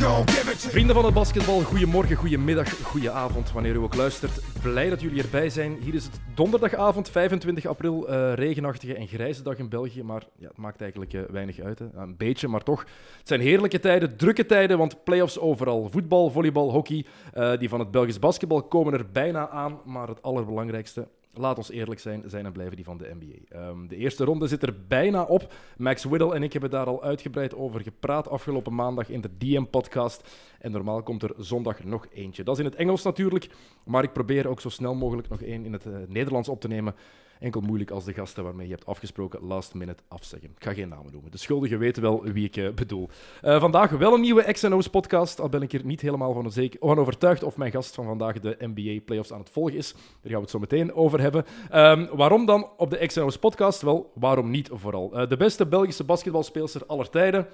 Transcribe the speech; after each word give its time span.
Vrienden 0.00 0.94
van 0.94 1.04
het 1.04 1.14
basketbal, 1.14 1.60
goedemorgen, 1.60 2.16
goedemiddag, 2.16 2.82
goedenavond, 2.82 3.52
wanneer 3.52 3.74
u 3.74 3.78
ook 3.78 3.94
luistert. 3.94 4.40
Blij 4.62 4.88
dat 4.88 5.00
jullie 5.00 5.22
erbij 5.22 5.48
zijn. 5.48 5.76
Hier 5.80 5.94
is 5.94 6.04
het 6.04 6.20
donderdagavond, 6.34 7.10
25 7.10 7.66
april, 7.66 8.08
eh, 8.08 8.34
regenachtige 8.34 8.94
en 8.94 9.06
grijze 9.06 9.42
dag 9.42 9.58
in 9.58 9.68
België. 9.68 10.02
Maar 10.02 10.26
ja, 10.36 10.48
het 10.48 10.56
maakt 10.56 10.80
eigenlijk 10.80 11.12
eh, 11.12 11.20
weinig 11.30 11.60
uit, 11.60 11.78
hè. 11.78 11.86
Een 11.94 12.16
beetje, 12.16 12.48
maar 12.48 12.62
toch. 12.62 12.80
Het 13.18 13.28
zijn 13.28 13.40
heerlijke 13.40 13.80
tijden, 13.80 14.16
drukke 14.16 14.46
tijden, 14.46 14.78
want 14.78 15.04
playoffs 15.04 15.38
overal. 15.38 15.88
Voetbal, 15.90 16.30
volleybal, 16.30 16.70
hockey, 16.70 17.04
eh, 17.32 17.58
die 17.58 17.68
van 17.68 17.78
het 17.80 17.90
Belgisch 17.90 18.18
basketbal 18.18 18.62
komen 18.62 18.92
er 18.92 19.06
bijna 19.12 19.48
aan. 19.48 19.80
Maar 19.84 20.08
het 20.08 20.22
allerbelangrijkste, 20.22 21.08
Laat 21.34 21.56
ons 21.56 21.70
eerlijk 21.70 22.00
zijn, 22.00 22.22
zijn 22.26 22.46
en 22.46 22.52
blijven 22.52 22.76
die 22.76 22.84
van 22.84 22.96
de 22.96 23.16
NBA. 23.18 23.56
Ehm, 23.58 23.86
de 23.86 23.96
eerste 23.96 24.24
ronde 24.24 24.46
zit 24.46 24.62
er 24.62 24.74
bijna 24.88 25.22
op. 25.22 25.52
Max 25.76 26.04
Whittle 26.04 26.34
en 26.34 26.42
ik 26.42 26.52
hebben 26.52 26.70
daar 26.70 26.86
al 26.86 27.02
uitgebreid 27.02 27.54
over 27.54 27.80
gepraat 27.80 28.28
afgelopen 28.28 28.74
maandag 28.74 29.08
in 29.08 29.20
de 29.20 29.36
DM-podcast. 29.38 30.28
En 30.58 30.70
normaal 30.70 31.02
komt 31.02 31.22
er 31.22 31.32
zondag 31.36 31.84
nog 31.84 32.06
eentje. 32.12 32.42
Dat 32.42 32.54
is 32.54 32.64
in 32.64 32.70
het 32.70 32.78
Engels 32.78 33.02
natuurlijk, 33.02 33.50
maar 33.84 34.02
ik 34.02 34.12
probeer 34.12 34.48
ook 34.48 34.60
zo 34.60 34.68
snel 34.68 34.94
mogelijk 34.94 35.28
nog 35.28 35.42
één 35.42 35.64
in 35.64 35.72
het 35.72 35.86
eh, 35.86 35.92
Nederlands 36.08 36.48
op 36.48 36.60
te 36.60 36.68
nemen. 36.68 36.94
Enkel 37.40 37.60
moeilijk 37.60 37.90
als 37.90 38.04
de 38.04 38.12
gasten 38.12 38.44
waarmee 38.44 38.66
je 38.66 38.72
hebt 38.72 38.86
afgesproken 38.86 39.40
last 39.42 39.74
minute 39.74 40.02
afzeggen. 40.08 40.50
Ik 40.56 40.64
ga 40.64 40.72
geen 40.72 40.88
namen 40.88 41.12
noemen. 41.12 41.30
De 41.30 41.38
schuldigen 41.38 41.78
weten 41.78 42.02
wel 42.02 42.22
wie 42.22 42.44
ik 42.44 42.56
eh, 42.56 42.70
bedoel. 42.70 43.08
Eh, 43.40 43.60
vandaag 43.60 43.90
wel 43.90 44.14
een 44.14 44.20
nieuwe 44.20 44.52
XNO's 44.52 44.88
podcast. 44.88 45.40
Al 45.40 45.48
ben 45.48 45.62
ik 45.62 45.72
er 45.72 45.84
niet 45.84 46.00
helemaal 46.00 46.32
van, 46.32 46.52
zeker, 46.52 46.78
van 46.80 46.98
overtuigd 46.98 47.42
of 47.42 47.56
mijn 47.56 47.70
gast 47.70 47.94
van 47.94 48.04
vandaag 48.04 48.40
de 48.40 48.56
NBA 48.58 49.00
playoffs 49.04 49.32
aan 49.32 49.40
het 49.40 49.50
volgen 49.50 49.76
is. 49.76 49.92
Daar 49.92 50.02
gaan 50.22 50.32
we 50.32 50.40
het 50.40 50.50
zo 50.50 50.58
meteen 50.58 50.94
over 50.94 51.20
hebben. 51.20 51.44
Ehm, 51.70 52.06
waarom 52.12 52.46
dan 52.46 52.68
op 52.76 52.90
de 52.90 53.06
XNO's 53.06 53.38
podcast? 53.38 53.82
Wel, 53.82 54.12
waarom 54.14 54.50
niet 54.50 54.70
vooral? 54.72 55.12
Eh, 55.12 55.28
de 55.28 55.36
beste 55.36 55.66
Belgische 55.66 56.04
basketbalspeelster 56.04 56.86
aller 56.86 57.10
tijden 57.10 57.46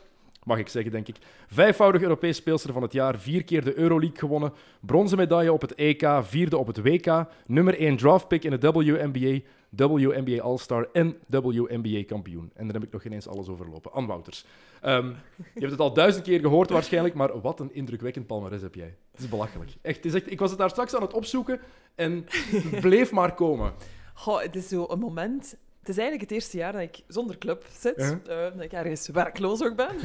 mag 0.47 0.59
ik 0.59 0.69
zeggen, 0.69 0.93
denk 0.93 1.09
ik. 1.09 1.17
Vijfvoudig 1.49 2.03
Europees 2.03 2.37
speelster 2.37 2.73
van 2.73 2.83
het 2.83 2.93
jaar, 2.93 3.19
vier 3.19 3.45
keer 3.45 3.65
de 3.65 3.79
Euroleague 3.79 4.19
gewonnen, 4.19 4.53
bronzen 4.81 5.19
medaille 5.19 5.53
op 5.53 5.61
het 5.61 5.75
EK, 5.75 6.09
vierde 6.21 6.59
op 6.59 6.67
het 6.67 6.83
WK, 6.83 7.27
nummer 7.47 7.79
1 7.79 7.97
draftpick 7.97 8.45
in 8.45 8.51
de 8.51 8.73
WNBA, 8.73 9.41
WNBA 9.71 10.43
All-Star 10.43 10.89
en 10.93 11.17
WNBA 11.27 12.05
kampioen. 12.07 12.51
En 12.55 12.65
daar 12.65 12.75
heb 12.75 12.85
ik 12.85 12.93
nog 12.93 13.03
geen 13.03 13.13
eens 13.13 13.29
alles 13.29 13.49
overlopen. 13.49 13.93
Ann 13.93 14.07
Wouters. 14.07 14.45
Ehm, 14.81 15.07
je 15.37 15.61
hebt 15.61 15.71
het 15.71 15.81
al 15.81 15.93
duizend 15.93 16.25
keer 16.25 16.41
gehoord 16.41 16.71
waarschijnlijk, 16.71 17.15
maar 17.15 17.41
wat 17.41 17.61
een 17.61 17.75
indrukwekkend 17.75 18.27
palmarès 18.27 18.63
heb 18.63 18.75
jij. 18.75 18.97
Het 19.13 19.21
is 19.21 19.29
belachelijk. 19.29 19.71
Echt, 19.83 20.05
is 20.05 20.15
echt, 20.15 20.31
ik 20.31 20.39
was 20.39 20.51
het 20.51 20.59
daar 20.59 20.71
straks 20.71 20.95
aan 20.95 21.03
het 21.03 21.13
opzoeken 21.13 21.61
en 21.95 22.25
het 22.29 22.81
bleef 22.81 23.13
maar 23.13 23.35
komen. 23.35 23.73
Goh, 24.15 24.41
het 24.41 24.57
is 24.57 24.69
zo 24.69 24.87
een 24.89 24.99
moment. 24.99 25.57
Het 25.87 25.97
is 25.97 26.01
eigenlijk 26.01 26.31
het 26.31 26.41
eerste 26.41 26.57
jaar 26.57 26.73
dat 26.73 26.81
ik 26.81 27.03
zonder 27.09 27.39
club 27.39 27.67
zit. 27.79 27.97
Eh, 27.97 28.17
dat 28.27 28.61
ik 28.61 28.73
ergens 28.73 29.09
werkloos 29.09 29.63
ook 29.63 29.77
ben. 29.77 29.97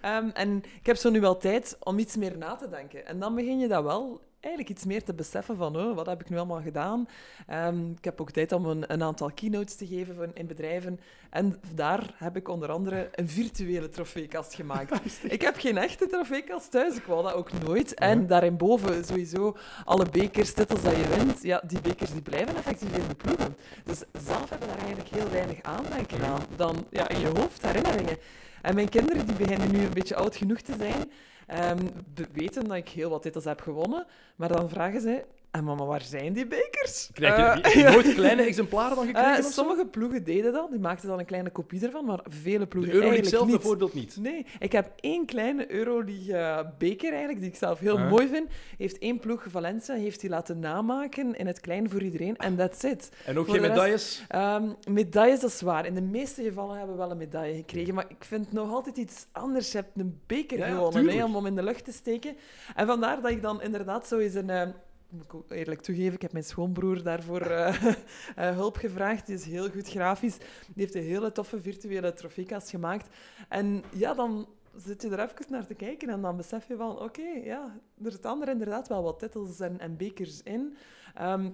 Ehm, 0.00 0.28
en 0.28 0.56
ik 0.56 0.86
heb 0.86 0.96
zo 0.96 1.10
nu 1.10 1.20
wel 1.20 1.36
tijd 1.36 1.76
om 1.80 1.98
iets 1.98 2.16
meer 2.16 2.38
na 2.38 2.54
te 2.54 2.68
denken. 2.68 3.06
En 3.06 3.18
dan 3.18 3.34
begin 3.34 3.58
je 3.58 3.68
dat 3.68 3.82
wel 3.82 4.20
eigenlijk 4.40 4.68
iets 4.76 4.84
meer 4.84 5.04
te 5.04 5.14
beseffen 5.14 5.56
van 5.56 5.76
oh, 5.76 5.94
wat 5.94 6.06
heb 6.06 6.20
ik 6.20 6.28
nu 6.28 6.36
allemaal 6.36 6.62
gedaan. 6.62 7.08
Ehm, 7.46 7.90
ik 7.90 8.04
heb 8.04 8.20
ook 8.20 8.30
tijd 8.30 8.52
om 8.52 8.66
een, 8.66 8.92
een 8.92 9.02
aantal 9.02 9.30
keynotes 9.34 9.76
te 9.76 9.86
geven 9.86 10.14
voor- 10.14 10.30
in 10.34 10.46
bedrijven. 10.46 11.00
En 11.30 11.60
daar 11.74 12.14
heb 12.16 12.36
ik 12.36 12.48
onder 12.48 12.70
andere 12.70 13.08
een 13.12 13.28
virtuele 13.28 13.88
trofeekast 13.88 14.54
gemaakt. 14.54 15.00
ik 15.36 15.42
heb 15.42 15.56
geen 15.58 15.78
echte 15.78 16.06
trofeekast 16.06 16.70
thuis, 16.70 16.96
ik 16.96 17.04
wou 17.04 17.22
dat 17.22 17.32
ook 17.32 17.50
nooit. 17.64 17.94
En 17.94 18.26
daarinboven 18.26 19.04
sowieso 19.04 19.56
alle 19.84 20.06
bekers, 20.10 20.52
titels 20.52 20.82
dat 20.82 20.96
je 20.96 21.08
wint, 21.16 21.42
ja, 21.42 21.62
die 21.66 21.80
bekers 21.80 22.12
die 22.12 22.22
blijven 22.22 22.56
effectief 22.56 22.96
in 22.96 23.08
de 23.08 23.14
ploegen. 23.14 23.56
Dus 23.84 24.02
zelf 24.12 24.50
hebben 24.50 24.68
daar 24.68 24.78
eigenlijk 24.78 25.08
heel 25.08 25.30
weinig 25.30 25.62
aandenken 25.62 26.24
aan. 26.24 26.42
Dan 26.56 26.86
ja, 26.90 27.08
in 27.08 27.20
je 27.20 27.26
hoofd 27.26 27.66
herinneringen. 27.66 28.18
En 28.62 28.74
mijn 28.74 28.88
kinderen 28.88 29.26
die 29.26 29.36
beginnen 29.36 29.70
nu 29.70 29.84
een 29.84 29.94
beetje 29.94 30.16
oud 30.16 30.36
genoeg 30.36 30.60
te 30.60 30.74
zijn, 30.78 31.10
ehm, 31.46 31.84
be- 32.14 32.28
weten 32.32 32.68
dat 32.68 32.76
ik 32.76 32.88
heel 32.88 33.10
wat 33.10 33.22
titels 33.22 33.44
heb 33.44 33.60
gewonnen. 33.60 34.06
Maar 34.36 34.48
dan 34.48 34.68
vragen 34.68 35.00
ze, 35.00 35.24
en 35.56 35.64
mama, 35.64 35.84
waar 35.84 36.02
zijn 36.02 36.32
die 36.32 36.46
bekers? 36.46 37.10
Krijg 37.12 37.36
je, 37.36 37.62
Eh, 37.62 37.74
je 37.74 37.82
nooit 38.02 38.14
kleine 38.14 38.42
exemplaren 38.42 38.96
dan 38.96 39.06
gekregen? 39.06 39.36
eh, 39.36 39.42
zo? 39.42 39.50
sommige 39.50 39.86
ploegen 39.86 40.24
deden 40.24 40.52
dat, 40.52 40.70
die 40.70 40.78
maakten 40.80 41.08
dan 41.08 41.18
een 41.18 41.24
kleine 41.24 41.50
kopie 41.50 41.84
ervan, 41.84 42.04
maar 42.04 42.20
vele 42.28 42.58
De 42.58 42.66
ploegen 42.66 42.92
Euroleague 42.92 43.02
eigenlijk 43.02 43.28
zelf 43.28 43.46
niet. 43.46 43.56
bijvoorbeeld 43.56 43.94
niet. 43.94 44.16
Nee, 44.20 44.46
ik 44.58 44.72
heb 44.72 44.90
één 45.00 45.26
kleine 45.26 45.70
Euroleague-beker 45.72 47.08
eigenlijk, 47.10 47.40
die 47.40 47.48
ik 47.48 47.56
zelf 47.56 47.78
heel 47.78 47.98
Ah. 47.98 48.10
mooi 48.10 48.28
vind. 48.28 48.48
Heeft 48.78 48.98
één 48.98 49.18
ploeg, 49.18 49.44
Valencia, 49.48 49.94
heeft 49.94 50.20
die 50.20 50.30
laten 50.30 50.58
namaken 50.58 51.34
in 51.34 51.46
het 51.46 51.60
klein 51.60 51.90
voor 51.90 52.02
iedereen. 52.02 52.36
En 52.36 52.56
that's 52.56 52.82
it. 52.82 53.10
En 53.24 53.38
ook 53.38 53.44
Voor 53.46 53.54
geen 53.54 53.62
de 53.62 53.68
rest- 53.68 53.78
medailles? 53.80 54.24
Ehm, 54.28 54.94
medailles, 54.94 55.40
dat 55.40 55.50
is 55.50 55.60
waar. 55.60 55.86
In 55.86 55.94
de 55.94 56.02
meeste 56.02 56.42
gevallen 56.42 56.76
hebben 56.76 56.96
we 56.96 57.02
wel 57.02 57.10
een 57.10 57.16
medaille 57.16 57.54
gekregen. 57.56 57.94
Maar 57.94 58.06
ik 58.08 58.24
vind 58.24 58.44
het 58.44 58.54
nog 58.54 58.72
altijd 58.72 58.96
iets 58.96 59.26
anders. 59.32 59.72
Je 59.72 59.78
hebt 59.78 59.90
een 59.98 60.20
beker 60.26 60.58
Ja, 60.58 60.68
gewonnen 60.68 61.08
hè, 61.16 61.24
om 61.24 61.34
hem 61.34 61.46
in 61.46 61.54
de 61.54 61.62
lucht 61.62 61.84
te 61.84 61.92
steken. 61.92 62.36
En 62.74 62.86
vandaar 62.86 63.20
dat 63.22 63.30
ik 63.30 63.42
dan 63.42 63.62
inderdaad 63.62 64.06
zo 64.06 64.18
eens 64.18 64.34
een... 64.34 64.74
moet 65.16 65.24
ik 65.24 65.34
ook 65.34 65.50
eerlijk 65.50 65.80
toegeven, 65.80 66.14
ik 66.14 66.22
heb 66.22 66.32
mijn 66.32 66.44
schoonbroer 66.44 67.02
daarvoor 67.02 67.40
eh, 67.40 67.84
eh, 68.36 68.54
hulp 68.54 68.76
gevraagd. 68.76 69.26
Die 69.26 69.34
is 69.34 69.44
heel 69.44 69.70
goed 69.70 69.88
grafisch. 69.88 70.36
Die 70.38 70.84
heeft 70.84 70.94
een 70.94 71.02
hele 71.02 71.32
toffe 71.32 71.60
virtuele 71.60 72.12
trofeekast 72.12 72.70
gemaakt. 72.70 73.08
En 73.48 73.84
ja, 73.92 74.14
dan 74.14 74.48
zit 74.76 75.02
je 75.02 75.08
er 75.08 75.20
even 75.20 75.44
naar 75.48 75.66
te 75.66 75.74
kijken 75.74 76.08
en 76.08 76.20
dan 76.20 76.36
besef 76.36 76.68
je 76.68 76.76
van, 76.76 76.98
oké, 77.00 77.28
ja, 77.44 77.78
er 78.04 78.12
staan 78.12 78.42
er 78.42 78.48
inderdaad 78.48 78.88
wel 78.88 79.02
wat 79.02 79.18
titels 79.18 79.60
en, 79.60 79.80
en 79.80 79.96
bekers 79.96 80.42
in. 80.42 80.76
Ehm, 81.14 81.50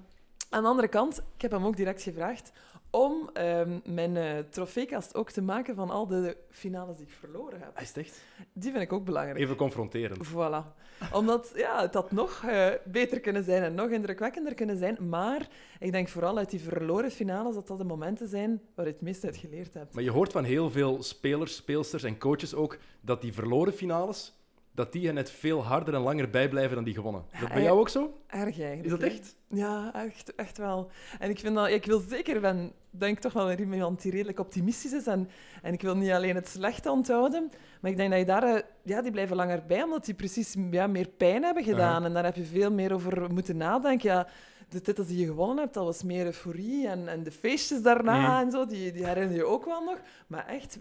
aan 0.51 0.63
de 0.63 0.69
andere 0.69 0.89
kant, 0.89 1.19
ik 1.35 1.43
heb 1.43 1.51
hem 1.51 1.65
ook 1.65 1.77
direct 1.77 2.03
gevraagd 2.03 2.53
om 2.93 3.31
ehm, 3.33 3.79
mijn 3.85 4.17
eh, 4.17 4.39
trofeekast 4.51 5.15
ook 5.15 5.31
te 5.31 5.43
maken 5.43 5.75
van 5.75 5.91
al 5.91 6.07
de 6.07 6.37
finales 6.51 6.97
die 6.97 7.07
ik 7.07 7.13
verloren 7.13 7.61
heb. 7.61 7.81
Is 7.81 7.89
het 7.89 7.97
echt? 7.97 8.23
Die 8.53 8.71
vind 8.71 8.83
ik 8.83 8.93
ook 8.93 9.05
belangrijk. 9.05 9.39
Even 9.39 9.57
confronterend. 9.57 10.29
Voilà. 10.29 10.81
Omdat 11.13 11.53
ja, 11.55 11.81
het 11.83 11.95
had 11.95 12.11
nog 12.13 12.43
eh, 12.47 12.69
beter 12.85 13.21
kunnen 13.21 13.45
zijn 13.45 13.63
en 13.63 13.75
nog 13.75 13.91
indrukwekkender 13.91 14.55
kunnen 14.55 14.77
zijn. 14.77 15.09
Maar 15.09 15.49
ik 15.79 15.93
denk 15.93 16.09
vooral 16.09 16.39
uit 16.39 16.51
die 16.51 16.61
verloren 16.61 17.11
finales 17.11 17.55
dat 17.55 17.67
dat 17.67 17.79
de 17.79 17.85
momenten 17.85 18.29
zijn 18.29 18.61
waar 18.75 18.87
je 18.87 18.93
het 18.93 19.01
meest 19.01 19.25
uit 19.25 19.37
geleerd 19.37 19.75
hebt. 19.75 19.95
Maar 19.95 20.03
je 20.05 20.11
hoort 20.11 20.33
van 20.33 20.45
heel 20.45 20.71
veel 20.71 21.03
spelers, 21.03 21.57
speelsters 21.57 22.03
en 22.03 22.19
coaches 22.19 22.55
ook 22.55 22.79
dat 23.01 23.21
die 23.21 23.33
verloren 23.33 23.73
finales, 23.73 24.35
dat 24.75 24.93
die 24.93 25.07
er 25.09 25.15
net 25.15 25.31
veel 25.31 25.65
harder 25.65 25.95
en 25.95 26.01
langer 26.01 26.31
bijblijven 26.31 26.75
dan 26.75 26.85
die 26.85 26.95
gewonnen. 26.95 27.25
Is 27.33 27.41
dat 27.41 27.49
bij 27.49 27.59
Ja, 27.59 27.65
jou 27.65 27.79
ook 27.79 27.89
zo? 27.89 28.13
Erg 28.33 28.61
eigenlijk. 28.61 28.85
Is 28.85 28.91
dat 28.91 29.01
hè? 29.01 29.07
echt? 29.07 29.37
Ja, 29.49 29.95
echt, 29.95 30.35
echt 30.35 30.59
wel. 30.59 30.91
En 31.19 31.31
ik 31.31 31.39
vind 31.39 31.55
dat, 31.55 31.69
ik 31.69 31.85
wil 31.85 32.01
zeker, 32.09 32.41
ben, 32.41 32.73
denk 32.91 33.19
toch 33.19 33.33
wel 33.33 33.51
een 33.51 33.73
iemand 33.73 34.03
die 34.03 34.13
redelijk 34.13 34.39
optimistisch 34.41 34.93
is. 34.93 35.07
En, 35.07 35.29
en 35.63 35.73
ik 35.73 35.81
wil 35.83 35.97
niet 35.97 36.11
alleen 36.11 36.35
het 36.35 36.49
slechte 36.49 36.91
onthouden, 36.91 37.51
maar 37.81 37.91
ik 37.91 37.97
denk 37.97 38.11
dat 38.11 38.19
je 38.19 38.25
daar, 38.25 38.43
eh, 38.43 38.63
ja, 38.83 39.03
die 39.03 39.11
blijven 39.11 39.37
langer 39.37 39.63
bij, 39.67 39.83
omdat 39.83 40.05
die 40.05 40.15
precies 40.15 40.55
ja, 40.71 40.87
meer 40.87 41.09
pijn 41.09 41.43
hebben 41.43 41.65
gedaan. 41.65 42.05
En 42.05 42.13
daar 42.13 42.25
heb 42.25 42.37
je 42.37 42.45
veel 42.45 42.73
meer 42.73 42.93
over 42.93 43.33
moeten 43.33 43.57
nadenken. 43.57 44.11
Ja, 44.11 44.27
de 44.69 44.81
titels 44.81 45.07
die 45.07 45.19
je 45.19 45.27
gewonnen 45.27 45.59
hebt, 45.59 45.75
dat 45.75 45.85
was 45.85 46.03
meer 46.03 46.25
euforie. 46.25 46.89
En, 46.89 47.09
en 47.09 47.23
de 47.23 47.33
feestjes 47.33 47.83
daarna 47.83 48.21
Mhm. 48.39 48.45
en 48.47 48.51
zo, 48.51 48.67
die, 48.67 48.93
die 48.93 49.07
herinner 49.07 49.37
je 49.37 49.45
ook 49.45 49.65
wel 49.65 49.85
nog. 49.85 49.99
Maar 50.27 50.47
echt, 50.47 50.79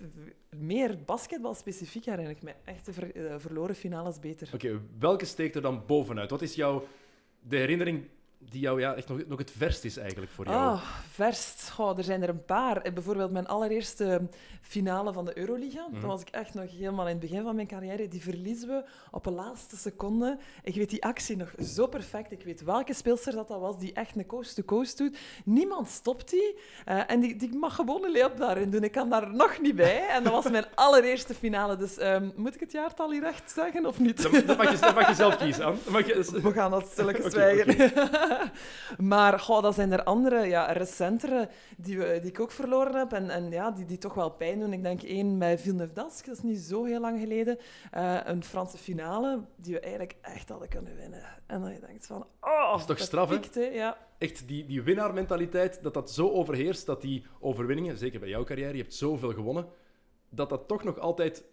meer 0.57 0.97
basketbal 1.05 1.53
specifiek 1.53 2.05
herinner 2.05 2.31
ik 2.31 2.41
me 2.43 2.53
echt 2.65 2.85
de 2.85 2.93
ver- 2.93 3.15
eh, 3.15 3.33
verloren 3.37 3.75
finales 3.75 4.19
beter. 4.19 4.49
Oké, 4.53 4.81
welke 4.99 5.25
steekt 5.25 5.55
er 5.55 5.61
dan 5.61 5.83
bovenuit? 5.87 6.29
Wat 6.29 6.41
is 6.41 6.55
jouw, 6.55 6.83
de 7.41 7.57
herinnering 7.57 8.05
die 8.49 8.61
jou 8.61 8.79
ja, 8.79 8.93
echt 8.93 9.07
nog, 9.07 9.21
nog 9.27 9.39
het 9.39 9.51
verst 9.57 9.83
is 9.85 9.97
eigenlijk 9.97 10.31
voor 10.31 10.45
jou? 10.45 10.73
Oh, 10.73 10.81
verst. 11.11 11.69
Goh, 11.69 11.97
er 11.97 12.03
zijn 12.03 12.21
er 12.21 12.29
een 12.29 12.45
paar. 12.45 12.77
Eh, 12.81 12.93
Bijvoorbeeld 12.93 13.31
mijn 13.31 13.47
allereerste 13.47 14.21
finale 14.61 15.13
van 15.13 15.25
de 15.25 15.37
Euroliga. 15.37 15.85
Mhm. 15.91 16.01
Dat 16.01 16.09
was 16.09 16.21
ik 16.21 16.29
echt 16.29 16.53
nog 16.53 16.71
helemaal 16.71 17.05
in 17.05 17.11
het 17.11 17.19
begin 17.29 17.43
van 17.43 17.55
mijn 17.55 17.67
carrière. 17.67 18.07
Die 18.07 18.21
verliezen 18.21 18.67
we 18.67 18.83
op 19.11 19.23
de 19.23 19.31
laatste 19.31 19.77
seconde. 19.77 20.37
Ik 20.63 20.75
weet 20.75 20.89
die 20.89 21.03
actie 21.03 21.37
nog 21.37 21.51
zo 21.63 21.87
perfect. 21.87 22.31
Ik 22.31 22.43
weet 22.43 22.63
welke 22.63 22.93
speelster 22.93 23.33
dat, 23.33 23.47
dat 23.47 23.59
was 23.59 23.79
die 23.79 23.93
echt 23.93 24.15
een 24.15 24.25
coast-to-coast 24.25 24.97
doet. 24.97 25.17
Niemand 25.45 25.87
stopt 25.89 26.29
die. 26.29 26.57
Eh, 26.85 26.99
en 27.07 27.19
die, 27.19 27.35
die 27.35 27.55
mag 27.55 27.75
gewoon 27.75 28.03
een 28.03 28.11
layup 28.11 28.37
daarin 28.37 28.69
doen. 28.69 28.83
Ik 28.83 28.91
kan 28.91 29.09
daar 29.09 29.33
nog 29.33 29.59
niet 29.61 29.75
bij. 29.75 30.07
En 30.07 30.23
dat 30.23 30.33
was 30.33 30.49
mijn 30.49 30.65
allereerste 30.75 31.33
finale. 31.33 31.77
Dus 31.77 31.97
ehm, 31.97 32.29
moet 32.35 32.53
ik 32.53 32.59
het 32.59 32.71
jaartal 32.71 33.11
hier 33.11 33.23
echt 33.23 33.51
zeggen 33.51 33.85
of 33.85 33.99
niet? 33.99 34.21
Dat, 34.23 34.47
dat 34.47 34.57
mag 34.57 34.71
je, 34.71 34.77
dat 34.79 34.95
mag 34.95 35.07
je 35.07 35.15
zelf 35.15 35.37
kiezen, 35.37 35.65
Anne. 35.65 35.77
Dat 35.91 36.05
je, 36.05 36.41
We 36.41 36.51
gaan 36.51 36.71
dat 36.71 36.87
stilletjes 36.91 37.31
zwijgen. 37.31 37.91
maar 39.13 39.39
goh, 39.39 39.61
dat 39.61 39.75
zijn 39.75 39.91
er 39.91 40.03
andere, 40.03 40.45
ja, 40.45 40.71
recentere, 40.71 41.49
die, 41.77 41.97
die 41.97 42.29
ik 42.29 42.39
ook 42.39 42.51
verloren 42.51 42.95
heb. 42.95 43.13
En, 43.13 43.29
en 43.29 43.51
ja, 43.51 43.71
die, 43.71 43.85
die 43.85 43.97
toch 43.97 44.13
wel 44.13 44.29
pijn 44.29 44.59
doen. 44.59 44.73
Ik 44.73 44.83
denk 44.83 45.01
één 45.01 45.39
bij 45.39 45.57
Villeneuve 45.57 45.93
d'Ascq, 45.93 46.25
dat 46.25 46.35
is 46.35 46.43
niet 46.43 46.59
zo 46.59 46.83
heel 46.83 46.99
lang 46.99 47.19
geleden. 47.19 47.57
Eh, 47.91 48.17
een 48.23 48.43
Franse 48.43 48.77
finale, 48.77 49.41
die 49.55 49.73
we 49.73 49.79
eigenlijk 49.79 50.15
echt 50.21 50.49
hadden 50.49 50.69
kunnen 50.69 50.95
winnen. 50.95 51.23
En 51.45 51.61
dan 51.61 51.73
je 51.73 51.79
denkt 51.79 52.05
van, 52.05 52.25
oh, 52.41 52.71
Dat 52.71 52.79
is 52.79 52.85
toch 52.85 52.99
straf, 52.99 53.29
hè? 53.29 53.39
piekt, 53.39 53.55
hè? 53.55 53.61
Ja. 53.61 53.97
Echt 54.17 54.47
die, 54.47 54.65
die 54.65 54.81
winnaarmentaliteit, 54.81 55.83
dat 55.83 55.93
dat 55.93 56.11
zo 56.11 56.29
overheerst, 56.29 56.85
dat 56.85 57.01
die 57.01 57.25
overwinningen, 57.39 57.97
zeker 57.97 58.19
bij 58.19 58.29
jouw 58.29 58.43
carrière, 58.43 58.75
je 58.75 58.81
hebt 58.81 58.93
zoveel 58.93 59.33
gewonnen, 59.33 59.67
dat 60.29 60.49
dat 60.49 60.67
toch 60.67 60.83
nog 60.83 60.99
altijd 60.99 61.43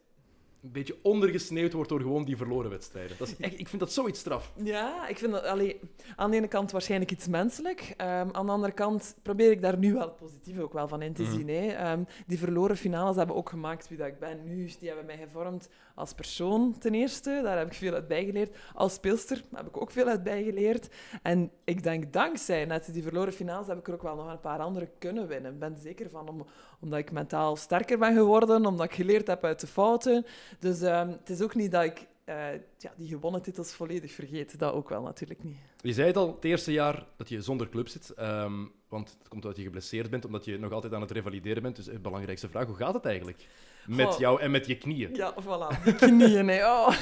een 0.63 0.73
beetje 0.73 0.97
ondergesneeuwd 1.03 1.73
wordt 1.73 1.89
door 1.89 2.01
gewoon 2.01 2.25
die 2.25 2.37
verloren 2.37 2.71
wedstrijden. 2.71 3.17
Dat 3.19 3.29
is 3.29 3.37
echt, 3.37 3.59
ik 3.61 3.69
vind 3.69 3.81
dat 3.81 3.93
zoiets 3.93 4.21
straf. 4.21 4.53
Ja, 4.63 5.09
ik 5.09 5.19
vind 5.19 5.33
dat 5.33 5.45
allee, 5.45 5.81
aan 6.17 6.31
de 6.31 6.37
ene 6.37 6.49
kant 6.49 6.71
waarschijnlijk 6.71 7.11
iets 7.11 7.27
menselijk. 7.29 7.95
Ehm, 7.97 8.29
aan 8.33 8.47
de 8.47 8.53
andere 8.53 8.73
kant 8.73 9.17
probeer 9.23 9.51
ik 9.51 9.63
daar 9.63 9.79
nu 9.79 9.93
wel 9.93 10.03
het 10.03 10.17
positieve 10.17 10.63
ook 10.63 10.73
wel 10.73 10.89
van 10.89 11.03
in 11.03 11.13
te 11.13 11.23
Mhm. 11.23 11.33
zien. 11.33 11.49
Hè. 11.49 11.67
Ehm, 11.69 12.03
die 12.27 12.39
verloren 12.39 12.77
finales 12.77 13.17
hebben 13.17 13.37
ook 13.37 13.49
gemaakt 13.49 13.89
wie 13.89 13.99
dat 13.99 14.07
ik 14.07 14.19
ben 14.19 14.45
nu. 14.45 14.71
Die 14.79 14.89
hebben 14.89 15.07
mij 15.07 15.17
gevormd 15.17 15.69
als 15.99 16.13
persoon 16.13 16.79
ten 16.79 16.95
eerste. 16.95 17.41
Daar 17.43 17.59
heb 17.59 17.67
ik 17.67 17.73
veel 17.75 17.93
uit 17.93 18.09
bijgeleerd. 18.09 18.57
Als 18.75 18.95
speelster 18.95 19.45
heb 19.55 19.67
ik 19.67 19.77
ook 19.77 19.91
veel 19.91 20.07
uit 20.07 20.23
bijgeleerd. 20.23 20.89
En 21.23 21.51
ik 21.65 21.83
denk 21.83 22.13
dankzij 22.13 22.65
net 22.65 22.93
die 22.93 23.03
verloren 23.03 23.33
finales 23.33 23.67
heb 23.67 23.79
ik 23.79 23.89
er 23.89 23.95
ook 23.95 24.03
wel 24.03 24.17
nog 24.17 24.31
een 24.31 24.41
paar 24.41 24.59
andere 24.59 24.91
kunnen 24.99 25.27
winnen. 25.27 25.53
Ik 25.53 25.59
ben 25.59 25.73
er 25.73 25.81
zeker 25.81 26.11
van, 26.11 26.29
om, 26.29 26.47
omdat 26.81 26.99
ik 26.99 27.13
mentaal 27.13 27.57
sterker 27.57 27.99
ben 27.99 28.15
geworden, 28.15 28.67
omdat 28.67 28.87
ik 28.87 28.95
geleerd 28.95 29.27
heb 29.27 29.45
uit 29.45 29.61
de 29.61 29.67
fouten. 29.67 30.27
Dus 30.59 30.81
ehm, 30.81 31.09
het 31.09 31.31
is 31.31 31.41
ook 31.41 31.55
niet 31.55 31.73
dat 31.73 31.85
ik 31.85 32.07
eh, 32.29 32.53
ja, 32.79 32.93
die 32.97 33.09
gewonnen 33.09 33.43
titels 33.43 33.73
volledig 33.73 34.13
vergeet. 34.13 34.59
Dat 34.59 34.73
ook 34.73 34.89
wel 34.89 35.03
natuurlijk 35.03 35.45
niet. 35.45 35.57
Je 35.81 35.93
zei 35.93 36.07
het 36.07 36.17
al, 36.17 36.35
het 36.35 36.45
eerste 36.45 36.73
jaar 36.73 37.07
dat 37.17 37.29
je 37.29 37.43
zonder 37.43 37.69
club 37.69 37.89
zit, 37.89 38.11
ehm, 38.11 38.65
want 38.89 39.17
het 39.19 39.29
komt 39.29 39.45
omdat 39.45 39.57
je 39.59 39.65
geblesseerd 39.65 40.11
bent, 40.11 40.25
omdat 40.25 40.45
je 40.45 40.59
nog 40.59 40.73
altijd 40.73 40.93
aan 40.93 41.01
het 41.01 41.11
revalideren 41.11 41.63
bent. 41.63 41.77
Dus 41.77 41.85
de 41.85 41.99
belangrijkste 41.99 42.49
vraag, 42.49 42.67
hoe 42.67 42.77
gaat 42.77 42.95
het 42.95 43.05
eigenlijk? 43.05 43.47
Met 43.89 44.19
jou 44.19 44.41
en 44.41 44.51
met 44.51 44.67
je 44.67 44.79
knieën. 44.79 45.15
Ja, 45.15 45.35
voilà. 45.43 45.83
Die 45.85 45.95
knieën, 46.09 46.49
hè. 46.49 46.67
Oh. 46.67 46.89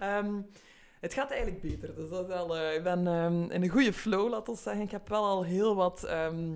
Ehm, 0.00 0.40
het 1.00 1.14
gaat 1.14 1.30
eigenlijk 1.30 1.62
beter. 1.62 1.94
Dus 1.94 2.08
dat 2.10 2.28
is 2.50 2.56
eh, 2.56 2.74
ik 2.74 2.82
ben 2.82 3.06
ehm, 3.06 3.50
in 3.50 3.62
een 3.62 3.68
goede 3.68 3.92
flow, 3.92 4.28
laat 4.30 4.48
ons 4.48 4.62
zeggen. 4.62 4.82
Ik 4.82 4.90
heb 4.90 5.08
wel 5.08 5.24
al 5.24 5.44
heel 5.44 5.74
wat... 5.74 6.04
ehm, 6.04 6.54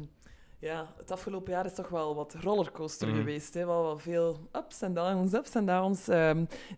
ja, 0.59 0.95
het 0.97 1.11
afgelopen 1.11 1.53
jaar 1.53 1.65
is 1.67 1.75
toch 1.75 1.89
wel 1.89 2.15
wat 2.15 2.35
rollercoaster 2.41 3.09
Mhm. 3.09 3.17
geweest. 3.17 3.55
Hè? 3.55 3.67
Wel, 3.67 3.83
wel 3.83 3.99
veel 3.99 4.49
ups 4.53 4.83
en 4.83 4.95
downs, 4.95 5.33
ups 5.33 5.55
en 5.55 5.67
downs, 5.67 6.05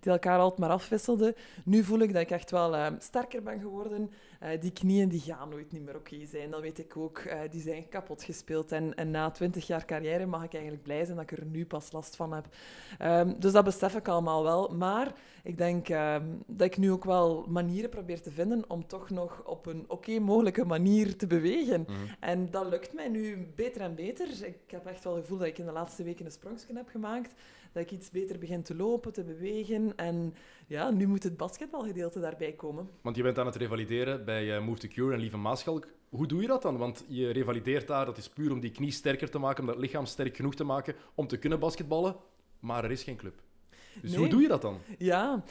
die 0.00 0.12
elkaar 0.12 0.38
altijd 0.38 0.60
maar 0.60 0.70
afwisselden. 0.70 1.34
Nu 1.64 1.84
voel 1.84 1.98
ik 1.98 2.12
dat 2.12 2.22
ik 2.22 2.30
echt 2.30 2.50
wel 2.50 2.76
sterker 2.98 3.42
ben 3.42 3.60
geworden. 3.60 4.10
Eh, 4.42 4.60
die 4.60 4.72
knieën 4.72 5.08
die 5.08 5.20
gaan 5.20 5.48
nooit 5.48 5.72
niet 5.72 5.84
meer 5.84 5.96
oké 5.96 6.26
zijn. 6.26 6.50
Dat 6.50 6.60
weet 6.60 6.78
ik 6.78 6.96
ook. 6.96 7.18
Eh, 7.18 7.40
die 7.50 7.60
zijn 7.60 7.88
kapot 7.88 8.22
gespeeld. 8.22 8.72
En, 8.72 8.94
en 8.94 9.10
na 9.10 9.30
twintig 9.30 9.66
jaar 9.66 9.84
carrière 9.84 10.26
mag 10.26 10.44
ik 10.44 10.52
eigenlijk 10.52 10.82
blij 10.82 11.04
zijn 11.04 11.16
dat 11.16 11.30
ik 11.30 11.38
er 11.38 11.44
nu 11.44 11.66
pas 11.66 11.92
last 11.92 12.16
van 12.16 12.32
heb. 12.32 12.46
Ehm, 12.98 13.32
dus 13.38 13.52
dat 13.52 13.64
besef 13.64 13.94
ik 13.94 14.08
allemaal 14.08 14.42
wel. 14.42 14.68
Maar 14.68 15.12
ik 15.42 15.58
denk 15.58 15.88
ehm, 15.88 16.26
dat 16.46 16.66
ik 16.66 16.76
nu 16.76 16.92
ook 16.92 17.04
wel 17.04 17.44
manieren 17.48 17.90
probeer 17.90 18.20
te 18.20 18.30
vinden 18.30 18.70
om 18.70 18.86
toch 18.86 19.10
nog 19.10 19.42
op 19.44 19.66
een 19.66 19.84
oké 19.88 20.18
mogelijke 20.18 20.64
manier 20.64 21.16
te 21.16 21.26
bewegen. 21.26 21.80
Mhm. 21.80 21.96
En 22.20 22.50
dat 22.50 22.66
lukt 22.66 22.92
mij 22.92 23.08
nu 23.08 23.52
beter 23.56 23.80
en 23.80 23.94
beter. 23.94 24.46
Ik 24.46 24.58
heb 24.66 24.86
echt 24.86 25.04
wel 25.04 25.14
het 25.14 25.22
gevoel 25.22 25.38
dat 25.38 25.46
ik 25.46 25.58
in 25.58 25.66
de 25.66 25.72
laatste 25.72 26.02
weken 26.02 26.24
een 26.24 26.32
sprongje 26.32 26.74
heb 26.74 26.88
gemaakt. 26.88 27.34
Dat 27.72 27.82
ik 27.82 27.90
iets 27.90 28.10
beter 28.10 28.38
begin 28.38 28.62
te 28.62 28.74
lopen, 28.76 29.12
te 29.12 29.24
bewegen. 29.24 29.96
En 29.96 30.34
ja, 30.66 30.90
nu 30.90 31.06
moet 31.06 31.22
het 31.22 31.36
basketbalgedeelte 31.36 32.20
daarbij 32.20 32.52
komen. 32.52 32.88
Want 33.02 33.16
je 33.16 33.22
bent 33.22 33.38
aan 33.38 33.46
het 33.46 33.56
revalideren 33.56 34.24
bij 34.24 34.56
eh, 34.56 34.64
Move 34.64 34.78
to 34.78 34.88
Cure 34.88 35.14
en 35.14 35.20
Lieve 35.20 35.36
Maaschalk. 35.36 35.86
Hoe 36.08 36.26
doe 36.26 36.40
je 36.40 36.46
dat 36.46 36.62
dan? 36.62 36.76
Want 36.76 37.04
je 37.08 37.30
revalideert 37.30 37.86
daar, 37.86 38.06
dat 38.06 38.19
is 38.19 38.28
puur 38.28 38.52
om 38.52 38.60
die 38.60 38.70
knie 38.70 38.90
sterker 38.90 39.30
te 39.30 39.38
maken, 39.38 39.60
om 39.60 39.66
dat 39.66 39.78
lichaam 39.78 40.06
sterk 40.06 40.36
genoeg 40.36 40.54
te 40.54 40.64
maken 40.64 40.94
om 41.14 41.26
te 41.26 41.38
kunnen 41.38 41.58
basketballen. 41.58 42.16
Maar 42.60 42.84
er 42.84 42.90
is 42.90 43.02
geen 43.02 43.16
club. 43.16 43.42
Dus 44.00 44.10
Nee. 44.10 44.18
hoe 44.18 44.28
doe 44.28 44.42
je 44.42 44.48
dat 44.48 44.62
dan? 44.62 44.78
Ja, 44.98 45.42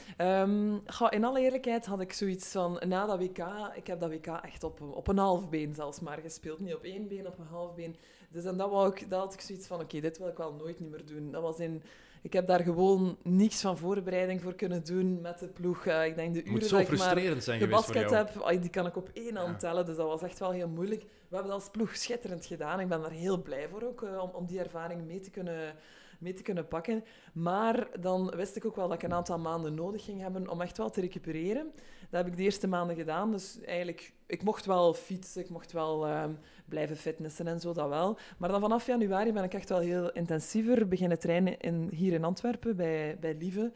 goh, 0.86 1.08
in 1.10 1.24
alle 1.24 1.40
eerlijkheid 1.40 1.86
had 1.86 2.00
ik 2.00 2.12
zoiets 2.12 2.52
van, 2.52 2.80
na 2.86 3.06
dat 3.06 3.18
WK, 3.18 3.38
ik 3.74 3.86
heb 3.86 4.00
dat 4.00 4.10
WK 4.10 4.26
echt 4.26 4.64
op, 4.64 4.80
op 4.80 5.08
een 5.08 5.18
half 5.18 5.48
been 5.48 5.74
zelfs 5.74 6.00
maar 6.00 6.18
gespeeld. 6.18 6.60
Niet 6.60 6.74
op 6.74 6.82
één 6.82 7.08
been, 7.08 7.26
op 7.26 7.38
een 7.38 7.46
half 7.46 7.74
been. 7.74 7.96
Dus 8.30 8.44
en 8.44 8.56
dat, 8.56 8.70
wou 8.70 8.88
ik, 8.88 9.10
dat 9.10 9.20
had 9.20 9.34
ik 9.34 9.40
zoiets 9.40 9.66
van, 9.66 9.80
oké, 9.80 10.00
dit 10.00 10.18
wil 10.18 10.28
ik 10.28 10.36
wel 10.36 10.52
nooit 10.52 10.80
niet 10.80 10.90
meer 10.90 11.06
doen. 11.06 11.30
Dat 11.30 11.42
was 11.42 11.58
in, 11.58 11.82
ik 12.22 12.32
heb 12.32 12.46
daar 12.46 12.60
gewoon 12.60 13.16
niks 13.22 13.60
van 13.60 13.78
voorbereiding 13.78 14.42
voor 14.42 14.54
kunnen 14.54 14.84
doen 14.84 15.20
met 15.20 15.38
de 15.38 15.48
ploeg. 15.48 15.86
Eh, 15.86 16.06
ik 16.06 16.14
denk 16.14 16.34
de 16.34 16.40
uren 16.40 16.52
moet 16.52 16.64
zo 16.66 16.76
dat 16.76 16.80
ik 16.80 16.88
maar 16.88 16.98
frustrerend 16.98 17.44
zijn 17.44 17.60
geweest 17.60 17.84
voor 17.84 17.94
gebasket 17.94 18.10
jou. 18.34 18.50
heb, 18.52 18.60
die 18.62 18.70
kan 18.70 18.86
ik 18.86 18.96
op 18.96 19.10
één 19.12 19.36
hand 19.36 19.50
Ja. 19.52 19.56
tellen. 19.68 19.86
Dus 19.86 19.96
dat 19.96 20.06
was 20.06 20.22
echt 20.22 20.38
wel 20.38 20.50
heel 20.50 20.68
moeilijk. 20.68 21.00
We 21.02 21.34
hebben 21.34 21.52
dat 21.52 21.60
als 21.62 21.70
ploeg 21.70 21.96
schitterend 21.96 22.46
gedaan. 22.46 22.80
Ik 22.80 22.88
ben 22.88 23.00
daar 23.00 23.10
heel 23.10 23.42
blij 23.42 23.68
voor 23.68 23.82
ook, 23.82 24.02
eh, 24.02 24.18
om, 24.22 24.30
om 24.30 24.46
die 24.46 24.58
ervaring 24.60 25.06
mee 25.06 25.20
te 25.20 25.30
kunnen 25.30 25.74
mee 26.18 26.32
te 26.32 26.42
kunnen 26.42 26.68
pakken. 26.68 27.04
Maar 27.32 27.88
dan 28.00 28.30
wist 28.36 28.56
ik 28.56 28.64
ook 28.64 28.76
wel 28.76 28.88
dat 28.88 28.96
ik 28.96 29.02
een 29.02 29.12
aantal 29.12 29.38
maanden 29.38 29.74
nodig 29.74 30.04
ging 30.04 30.20
hebben 30.20 30.48
om 30.48 30.60
echt 30.60 30.76
wel 30.78 30.90
te 30.90 31.00
recupereren. 31.00 31.72
Dat 32.10 32.22
heb 32.22 32.26
ik 32.26 32.36
de 32.36 32.42
eerste 32.42 32.66
maanden 32.68 32.96
gedaan. 32.96 33.30
Dus 33.30 33.60
eigenlijk, 33.64 34.12
ik 34.26 34.42
mocht 34.42 34.64
wel 34.66 34.94
fietsen, 34.94 35.42
ik 35.42 35.48
mocht 35.50 35.72
wel 35.72 36.06
ehm, 36.06 36.30
blijven 36.72 36.96
fitnessen 36.96 37.46
en 37.46 37.60
zo, 37.60 37.72
dat 37.72 37.88
wel. 37.88 38.18
Maar 38.38 38.48
dan 38.48 38.60
vanaf 38.60 38.86
januari 38.86 39.32
ben 39.32 39.44
ik 39.44 39.54
echt 39.54 39.68
wel 39.68 39.78
heel 39.78 40.12
intensiever 40.12 40.88
beginnen 40.88 41.18
trainen 41.18 41.58
in, 41.58 41.88
hier 41.94 42.12
in 42.12 42.24
Antwerpen, 42.24 42.76
bij, 42.76 43.16
bij 43.20 43.34
Lieve. 43.34 43.72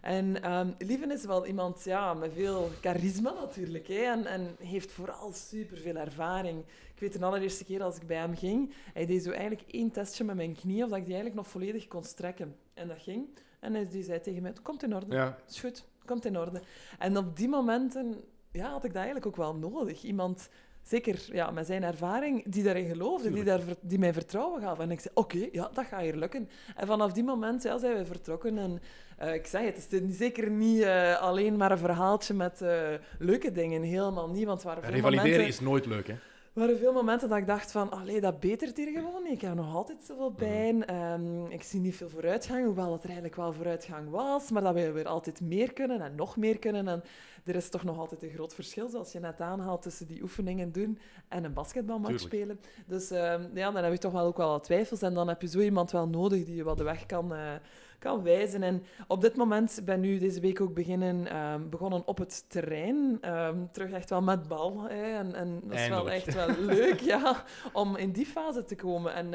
En 0.00 0.42
ehm 0.42 0.70
Lieven 0.78 1.10
is 1.10 1.24
wel 1.24 1.46
iemand 1.46 1.84
ja, 1.84 2.14
met 2.14 2.32
veel 2.34 2.70
charisma 2.80 3.32
natuurlijk. 3.32 3.88
Hè, 3.88 3.94
en, 3.94 4.26
en 4.26 4.56
heeft 4.58 4.92
vooral 4.92 5.32
superveel 5.32 5.96
ervaring. 5.96 6.64
Ik 6.94 7.00
weet 7.00 7.12
de 7.18 7.24
allereerste 7.24 7.64
keer 7.64 7.82
als 7.82 7.96
ik 7.96 8.06
bij 8.06 8.16
hem 8.16 8.36
ging, 8.36 8.74
hij 8.92 9.06
deed 9.06 9.22
zo 9.22 9.30
eigenlijk 9.30 9.62
één 9.70 9.90
testje 9.90 10.24
met 10.24 10.36
mijn 10.36 10.54
knie, 10.54 10.82
of 10.82 10.88
dat 10.88 10.98
ik 10.98 11.04
die 11.04 11.14
eigenlijk 11.14 11.42
nog 11.42 11.52
volledig 11.52 11.88
kon 11.88 12.04
strekken. 12.04 12.56
En 12.74 12.88
dat 12.88 12.98
ging. 12.98 13.28
En 13.60 13.74
hij 13.74 13.88
die 13.88 14.02
zei 14.02 14.20
tegen 14.20 14.42
mij, 14.42 14.50
het 14.50 14.62
komt 14.62 14.82
in 14.82 14.94
orde. 14.94 15.14
Ja, 15.14 15.38
is 15.48 15.60
goed, 15.60 15.76
het 15.76 16.06
komt 16.06 16.24
in 16.24 16.38
orde. 16.38 16.62
En 16.98 17.16
op 17.16 17.36
die 17.36 17.48
momenten 17.48 18.24
ja, 18.52 18.70
had 18.70 18.84
ik 18.84 18.92
dat 18.92 19.02
eigenlijk 19.02 19.26
ook 19.26 19.36
wel 19.36 19.54
nodig. 19.54 20.02
Iemand, 20.02 20.48
zeker 20.82 21.28
ja, 21.32 21.50
met 21.50 21.66
zijn 21.66 21.82
ervaring, 21.82 22.44
die 22.46 22.62
daarin 22.62 22.88
geloofde, 22.88 23.30
die, 23.30 23.44
daar, 23.44 23.60
die 23.80 23.98
mij 23.98 24.12
vertrouwen 24.12 24.60
gaf. 24.62 24.78
En 24.78 24.90
ik 24.90 25.00
zei, 25.00 25.14
oké, 25.14 25.48
ja, 25.52 25.70
dat 25.74 25.84
gaat 25.84 26.00
hier 26.00 26.16
lukken. 26.16 26.48
En 26.76 26.86
vanaf 26.86 27.12
die 27.12 27.24
moment 27.24 27.62
ja, 27.62 27.78
zijn 27.78 27.96
we 27.96 28.04
vertrokken. 28.04 28.58
En 28.58 28.80
eh, 29.18 29.34
ik 29.34 29.46
zeg 29.46 29.64
het, 29.64 29.88
is 29.90 30.16
zeker 30.16 30.50
niet 30.50 30.82
eh, 30.82 31.20
alleen 31.20 31.56
maar 31.56 31.70
een 31.70 31.78
verhaaltje 31.78 32.34
met 32.34 32.62
eh, 32.62 32.80
leuke 33.18 33.52
dingen. 33.52 33.82
Helemaal 33.82 34.28
niet, 34.28 34.44
want 34.46 34.62
waren 34.62 34.82
veel 34.82 34.92
revalideren 34.92 35.30
momenten... 35.30 35.54
is 35.54 35.60
nooit 35.60 35.86
leuk, 35.86 36.06
hè? 36.06 36.14
Er 36.54 36.60
waren 36.60 36.78
veel 36.78 36.92
momenten 36.92 37.28
dat 37.28 37.38
ik 37.38 37.46
dacht 37.46 37.72
van, 37.72 37.90
allee, 37.90 38.20
dat 38.20 38.40
betert 38.40 38.76
hier 38.76 38.92
gewoon 38.92 39.22
niet. 39.22 39.32
Ik 39.32 39.40
heb 39.40 39.54
nog 39.54 39.74
altijd 39.74 39.98
zoveel 40.04 40.28
Mhm. 40.30 40.38
pijn. 40.38 40.86
Ehm, 40.86 41.46
ik 41.46 41.62
zie 41.62 41.80
niet 41.80 41.96
veel 41.96 42.08
vooruitgang, 42.08 42.64
hoewel 42.64 42.90
dat 42.90 42.98
er 42.98 43.04
eigenlijk 43.04 43.36
wel 43.36 43.52
vooruitgang 43.52 44.10
was. 44.10 44.50
Maar 44.50 44.62
dat 44.62 44.74
we 44.74 44.90
weer 44.90 45.08
altijd 45.08 45.40
meer 45.40 45.72
kunnen 45.72 46.00
en 46.00 46.14
nog 46.14 46.36
meer 46.36 46.58
kunnen. 46.58 46.88
En 46.88 47.02
er 47.44 47.54
is 47.54 47.68
toch 47.68 47.84
nog 47.84 47.98
altijd 47.98 48.22
een 48.22 48.30
groot 48.30 48.54
verschil, 48.54 48.88
zoals 48.88 49.12
je 49.12 49.20
net 49.20 49.40
aanhaalt, 49.40 49.82
tussen 49.82 50.06
die 50.06 50.22
oefeningen 50.22 50.72
doen 50.72 50.98
en 51.28 51.44
een 51.44 51.52
basketbalmatch 51.52 52.20
spelen. 52.20 52.60
Dus 52.86 53.10
ehm, 53.10 53.46
ja, 53.54 53.70
dan 53.70 53.82
heb 53.82 53.92
je 53.92 53.98
toch 53.98 54.12
wel 54.12 54.26
ook 54.26 54.36
wel 54.36 54.48
wat 54.48 54.64
twijfels. 54.64 55.02
En 55.02 55.14
dan 55.14 55.28
heb 55.28 55.40
je 55.40 55.48
zo 55.48 55.60
iemand 55.60 55.90
wel 55.90 56.08
nodig 56.08 56.44
die 56.44 56.54
je 56.54 56.64
wat 56.64 56.76
de 56.76 56.84
weg 56.84 57.06
kan, 57.06 57.34
eh, 57.34 57.52
kan 57.98 58.22
wijzen. 58.22 58.62
En 58.62 58.82
op 59.06 59.20
dit 59.20 59.36
moment 59.36 59.80
ben 59.84 60.00
nu 60.00 60.18
deze 60.18 60.40
week 60.40 60.60
ook 60.60 60.74
beginnen, 60.74 61.26
ehm, 61.26 61.68
begonnen 61.68 62.06
op 62.06 62.18
het 62.18 62.44
terrein. 62.48 63.18
Ehm, 63.20 63.56
terug 63.72 63.90
echt 63.90 64.10
wel 64.10 64.22
met 64.22 64.48
bal. 64.48 64.82
Hè. 64.82 65.12
En, 65.18 65.34
en 65.34 65.60
dat 65.64 65.78
is 65.78 65.88
wel 65.88 66.10
echt 66.10 66.34
wel 66.34 66.48
leuk 66.58 67.00
ja, 67.14 67.44
om 67.72 67.96
in 67.96 68.12
die 68.12 68.26
fase 68.26 68.64
te 68.64 68.74
komen. 68.74 69.14
En 69.14 69.34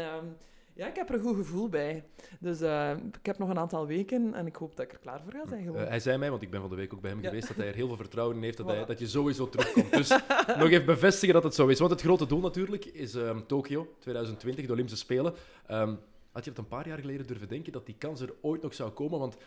ja, 0.77 0.87
ik 0.87 0.95
heb 0.95 1.09
er 1.09 1.15
een 1.15 1.21
goed 1.21 1.35
gevoel 1.35 1.69
bij. 1.69 2.03
Dus 2.39 2.61
eh, 2.61 2.91
ik 3.19 3.25
heb 3.25 3.37
nog 3.37 3.49
een 3.49 3.59
aantal 3.59 3.87
weken 3.87 4.33
en 4.33 4.45
ik 4.45 4.55
hoop 4.55 4.75
dat 4.75 4.85
ik 4.85 4.91
er 4.91 4.99
klaar 4.99 5.21
voor 5.23 5.31
ga 5.33 5.47
zijn. 5.47 5.63
Gewoon. 5.63 5.81
Eh, 5.81 5.87
hij 5.87 5.99
zei 5.99 6.17
mij, 6.17 6.29
want 6.29 6.41
ik 6.41 6.49
ben 6.49 6.61
van 6.61 6.69
de 6.69 6.75
week 6.75 6.93
ook 6.93 7.01
bij 7.01 7.11
hem 7.11 7.21
Ja. 7.21 7.27
geweest, 7.29 7.47
dat 7.47 7.57
hij 7.57 7.67
er 7.67 7.75
heel 7.75 7.87
veel 7.87 7.95
vertrouwen 7.95 8.35
in 8.35 8.43
heeft 8.43 8.57
dat, 8.57 8.65
Voilà. 8.65 8.75
hij, 8.75 8.85
dat 8.85 8.99
je 8.99 9.07
sowieso 9.07 9.49
terugkomt. 9.49 9.91
Dus 9.91 10.09
nog 10.59 10.69
even 10.69 10.85
bevestigen 10.85 11.33
dat 11.33 11.43
het 11.43 11.55
zo 11.55 11.67
is. 11.67 11.79
Want 11.79 11.91
het 11.91 12.01
grote 12.01 12.25
doel 12.25 12.41
natuurlijk 12.41 12.85
is 12.85 13.15
ehm 13.15 13.39
Tokio 13.47 13.95
2020, 13.99 14.65
de 14.65 14.71
Olympische 14.71 14.99
Spelen. 14.99 15.33
Ehm, 15.67 15.95
had 16.31 16.45
je 16.45 16.51
dat 16.51 16.59
een 16.59 16.67
paar 16.69 16.87
jaar 16.87 16.99
geleden 16.99 17.27
durven 17.27 17.47
denken 17.47 17.71
dat 17.71 17.85
die 17.85 17.95
kans 17.97 18.21
er 18.21 18.33
ooit 18.41 18.61
nog 18.61 18.73
zou 18.73 18.91
komen? 18.91 19.19
Want 19.19 19.37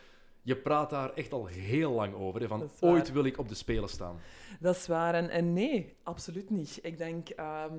je 0.42 0.56
praat 0.56 0.90
daar 0.90 1.12
echt 1.14 1.32
al 1.32 1.46
heel 1.46 1.92
lang 1.92 2.14
over. 2.14 2.40
Hè, 2.40 2.46
van 2.49 2.70
ooit 2.80 3.12
wil 3.12 3.25
ik 3.25 3.38
op 3.38 3.49
de 3.49 3.54
Spelen 3.54 3.88
staan. 3.88 4.16
Dat 4.60 4.76
is 4.76 4.87
waar. 4.87 5.14
En, 5.14 5.30
en 5.30 5.52
nee, 5.52 5.96
absoluut 6.02 6.50
niet. 6.50 6.78
Ik 6.82 6.99
denk, 6.99 7.28
ehm, 7.28 7.78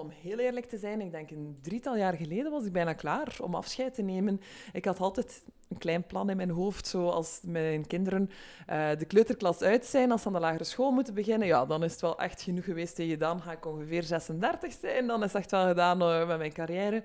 om 0.00 0.10
heel 0.22 0.38
eerlijk 0.38 0.66
te 0.66 0.78
zijn, 0.78 1.00
ik 1.00 1.10
denk 1.10 1.30
een 1.30 1.58
drietal 1.62 1.96
jaar 1.96 2.14
geleden 2.14 2.50
was 2.50 2.64
ik 2.64 2.72
bijna 2.72 2.92
klaar 2.92 3.36
om 3.42 3.54
afscheid 3.54 3.94
te 3.94 4.02
nemen. 4.02 4.40
Ik 4.72 4.84
had 4.84 5.00
altijd 5.00 5.42
een 5.68 5.78
klein 5.78 6.06
plan 6.06 6.30
in 6.30 6.36
mijn 6.36 6.50
hoofd, 6.50 6.86
zoals 6.86 7.40
mijn 7.42 7.86
kinderen 7.86 8.30
eh, 8.66 8.88
de 8.98 9.04
kleuterklas 9.04 9.60
uit 9.60 9.86
zijn, 9.86 10.10
als 10.10 10.22
ze 10.22 10.26
aan 10.26 10.32
de 10.32 10.40
lagere 10.40 10.64
school 10.64 10.90
moeten 10.90 11.14
beginnen. 11.14 11.46
Ja, 11.46 11.66
dan 11.66 11.84
is 11.84 11.92
het 11.92 12.00
wel 12.00 12.18
echt 12.18 12.42
genoeg 12.42 12.64
geweest 12.64 12.94
tegen 12.94 13.18
dan 13.18 13.42
ga 13.42 13.52
ik 13.52 13.66
ongeveer 13.66 14.02
36 14.02 14.72
zijn. 14.80 15.06
Dan 15.06 15.22
is 15.22 15.32
het 15.32 15.42
echt 15.42 15.50
wel 15.50 15.66
gedaan 15.66 16.02
eh, 16.02 16.26
met 16.26 16.38
mijn 16.38 16.52
carrière. 16.52 17.02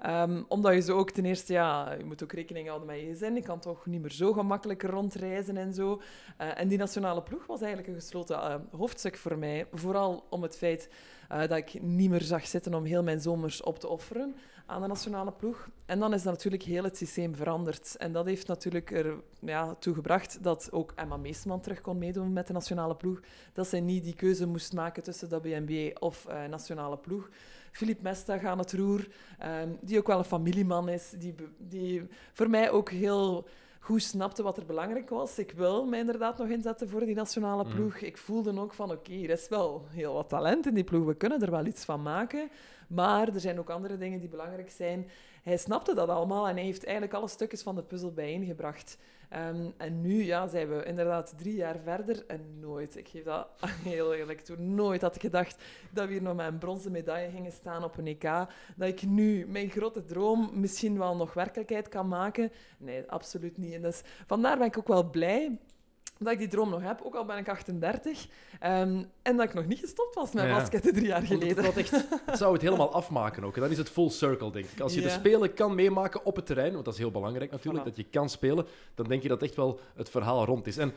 Ehm, 0.00 0.42
omdat 0.48 0.74
je 0.74 0.80
zo 0.80 0.96
ook 0.96 1.10
ten 1.10 1.24
eerste, 1.24 1.52
ja, 1.52 1.92
je 1.92 2.04
moet 2.04 2.22
ook 2.22 2.32
rekening 2.32 2.66
houden 2.68 2.88
met 2.88 3.00
je 3.00 3.06
gezin. 3.06 3.34
Je 3.34 3.42
kan 3.42 3.60
toch 3.60 3.86
niet 3.86 4.00
meer 4.00 4.12
zo 4.12 4.32
gemakkelijk 4.32 4.82
rondreizen 4.82 5.56
en 5.56 5.74
zo. 5.74 6.00
Eh, 6.36 6.60
en 6.60 6.68
die 6.68 6.78
nationale 6.78 7.22
ploeg 7.22 7.46
was 7.46 7.60
eigenlijk 7.60 7.88
een 7.88 8.00
gesloten 8.00 8.36
eh, 8.36 8.54
hoofdstuk 8.70 9.16
voor 9.16 9.38
mij. 9.38 9.66
Vooral 9.72 10.26
om 10.30 10.42
het 10.42 10.56
feit 10.56 10.88
eh, 11.28 11.38
dat 11.38 11.58
ik 11.58 11.82
niet 11.82 12.10
meer 12.10 12.22
zag 12.22 12.46
zitten 12.46 12.74
om 12.74 12.84
heel 12.84 13.02
mijn 13.02 13.20
zomers 13.20 13.62
op 13.62 13.78
te 13.78 13.88
offeren 13.88 14.36
aan 14.66 14.80
de 14.80 14.86
nationale 14.86 15.32
ploeg. 15.32 15.68
En 15.86 15.98
dan 15.98 16.14
is 16.14 16.22
natuurlijk 16.22 16.62
heel 16.62 16.84
het 16.84 16.96
systeem 16.96 17.34
veranderd. 17.34 17.96
En 17.96 18.12
dat 18.12 18.26
heeft 18.26 18.46
natuurlijk 18.46 18.90
er 18.90 19.14
ja, 19.40 19.74
toe 19.74 19.94
gebracht 19.94 20.42
dat 20.42 20.72
ook 20.72 20.92
Emma 20.94 21.16
Meesman 21.16 21.60
terug 21.60 21.80
kon 21.80 21.98
meedoen 21.98 22.32
met 22.32 22.46
de 22.46 22.52
nationale 22.52 22.96
ploeg. 22.96 23.20
Dat 23.52 23.68
zij 23.68 23.80
niet 23.80 24.04
die 24.04 24.14
keuze 24.14 24.46
moest 24.46 24.72
maken 24.72 25.02
tussen 25.02 25.42
WNBA 25.42 25.90
of 25.98 26.26
nationale 26.48 26.96
ploeg. 26.96 27.28
Philippe 27.76 28.02
Mesta 28.02 28.38
gaat 28.38 28.58
het 28.58 28.72
roer, 28.72 29.08
um, 29.44 29.78
die 29.80 29.98
ook 29.98 30.06
wel 30.06 30.18
een 30.18 30.24
familieman 30.24 30.88
is, 30.88 31.14
die, 31.18 31.34
die 31.58 32.08
voor 32.32 32.50
mij 32.50 32.70
ook 32.70 32.90
heel 32.90 33.46
goed 33.80 34.02
snapte 34.02 34.42
wat 34.42 34.56
er 34.56 34.66
belangrijk 34.66 35.10
was. 35.10 35.38
Ik 35.38 35.52
wil 35.52 35.84
mij 35.84 35.98
inderdaad 35.98 36.38
nog 36.38 36.48
inzetten 36.48 36.88
voor 36.88 37.00
die 37.00 37.14
nationale 37.14 37.64
mm. 37.64 37.74
ploeg. 37.74 37.96
Ik 37.96 38.18
voelde 38.18 38.60
ook 38.60 38.72
van, 38.72 38.90
oké, 38.90 39.12
er 39.12 39.30
is 39.30 39.48
wel 39.48 39.86
heel 39.88 40.12
wat 40.12 40.28
talent 40.28 40.66
in 40.66 40.74
die 40.74 40.84
ploeg. 40.84 41.04
We 41.04 41.14
kunnen 41.14 41.42
er 41.42 41.50
wel 41.50 41.66
iets 41.66 41.84
van 41.84 42.02
maken. 42.02 42.50
Maar 42.88 43.28
er 43.28 43.40
zijn 43.40 43.58
ook 43.58 43.70
andere 43.70 43.96
dingen 43.96 44.20
die 44.20 44.28
belangrijk 44.28 44.70
zijn. 44.70 45.10
Hij 45.42 45.56
snapte 45.56 45.94
dat 45.94 46.08
allemaal 46.08 46.48
en 46.48 46.54
hij 46.54 46.64
heeft 46.64 46.84
eigenlijk 46.84 47.14
alle 47.14 47.28
stukjes 47.28 47.62
van 47.62 47.74
de 47.74 47.82
puzzel 47.82 48.12
bijeengebracht. 48.12 48.98
Um, 49.32 49.74
en 49.76 50.00
nu 50.00 50.22
ja, 50.24 50.48
zijn 50.48 50.68
we 50.68 50.84
inderdaad 50.84 51.34
drie 51.38 51.54
jaar 51.54 51.78
verder 51.84 52.24
en 52.26 52.58
nooit, 52.60 52.96
ik 52.96 53.08
geef 53.08 53.24
dat 53.24 53.48
heel 53.90 54.14
eerlijk 54.14 54.40
toe, 54.40 54.56
nooit 54.56 55.00
had 55.00 55.14
ik 55.14 55.20
gedacht 55.20 55.64
dat 55.90 56.06
we 56.06 56.12
hier 56.12 56.22
nog 56.22 56.36
met 56.36 56.46
een 56.46 56.58
bronzen 56.58 56.92
medaille 56.92 57.30
gingen 57.30 57.52
staan 57.52 57.84
op 57.84 57.96
een 57.96 58.06
EK. 58.06 58.22
Dat 58.76 58.88
ik 58.88 59.02
nu 59.02 59.46
mijn 59.46 59.70
grote 59.70 60.04
droom 60.04 60.50
misschien 60.52 60.98
wel 60.98 61.16
nog 61.16 61.34
werkelijkheid 61.34 61.88
kan 61.88 62.08
maken. 62.08 62.52
Nee, 62.78 63.10
absoluut 63.10 63.56
niet. 63.56 63.74
En 63.74 63.82
dus 63.82 64.02
vandaar 64.26 64.58
ben 64.58 64.66
ik 64.66 64.78
ook 64.78 64.88
wel 64.88 65.10
blij 65.10 65.58
dat 66.18 66.32
ik 66.32 66.38
die 66.38 66.48
droom 66.48 66.70
nog 66.70 66.82
heb, 66.82 67.00
ook 67.02 67.14
al 67.14 67.24
ben 67.24 67.36
ik 67.36 67.48
38. 67.48 68.26
Ehm, 68.60 69.02
en 69.22 69.36
dat 69.36 69.46
ik 69.46 69.54
nog 69.54 69.66
niet 69.66 69.78
gestopt 69.78 70.14
was 70.14 70.32
met 70.32 70.44
ja. 70.44 70.58
basketten 70.58 70.92
drie 70.92 71.06
jaar 71.06 71.22
geleden. 71.22 71.64
Dat, 71.64 71.76
echt, 71.76 72.06
zou 72.38 72.52
het 72.52 72.62
helemaal 72.62 72.92
afmaken 72.92 73.44
ook. 73.44 73.54
En 73.54 73.60
dan 73.60 73.70
is 73.70 73.78
het 73.78 73.90
full 73.90 74.08
circle, 74.08 74.50
denk 74.50 74.64
ik. 74.64 74.80
Als 74.80 74.94
je 74.94 75.00
de 75.00 75.08
spelen 75.08 75.54
kan 75.54 75.74
meemaken 75.74 76.24
op 76.24 76.36
het 76.36 76.46
terrein, 76.46 76.72
want 76.72 76.84
dat 76.84 76.94
is 76.94 77.00
heel 77.00 77.10
belangrijk 77.10 77.50
natuurlijk, 77.50 77.84
dat 77.84 77.96
je 77.96 78.04
kan 78.04 78.28
spelen, 78.28 78.66
dan 78.94 79.06
denk 79.06 79.22
je 79.22 79.28
dat 79.28 79.42
echt 79.42 79.54
wel 79.54 79.80
het 79.94 80.10
verhaal 80.10 80.44
rond 80.44 80.66
is. 80.66 80.76
En 80.76 80.92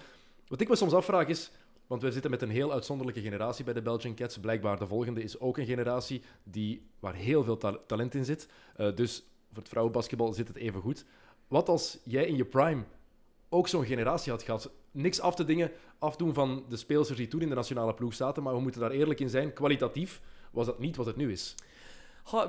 wat 0.48 0.62
ik 0.62 0.70
me 0.70 0.76
soms 0.76 0.94
afvraag 0.94 1.28
is, 1.28 1.52
want 1.88 2.02
we 2.02 2.12
zitten 2.12 2.32
met 2.32 2.42
een 2.42 2.50
heel 2.50 2.72
uitzonderlijke 2.72 3.22
generatie 3.22 3.66
bij 3.66 3.74
de 3.74 3.82
Belgian 3.82 4.16
Cats. 4.16 4.38
Blijkbaar 4.38 4.80
de 4.80 4.88
volgende 4.88 5.24
is 5.24 5.40
ook 5.40 5.58
een 5.58 5.66
generatie 5.66 6.22
die, 6.44 6.88
waar 7.00 7.14
heel 7.14 7.44
veel 7.44 7.58
talent 7.86 8.16
in 8.16 8.26
zit. 8.26 8.48
Uh, 8.78 8.96
dus 8.96 9.24
voor 9.48 9.58
het 9.62 9.70
vrouwenbasketbal 9.70 10.34
zit 10.34 10.48
het 10.48 10.58
even 10.58 10.82
goed. 10.82 11.06
Wat 11.48 11.70
als 11.70 12.00
jij 12.04 12.26
in 12.26 12.36
je 12.36 12.46
prime 12.46 12.84
ook 13.50 13.68
zo'n 13.68 13.86
generatie 13.86 14.32
had 14.32 14.44
gehad. 14.44 14.72
Niks 14.92 15.22
af 15.22 15.36
te 15.36 15.46
dingen, 15.46 15.72
afdoen 16.00 16.34
van 16.34 16.66
de 16.70 16.78
speelsters 16.78 17.18
die 17.18 17.28
toen 17.28 17.42
in 17.42 17.50
de 17.50 17.56
nationale 17.56 17.94
ploeg 17.94 18.14
zaten, 18.14 18.44
maar 18.44 18.54
we 18.54 18.62
moeten 18.62 18.82
daar 18.82 18.92
eerlijk 18.92 19.20
in 19.20 19.30
zijn. 19.30 19.54
Kwalitatief 19.54 20.22
was 20.52 20.66
dat 20.66 20.80
niet 20.80 20.96
wat 20.96 21.06
het 21.06 21.16
nu 21.16 21.32
is. 21.32 21.56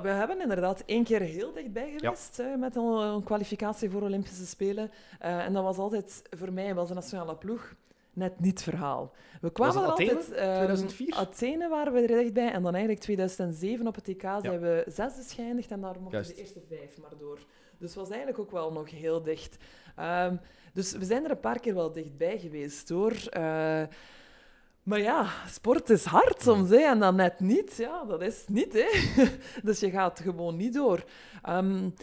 we 0.01 0.07
hebben 0.07 0.41
inderdaad 0.41 0.83
één 0.85 1.03
keer 1.03 1.21
heel 1.21 1.53
dichtbij 1.53 1.93
geweest 1.97 2.37
ja. 2.37 2.55
met 2.55 2.75
een, 2.75 3.23
kwalificatie 3.23 3.89
voor 3.89 4.01
Olympische 4.01 4.45
Spelen. 4.45 4.91
Uh, 5.21 5.45
en 5.45 5.53
dat 5.53 5.63
was 5.63 5.77
altijd 5.77 6.21
voor 6.29 6.53
mij, 6.53 6.75
was 6.75 6.87
de 6.87 6.93
nationale 6.93 7.35
ploeg, 7.35 7.75
net 8.13 8.39
niet 8.39 8.51
het 8.51 8.63
verhaal. 8.63 9.13
We 9.41 9.51
kwamen 9.51 9.85
Athene? 9.85 10.15
altijd... 10.15 10.27
Um, 10.27 10.55
2004? 10.55 11.15
Athene 11.15 11.69
waren 11.69 11.93
we 11.93 12.01
er 12.01 12.07
dichtbij. 12.07 12.51
En 12.51 12.63
dan 12.63 12.73
eigenlijk 12.73 13.03
2007 13.03 13.87
op 13.87 13.95
het 13.95 14.03
TK 14.03 14.21
zijn 14.21 14.59
we 14.59 14.83
zesde 14.87 15.35
geëindigd. 15.35 15.71
En 15.71 15.81
daar 15.81 16.01
mochten 16.01 16.21
we 16.21 16.27
de 16.27 16.35
eerste 16.35 16.61
vijf 16.67 16.97
maar 16.97 17.17
door. 17.19 17.39
Dus 17.81 17.89
het 17.89 17.99
was 17.99 18.09
eigenlijk 18.09 18.39
ook 18.39 18.51
wel 18.51 18.71
nog 18.71 18.89
heel 18.89 19.21
dicht. 19.21 19.57
Um, 19.99 20.39
dus 20.73 20.91
we 20.91 21.05
zijn 21.05 21.23
er 21.23 21.31
een 21.31 21.39
paar 21.39 21.59
keer 21.59 21.73
wel 21.73 21.91
dichtbij 21.91 22.39
geweest 22.39 22.89
hoor. 22.89 23.11
Uh, 23.11 23.83
maar 24.83 24.99
ja, 24.99 25.27
sport 25.47 25.89
is 25.89 26.05
hard 26.05 26.41
soms 26.41 26.69
hè, 26.69 26.75
en 26.75 26.99
dan 26.99 27.15
net 27.15 27.39
niet. 27.39 27.75
Ja, 27.77 28.03
dat 28.03 28.21
is 28.21 28.43
niet. 28.47 28.73
Hè. 28.73 28.89
dus 29.67 29.79
je 29.79 29.89
gaat 29.89 30.19
gewoon 30.19 30.55
niet 30.55 30.73
door. 30.73 31.03
Um, 31.49 31.93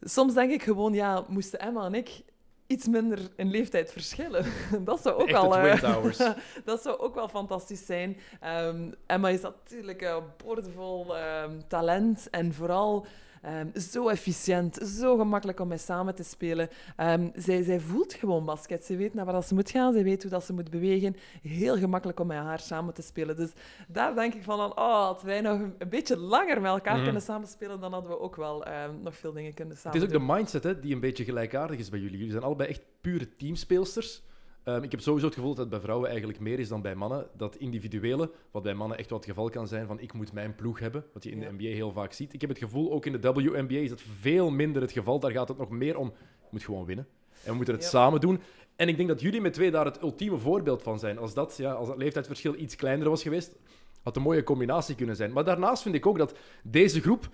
soms 0.00 0.34
denk 0.34 0.52
ik 0.52 0.62
gewoon, 0.62 0.92
ja, 0.92 1.24
moesten 1.28 1.58
Emma 1.58 1.84
en 1.84 1.94
ik 1.94 2.22
iets 2.66 2.86
minder 2.86 3.18
in 3.36 3.50
leeftijd 3.50 3.92
verschillen. 3.92 4.44
dat 4.84 5.02
zou 5.02 5.22
ook 5.22 5.32
al. 5.32 5.66
Uh, 5.66 5.82
dat 6.64 6.82
zou 6.82 6.98
ook 6.98 7.14
wel 7.14 7.28
fantastisch 7.28 7.86
zijn. 7.86 8.16
Um, 8.44 8.94
Emma 9.06 9.28
is 9.28 9.40
natuurlijk 9.40 10.00
een 10.00 10.22
boordevol 10.44 11.16
um, 11.16 11.68
talent 11.68 12.30
en 12.30 12.54
vooral 12.54 13.06
Um, 13.46 13.80
zo 13.80 14.08
efficiënt, 14.08 14.74
zo 14.98 15.16
gemakkelijk 15.16 15.60
om 15.60 15.68
mee 15.68 15.78
samen 15.78 16.14
te 16.14 16.22
spelen. 16.22 16.68
Um, 16.96 17.30
zij, 17.34 17.62
zij 17.62 17.80
voelt 17.80 18.12
gewoon 18.12 18.44
basket. 18.44 18.84
Ze 18.84 18.96
weet 18.96 19.14
naar 19.14 19.24
waar 19.24 19.42
ze 19.42 19.54
moet 19.54 19.70
gaan, 19.70 19.92
ze 19.92 20.02
weet 20.02 20.22
hoe 20.22 20.30
dat 20.30 20.44
ze 20.44 20.52
moet 20.52 20.70
bewegen. 20.70 21.16
Heel 21.42 21.76
gemakkelijk 21.76 22.20
om 22.20 22.26
met 22.26 22.36
haar 22.36 22.58
samen 22.58 22.94
te 22.94 23.02
spelen. 23.02 23.36
Dus 23.36 23.50
daar 23.88 24.14
denk 24.14 24.34
ik 24.34 24.42
van, 24.42 24.60
oh, 24.60 24.76
als 24.76 25.22
wij 25.22 25.40
nog 25.40 25.60
een, 25.60 25.88
beetje 25.88 26.16
langer 26.16 26.60
met 26.60 26.70
elkaar 26.70 26.96
mm 26.96 27.00
kunnen 27.02 27.22
samenspelen, 27.22 27.80
dan 27.80 27.92
hadden 27.92 28.10
we 28.10 28.20
ook 28.20 28.36
wel 28.36 28.66
um, 28.68 29.02
nog 29.02 29.16
veel 29.16 29.32
dingen 29.32 29.54
kunnen 29.54 29.76
samen 29.76 30.00
Het 30.00 30.08
is 30.08 30.14
ook 30.14 30.26
de 30.26 30.32
mindset 30.34 30.62
hè, 30.62 30.80
die 30.80 30.94
een 30.94 31.00
beetje 31.00 31.24
gelijkaardig 31.24 31.78
is 31.78 31.88
bij 31.88 31.98
jullie. 31.98 32.16
Jullie 32.16 32.32
zijn 32.32 32.44
allebei 32.44 32.68
echt 32.68 32.82
pure 33.00 33.36
teamspeelsters. 33.36 34.22
Um, 34.64 34.82
ik 34.82 34.90
heb 34.90 35.00
sowieso 35.00 35.26
het 35.26 35.34
gevoel 35.34 35.54
dat 35.54 35.58
het 35.58 35.68
bij 35.68 35.80
vrouwen 35.80 36.08
eigenlijk 36.08 36.40
meer 36.40 36.58
is 36.58 36.68
dan 36.68 36.82
bij 36.82 36.94
mannen. 36.94 37.26
Dat 37.36 37.56
individuele, 37.56 38.30
wat 38.50 38.62
bij 38.62 38.74
mannen 38.74 38.98
echt 38.98 39.08
wel 39.08 39.18
het 39.18 39.28
geval 39.28 39.50
kan 39.50 39.68
zijn 39.68 39.86
van 39.86 40.00
ik 40.00 40.12
moet 40.12 40.32
mijn 40.32 40.54
ploeg 40.54 40.78
hebben, 40.78 41.04
wat 41.12 41.24
je 41.24 41.30
in 41.30 41.40
de 41.40 41.52
NBA 41.52 41.64
heel 41.64 41.92
vaak 41.92 42.12
ziet. 42.12 42.32
Ik 42.32 42.40
heb 42.40 42.50
het 42.50 42.58
gevoel, 42.58 42.92
ook 42.92 43.06
in 43.06 43.12
de 43.12 43.32
WNBA 43.32 43.74
is 43.74 43.88
dat 43.88 44.02
veel 44.20 44.50
minder 44.50 44.82
het 44.82 44.92
geval. 44.92 45.18
Daar 45.18 45.30
gaat 45.30 45.48
het 45.48 45.58
nog 45.58 45.70
meer 45.70 45.96
om, 45.96 46.06
je 46.40 46.48
moet 46.50 46.64
gewoon 46.64 46.84
winnen. 46.84 47.06
En 47.44 47.50
we 47.50 47.56
moeten 47.56 47.74
het 47.74 47.84
samen 47.84 48.20
doen. 48.20 48.40
En 48.76 48.88
ik 48.88 48.96
denk 48.96 49.08
dat 49.08 49.20
jullie 49.20 49.40
met 49.40 49.52
twee 49.52 49.70
daar 49.70 49.84
het 49.84 50.02
ultieme 50.02 50.38
voorbeeld 50.38 50.82
van 50.82 50.98
zijn. 50.98 51.18
Als 51.18 51.34
dat, 51.34 51.56
ja, 51.56 51.72
als 51.72 51.88
dat 51.88 51.96
leeftijdsverschil 51.96 52.54
iets 52.54 52.76
kleiner 52.76 53.08
was 53.08 53.22
geweest, 53.22 53.56
had 54.02 54.16
een 54.16 54.22
mooie 54.22 54.42
combinatie 54.42 54.94
kunnen 54.94 55.16
zijn. 55.16 55.32
Maar 55.32 55.44
daarnaast 55.44 55.82
vind 55.82 55.94
ik 55.94 56.06
ook 56.06 56.18
dat 56.18 56.38
deze 56.62 57.00
groep 57.00 57.28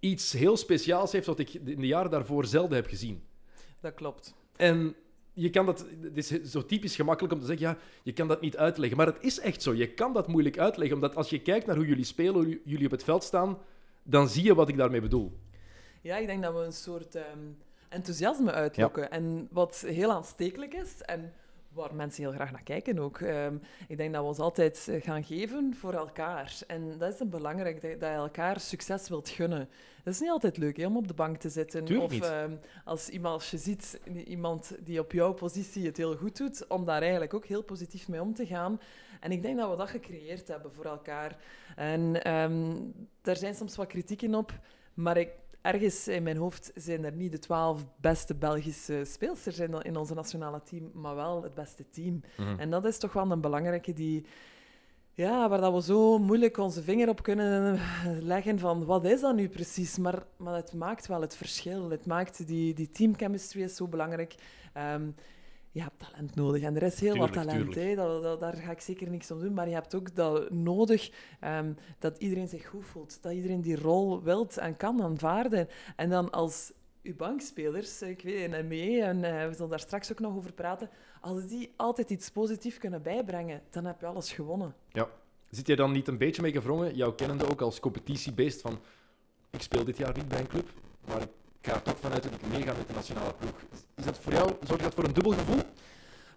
iets 0.00 0.32
heel 0.32 0.56
speciaals 0.56 1.12
heeft 1.12 1.26
wat 1.26 1.38
ik 1.38 1.54
in 1.54 1.80
de 1.80 1.86
jaren 1.86 2.10
daarvoor 2.10 2.44
zelden 2.44 2.76
heb 2.76 2.86
gezien. 2.86 3.22
Dat 3.80 3.94
klopt. 3.94 4.34
En 4.56 4.94
je 5.34 5.50
kan 5.50 5.66
dat, 5.66 5.86
het 6.02 6.16
is 6.16 6.28
zo 6.28 6.66
typisch 6.66 6.96
gemakkelijk 6.96 7.34
om 7.34 7.40
te 7.40 7.46
zeggen, 7.46 7.66
ja, 7.66 7.76
je 8.02 8.12
kan 8.12 8.28
dat 8.28 8.40
niet 8.40 8.56
uitleggen. 8.56 8.96
Maar 8.96 9.06
het 9.06 9.18
is 9.20 9.40
echt 9.40 9.62
zo. 9.62 9.74
Je 9.74 9.88
kan 9.88 10.12
dat 10.12 10.28
moeilijk 10.28 10.58
uitleggen, 10.58 10.96
omdat 10.96 11.16
als 11.16 11.30
je 11.30 11.42
kijkt 11.42 11.66
naar 11.66 11.76
hoe 11.76 11.86
jullie 11.86 12.04
spelen, 12.04 12.34
hoe 12.34 12.60
jullie 12.64 12.84
op 12.84 12.90
het 12.90 13.04
veld 13.04 13.24
staan, 13.24 13.58
dan 14.02 14.28
zie 14.28 14.44
je 14.44 14.54
wat 14.54 14.68
ik 14.68 14.76
daarmee 14.76 15.00
bedoel. 15.00 15.32
Ja, 16.00 16.16
ik 16.16 16.26
denk 16.26 16.42
dat 16.42 16.54
we 16.54 16.60
een 16.60 16.72
soort 16.72 17.14
ehm, 17.14 17.38
enthousiasme 17.88 18.52
uitlokken. 18.52 19.10
En 19.10 19.48
wat 19.50 19.84
heel 19.86 20.12
aanstekelijk 20.12 20.74
is, 20.74 21.02
en 21.02 21.32
waar 21.74 21.94
mensen 21.94 22.22
heel 22.22 22.32
graag 22.32 22.50
naar 22.50 22.62
kijken 22.62 22.98
ook. 22.98 23.20
Um, 23.20 23.60
ik 23.88 23.96
denk 23.96 24.12
dat 24.12 24.22
we 24.22 24.28
ons 24.28 24.38
altijd 24.38 24.88
eh, 24.88 25.02
gaan 25.02 25.24
geven 25.24 25.74
voor 25.74 25.92
elkaar. 25.92 26.58
En 26.66 26.98
dat 26.98 27.12
is 27.12 27.20
een 27.20 27.28
belangrijk, 27.28 27.80
dat, 27.80 27.90
je 28.00 28.06
elkaar 28.06 28.60
succes 28.60 29.08
wilt 29.08 29.28
gunnen. 29.28 29.68
Dat 30.04 30.14
is 30.14 30.20
niet 30.20 30.30
altijd 30.30 30.56
leuk 30.56 30.76
hè, 30.76 30.86
om 30.86 30.96
op 30.96 31.08
de 31.08 31.14
bank 31.14 31.36
te 31.36 31.48
zitten. 31.48 31.84
Tuurlijk 31.84 32.12
of 32.12 32.30
um, 32.30 32.60
als, 32.84 33.08
iemand, 33.08 33.34
als 33.34 33.50
je 33.50 33.58
ziet 33.58 34.00
iemand 34.26 34.76
die 34.80 35.00
op 35.00 35.12
jouw 35.12 35.32
positie 35.32 35.86
het 35.86 35.96
heel 35.96 36.16
goed 36.16 36.36
doet, 36.36 36.66
om 36.66 36.84
daar 36.84 37.00
eigenlijk 37.00 37.34
ook 37.34 37.46
heel 37.46 37.62
positief 37.62 38.08
mee 38.08 38.20
om 38.20 38.34
te 38.34 38.46
gaan. 38.46 38.80
En 39.20 39.32
ik 39.32 39.42
denk 39.42 39.58
dat 39.58 39.70
we 39.70 39.76
dat 39.76 39.88
gecreëerd 39.88 40.48
hebben 40.48 40.72
voor 40.72 40.84
elkaar. 40.84 41.36
En 41.76 42.32
um, 42.32 42.92
daar 43.22 43.36
zijn 43.36 43.54
soms 43.54 43.76
wat 43.76 43.86
kritieken 43.86 44.34
op, 44.34 44.52
maar 44.94 45.16
ik, 45.16 45.30
ergens 45.64 46.08
in 46.08 46.22
mijn 46.22 46.36
hoofd 46.36 46.70
zijn 46.74 47.04
er 47.04 47.12
niet 47.12 47.32
de 47.32 47.38
twaalf 47.38 47.86
beste 47.96 48.34
Belgische 48.34 49.02
speelsters 49.04 49.58
in, 49.58 49.82
in 49.82 49.96
onze 49.96 50.14
nationale 50.14 50.62
team, 50.62 50.90
maar 50.94 51.14
wel 51.14 51.42
het 51.42 51.54
beste 51.54 51.84
team. 51.90 52.20
Mhm. 52.36 52.58
En 52.58 52.70
dat 52.70 52.84
is 52.84 52.98
toch 52.98 53.12
wel 53.12 53.30
een 53.30 53.40
belangrijke 53.40 53.92
die... 53.92 54.26
Ja, 55.16 55.48
waar 55.48 55.60
dat 55.60 55.74
we 55.74 55.82
zo 55.82 56.18
moeilijk 56.18 56.58
onze 56.58 56.82
vinger 56.82 57.08
op 57.08 57.22
kunnen 57.22 57.80
leggen 58.20 58.58
van 58.58 58.84
wat 58.84 59.04
is 59.04 59.20
dat 59.20 59.34
nu 59.34 59.48
precies? 59.48 59.98
Maar, 59.98 60.22
maar 60.36 60.54
het 60.54 60.72
maakt 60.72 61.06
wel 61.06 61.20
het 61.20 61.36
verschil. 61.36 61.90
Het 61.90 62.06
maakt 62.06 62.46
die, 62.46 62.74
die 62.74 62.90
teamchemistry 62.90 63.62
is 63.62 63.76
zo 63.76 63.88
belangrijk. 63.88 64.34
Um, 64.94 65.14
je 65.74 65.82
hebt 65.82 65.98
talent 65.98 66.34
nodig. 66.34 66.62
En 66.62 66.76
er 66.76 66.82
is 66.82 67.00
heel 67.00 67.16
wat 67.16 67.32
talent, 67.32 67.74
hè. 67.74 67.94
Dat, 67.94 68.40
daar 68.40 68.56
ga 68.56 68.70
ik 68.70 68.80
zeker 68.80 69.10
niks 69.10 69.30
om 69.30 69.40
doen. 69.40 69.54
Maar 69.54 69.68
je 69.68 69.74
hebt 69.74 69.94
ook 69.94 70.14
dat 70.14 70.50
nodig 70.50 71.10
um, 71.44 71.76
dat 71.98 72.18
iedereen 72.18 72.48
zich 72.48 72.66
goed 72.66 72.84
voelt. 72.84 73.22
Dat 73.22 73.32
iedereen 73.32 73.60
die 73.60 73.80
rol 73.80 74.22
wilt 74.22 74.56
en 74.56 74.76
kan 74.76 75.02
aanvaarden. 75.02 75.68
En 75.96 76.10
dan 76.10 76.30
als 76.30 76.72
uw 77.02 77.16
bankspelers, 77.16 78.02
ik 78.02 78.22
weet 78.22 78.68
ME, 78.68 79.02
en 79.02 79.16
uh, 79.16 79.46
we 79.46 79.52
zullen 79.52 79.70
daar 79.70 79.80
straks 79.80 80.12
ook 80.12 80.20
nog 80.20 80.36
over 80.36 80.52
praten, 80.52 80.90
als 81.20 81.46
die 81.46 81.72
altijd 81.76 82.10
iets 82.10 82.30
positiefs 82.30 82.78
kunnen 82.78 83.02
bijbrengen, 83.02 83.62
dan 83.70 83.84
heb 83.84 84.00
je 84.00 84.06
alles 84.06 84.32
gewonnen. 84.32 84.74
Ja. 84.88 85.08
Zit 85.50 85.66
je 85.66 85.76
dan 85.76 85.92
niet 85.92 86.08
een 86.08 86.18
beetje 86.18 86.42
mee 86.42 86.52
gevrongen, 86.52 86.96
jouw 86.96 87.12
kennende 87.12 87.50
ook 87.50 87.60
als 87.60 87.80
competitiebeest, 87.80 88.60
van 88.60 88.78
ik 89.50 89.62
speel 89.62 89.84
dit 89.84 89.96
jaar 89.96 90.16
niet 90.16 90.28
bij 90.28 90.40
een 90.40 90.46
club, 90.46 90.68
maar 91.06 91.22
ik 91.22 91.30
ga 91.64 91.80
toch 91.80 91.98
vanuit 91.98 92.22
dat 92.22 92.32
ik 92.32 92.46
meega 92.46 92.72
met 92.72 92.86
de 92.86 92.94
nationale 92.94 93.34
ploeg. 93.34 93.54
Is 93.94 94.04
dat 94.04 94.18
voor 94.18 94.32
jou, 94.32 94.52
zorgt 94.66 94.82
dat 94.82 94.94
voor 94.94 95.04
een 95.04 95.12
dubbel 95.12 95.32
gevoel? 95.32 95.62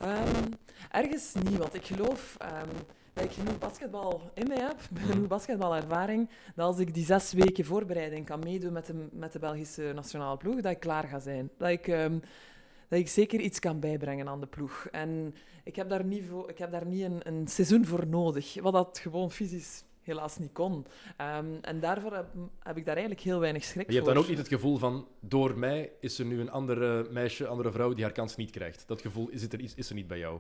Um, 0.02 0.54
ergens 0.92 1.34
niet, 1.34 1.58
want 1.58 1.74
ik 1.74 1.86
geloof... 1.86 2.38
Um, 2.42 2.86
dat 3.18 3.26
ik 3.26 3.32
genoeg 3.32 3.58
basketbal 3.58 4.32
in 4.34 4.48
mij 4.48 4.58
heb, 4.58 4.80
genoeg 5.10 5.28
basketbalervaring, 5.28 6.30
dat 6.56 6.66
als 6.66 6.80
ik 6.80 6.94
die 6.94 7.06
zes 7.06 7.34
weken 7.34 7.66
voorbereiding 7.66 8.26
kan 8.26 8.40
meedoen 8.40 8.74
met 8.74 8.86
de, 8.86 9.08
met 9.12 9.32
de 9.32 9.40
Belgische 9.40 9.92
nationale 9.96 10.38
ploeg, 10.38 10.62
dat 10.62 10.72
ik 10.72 10.80
klaar 10.80 11.04
ga 11.04 11.20
zijn. 11.20 11.50
Dat 11.58 11.70
ik, 11.70 11.88
ehm, 11.88 12.20
dat 12.88 13.00
ik 13.00 13.08
zeker 13.08 13.40
iets 13.40 13.60
kan 13.60 13.80
bijbrengen 13.80 14.28
aan 14.28 14.40
de 14.40 14.48
ploeg. 14.48 14.88
En 14.92 15.36
ik 15.64 15.76
heb 15.76 15.90
daar 15.90 16.04
niet, 16.04 16.24
voor, 16.30 16.50
ik 16.50 16.58
heb 16.58 16.72
daar 16.72 16.86
niet 16.86 17.04
een, 17.04 17.20
een 17.24 17.48
seizoen 17.48 17.86
voor 17.86 18.08
nodig, 18.08 18.62
wat 18.62 18.74
dat 18.74 19.00
gewoon 19.00 19.32
fysisch 19.32 19.84
helaas 20.08 20.38
niet 20.38 20.52
kon. 20.52 20.86
Ehm, 21.18 21.46
en 21.62 21.80
daarvoor 21.80 22.14
heb, 22.14 22.28
heb 22.60 22.78
ik 22.78 22.86
daar 22.86 22.96
eigenlijk 22.96 23.26
heel 23.26 23.40
weinig 23.40 23.64
schrik 23.64 23.76
Maar 23.76 23.86
je 23.86 23.94
hebt 23.94 24.06
voor. 24.06 24.14
dan 24.14 24.24
ook 24.24 24.30
niet 24.30 24.38
het 24.38 24.48
gevoel 24.48 24.78
van, 24.78 25.08
door 25.20 25.58
mij 25.58 25.92
is 26.00 26.20
er 26.20 26.26
nu 26.26 26.40
een 26.40 26.52
andere 26.52 27.08
meisje, 27.12 27.48
andere 27.48 27.72
vrouw 27.72 27.94
die 27.94 28.04
haar 28.04 28.14
kans 28.14 28.36
niet 28.36 28.52
krijgt. 28.52 28.84
Dat 28.88 29.02
gevoel 29.02 29.30
is, 29.30 29.42
het 29.42 29.54
er, 29.54 29.62
is, 29.62 29.76
is 29.76 29.90
er 29.90 29.96
niet 29.96 30.08
bij 30.08 30.20
jou. 30.20 30.40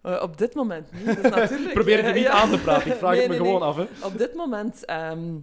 Eh, 0.00 0.22
op 0.22 0.38
dit 0.38 0.54
moment 0.54 0.92
niet, 0.92 1.22
dus 1.22 1.30
natuurlijk... 1.36 1.72
Probeer 1.72 1.96
het 1.96 2.04
er 2.04 2.10
eh, 2.10 2.16
niet 2.16 2.24
ja. 2.24 2.32
aan 2.32 2.50
te 2.50 2.58
praten, 2.58 2.90
ik 2.90 2.98
vraag 2.98 3.12
Nee, 3.12 3.20
het 3.20 3.30
me 3.30 3.36
nee, 3.36 3.46
gewoon 3.46 3.60
nee. 3.60 3.86
af. 3.86 4.00
Hè. 4.00 4.06
Op 4.06 4.18
dit 4.18 4.34
moment 4.34 4.84
ehm, 4.84 5.38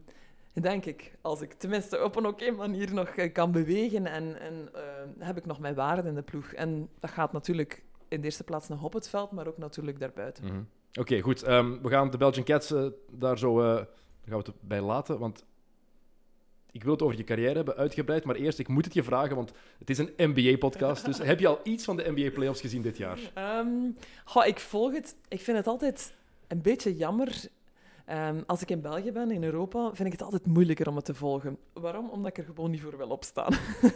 denk 0.62 0.86
ik, 0.86 1.12
als 1.22 1.42
ik 1.42 1.54
tenminste 1.54 2.04
op 2.04 2.16
een 2.16 2.26
oké 2.26 2.52
manier 2.52 2.94
nog 2.94 3.08
eh, 3.08 3.34
kan 3.34 3.52
bewegen, 3.52 4.06
en, 4.06 4.40
en 4.40 4.70
eh, 4.74 4.82
heb 5.20 5.38
ik 5.38 5.46
nog 5.46 5.60
mijn 5.60 5.76
waarde 5.76 6.10
in 6.10 6.16
de 6.16 6.22
ploeg. 6.22 6.54
En 6.54 6.90
dat 7.00 7.10
gaat 7.10 7.34
natuurlijk 7.34 7.84
in 8.08 8.20
de 8.20 8.26
eerste 8.26 8.44
plaats 8.44 8.68
nog 8.68 8.84
op 8.84 8.94
het 8.94 9.10
veld, 9.10 9.32
maar 9.32 9.48
ook 9.48 9.58
natuurlijk 9.58 10.00
daarbuiten. 10.00 10.46
Mhm. 10.46 10.62
Oké, 10.98 11.20
goed. 11.20 11.44
Ehm, 11.44 11.82
we 11.82 11.90
gaan 11.90 12.10
de 12.10 12.18
Belgian 12.18 12.46
Cats 12.46 12.72
eh, 12.72 12.86
daar 13.12 13.38
zo 13.38 13.62
eh, 13.62 13.76
gaan 13.76 13.88
we 14.26 14.36
het 14.36 14.52
bij 14.62 14.82
laten, 14.82 15.20
want 15.20 15.46
ik 16.72 16.84
wil 16.84 16.92
het 16.92 17.02
over 17.02 17.18
je 17.18 17.24
carrière 17.24 17.56
hebben, 17.56 17.76
uitgebreid. 17.76 18.24
Maar 18.24 18.36
eerst, 18.36 18.60
ik 18.60 18.68
moet 18.68 18.86
het 18.86 18.94
je 18.94 19.04
vragen, 19.04 19.36
want 19.36 19.52
het 19.80 19.90
is 19.90 19.98
een 19.98 20.14
NBA-podcast. 20.18 21.06
Dus 21.06 21.18
heb 21.18 21.40
je 21.40 21.48
al 21.48 21.60
iets 21.64 21.84
van 21.84 21.98
de 21.98 22.12
NBA-playoffs 22.12 22.62
gezien 22.62 22.82
dit 22.82 22.98
jaar? 22.98 23.20
Goh, 24.26 24.46
ik 24.46 24.60
volg 24.60 24.94
het. 24.94 25.16
Ik 25.28 25.42
vind 25.42 25.58
het 25.58 25.68
altijd 25.68 26.14
een 26.48 26.62
beetje 26.62 26.96
jammer. 26.96 27.42
Ehm, 28.08 28.42
als 28.46 28.62
ik 28.62 28.70
in 28.70 28.82
België 28.82 29.12
ben, 29.12 29.32
in 29.32 29.44
Europa, 29.44 29.90
vind 29.94 30.06
ik 30.06 30.12
het 30.12 30.24
altijd 30.24 30.46
moeilijker 30.46 30.88
om 30.88 30.96
het 30.96 31.06
te 31.06 31.14
volgen. 31.14 31.58
Waarom? 31.74 32.10
Omdat 32.10 32.28
ik 32.28 32.38
er 32.38 32.44
gewoon 32.44 32.72
niet 32.72 32.82
voor 32.82 32.98
wil 32.98 33.10
opstaan. 33.10 33.54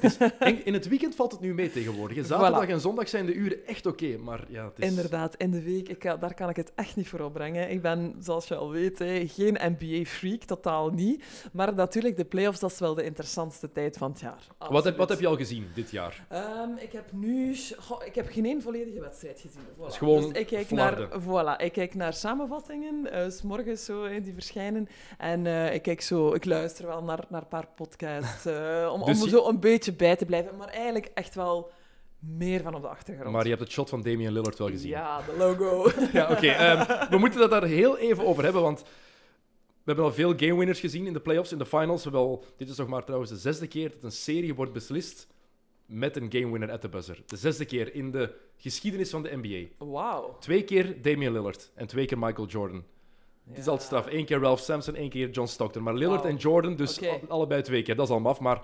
In 0.64 0.74
het 0.74 0.88
weekend 0.88 1.16
valt 1.16 1.32
het 1.32 1.42
nu 1.42 1.54
mee 1.54 1.72
tegenwoordig. 1.72 2.26
Zaterdag 2.26 2.68
en 2.68 2.80
zondag 2.80 3.10
zijn 3.10 3.26
de 3.26 3.34
uren 3.34 3.66
echt 3.68 3.86
oké, 3.86 4.18
maar 4.18 4.46
ja, 4.48 4.66
het 4.66 4.80
is... 4.80 4.90
Inderdaad, 4.90 5.36
in 5.36 5.52
de 5.52 5.64
week, 5.64 5.90
ik, 5.90 6.02
daar 6.02 6.34
kan 6.34 6.50
ik 6.50 6.56
het 6.56 6.72
echt 6.76 6.96
niet 6.96 7.08
voor 7.08 7.20
opbrengen. 7.20 7.70
Ik 7.70 7.82
ben, 7.82 8.16
zoals 8.20 8.48
je 8.48 8.56
al 8.56 8.72
weet, 8.72 8.98
geen 9.28 9.58
NBA-freak, 9.78 10.44
totaal 10.44 10.90
niet. 10.90 11.24
Maar 11.54 11.74
natuurlijk, 11.74 12.18
de 12.18 12.26
playoffs, 12.26 12.60
dat 12.60 12.72
is 12.72 12.80
wel 12.80 12.94
de 12.94 13.04
interessantste 13.04 13.72
tijd 13.72 13.98
van 13.98 14.12
het 14.12 14.20
jaar. 14.20 14.48
Wat 14.70 14.84
heb, 14.84 14.98
wat 14.98 15.10
heb 15.10 15.20
je 15.20 15.28
al 15.28 15.38
gezien 15.38 15.68
dit 15.76 15.92
jaar? 15.92 16.26
Ehm, 16.30 16.70
ik 16.78 16.92
heb 16.92 17.12
nu... 17.12 17.56
goh, 17.78 18.06
ik 18.06 18.16
heb 18.16 18.28
geen 18.30 18.46
één 18.46 18.62
volledige 18.62 19.00
wedstrijd 19.00 19.40
gezien. 19.40 19.62
Voilà. 19.78 19.88
is 19.88 19.98
gewoon 19.98 20.30
dus 20.30 20.40
ik 20.42 20.48
kijk, 20.48 20.68
flarden. 20.68 21.10
naar, 21.10 21.22
voilà, 21.22 21.64
ik 21.64 21.72
kijk 21.72 21.96
naar 21.96 22.14
samenvattingen, 22.14 23.12
eh, 23.12 23.30
s 23.30 23.42
morgens 23.42 23.86
zo, 23.86 24.01
hè, 24.04 24.22
die 24.22 24.34
verschijnen. 24.34 24.88
En 25.18 25.46
eh, 25.46 25.74
ik, 25.74 25.82
kijk 25.82 26.02
zo, 26.02 26.34
ik 26.34 26.46
luister 26.46 26.86
wel 26.88 27.04
naar, 27.04 27.26
naar 27.30 27.42
een 27.42 27.48
paar 27.48 27.68
podcasts, 27.76 28.46
eh, 28.46 28.90
om, 28.94 29.06
Dus 29.06 29.18
om 29.20 29.24
je- 29.24 29.30
zo 29.30 29.48
een 29.48 29.60
beetje 29.60 29.94
bij 29.94 30.16
te 30.16 30.26
blijven. 30.26 30.58
Maar 30.58 30.68
eigenlijk 30.68 31.12
echt 31.14 31.36
wel 31.36 31.72
meer 32.20 32.62
van 32.62 32.76
op 32.76 32.82
de 32.82 32.88
achtergrond. 32.88 33.32
Maar 33.32 33.44
je 33.44 33.50
hebt 33.50 33.62
het 33.62 33.72
shot 33.72 33.90
van 33.90 34.02
Damian 34.02 34.34
Lillard 34.34 34.58
wel 34.58 34.68
gezien. 34.70 34.90
Ja, 34.90 35.22
de 35.22 35.36
logo. 35.38 35.92
Ja, 36.14 36.32
oké. 36.32 36.48
ehm, 36.48 37.10
we 37.10 37.18
moeten 37.18 37.42
het 37.42 37.52
daar 37.52 37.64
heel 37.66 37.98
even 37.98 38.26
over 38.26 38.44
hebben, 38.44 38.62
want 38.62 38.80
we 38.82 39.88
hebben 39.88 40.06
al 40.06 40.14
veel 40.14 40.34
game 40.38 40.56
winners 40.58 40.80
gezien 40.80 41.06
in 41.08 41.14
de 41.14 41.20
playoffs, 41.20 41.52
in 41.52 41.58
de 41.58 41.66
finals. 41.66 42.04
We 42.04 42.10
hebben 42.10 42.30
al, 42.30 42.46
dit 42.58 42.70
is 42.70 42.78
nog 42.78 42.88
maar 42.88 43.04
trouwens 43.04 43.32
de 43.32 43.38
zesde 43.38 43.68
keer 43.68 43.90
dat 43.92 44.04
een 44.04 44.12
serie 44.12 44.56
wordt 44.56 44.74
beslist 44.74 45.28
met 45.86 46.16
een 46.16 46.32
game 46.32 46.52
winner 46.52 46.72
at 46.72 46.82
the 46.82 46.90
buzzer. 46.90 47.24
De 47.26 47.38
zesde 47.38 47.66
keer 47.66 47.94
in 47.96 48.12
de 48.12 48.34
geschiedenis 48.58 49.10
van 49.10 49.24
de 49.24 49.38
NBA. 49.42 49.86
Wauw. 49.86 50.38
Twee 50.40 50.64
keer 50.64 51.02
Damian 51.02 51.34
Lillard 51.34 51.72
en 51.76 51.88
twee 51.88 52.06
keer 52.06 52.18
Michael 52.20 52.48
Jordan. 52.48 52.84
Het 53.48 53.58
is 53.58 53.68
altijd 53.68 53.88
straf. 53.88 54.08
Eén 54.10 54.26
keer 54.26 54.40
Ralph 54.40 54.60
Sampson, 54.60 54.96
één 54.96 55.10
keer 55.10 55.30
John 55.30 55.48
Stockton. 55.48 55.84
Maar 55.84 55.94
Lillard 55.94 56.26
en 56.26 56.36
Jordan, 56.36 56.76
dus 56.76 57.00
allebei 57.28 57.62
twee 57.62 57.82
keer. 57.82 57.96
Dat 57.96 58.08
is 58.08 58.14
al 58.14 58.20
maf. 58.20 58.40
Maar 58.40 58.62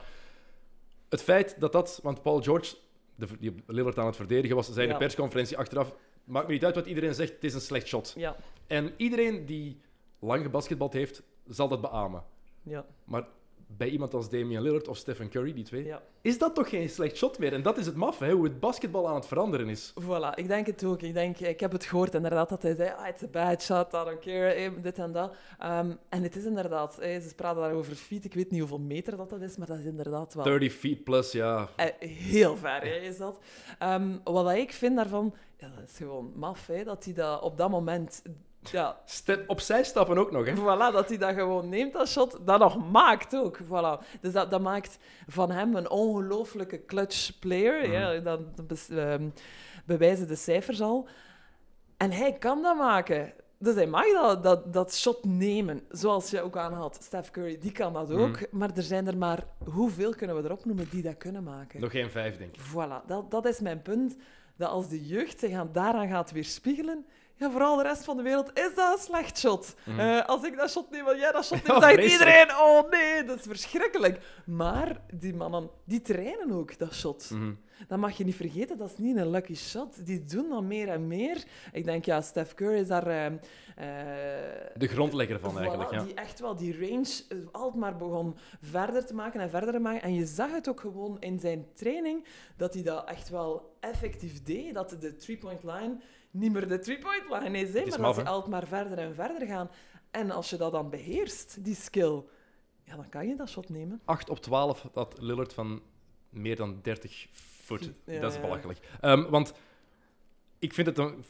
het 1.09 1.21
feit 1.21 1.59
dat 1.59 1.71
dat... 1.71 1.99
Want 2.03 2.21
Paul 2.21 2.41
George, 2.41 2.75
de, 3.15 3.27
die 3.39 3.55
Lillard 3.67 3.97
aan 3.97 4.05
het 4.05 4.15
verdedigen 4.15 4.55
was, 4.55 4.71
zei 4.73 4.87
in 4.87 4.93
de 4.93 4.99
persconferentie 4.99 5.57
achteraf... 5.57 5.93
Maakt 6.23 6.47
me 6.47 6.53
niet 6.53 6.65
uit 6.65 6.75
wat 6.75 6.85
iedereen 6.85 7.13
zegt, 7.13 7.33
het 7.33 7.43
is 7.43 7.53
een 7.53 7.61
slecht 7.61 7.87
shot. 7.87 8.13
Ja, 8.17 8.35
En 8.67 8.93
iedereen 8.97 9.45
die 9.45 9.81
lang 10.19 10.43
gebasketbald 10.43 10.93
heeft, 10.93 11.23
zal 11.47 11.67
dat 11.67 11.81
beamen. 11.81 12.23
ja, 12.63 12.85
Maar 13.03 13.27
bij 13.67 13.89
iemand 13.89 14.13
als 14.13 14.29
Damian 14.29 14.61
Lillard 14.61 14.87
of 14.87 14.97
Stephen 14.97 15.29
Curry, 15.29 15.53
die 15.53 15.63
twee, 15.63 15.85
ja. 15.85 16.01
is 16.21 16.37
dat 16.37 16.55
toch 16.55 16.69
geen 16.69 16.89
slecht 16.89 17.17
shot 17.17 17.39
meer? 17.39 17.53
En 17.53 17.61
dat 17.61 17.77
is 17.77 17.85
het 17.85 17.95
maf, 17.95 18.19
hè, 18.19 18.31
hoe 18.31 18.43
het 18.43 18.59
basketbal 18.59 19.07
aan 19.07 19.15
het 19.15 19.25
veranderen 19.25 19.69
is. 19.69 19.93
Voilà, 20.03 20.35
ik 20.35 20.47
denk 20.47 20.65
het 20.65 20.83
ook. 20.83 21.01
Ik, 21.01 21.13
denk, 21.13 21.39
ik 21.39 21.59
heb 21.59 21.71
het 21.71 21.85
gehoord 21.85 22.13
inderdaad 22.13 22.49
dat 22.49 22.61
hij 22.61 22.75
zei, 22.75 22.89
ah, 22.97 23.07
it's 23.07 23.23
a 23.23 23.27
bad 23.27 23.61
shot, 23.61 23.87
I 23.93 24.03
don't 24.03 24.19
care, 24.19 24.51
eh, 24.51 24.71
dit 24.81 24.97
en 24.97 25.11
dat. 25.11 25.35
Ehm, 25.59 25.91
en 26.09 26.23
het 26.23 26.35
is 26.35 26.45
inderdaad, 26.45 26.99
eh, 26.99 27.21
ze 27.21 27.35
praten 27.35 27.61
daar 27.61 27.73
over 27.73 27.95
feet, 27.95 28.25
ik 28.25 28.33
weet 28.33 28.51
niet 28.51 28.59
hoeveel 28.59 28.79
meter 28.79 29.17
dat, 29.17 29.29
dat 29.29 29.41
is, 29.41 29.57
maar 29.57 29.67
dat 29.67 29.77
is 29.77 29.85
inderdaad 29.85 30.33
wel 30.33 30.43
30 30.43 30.73
feet 30.73 31.03
plus, 31.03 31.31
ja. 31.31 31.69
eh, 31.75 32.09
heel 32.09 32.57
ver, 32.57 32.81
hè, 32.81 32.95
is 32.95 33.17
dat. 33.17 33.39
Ehm, 33.79 34.17
wat 34.23 34.51
ik 34.51 34.71
vind 34.71 34.95
daarvan, 34.95 35.33
ja, 35.57 35.69
dat 35.75 35.89
is 35.89 35.97
gewoon 35.97 36.31
maf, 36.35 36.67
hè, 36.67 36.83
dat 36.83 37.03
hij 37.05 37.13
dat 37.13 37.41
op 37.41 37.57
dat 37.57 37.69
moment... 37.69 38.21
Ja, 38.59 38.99
Step, 39.05 39.49
opzij 39.49 39.83
stappen 39.83 40.17
ook 40.17 40.31
nog, 40.31 40.45
hè. 40.45 40.53
Voilà, 40.55 40.93
dat 40.93 41.09
hij 41.09 41.17
dat 41.17 41.33
gewoon 41.33 41.69
neemt, 41.69 41.93
dat 41.93 42.07
shot, 42.07 42.39
dat 42.45 42.59
nog 42.59 42.91
maakt 42.91 43.35
ook. 43.35 43.59
Voilà. 43.63 44.19
Dus 44.21 44.33
dat, 44.33 44.51
dat 44.51 44.61
maakt 44.61 44.97
van 45.27 45.51
hem 45.51 45.75
een 45.75 45.89
ongelooflijke 45.89 46.85
clutch 46.85 47.39
player. 47.39 47.91
ja, 47.91 48.19
dat 48.65 48.87
ehm, 48.89 49.29
bewijzen 49.85 50.27
de 50.27 50.35
cijfers 50.35 50.81
al. 50.81 51.07
En 51.97 52.11
hij 52.11 52.33
kan 52.33 52.61
dat 52.61 52.77
maken. 52.77 53.33
Dus 53.59 53.75
hij 53.75 53.87
mag 53.87 54.05
dat, 54.13 54.43
dat, 54.43 54.73
dat 54.73 54.95
shot 54.95 55.25
nemen, 55.25 55.81
zoals 55.89 56.29
je 56.29 56.41
ook 56.41 56.57
aanhaalt. 56.57 56.97
Steph 57.01 57.31
Curry, 57.31 57.57
die 57.57 57.71
kan 57.71 57.93
dat 57.93 58.11
ook. 58.11 58.51
Maar 58.51 58.69
er 58.75 58.83
zijn 58.83 59.07
er 59.07 59.17
maar... 59.17 59.43
Hoeveel 59.63 60.15
kunnen 60.15 60.35
we 60.35 60.43
erop 60.43 60.65
noemen 60.65 60.87
die 60.89 61.03
dat 61.03 61.17
kunnen 61.17 61.43
maken? 61.43 61.81
Nog 61.81 61.91
geen 61.91 62.09
vijf, 62.09 62.37
denk 62.37 62.55
ik. 62.55 62.61
Voilà, 62.61 63.05
dat, 63.07 63.31
dat 63.31 63.45
is 63.45 63.59
mijn 63.59 63.81
punt. 63.81 64.15
Dat 64.57 64.69
als 64.69 64.87
de 64.87 65.05
jeugd 65.05 65.39
zich 65.39 65.53
aan, 65.53 65.69
daaraan 65.71 66.07
gaat 66.07 66.31
weerspiegelen, 66.31 67.05
ja, 67.35 67.51
vooral 67.51 67.75
de 67.75 67.83
rest 67.83 68.03
van 68.03 68.17
de 68.17 68.23
wereld, 68.23 68.51
is 68.53 68.75
dat 68.75 68.97
een 68.97 69.03
slecht 69.03 69.39
shot. 69.39 69.75
Eh, 69.97 70.25
als 70.25 70.43
ik 70.43 70.57
dat 70.57 70.71
shot 70.71 70.89
neem, 70.91 71.05
wil 71.05 71.17
jij 71.17 71.31
dat 71.31 71.45
shot 71.45 71.63
neemt, 71.67 71.83
zegt 71.83 72.11
iedereen, 72.11 72.49
oh 72.51 72.89
nee, 72.89 73.23
dat 73.23 73.39
is 73.39 73.45
verschrikkelijk. 73.45 74.19
Maar 74.45 75.01
die 75.13 75.33
mannen, 75.35 75.69
die 75.85 76.01
trainen 76.01 76.51
ook 76.51 76.77
dat 76.77 76.93
shot. 76.93 77.29
Mhm. 77.29 77.53
Dat 77.87 77.99
mag 77.99 78.17
je 78.17 78.23
niet 78.23 78.35
vergeten, 78.35 78.77
dat 78.77 78.91
is 78.91 78.97
niet 78.97 79.17
een 79.17 79.29
lucky 79.29 79.55
shot. 79.55 80.05
Die 80.05 80.23
doen 80.23 80.49
dat 80.49 80.63
meer 80.63 80.89
en 80.89 81.07
meer. 81.07 81.43
Ik 81.71 81.85
denk, 81.85 82.05
ja, 82.05 82.21
Steph 82.21 82.53
Curry 82.53 82.77
is 82.79 82.87
daar... 82.87 83.07
eh, 83.07 83.25
eh, 83.25 84.71
De 84.77 84.87
grondlegger 84.87 85.39
van 85.39 85.53
Voilà, 85.53 85.57
eigenlijk, 85.57 85.91
ja. 85.91 86.03
Die 86.03 86.13
echt 86.13 86.39
wel 86.39 86.55
die 86.55 86.79
range 86.79 87.23
eh, 87.29 87.37
altijd 87.51 87.75
maar 87.75 87.97
begon 87.97 88.35
verder 88.61 89.05
te 89.05 89.13
maken 89.13 89.39
en 89.41 89.49
verder 89.49 89.71
te 89.71 89.79
maken. 89.79 90.01
En 90.01 90.13
je 90.13 90.25
zag 90.25 90.51
het 90.51 90.69
ook 90.69 90.79
gewoon 90.79 91.19
in 91.19 91.39
zijn 91.39 91.65
training, 91.73 92.25
dat 92.57 92.73
hij 92.73 92.83
dat 92.83 93.09
echt 93.09 93.29
wel 93.29 93.75
effectief 93.79 94.43
deed. 94.43 94.73
Dat 94.73 94.89
de 94.99 95.15
three-point 95.15 95.63
line 95.63 95.97
niet 96.31 96.51
meer 96.51 96.67
de 96.67 96.79
three-point 96.79 97.23
line 97.29 97.59
is, 97.59 97.73
hè, 97.73 97.79
is 97.79 97.89
maar 97.89 97.99
maf, 97.99 98.15
dat 98.15 98.25
ze 98.25 98.31
altijd 98.31 98.51
maar 98.51 98.67
verder 98.67 98.97
en 98.97 99.15
verder 99.15 99.47
gaan. 99.47 99.69
En 100.11 100.31
als 100.31 100.49
je 100.49 100.57
dat 100.57 100.71
dan 100.71 100.89
beheerst, 100.89 101.63
die 101.63 101.75
skill, 101.75 102.23
ja, 102.83 102.95
dan 102.95 103.09
kan 103.09 103.27
je 103.27 103.35
dat 103.35 103.49
shot 103.49 103.69
nemen. 103.69 104.01
8 104.05 104.29
op 104.29 104.39
12 104.39 104.87
dat 104.93 105.15
Lillard 105.21 105.53
van 105.53 105.81
meer 106.29 106.55
dan 106.55 106.79
30 106.81 107.27
voet. 107.67 107.91
Ja, 108.05 108.19
dat 108.19 108.31
is 108.33 108.39
belachelijk. 108.39 108.79
Ehm, 109.01 109.29
want 109.29 109.53
ik 110.59 110.73
vind 110.73 110.87
het 110.87 110.97
een... 110.97 111.23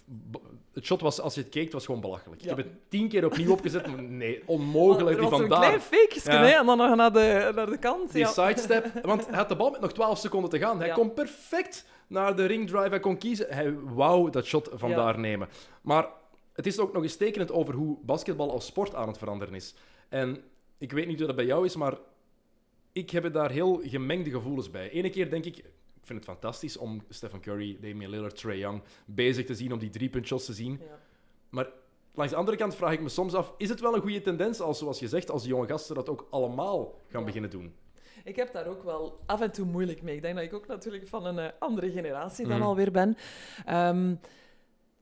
Het 0.74 0.86
shot 0.86 1.02
was, 1.02 1.20
als 1.22 1.36
je 1.36 1.42
het 1.42 1.50
keek, 1.50 1.72
was 1.72 1.86
gewoon 1.86 2.02
belachelijk. 2.02 2.42
Ja. 2.42 2.52
Ik 2.52 2.58
heb 2.58 2.66
het 2.66 2.76
tien 2.90 3.10
keer 3.10 3.26
opnieuw 3.26 3.52
opgezet, 3.52 3.88
maar 3.88 4.04
nee, 4.04 4.44
onmogelijk. 4.46 5.20
Die 5.20 5.30
was 5.30 5.40
van 5.40 5.42
een 5.42 5.48
klein 5.48 5.72
daar. 5.72 5.80
fakeje, 5.80 6.32
Ja. 6.32 6.44
hè, 6.44 6.52
en 6.60 6.66
dan 6.66 6.78
nog 6.78 6.96
naar 6.96 7.14
de, 7.14 7.52
naar 7.56 7.66
de 7.66 7.78
kant. 7.78 8.12
Die 8.12 8.22
ja. 8.22 8.28
sidestep, 8.28 8.92
want 9.04 9.28
hij 9.28 9.36
had 9.38 9.50
de 9.50 9.56
bal 9.56 9.70
met 9.70 9.82
nog 9.82 9.94
12 9.94 10.18
seconden 10.18 10.50
te 10.50 10.60
gaan. 10.60 10.80
Hij 10.80 10.90
kon 10.90 11.14
perfect 11.14 11.86
naar 12.08 12.36
de 12.36 12.46
ring 12.46 12.68
drive, 12.70 12.90
hij 12.90 13.00
kon 13.00 13.18
kiezen. 13.18 13.48
Hij 13.50 13.74
wou 13.80 14.30
dat 14.32 14.46
shot 14.46 14.70
van 14.74 14.90
Ja. 14.90 14.96
daar 14.96 15.20
nemen. 15.20 15.48
Maar 15.82 16.08
het 16.54 16.66
is 16.68 16.80
ook 16.80 16.94
nog 16.94 17.04
eens 17.04 17.16
tekenend 17.16 17.52
over 17.52 17.74
hoe 17.74 17.98
basketbal 18.02 18.52
als 18.52 18.66
sport 18.66 18.96
aan 18.96 19.08
het 19.08 19.18
veranderen 19.18 19.54
is. 19.56 19.76
En 20.10 20.44
ik 20.78 20.92
weet 20.92 21.08
niet 21.08 21.18
hoe 21.18 21.28
dat 21.28 21.36
bij 21.36 21.46
jou 21.46 21.66
is, 21.66 21.76
maar 21.76 21.94
ik 22.92 23.10
heb 23.10 23.34
daar 23.34 23.52
heel 23.52 23.82
gemengde 23.84 24.30
gevoelens 24.30 24.72
bij. 24.72 24.90
Ene 24.90 25.10
keer 25.10 25.30
denk 25.30 25.46
ik 25.46 25.64
vind 26.08 26.20
het 26.20 26.30
fantastisch 26.30 26.78
om 26.78 27.02
Stephen 27.10 27.40
Curry, 27.42 27.78
Damian 27.82 28.10
Lillard, 28.12 28.36
Trae 28.38 28.58
Young 28.58 28.82
bezig 29.06 29.46
te 29.46 29.56
zien, 29.56 29.72
om 29.74 29.80
die 29.80 29.90
driepuntshots 29.90 30.46
te 30.46 30.54
zien. 30.54 30.72
Ja. 30.72 31.00
Maar 31.50 31.68
langs 32.14 32.32
de 32.32 32.38
andere 32.38 32.58
kant 32.58 32.76
vraag 32.76 32.92
ik 32.94 33.02
me 33.02 33.10
soms 33.10 33.34
af, 33.34 33.54
is 33.58 33.70
het 33.70 33.80
wel 33.80 33.96
een 33.96 34.02
goede 34.02 34.22
tendens 34.22 34.60
als, 34.60 34.78
zoals 34.78 35.00
je 35.00 35.08
zegt, 35.08 35.32
als 35.32 35.42
die 35.42 35.52
jonge 35.52 35.68
gasten 35.68 35.96
dat 35.96 36.10
ook 36.10 36.28
allemaal 36.30 37.00
gaan 37.08 37.20
Ja. 37.20 37.26
beginnen 37.26 37.50
doen? 37.50 37.74
Ik 38.24 38.36
heb 38.36 38.54
daar 38.54 38.68
ook 38.68 38.84
wel 38.84 39.20
af 39.26 39.42
en 39.42 39.52
toe 39.52 39.66
moeilijk 39.66 40.02
mee. 40.02 40.16
Ik 40.16 40.22
denk 40.22 40.36
dat 40.36 40.44
ik 40.44 40.54
ook 40.54 40.68
natuurlijk 40.68 41.08
van 41.08 41.26
een 41.26 41.40
eh, 41.40 41.50
andere 41.60 41.92
generatie 41.92 42.48
dan 42.48 42.58
Mhm. 42.58 42.68
alweer 42.68 42.92
ben. 42.92 43.18
Ehm, 43.66 44.16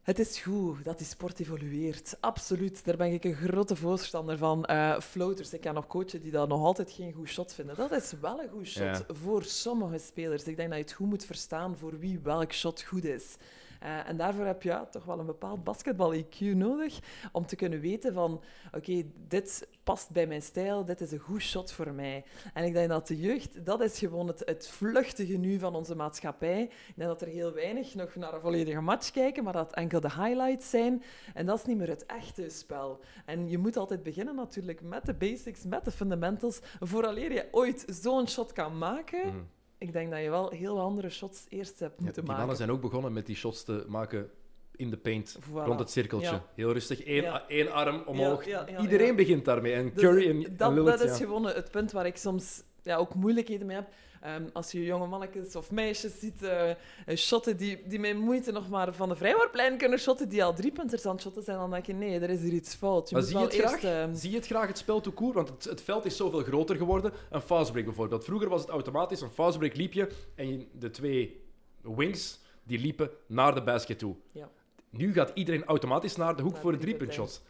het 0.06 0.20
is 0.20 0.40
goed 0.40 0.84
dat 0.84 0.98
die 0.98 1.08
sport 1.08 1.40
evolueert. 1.40 2.18
Absoluut. 2.20 2.86
Daar 2.86 2.98
ben 2.98 3.14
ik 3.14 3.24
een 3.24 3.36
grote 3.36 3.76
voorstander 3.76 4.38
van. 4.38 4.66
Eh 4.66 5.00
floaters. 5.00 5.54
Ik 5.54 5.62
ken 5.62 5.74
nog 5.74 5.88
coaches 5.88 6.22
die 6.22 6.32
dat 6.32 6.48
nog 6.48 6.64
altijd 6.64 6.92
geen 6.92 7.14
goed 7.14 7.30
shot 7.30 7.54
vinden. 7.54 7.76
Dat 7.76 7.92
is 7.92 8.14
wel 8.22 8.42
een 8.42 8.50
goed 8.50 8.68
shot 8.68 8.84
Ja. 8.84 9.02
voor 9.08 9.44
sommige 9.44 9.98
spelers. 9.98 10.44
Ik 10.44 10.56
denk 10.56 10.70
dat 10.70 10.78
je 10.78 10.84
het 10.84 10.94
goed 10.94 11.08
moet 11.08 11.26
verstaan 11.26 11.78
voor 11.78 12.00
wie 12.00 12.20
welk 12.24 12.54
shot 12.54 12.82
goed 12.82 13.04
is. 13.04 13.36
Eh, 13.80 14.10
en 14.10 14.18
daarvoor 14.18 14.46
heb 14.46 14.62
je 14.64 14.70
ja, 14.70 14.86
toch 14.86 15.06
wel 15.06 15.20
een 15.20 15.26
bepaald 15.26 15.64
basketbal-IQ 15.64 16.40
nodig 16.40 17.00
om 17.32 17.46
te 17.46 17.56
kunnen 17.56 17.80
weten 17.80 18.14
van, 18.14 18.42
oké, 18.74 19.04
dit 19.28 19.68
past 19.86 20.12
bij 20.12 20.28
mijn 20.28 20.42
stijl, 20.42 20.86
dit 20.86 21.02
is 21.02 21.12
een 21.12 21.20
goed 21.20 21.42
shot 21.42 21.72
voor 21.72 21.94
mij. 21.94 22.24
En 22.54 22.64
ik 22.64 22.74
denk 22.74 22.90
dat 22.90 23.08
de 23.08 23.20
jeugd, 23.20 23.66
dat 23.66 23.82
is 23.82 24.00
gewoon 24.00 24.28
het, 24.28 24.42
het 24.46 24.68
vluchtige 24.68 25.38
nu 25.38 25.60
van 25.60 25.76
onze 25.76 25.96
maatschappij. 25.96 26.62
Ik 26.62 26.94
denk 26.96 27.10
dat 27.10 27.22
er 27.22 27.28
heel 27.28 27.54
weinig 27.54 27.96
nog 27.96 28.16
naar 28.16 28.34
een 28.34 28.42
volledige 28.42 28.82
match 28.82 29.12
kijken, 29.12 29.44
maar 29.44 29.54
dat 29.54 29.74
enkel 29.74 30.00
de 30.00 30.12
highlights 30.12 30.70
zijn. 30.70 31.04
En 31.34 31.46
dat 31.46 31.60
is 31.60 31.66
niet 31.66 31.78
meer 31.78 31.90
het 31.90 32.06
echte 32.06 32.50
spel. 32.50 33.00
En 33.26 33.50
je 33.50 33.58
moet 33.58 33.78
altijd 33.78 34.04
beginnen 34.04 34.36
natuurlijk 34.36 34.82
met 34.82 35.06
de 35.06 35.14
basics, 35.14 35.64
met 35.64 35.86
de 35.86 35.92
fundamentals, 35.92 36.60
vooraleer 36.80 37.32
je 37.32 37.48
ooit 37.52 37.86
zo'n 38.02 38.28
shot 38.28 38.52
kan 38.52 38.78
maken. 38.78 39.28
Mhm. 39.28 39.38
Ik 39.78 39.94
denk 39.94 40.12
dat 40.12 40.22
je 40.22 40.30
wel 40.30 40.50
heel 40.50 40.80
andere 40.80 41.10
shots 41.10 41.46
eerst 41.50 41.80
hebt 41.80 41.98
Ja, 41.98 42.04
moeten 42.04 42.22
die 42.22 42.24
maken. 42.24 42.38
mannen 42.38 42.58
zijn 42.58 42.72
ook 42.72 42.82
begonnen 42.82 43.14
met 43.14 43.26
die 43.26 43.36
shots 43.36 43.64
te 43.64 43.86
maken 43.88 44.30
in 44.78 44.90
de 44.90 44.98
paint, 44.98 45.38
Voilà. 45.40 45.54
rond 45.66 45.80
het 45.80 45.90
cirkeltje. 45.90 46.30
Ja. 46.32 46.46
Heel 46.56 46.72
rustig, 46.72 47.04
één, 47.04 47.22
Ja. 47.24 47.44
één 47.48 47.72
arm 47.72 48.04
omhoog. 48.06 48.46
Ja, 48.46 48.80
Iedereen 48.82 49.16
begint 49.16 49.46
daarmee. 49.46 49.74
En 49.74 49.92
Dus 49.94 50.04
Curry 50.04 50.30
en, 50.30 50.46
en 50.46 50.56
dat, 50.58 50.74
Lillard, 50.74 51.00
dat 51.00 51.10
is 51.10 51.18
gewoon 51.18 51.46
het 51.46 51.72
punt 51.72 51.92
waar 51.92 52.06
ik 52.06 52.18
soms 52.18 52.64
ja, 52.82 52.96
ook 52.96 53.14
moeilijkheden 53.14 53.68
mee 53.68 53.76
heb. 53.76 53.88
Ehm, 54.22 54.44
als 54.54 54.72
je 54.72 54.84
jonge 54.84 55.08
mannetjes 55.08 55.56
of 55.56 55.72
meisjes 55.72 56.20
ziet 56.20 56.44
eh, 56.44 56.72
shotten 57.16 57.58
die, 57.58 57.82
die 57.88 58.00
met 58.00 58.18
moeite 58.18 58.52
nog 58.52 58.70
maar 58.70 58.94
van 58.94 59.10
de 59.10 59.16
vrijworplijn 59.16 59.78
kunnen 59.78 60.00
shotten, 60.00 60.30
die 60.30 60.44
al 60.44 60.54
drie 60.54 60.72
punters 60.72 61.06
aan 61.06 61.12
het 61.12 61.22
shotten 61.22 61.44
zijn, 61.44 61.58
dan 61.58 61.70
denk 61.72 61.86
je, 61.86 61.94
nee, 61.94 62.20
er 62.20 62.30
is 62.30 62.42
hier 62.42 62.54
iets 62.54 62.76
fout. 62.76 63.10
Je 63.10 63.16
Maar 63.16 63.24
moet 63.24 63.32
zie 63.32 63.40
je, 63.40 63.46
het 63.46 63.54
eerst... 63.54 63.74
graag? 63.76 63.84
ehm, 64.08 64.14
zie 64.14 64.30
je 64.30 64.36
het 64.36 64.46
graag, 64.46 64.68
het 64.68 64.78
spel 64.78 65.02
court? 65.02 65.36
Want 65.36 65.50
het, 65.50 65.64
het 65.64 65.82
veld 65.82 66.06
is 66.06 66.18
zoveel 66.18 66.40
groter 66.44 66.76
geworden. 66.76 67.12
Een 67.30 67.42
fastbreak 67.42 67.86
bijvoorbeeld. 67.86 68.24
Vroeger 68.26 68.50
was 68.50 68.62
het 68.62 68.70
automatisch. 68.70 69.22
Een 69.22 69.30
fastbreak 69.30 69.76
liep 69.76 69.94
je 69.94 70.10
en 70.36 70.68
de 70.72 70.90
twee 70.90 71.44
wings 71.82 72.40
die 72.64 72.80
liepen 72.80 73.10
naar 73.28 73.56
de 73.56 73.64
basket 73.64 74.00
toe. 74.00 74.16
Ja. 74.32 74.50
Nu 74.98 75.14
gaat 75.14 75.32
iedereen 75.34 75.66
automatisch 75.66 76.16
naar 76.16 76.36
de 76.36 76.42
hoek 76.42 76.54
Naar 76.54 76.62
voor 76.62 76.72
de 76.72 76.78
driepuntshot. 76.78 77.42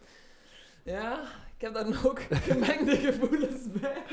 Ja, 0.84 1.22
ik 1.56 1.62
heb 1.62 1.74
daar 1.74 1.90
nog 1.90 2.08
ook 2.08 2.20
gemengde 2.50 2.96
gevoelens 2.96 3.72
bij. 3.82 4.04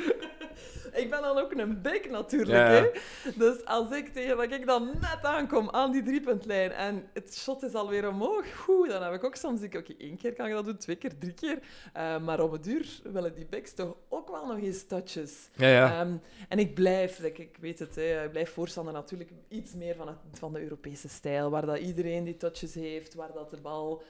Ik 0.92 1.10
ben 1.10 1.22
dan 1.22 1.38
ook 1.38 1.52
een 1.52 1.82
bek 1.82 2.10
natuurlijk. 2.10 2.58
Ja. 2.58 2.70
Hè? 2.70 2.90
Dus 3.34 3.64
als 3.64 3.90
ik 3.90 4.12
tegen 4.12 4.36
dat 4.36 4.52
ik 4.52 4.66
dan 4.66 4.90
net 5.00 5.18
aankom 5.22 5.70
aan 5.70 5.92
die 5.92 6.02
driepuntlijn 6.02 6.72
en 6.72 7.08
het 7.12 7.36
shot 7.36 7.62
is 7.62 7.74
alweer 7.74 8.08
omhoog, 8.08 8.68
oeh, 8.68 8.88
dan 8.88 9.02
heb 9.02 9.12
ik 9.12 9.24
ook 9.24 9.36
soms 9.36 9.60
denk 9.60 9.74
ik, 9.74 9.80
oké, 9.80 9.94
één 9.98 10.16
keer 10.16 10.32
kan 10.32 10.46
ik 10.46 10.52
dat 10.52 10.64
doen, 10.64 10.76
twee 10.76 10.96
keer, 10.96 11.18
drie 11.18 11.34
keer. 11.34 11.58
Eh, 11.92 12.18
maar 12.18 12.40
op 12.40 12.52
het 12.52 12.64
duur 12.64 13.00
willen 13.02 13.34
die 13.34 13.46
backs 13.46 13.74
toch 13.74 13.96
ook 14.08 14.30
wel 14.30 14.46
nog 14.46 14.58
eens 14.58 14.86
touches. 14.86 15.48
Ja, 15.56 15.68
ja. 15.68 16.00
Ehm, 16.00 16.16
en 16.48 16.58
ik 16.58 16.74
blijf, 16.74 17.18
like, 17.18 17.42
ik 17.42 17.56
weet 17.60 17.78
het, 17.78 17.94
hè, 17.94 18.24
ik 18.24 18.30
blijf 18.30 18.52
voorstander 18.52 18.92
natuurlijk 18.92 19.30
iets 19.48 19.74
meer 19.74 19.94
van, 19.94 20.06
het, 20.06 20.16
van 20.32 20.52
de 20.52 20.62
Europese 20.62 21.08
stijl, 21.08 21.50
waar 21.50 21.66
dat 21.66 21.78
iedereen 21.78 22.24
die 22.24 22.36
touches 22.36 22.74
heeft, 22.74 23.14
waar 23.14 23.32
dat 23.32 23.50
de 23.50 23.60
bal 23.60 24.02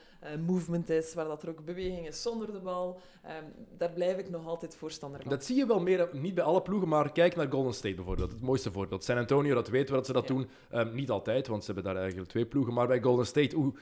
movement 0.45 0.89
is, 0.89 1.13
waar 1.13 1.25
dat 1.27 1.43
er 1.43 1.49
ook 1.49 1.65
beweging 1.65 2.07
is 2.07 2.21
zonder 2.21 2.51
de 2.51 2.59
bal. 2.59 2.99
Ehm, 3.23 3.43
daar 3.77 3.91
blijf 3.91 4.17
ik 4.17 4.29
nog 4.29 4.47
altijd 4.47 4.75
voorstander 4.75 5.21
van. 5.21 5.29
Dat 5.29 5.43
zie 5.45 5.55
je 5.55 5.65
wel 5.65 5.79
meer, 5.79 6.09
niet 6.11 6.35
bij 6.35 6.43
alle 6.43 6.61
ploegen, 6.61 6.87
maar 6.89 7.11
kijk 7.11 7.35
naar 7.35 7.47
Golden 7.51 7.73
State 7.73 7.95
bijvoorbeeld. 7.95 8.31
Het 8.31 8.41
mooiste 8.41 8.71
voorbeeld. 8.71 9.03
San 9.03 9.17
Antonio, 9.17 9.53
dat 9.53 9.67
weten 9.69 9.89
we 9.89 9.95
dat 9.95 10.05
ze 10.05 10.13
dat 10.13 10.27
Ja. 10.27 10.33
doen. 10.33 10.49
Ehm, 10.69 10.93
niet 10.95 11.09
altijd, 11.09 11.47
want 11.47 11.63
ze 11.63 11.71
hebben 11.73 11.91
daar 11.93 12.01
eigenlijk 12.01 12.29
twee 12.31 12.45
ploegen. 12.45 12.73
Maar 12.73 12.87
bij 12.87 13.01
Golden 13.01 13.25
State, 13.25 13.55
hoe 13.55 13.73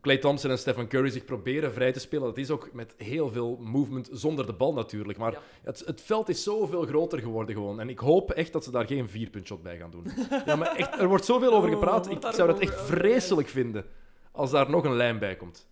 Clay 0.00 0.18
Thompson 0.18 0.50
en 0.50 0.58
Stephen 0.58 0.88
Curry 0.88 1.10
zich 1.10 1.24
proberen 1.24 1.72
vrij 1.72 1.92
te 1.92 2.00
spelen, 2.00 2.24
dat 2.24 2.36
is 2.38 2.50
ook 2.50 2.68
met 2.72 2.94
heel 2.96 3.30
veel 3.30 3.56
movement 3.60 4.08
zonder 4.12 4.46
de 4.46 4.52
bal 4.52 4.72
natuurlijk. 4.72 5.18
Maar 5.18 5.32
Ja. 5.32 5.38
het, 5.62 5.82
het 5.86 6.00
veld 6.00 6.28
is 6.28 6.42
zoveel 6.42 6.82
groter 6.86 7.18
geworden 7.18 7.54
gewoon. 7.54 7.80
En 7.80 7.88
ik 7.88 7.98
hoop 7.98 8.30
echt 8.30 8.52
dat 8.52 8.64
ze 8.64 8.70
daar 8.70 8.86
geen 8.86 9.08
vierpuntshot 9.08 9.62
bij 9.62 9.76
gaan 9.78 9.90
doen. 9.90 10.06
ja, 10.46 10.56
maar 10.56 10.76
echt, 10.76 11.00
er 11.00 11.08
wordt 11.08 11.24
zoveel 11.24 11.52
over 11.52 11.68
Oh, 11.68 11.74
gepraat. 11.74 12.10
Ik 12.10 12.18
zou 12.30 12.48
dat 12.48 12.58
echt 12.60 12.80
vreselijk 12.80 13.48
vinden 13.48 13.84
als 14.32 14.50
daar 14.50 14.70
nog 14.70 14.84
een 14.84 14.96
lijn 14.96 15.18
bij 15.18 15.36
komt. 15.36 15.68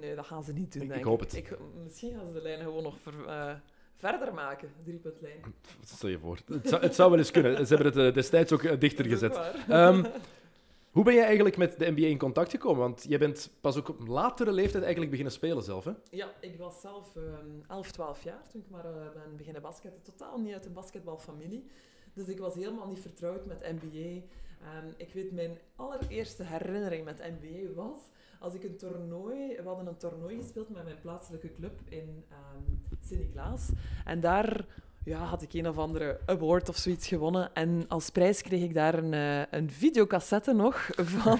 Nee, 0.00 0.14
dat 0.14 0.26
gaan 0.26 0.44
ze 0.44 0.52
niet 0.52 0.72
doen, 0.72 0.82
Ik- 0.82 0.88
denk 0.88 1.00
ik 1.00 1.06
hoop 1.06 1.20
het. 1.20 1.34
Ik, 1.34 1.58
misschien 1.84 2.12
gaan 2.14 2.26
ze 2.26 2.32
de 2.32 2.42
lijn 2.42 2.60
gewoon 2.60 2.82
nog 2.82 2.98
ver- 3.00 3.26
eh, 3.26 3.54
verder 3.96 4.34
maken, 4.34 4.70
driepuntlijn. 4.84 5.40
Stel 5.84 6.08
je 6.08 6.18
voor. 6.18 6.38
Het 6.46 6.68
zou, 6.68 6.82
het 6.82 6.94
zou 6.94 7.10
wel 7.10 7.18
eens 7.18 7.30
kunnen. 7.30 7.66
Ze 7.66 7.74
hebben 7.74 7.92
het 7.94 8.08
eh, 8.08 8.14
destijds 8.14 8.52
ook 8.52 8.62
eh, 8.62 8.80
dichter 8.80 9.04
gezet. 9.04 9.36
Ehm, 9.68 10.04
hoe 10.96 11.04
ben 11.04 11.14
jij 11.14 11.24
eigenlijk 11.24 11.56
met 11.56 11.78
de 11.78 11.90
NBA 11.90 12.06
in 12.06 12.18
contact 12.18 12.50
gekomen? 12.50 12.80
Want 12.80 13.04
jij 13.08 13.18
bent 13.18 13.50
pas 13.60 13.76
ook 13.76 13.88
op 13.88 14.06
latere 14.06 14.52
leeftijd 14.52 14.82
eigenlijk 14.82 15.10
beginnen 15.10 15.34
spelen 15.34 15.62
zelf, 15.62 15.84
hè? 15.84 15.92
Ja, 16.10 16.32
ik 16.40 16.58
was 16.58 16.80
zelf 16.80 17.16
ehm 17.16 17.24
11, 17.68 17.90
12 17.92 18.22
jaar 18.22 18.42
toen 18.50 18.60
ik 18.60 18.70
maar 18.70 18.82
ben 19.14 19.36
beginnen 19.36 19.62
basketten. 19.62 20.02
Totaal 20.02 20.38
niet 20.38 20.52
uit 20.52 20.66
een 20.66 20.72
basketbalfamilie. 20.72 21.66
Dus 22.14 22.26
ik 22.28 22.38
was 22.38 22.54
helemaal 22.54 22.88
niet 22.88 23.00
vertrouwd 23.00 23.46
met 23.46 23.60
NBA. 23.80 24.24
Ehm, 24.62 24.86
ik 24.96 25.12
weet, 25.12 25.32
mijn 25.32 25.58
allereerste 25.76 26.42
herinnering 26.42 27.04
met 27.04 27.18
NBA 27.18 27.72
was 27.74 27.98
als 28.38 28.54
ik 28.54 28.64
een 28.64 28.76
toernooi... 28.76 29.56
We 29.56 29.68
hadden 29.68 29.86
een 29.86 29.96
toernooi 29.96 30.36
gespeeld 30.36 30.68
met 30.68 30.84
mijn 30.84 31.00
plaatselijke 31.00 31.52
club 31.52 31.80
in 31.88 32.24
ehm 32.28 32.76
Sint-Niklaas. 33.00 33.70
En 34.04 34.20
daar 34.20 34.66
ja, 35.06 35.18
had 35.18 35.42
ik 35.42 35.52
een 35.52 35.68
of 35.68 35.78
andere 35.78 36.18
award 36.26 36.68
of 36.68 36.76
zoiets 36.76 37.06
gewonnen. 37.08 37.50
En 37.54 37.84
als 37.88 38.10
prijs 38.10 38.42
kreeg 38.42 38.62
ik 38.62 38.74
daar 38.74 38.94
een, 38.94 39.14
eh, 39.14 39.40
een 39.58 39.70
videocassette 39.70 40.52
nog 40.52 40.88
van... 41.18 41.38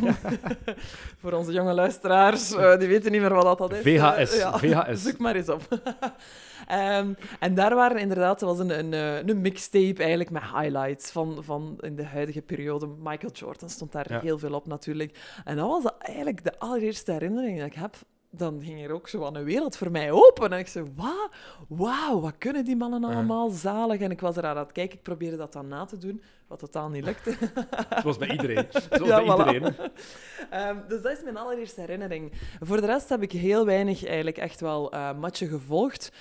voor 1.21 1.33
onze 1.33 1.53
jonge 1.53 1.73
luisteraars, 1.73 2.53
eh, 2.53 2.79
die 2.79 2.89
weten 2.89 3.13
niet 3.13 3.21
meer 3.21 3.35
wat 3.35 3.59
dat 3.59 3.73
is. 3.73 3.79
VHS, 3.81 4.33
Eh, 4.33 4.39
ja. 4.39 4.59
VHS. 4.59 5.03
Zoek 5.07 5.19
maar 5.19 5.35
eens 5.37 5.49
op. 5.49 5.63
Ehm, 6.67 7.13
en 7.41 7.55
daar 7.55 7.75
waren 7.75 7.99
inderdaad, 8.01 8.41
er 8.41 8.47
was 8.47 8.59
een, 8.59 8.79
een, 8.79 8.93
een 9.29 9.41
mixtape 9.41 9.99
eigenlijk 10.01 10.31
met 10.31 10.43
highlights 10.43 11.11
van, 11.11 11.39
van 11.45 11.79
in 11.81 11.97
de 11.97 12.05
huidige 12.05 12.43
periode. 12.43 12.87
Michael 12.87 13.33
Jordan 13.33 13.71
stond 13.71 13.93
daar 13.93 14.13
Ja. 14.13 14.21
heel 14.21 14.39
veel 14.39 14.53
op 14.55 14.67
natuurlijk. 14.67 15.19
En 15.45 15.57
dat 15.57 15.69
was 15.83 15.93
eigenlijk 15.99 16.45
de 16.45 16.59
allereerste 16.59 17.13
herinnering 17.13 17.59
dat 17.59 17.67
ik 17.67 17.75
heb. 17.75 17.97
Dan 18.37 18.62
ging 18.64 18.85
er 18.85 18.90
ook 18.92 19.09
zo 19.09 19.25
aan 19.25 19.37
een 19.37 19.44
wereld 19.44 19.77
voor 19.77 19.90
mij 19.90 20.11
open. 20.11 20.53
En 20.53 20.59
ik 20.59 20.66
zei, 20.66 20.85
wauw, 20.96 21.29
wauw, 21.68 22.20
wat 22.20 22.35
kunnen 22.38 22.64
die 22.64 22.77
mannen 22.77 23.05
allemaal 23.05 23.49
zalig. 23.51 24.01
En 24.01 24.11
ik 24.11 24.20
was 24.20 24.37
er 24.37 24.44
aan 24.46 24.57
het 24.57 24.72
kijken, 24.72 24.96
ik 24.96 25.03
probeerde 25.03 25.37
dat 25.37 25.53
dan 25.53 25.68
na 25.68 25.85
te 25.85 25.99
doen, 25.99 26.22
wat 26.46 26.59
totaal 26.59 26.88
niet 26.88 27.05
lukte. 27.05 27.35
Zoals 28.03 28.16
bij 28.16 28.31
iedereen. 28.31 28.66
Zoals 28.90 29.09
Ja, 29.09 29.25
bij 29.25 29.44
voilà. 29.46 29.53
iedereen. 29.55 29.75
Ehm, 30.51 30.77
dus 30.88 31.03
dat 31.03 31.12
is 31.12 31.22
mijn 31.22 31.37
allereerste 31.37 31.81
herinnering. 31.81 32.33
Voor 32.61 32.81
de 32.81 32.87
rest 32.87 33.09
heb 33.09 33.22
ik 33.22 33.33
heel 33.33 33.64
weinig 33.64 34.05
eigenlijk 34.07 34.38
echt 34.38 34.61
wel 34.61 34.92
eh 34.92 35.12
matchen 35.18 35.49
gevolgd. 35.49 36.12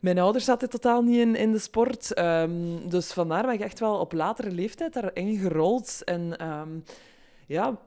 Mijn 0.00 0.18
ouders 0.18 0.44
zaten 0.44 0.70
totaal 0.70 1.02
niet 1.02 1.18
in, 1.18 1.36
in 1.36 1.52
de 1.52 1.58
sport. 1.58 2.14
ehm, 2.14 2.88
dus 2.88 3.12
vandaar 3.12 3.42
ben 3.42 3.54
ik 3.54 3.60
echt 3.60 3.78
wel 3.80 3.98
op 3.98 4.12
latere 4.12 4.50
leeftijd 4.50 4.92
daarin 4.92 5.36
gerold. 5.38 6.02
En 6.04 6.36
ehm, 6.38 6.68
ja, 7.46 7.78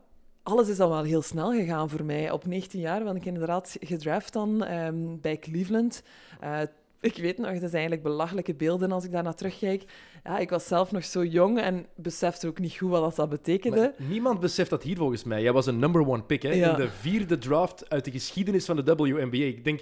alles 0.49 0.69
is 0.69 0.77
dan 0.77 0.89
wel 0.89 1.03
heel 1.03 1.21
snel 1.21 1.51
gegaan 1.51 1.89
voor 1.89 2.05
mij. 2.05 2.31
Op 2.31 2.45
19 2.45 2.79
jaar 2.79 3.03
ben 3.03 3.15
ik 3.15 3.25
inderdaad 3.25 3.77
gedraft 3.79 4.33
dan 4.33 4.63
ehm, 4.63 4.95
bij 5.21 5.37
Cleveland. 5.37 6.03
Eh, 6.39 6.61
ik 7.01 7.17
weet 7.17 7.37
nog, 7.37 7.47
dat 7.47 7.59
zijn 7.59 7.71
eigenlijk 7.71 8.03
belachelijke 8.03 8.53
beelden 8.53 8.91
als 8.91 9.03
ik 9.03 9.11
daarna 9.11 9.33
terugkijk. 9.33 9.83
Ja, 10.23 10.37
ik 10.37 10.49
was 10.49 10.67
zelf 10.67 10.91
nog 10.91 11.03
zo 11.03 11.23
jong 11.23 11.59
en 11.59 11.85
besefte 11.95 12.47
ook 12.47 12.59
niet 12.59 12.77
goed 12.77 12.89
wat 12.89 13.15
dat, 13.15 13.29
betekende. 13.29 13.93
Maar 13.97 14.07
niemand 14.07 14.39
beseft 14.39 14.69
dat 14.69 14.83
hier 14.83 14.97
volgens 14.97 15.23
mij. 15.23 15.41
Jij 15.41 15.53
was 15.53 15.65
een 15.65 15.79
number 15.79 16.07
one 16.07 16.23
pick 16.23 16.41
hè? 16.41 16.49
Ja. 16.49 16.69
in 16.69 16.75
de 16.75 16.89
vierde 16.89 17.37
draft 17.37 17.89
uit 17.89 18.05
de 18.05 18.11
geschiedenis 18.11 18.65
van 18.65 18.75
de 18.75 18.95
WNBA. 18.95 19.37
Ik 19.37 19.63
denk, 19.63 19.81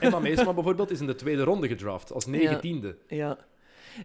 Emma 0.00 0.18
Meesman 0.18 0.54
bijvoorbeeld 0.54 0.90
is 0.90 1.00
in 1.00 1.06
de 1.06 1.14
tweede 1.14 1.42
ronde 1.42 1.68
gedraft, 1.68 2.12
als 2.12 2.26
negentiende. 2.26 2.96
Ja. 3.06 3.38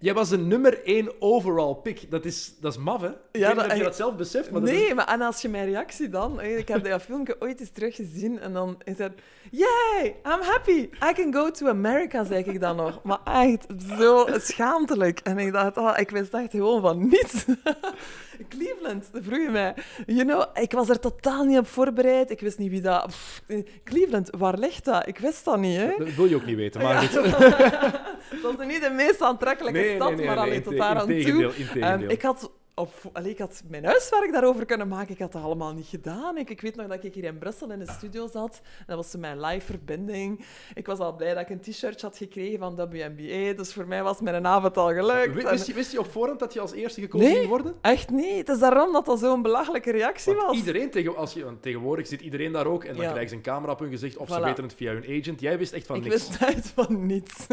Jij 0.02 0.14
was 0.14 0.32
een 0.32 0.48
nummer 0.48 0.84
één 0.86 1.12
overall 1.20 1.74
pick. 1.74 2.12
Dat 2.12 2.26
is, 2.26 2.54
dat 2.62 2.72
is 2.72 2.78
maf, 2.80 3.02
hè? 3.02 3.08
Ik 3.08 3.16
weet 3.32 3.48
niet 3.48 3.56
dat- 3.56 3.66
of 3.72 3.78
je 3.78 3.84
dat 3.84 3.96
zelf 3.96 4.16
beseft, 4.16 4.52
maar 4.52 4.62
dat 4.62 4.70
nee, 4.70 4.86
is- 4.88 4.94
maar 4.94 5.08
en 5.08 5.22
als 5.22 5.42
je 5.42 5.50
mijn 5.50 5.66
reactie 5.66 6.10
dan... 6.10 6.40
eh, 6.42 6.58
Ik 6.58 6.68
heb 6.68 6.84
dat 6.84 7.02
filmpje 7.02 7.36
ooit 7.40 7.60
eens 7.60 7.70
teruggezien 7.70 8.40
en 8.40 8.54
dan 8.54 8.78
is 8.84 8.98
het... 8.98 9.12
Yay, 9.52 10.06
I'm 10.26 10.42
happy. 10.42 10.90
I 11.10 11.14
can 11.14 11.34
go 11.34 11.52
to 11.52 11.68
America, 11.68 12.24
zeg 12.24 12.46
ik 12.46 12.60
dan 12.60 12.76
nog. 12.76 13.00
Maar 13.04 13.20
echt 13.26 13.66
zo 13.98 14.28
schaamtelijk. 14.38 15.20
En 15.20 15.38
ik 15.38 15.52
dacht, 15.54 15.78
oh, 15.78 15.94
ik 15.98 16.10
wist 16.10 16.34
echt 16.34 16.52
gewoon 16.52 16.82
van 16.82 17.08
niets. 17.08 17.46
Cleveland, 18.50 19.10
dat 19.12 19.24
vroeg 19.24 19.40
je 19.40 19.50
mij. 19.50 19.74
You 20.06 20.26
know, 20.26 20.46
ik 20.54 20.72
was 20.72 20.90
er 20.90 21.00
totaal 21.00 21.44
niet 21.44 21.58
op 21.58 21.68
voorbereid. 21.68 22.32
Ik 22.32 22.40
wist 22.40 22.58
niet 22.58 22.70
wie 22.70 22.82
dat... 22.82 23.06
Pff, 23.08 23.42
Cleveland, 23.84 24.30
waar 24.38 24.58
ligt 24.58 24.86
dat? 24.86 25.08
Ik 25.08 25.18
wist 25.18 25.46
dat 25.46 25.60
niet, 25.60 25.78
hè? 25.78 25.94
Dat 25.98 26.16
wil 26.16 26.26
je 26.26 26.36
ook 26.36 26.46
niet 26.46 26.56
weten, 26.56 26.82
maar 26.82 27.02
goed. 27.02 27.14
dat 28.44 28.60
is 28.60 28.66
niet 28.68 28.82
de 28.82 28.94
meest 28.96 29.22
aantrekkelijke 29.22 29.94
stad, 29.96 30.24
maar 30.24 30.38
alleen 30.38 30.64
tot 30.64 30.78
daar 30.78 30.96
aan 30.96 31.08
toe. 31.08 31.52
Ehm, 31.80 32.10
ik, 32.10 32.22
had 32.22 32.52
op, 32.76 32.94
allee, 33.14 33.32
ik 33.32 33.38
had 33.40 33.62
mijn 33.68 33.86
huiswerk 33.86 34.32
daarover 34.32 34.66
kunnen 34.66 34.88
maken. 34.88 35.14
Ik 35.14 35.20
had 35.20 35.32
dat 35.32 35.44
allemaal 35.44 35.74
niet 35.74 35.88
gedaan. 35.88 36.38
Ik, 36.38 36.50
ik 36.50 36.62
weet 36.62 36.76
nog 36.76 36.88
dat 36.88 37.04
ik 37.04 37.14
hier 37.14 37.24
in 37.24 37.38
Brussel 37.38 37.72
in 37.72 37.80
de 37.80 37.92
studio 37.92 38.28
zat. 38.28 38.62
Dat 38.88 38.96
was 38.96 39.16
mijn 39.16 39.40
live 39.42 39.66
verbinding. 39.66 40.46
Ik 40.74 40.86
was 40.86 41.00
al 41.00 41.16
blij 41.16 41.34
dat 41.34 41.42
ik 41.44 41.50
een 41.50 41.60
t-shirt 41.60 42.02
had 42.02 42.18
gekregen 42.18 42.60
van 42.60 42.76
WNBA. 42.76 43.54
Dus 43.58 43.74
voor 43.74 43.88
mij 43.88 44.04
was 44.04 44.22
mijn 44.22 44.46
avond 44.48 44.78
al 44.78 44.94
gelukt. 44.94 45.34
Wist- 45.34 45.50
Wist 45.50 45.68
je, 45.68 45.74
wist 45.74 45.92
je 45.92 46.00
op 46.00 46.12
voorhand 46.12 46.40
dat 46.40 46.54
je 46.54 46.60
als 46.60 46.72
eerste 46.72 47.02
gekozen 47.02 47.28
Nee. 47.28 47.36
ging 47.38 47.48
worden? 47.50 47.76
Echt 47.82 48.10
niet. 48.10 48.38
Het 48.38 48.50
is 48.50 48.60
daarom 48.60 48.94
dat 48.94 49.06
dat 49.06 49.20
zo'n 49.20 49.42
belachelijke 49.42 49.92
reactie 49.92 50.34
Want 50.34 50.48
was. 50.48 50.56
iedereen 50.58 50.90
tegen, 50.92 51.16
als 51.16 51.34
je, 51.34 51.46
tegenwoordig 51.62 52.08
zit 52.08 52.22
iedereen 52.22 52.52
daar 52.52 52.66
ook 52.68 52.84
en 52.84 52.94
dan 52.94 53.04
Ja. 53.04 53.10
krijgen 53.10 53.30
ze 53.30 53.36
een 53.36 53.42
camera 53.42 53.72
op 53.72 53.80
hun 53.80 53.90
gezicht 53.92 54.18
of 54.18 54.30
ze 54.30 54.40
Voilà. 54.40 54.44
weten 54.44 54.64
het 54.64 54.74
via 54.74 54.92
hun 54.94 55.20
agent. 55.20 55.40
Jij 55.42 55.58
wist 55.58 55.74
echt 55.74 55.86
van 55.86 55.96
ik 55.96 56.04
niks. 56.04 56.14
wist 56.16 56.42
echt 56.42 56.68
van 56.76 57.06
niets. 57.06 57.48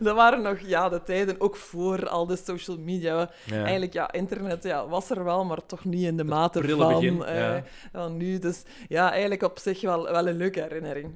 dat 0.00 0.14
waren 0.22 0.42
nog 0.42 0.58
ja, 0.60 0.88
de 0.88 1.02
tijden, 1.02 1.40
ook 1.40 1.56
voor 1.56 2.08
al 2.08 2.26
de 2.26 2.36
social 2.36 2.78
media. 2.78 3.30
Ja. 3.44 3.56
Eigenlijk, 3.62 3.92
ja, 3.92 4.12
internet 4.12 4.61
ja, 4.62 4.88
was 4.88 5.10
er 5.10 5.24
wel, 5.24 5.44
maar 5.44 5.66
toch 5.66 5.84
niet 5.84 6.04
in 6.04 6.16
de 6.16 6.24
mate 6.24 6.68
van, 6.68 6.88
begin, 6.88 7.24
eh, 7.24 7.56
van 7.92 8.16
nu. 8.16 8.38
Dus 8.38 8.62
ja, 8.88 9.10
eigenlijk 9.10 9.42
op 9.42 9.58
zich 9.58 9.80
wel, 9.80 10.02
wel 10.02 10.28
een 10.28 10.36
leuke 10.36 10.60
herinnering. 10.60 11.12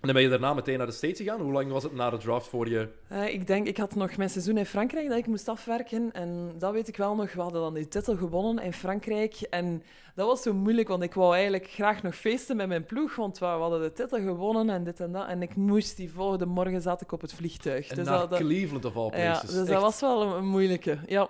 En 0.00 0.06
dan 0.06 0.14
ben 0.14 0.22
je 0.22 0.28
daarna 0.28 0.54
meteen 0.54 0.78
naar 0.78 0.86
de 0.86 0.92
States 0.92 1.18
gegaan. 1.18 1.40
Hoe 1.40 1.52
lang 1.52 1.70
was 1.70 1.82
het 1.82 1.94
na 1.94 2.10
de 2.10 2.16
draft 2.16 2.46
voor 2.48 2.68
je... 2.68 2.88
Eh, 3.08 3.34
ik 3.34 3.46
denk, 3.46 3.66
ik 3.66 3.76
had 3.76 3.94
nog 3.94 4.16
mijn 4.16 4.30
seizoen 4.30 4.56
in 4.56 4.66
Frankrijk 4.66 5.08
dat 5.08 5.18
ik 5.18 5.26
moest 5.26 5.48
afwerken. 5.48 6.12
En 6.12 6.52
dat 6.58 6.72
weet 6.72 6.88
ik 6.88 6.96
wel 6.96 7.14
nog. 7.14 7.32
We 7.32 7.40
hadden 7.40 7.60
dan 7.60 7.74
die 7.74 7.88
titel 7.88 8.16
gewonnen 8.16 8.64
in 8.64 8.72
Frankrijk. 8.72 9.34
En 9.40 9.82
dat 10.14 10.26
was 10.26 10.42
zo 10.42 10.52
moeilijk, 10.54 10.88
want 10.88 11.02
ik 11.02 11.14
wou 11.14 11.34
eigenlijk 11.34 11.66
graag 11.66 12.02
nog 12.02 12.14
feesten 12.14 12.56
met 12.56 12.68
mijn 12.68 12.84
ploeg. 12.84 13.16
Want 13.16 13.38
we 13.38 13.44
hadden 13.44 13.80
de 13.80 13.92
titel 13.92 14.18
gewonnen 14.18 14.70
en 14.70 14.84
dit 14.84 15.00
en 15.00 15.12
dat. 15.12 15.28
En 15.28 15.42
ik 15.42 15.56
moest 15.56 15.96
die 15.96 16.12
volgende 16.12 16.46
morgen 16.46 16.82
zat 16.82 17.00
ik 17.00 17.12
op 17.12 17.20
het 17.20 17.32
vliegtuig. 17.32 17.88
En 17.88 17.96
Dus 17.96 18.06
naar 18.06 18.28
dat, 18.28 18.38
Cleveland 18.38 18.84
of 18.84 18.96
all 18.96 19.04
ja, 19.04 19.10
places. 19.10 19.50
dus 19.50 19.68
dat 19.68 19.82
was 19.82 20.00
wel 20.00 20.22
een, 20.22 20.36
een 20.36 20.48
moeilijke. 20.48 20.98
Ja. 21.06 21.28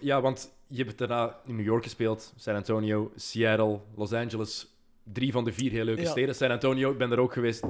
Ja, 0.00 0.20
want 0.20 0.52
je 0.66 0.84
hebt 0.84 0.98
daarna 0.98 1.36
in 1.46 1.56
New 1.56 1.64
York 1.64 1.82
gespeeld, 1.82 2.32
San 2.36 2.54
Antonio, 2.54 3.12
Seattle, 3.16 3.78
Los 3.96 4.12
Angeles. 4.12 4.66
Drie 5.04 5.32
van 5.32 5.44
de 5.44 5.52
vier 5.52 5.70
heel 5.70 5.84
leuke 5.84 6.02
Ja. 6.02 6.10
steden. 6.10 6.34
San 6.34 6.50
Antonio, 6.50 6.90
ik 6.90 6.98
ben 6.98 7.12
er 7.12 7.18
ook 7.18 7.32
geweest. 7.32 7.62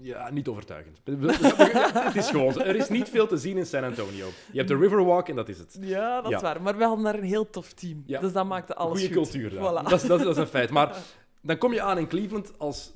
Ja, 0.00 0.30
niet 0.30 0.48
overtuigend. 0.48 1.00
het 2.04 2.14
is 2.16 2.30
gewoon. 2.30 2.60
Er 2.62 2.76
is 2.76 2.88
niet 2.88 3.08
veel 3.08 3.26
te 3.26 3.36
zien 3.36 3.56
in 3.56 3.66
San 3.66 3.84
Antonio. 3.84 4.26
Je 4.52 4.56
hebt 4.56 4.68
de 4.68 4.76
Riverwalk 4.76 5.28
en 5.28 5.36
dat 5.36 5.48
is 5.48 5.58
het. 5.58 5.76
ja, 5.80 6.20
dat 6.20 6.30
Ja. 6.30 6.36
is 6.36 6.42
waar. 6.42 6.62
Maar 6.62 6.76
we 6.76 6.84
hadden 6.84 7.04
daar 7.04 7.14
een 7.14 7.22
heel 7.22 7.50
tof 7.50 7.72
team. 7.72 8.02
Ja. 8.06 8.20
Dus 8.20 8.32
dat 8.32 8.46
maakte 8.46 8.74
alles 8.74 8.98
Goede 9.00 9.14
goed. 9.14 9.22
cultuur 9.30 9.50
daar. 9.50 9.58
Voilà. 9.70 9.88
Dat, 9.88 10.02
is, 10.02 10.08
dat, 10.08 10.18
is, 10.18 10.24
dat 10.24 10.34
is 10.36 10.42
een 10.42 10.48
feit. 10.48 10.70
Maar 10.70 10.96
dan 11.42 11.58
kom 11.58 11.72
je 11.72 11.80
aan 11.82 11.98
in 11.98 12.06
Cleveland 12.08 12.58
als 12.58 12.92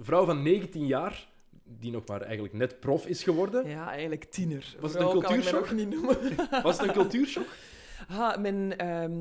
vrouw 0.00 0.24
van 0.24 0.42
19 0.42 0.86
jaar, 0.86 1.28
die 1.64 1.90
nog 1.92 2.06
maar 2.06 2.20
eigenlijk 2.20 2.54
net 2.54 2.80
prof 2.80 3.06
is 3.06 3.22
geworden. 3.22 3.68
Ja, 3.68 3.90
eigenlijk 3.90 4.24
tiener. 4.24 4.74
Was 4.80 4.92
het 4.92 5.02
een 5.02 5.08
cultuurshock? 5.10 5.70
niet 5.70 5.90
noemen. 5.90 6.16
Was 6.62 6.78
het 6.78 6.86
een 6.88 6.92
cultuurshock? 6.94 7.46
Ah, 8.08 8.36
mijn, 8.38 8.76
ehm, 8.78 9.12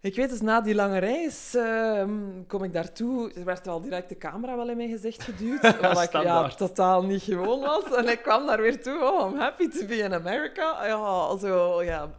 ik 0.00 0.14
weet 0.14 0.30
dus, 0.30 0.40
na 0.40 0.60
die 0.60 0.74
lange 0.74 0.98
reis 0.98 1.54
ehm, 1.54 2.10
kom 2.46 2.62
ik 2.64 2.72
daartoe. 2.72 3.32
Er 3.32 3.44
werd 3.44 3.66
wel 3.66 3.80
direct 3.80 4.08
de 4.08 4.16
camera 4.16 4.56
wel 4.56 4.68
in 4.68 4.76
mijn 4.76 4.90
gezicht 4.90 5.22
geduwd. 5.22 5.60
wat 5.80 6.02
ik 6.02 6.12
ja, 6.12 6.48
totaal 6.48 7.02
niet 7.02 7.22
gewoon 7.22 7.60
was. 7.60 7.94
En 7.94 8.08
ik 8.08 8.22
kwam 8.22 8.46
daar 8.46 8.60
weer 8.60 8.82
toe. 8.82 9.02
Oh, 9.02 9.30
I'm 9.30 9.38
happy 9.38 9.68
to 9.68 9.86
be 9.86 9.96
in 9.96 10.14
America. 10.14 10.86
Ja, 10.86 11.36
zo, 11.36 11.82
ja. 11.82 12.10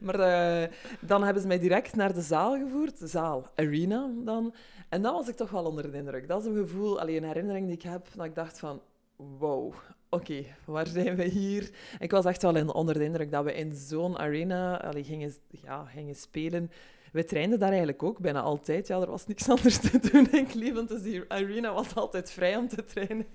Maar 0.00 0.20
eh, 0.20 0.68
dan 1.00 1.22
hebben 1.22 1.42
ze 1.42 1.48
mij 1.48 1.58
direct 1.58 1.96
naar 1.96 2.12
de 2.12 2.20
zaal 2.20 2.56
gevoerd. 2.58 2.98
De 2.98 3.06
zaal, 3.06 3.46
arena 3.54 4.10
dan. 4.24 4.54
En 4.88 5.02
dan 5.02 5.14
was 5.14 5.28
ik 5.28 5.36
toch 5.36 5.50
wel 5.50 5.64
onder 5.64 5.90
de 5.90 5.96
indruk. 5.96 6.28
Dat 6.28 6.40
is 6.40 6.46
een 6.46 6.56
gevoel, 6.56 7.00
alleen 7.00 7.16
een 7.16 7.28
herinnering 7.28 7.66
die 7.66 7.74
ik 7.74 7.82
heb, 7.82 8.06
dat 8.14 8.26
ik 8.26 8.34
dacht 8.34 8.58
van... 8.58 8.80
Wow, 9.16 9.74
oké, 10.08 10.44
waar 10.64 10.86
zijn 10.86 11.16
we 11.16 11.24
hier? 11.24 11.70
Ik 11.98 12.10
was 12.10 12.24
echt 12.24 12.42
wel 12.42 12.56
in, 12.56 12.72
onder 12.72 12.94
de 12.94 13.04
indruk 13.04 13.30
dat 13.30 13.44
we 13.44 13.54
in 13.54 13.74
zo'n 13.74 14.18
arena 14.18 14.82
allee, 14.82 15.04
gingen, 15.04 15.34
ja, 15.48 15.84
gingen 15.84 16.14
spelen. 16.14 16.70
We 17.12 17.24
trainden 17.24 17.58
daar 17.58 17.68
eigenlijk 17.68 18.02
ook 18.02 18.18
bijna 18.18 18.40
altijd. 18.40 18.86
Ja, 18.86 19.00
er 19.00 19.10
was 19.10 19.26
niks 19.26 19.48
anders 19.48 19.78
te 19.78 19.98
doen 19.98 20.30
in 20.30 20.46
Cleveland, 20.46 20.88
dus 20.88 21.02
die 21.02 21.24
arena 21.28 21.72
was 21.72 21.94
altijd 21.94 22.30
vrij 22.30 22.56
om 22.56 22.68
te 22.68 22.84
trainen. 22.84 23.26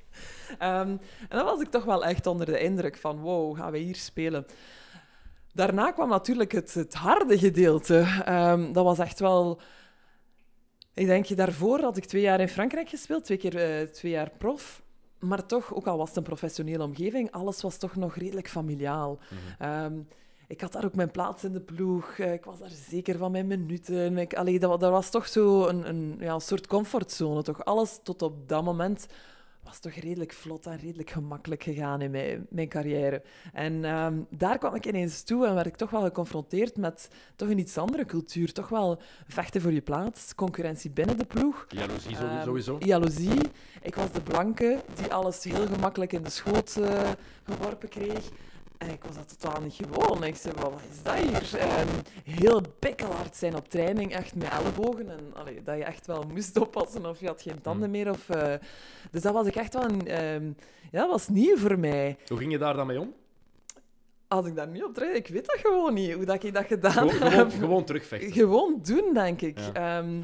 Ehm, 0.59 0.89
en 1.29 1.37
dan 1.37 1.45
was 1.45 1.61
ik 1.61 1.69
toch 1.69 1.83
wel 1.83 2.05
echt 2.05 2.27
onder 2.27 2.45
de 2.45 2.59
indruk 2.59 2.97
van, 2.97 3.19
wow, 3.19 3.57
gaan 3.57 3.71
we 3.71 3.77
hier 3.77 3.95
spelen? 3.95 4.45
Daarna 5.53 5.91
kwam 5.91 6.09
natuurlijk 6.09 6.51
het, 6.51 6.73
het 6.73 6.93
harde 6.93 7.37
gedeelte. 7.37 8.21
Ehm, 8.25 8.71
dat 8.71 8.83
was 8.83 8.99
echt 8.99 9.19
wel... 9.19 9.59
Ik 10.93 11.05
denk, 11.05 11.35
daarvoor 11.35 11.79
had 11.79 11.97
ik 11.97 12.05
twee 12.05 12.21
jaar 12.21 12.39
in 12.39 12.49
Frankrijk 12.49 12.89
gespeeld, 12.89 13.25
twee 13.25 13.37
keer 13.37 13.57
eh, 13.57 13.87
twee 13.87 14.11
jaar 14.11 14.31
prof. 14.37 14.81
Maar 15.19 15.45
toch, 15.45 15.73
ook 15.73 15.87
al 15.87 15.97
was 15.97 16.07
het 16.07 16.17
een 16.17 16.23
professionele 16.23 16.83
omgeving, 16.83 17.31
alles 17.31 17.61
was 17.61 17.77
toch 17.77 17.95
nog 17.95 18.15
redelijk 18.15 18.49
familiaal. 18.49 19.19
Ehm, 19.59 19.99
ik 20.47 20.61
had 20.61 20.71
daar 20.71 20.85
ook 20.85 20.95
mijn 20.95 21.11
plaats 21.11 21.43
in 21.43 21.51
de 21.53 21.61
ploeg. 21.61 22.17
eh, 22.17 22.33
Ik 22.33 22.45
was 22.45 22.59
daar 22.59 22.69
zeker 22.89 23.17
van 23.17 23.31
mijn 23.31 23.47
minuten. 23.47 24.17
Ik, 24.17 24.33
allee, 24.33 24.59
dat, 24.59 24.79
dat 24.79 24.91
was 24.91 25.09
toch 25.09 25.27
zo 25.27 25.67
een, 25.67 25.89
een, 25.89 26.15
ja, 26.19 26.33
een 26.33 26.41
soort 26.41 26.67
comfortzone. 26.67 27.43
Toch? 27.43 27.65
Alles 27.65 27.99
tot 28.03 28.21
op 28.21 28.49
dat 28.49 28.63
moment 28.63 29.07
was 29.63 29.79
toch 29.79 29.93
redelijk 29.93 30.33
vlot 30.33 30.65
en 30.65 30.77
redelijk 30.77 31.09
gemakkelijk 31.09 31.63
gegaan 31.63 32.01
in 32.01 32.11
mijn, 32.11 32.45
mijn 32.49 32.67
carrière. 32.69 33.21
En 33.53 33.85
ehm, 33.85 34.19
daar 34.29 34.57
kwam 34.57 34.75
ik 34.75 34.85
ineens 34.85 35.23
toe 35.23 35.45
en 35.47 35.53
werd 35.53 35.65
ik 35.67 35.75
toch 35.75 35.89
wel 35.89 36.01
geconfronteerd 36.01 36.77
met 36.77 37.09
toch 37.35 37.49
een 37.49 37.57
iets 37.59 37.77
andere 37.77 38.05
cultuur. 38.05 38.53
Toch 38.53 38.69
wel 38.69 38.99
vechten 39.27 39.61
voor 39.61 39.71
je 39.71 39.81
plaats, 39.81 40.35
concurrentie 40.35 40.89
binnen 40.91 41.17
de 41.17 41.25
ploeg. 41.25 41.65
Jaloezie 41.69 42.17
Ehm, 42.17 42.43
sowieso. 42.43 42.75
Jaloezie. 42.79 43.39
Ik 43.81 43.95
was 43.95 44.11
de 44.11 44.21
blanke 44.21 44.81
die 44.95 45.13
alles 45.13 45.43
heel 45.43 45.65
gemakkelijk 45.67 46.13
in 46.13 46.23
de 46.23 46.29
schoot 46.29 46.75
eh, 46.77 47.09
geworpen 47.43 47.89
kreeg. 47.89 48.29
En 48.77 48.89
ik 48.89 49.03
was 49.03 49.15
dat 49.15 49.39
totaal 49.39 49.61
niet 49.61 49.73
gewoon. 49.83 50.23
Ik 50.23 50.35
zei, 50.35 50.53
wat 50.59 50.73
is 50.91 51.03
dat 51.03 51.13
hier? 51.15 51.59
Heel 52.23 52.61
pikkelhard 52.79 53.35
zijn 53.35 53.55
op 53.55 53.69
training, 53.69 54.13
echt 54.13 54.35
met 54.35 54.49
ellebogen. 54.49 55.09
En 55.09 55.33
allee, 55.33 55.63
dat 55.63 55.77
je 55.77 55.83
echt 55.83 56.07
wel 56.07 56.23
moest 56.33 56.59
oppassen 56.59 57.05
of 57.05 57.19
je 57.19 57.27
had 57.27 57.41
geen 57.41 57.61
tanden 57.61 57.91
meer. 57.91 58.09
Of, 58.09 58.29
eh, 58.29 58.53
dus 59.11 59.21
dat 59.21 59.33
was 59.33 59.47
ik 59.47 59.55
echt 59.55 59.73
wel 59.73 59.83
een... 59.83 60.07
ehm, 60.07 60.51
ja, 60.91 61.07
was 61.07 61.27
nieuw 61.27 61.57
voor 61.57 61.79
mij. 61.79 62.17
Hoe 62.27 62.37
ging 62.37 62.51
je 62.51 62.57
daar 62.57 62.73
dan 62.75 62.87
mee 62.87 62.99
om? 62.99 63.13
Als 64.27 64.45
ik 64.45 64.55
daar 64.55 64.67
niet 64.67 64.83
op 64.83 64.93
train, 64.93 65.15
ik 65.15 65.27
weet 65.27 65.45
dat 65.45 65.59
gewoon 65.59 65.93
niet, 65.93 66.13
hoe 66.13 66.25
dat 66.25 66.43
ik 66.43 66.53
dat 66.53 66.65
gedaan 66.65 66.91
Gewoon, 66.91 67.09
heb. 67.31 67.31
gewoon, 67.31 67.51
gewoon 67.51 67.83
terugvechten. 67.83 68.31
Gewoon 68.31 68.79
doen, 68.83 69.13
denk 69.13 69.41
ik. 69.41 69.59
Ja. 69.59 69.73
Ehm, 69.99 70.21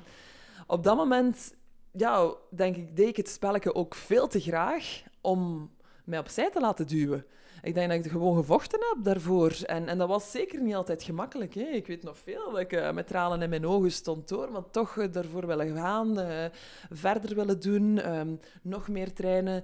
op 0.68 0.84
dat 0.84 0.96
moment, 0.96 1.54
ja, 1.92 2.34
denk 2.50 2.76
ik, 2.76 2.96
deed 2.96 3.08
ik 3.08 3.18
het 3.18 3.30
spelletje 3.30 3.76
ook 3.76 3.96
veel 3.96 4.28
te 4.28 4.40
graag 4.40 5.04
om 5.22 5.72
mij 6.04 6.20
opzij 6.20 6.50
te 6.52 6.60
laten 6.60 6.88
duwen. 6.88 7.26
Ik 7.64 7.74
denk 7.74 7.90
dat 7.90 8.06
ik 8.06 8.12
gewoon 8.12 8.36
gevochten 8.36 8.80
heb 8.80 9.04
daarvoor. 9.04 9.58
En, 9.66 9.88
en 9.88 9.98
dat 9.98 10.08
was 10.08 10.32
zeker 10.32 10.62
niet 10.62 10.76
altijd 10.76 11.04
gemakkelijk. 11.04 11.54
Hè. 11.54 11.64
Ik 11.64 11.88
weet 11.88 12.04
nog 12.04 12.18
veel 12.18 12.52
dat 12.52 12.60
ik 12.60 12.72
eh, 12.72 12.92
met 12.92 13.08
tranen 13.08 13.42
in 13.42 13.50
mijn 13.50 13.68
ogen 13.68 13.92
stond 13.92 14.28
door, 14.28 14.52
maar 14.52 14.70
toch 14.72 14.98
eh, 14.98 15.12
daarvoor 15.12 15.48
willen 15.48 15.76
gaan, 15.76 16.20
eh, 16.20 16.46
verder 16.92 17.36
willen 17.36 17.60
doen, 17.60 18.00
ehm, 18.00 18.36
nog 18.62 18.88
meer 18.88 19.14
trainen. 19.14 19.64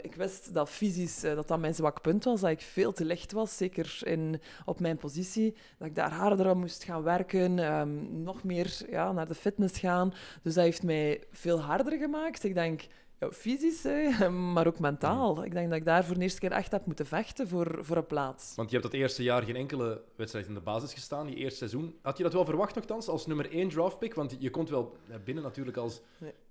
Ik 0.00 0.14
wist 0.14 0.54
dat 0.54 0.68
fysisch 0.68 1.20
dat 1.20 1.48
dat 1.48 1.60
mijn 1.60 1.74
zwak 1.74 2.00
punt 2.00 2.24
was, 2.24 2.40
dat 2.40 2.50
ik 2.50 2.60
veel 2.60 2.92
te 2.92 3.04
licht 3.04 3.32
was, 3.32 3.56
zeker 3.56 4.00
in, 4.04 4.40
op 4.64 4.80
mijn 4.80 4.96
positie. 4.96 5.56
Dat 5.78 5.88
ik 5.88 5.94
daar 5.94 6.12
harder 6.12 6.48
aan 6.48 6.58
moest 6.58 6.84
gaan 6.84 7.02
werken, 7.02 7.58
ehm, 7.58 8.22
nog 8.22 8.42
meer 8.42 8.86
ja, 8.90 9.12
naar 9.12 9.28
de 9.28 9.34
fitness 9.34 9.78
gaan. 9.78 10.14
Dus 10.42 10.54
dat 10.54 10.64
heeft 10.64 10.82
mij 10.82 11.22
veel 11.30 11.60
harder 11.60 11.98
gemaakt. 11.98 12.44
Ik 12.44 12.54
denk, 12.54 12.82
fysisch, 13.30 13.82
hè, 13.82 14.28
maar 14.54 14.66
ook 14.66 14.78
mentaal. 14.78 15.44
Ik 15.44 15.52
denk 15.52 15.68
dat 15.68 15.78
ik 15.78 15.84
daar 15.84 16.04
voor 16.04 16.14
de 16.14 16.22
eerste 16.22 16.40
keer 16.40 16.52
echt 16.52 16.72
heb 16.72 16.86
moeten 16.86 17.06
vechten 17.06 17.48
voor, 17.48 17.78
voor 17.80 17.96
een 17.96 18.06
plaats. 18.06 18.52
Want 18.56 18.70
je 18.70 18.76
hebt 18.76 18.90
dat 18.90 19.00
eerste 19.00 19.22
jaar 19.22 19.42
geen 19.42 19.56
enkele 19.56 20.02
wedstrijd 20.16 20.46
in 20.46 20.54
de 20.54 20.60
basis 20.60 20.92
gestaan, 20.92 21.26
die 21.26 21.36
eerste 21.36 21.58
seizoen. 21.58 21.94
Had 22.02 22.16
je 22.16 22.22
dat 22.22 22.32
wel 22.32 22.44
verwacht 22.44 22.74
nogthans, 22.74 23.08
als 23.08 23.26
nummer 23.26 23.50
1 23.50 23.68
draftpick? 23.68 24.14
Want 24.14 24.36
je 24.38 24.50
komt 24.50 24.70
wel 24.70 24.96
binnen 25.24 25.44
natuurlijk 25.44 25.76
als 25.76 26.00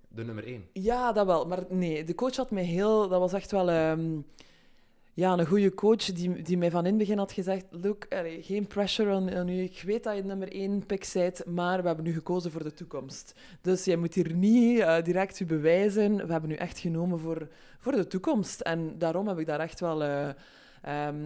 de 0.08 0.24
nummer 0.24 0.46
1. 0.46 0.68
Ja, 0.72 1.12
dat 1.12 1.26
wel. 1.26 1.46
Maar 1.46 1.64
nee, 1.68 2.04
de 2.04 2.14
coach 2.14 2.36
had 2.36 2.50
mij 2.50 2.64
heel... 2.64 3.08
Dat 3.08 3.20
was 3.20 3.32
echt 3.32 3.50
wel 3.50 3.70
ehm, 3.70 4.20
ja, 5.14 5.32
een 5.32 5.46
goede 5.46 5.74
coach 5.74 6.04
die, 6.04 6.42
die 6.42 6.58
mij 6.58 6.70
van 6.70 6.84
in 6.84 6.90
het 6.90 6.98
begin 6.98 7.18
had 7.18 7.32
gezegd... 7.32 7.64
Look, 7.70 8.06
geen 8.40 8.66
pressure 8.66 9.14
on, 9.14 9.36
on 9.36 9.48
u. 9.48 9.62
Ik 9.62 9.82
weet 9.84 10.04
dat 10.04 10.16
je 10.16 10.22
nummer 10.22 10.52
één 10.52 10.86
pick 10.86 11.10
bent, 11.12 11.46
maar 11.46 11.80
we 11.80 11.86
hebben 11.86 12.04
nu 12.04 12.12
gekozen 12.12 12.50
voor 12.50 12.62
de 12.62 12.72
toekomst. 12.72 13.34
Dus 13.60 13.84
jij 13.84 13.96
moet 13.96 14.14
hier 14.14 14.34
niet 14.34 14.78
eh, 14.78 15.02
direct 15.02 15.40
u 15.40 15.46
bewijzen. 15.46 16.26
We 16.26 16.32
hebben 16.32 16.50
u 16.50 16.54
echt 16.54 16.78
genomen 16.78 17.18
voor, 17.18 17.48
voor 17.78 17.92
de 17.92 18.06
toekomst. 18.06 18.60
En 18.60 18.98
daarom 18.98 19.28
heb 19.28 19.38
ik 19.38 19.46
daar 19.46 19.60
echt 19.60 19.80
wel... 19.80 20.02
eh, 20.02 20.28
ehm, 20.82 21.24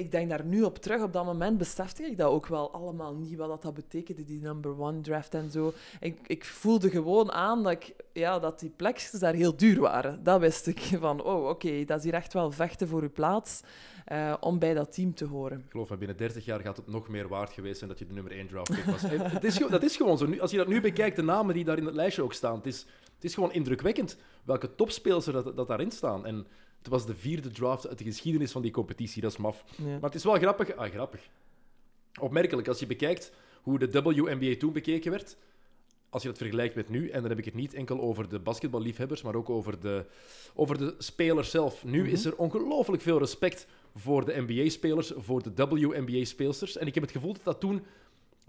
ik 0.00 0.10
denk 0.10 0.28
daar 0.28 0.44
nu 0.44 0.62
op 0.62 0.78
terug. 0.78 1.02
Op 1.02 1.12
dat 1.12 1.24
moment 1.24 1.58
besefte 1.58 2.02
ik 2.02 2.16
dat 2.16 2.30
ook 2.30 2.46
wel 2.46 2.72
allemaal 2.72 3.14
niet, 3.14 3.36
wat 3.36 3.48
dat, 3.48 3.62
dat 3.62 3.74
betekende, 3.74 4.24
die 4.24 4.40
number 4.40 4.80
one 4.80 5.00
draft 5.00 5.34
en 5.34 5.50
zo. 5.50 5.72
Ik, 6.00 6.18
ik 6.26 6.44
voelde 6.44 6.90
gewoon 6.90 7.32
aan 7.32 7.62
dat, 7.62 7.72
ik, 7.72 7.94
ja, 8.12 8.38
dat 8.38 8.60
die 8.60 8.72
plekjes 8.76 9.10
daar 9.10 9.34
heel 9.34 9.56
duur 9.56 9.80
waren. 9.80 10.24
Dat 10.24 10.40
wist 10.40 10.66
ik. 10.66 10.78
Van, 11.00 11.22
oh, 11.22 11.48
oké, 11.48 11.84
dat 11.84 11.98
is 11.98 12.04
hier 12.04 12.14
echt 12.14 12.32
wel 12.32 12.50
vechten 12.50 12.88
voor 12.88 13.02
uw 13.02 13.12
plaats 13.12 13.60
eh, 14.04 14.34
om 14.40 14.58
bij 14.58 14.74
dat 14.74 14.92
team 14.92 15.14
te 15.14 15.24
horen. 15.24 15.58
Ik 15.58 15.70
geloof 15.70 15.90
me, 15.90 15.96
binnen 15.96 16.16
30 16.16 16.44
jaar 16.44 16.60
gaat 16.60 16.76
het 16.76 16.86
nog 16.86 17.08
meer 17.08 17.28
waard 17.28 17.52
geweest 17.52 17.78
zijn 17.78 17.90
dat 17.90 17.98
je 17.98 18.06
de 18.06 18.12
nummer 18.12 18.32
1 18.32 18.46
draftpick 18.46 18.84
was. 18.84 19.02
En 19.12 19.30
het 19.30 19.44
is, 19.44 19.58
dat 19.58 19.82
is 19.82 19.96
gewoon 19.96 20.18
zo. 20.18 20.26
Nu, 20.26 20.40
als 20.40 20.50
je 20.50 20.56
dat 20.56 20.68
nu 20.68 20.80
bekijkt, 20.80 21.16
de 21.16 21.22
namen 21.22 21.54
die 21.54 21.64
daar 21.64 21.78
in 21.78 21.86
het 21.86 21.94
lijstje 21.94 22.22
ook 22.22 22.32
staan, 22.32 22.56
het 22.56 22.66
is, 22.66 22.86
het 23.14 23.24
is 23.24 23.34
gewoon 23.34 23.52
indrukwekkend 23.52 24.16
welke 24.44 24.74
topspelers 24.74 25.26
er 25.26 25.32
dat, 25.32 25.56
dat 25.56 25.68
daarin 25.68 25.90
staan. 25.90 26.26
En 26.26 26.46
het 26.80 26.88
was 26.88 27.06
de 27.06 27.14
vierde 27.14 27.50
draft 27.50 27.88
uit 27.88 27.98
de 27.98 28.04
geschiedenis 28.04 28.52
van 28.52 28.62
die 28.62 28.70
competitie, 28.70 29.22
dat 29.22 29.30
is 29.30 29.36
maf. 29.36 29.64
Ja. 29.76 29.84
Maar 29.84 30.00
het 30.00 30.14
is 30.14 30.24
wel 30.24 30.38
grappig. 30.38 30.76
Ah, 30.76 30.90
grappig. 30.90 31.28
Opmerkelijk, 32.20 32.68
als 32.68 32.78
je 32.78 32.86
bekijkt 32.86 33.32
hoe 33.62 33.78
de 33.78 34.02
WNBA 34.02 34.56
toen 34.58 34.72
bekeken 34.72 35.10
werd. 35.10 35.36
Als 36.08 36.22
je 36.22 36.28
dat 36.28 36.38
vergelijkt 36.38 36.74
met 36.74 36.88
nu, 36.88 37.08
en 37.08 37.20
dan 37.20 37.30
heb 37.30 37.38
ik 37.38 37.44
het 37.44 37.54
niet 37.54 37.74
enkel 37.74 38.00
over 38.00 38.28
de 38.28 38.38
basketballiefhebbers, 38.38 39.22
maar 39.22 39.34
ook 39.34 39.50
over 39.50 39.80
de, 39.80 40.04
over 40.54 40.78
de 40.78 40.94
spelers 40.98 41.50
zelf. 41.50 41.84
Nu 41.84 42.10
is 42.10 42.24
er 42.24 42.36
ongelooflijk 42.36 43.02
veel 43.02 43.18
respect 43.18 43.66
voor 43.94 44.24
de 44.24 44.44
NBA-spelers, 44.46 45.12
voor 45.16 45.42
de 45.42 45.66
WNBA-speelsters. 45.66 46.76
En 46.76 46.86
ik 46.86 46.94
heb 46.94 47.02
het 47.02 47.12
gevoel 47.12 47.32
dat 47.32 47.44
dat 47.44 47.60
toen 47.60 47.84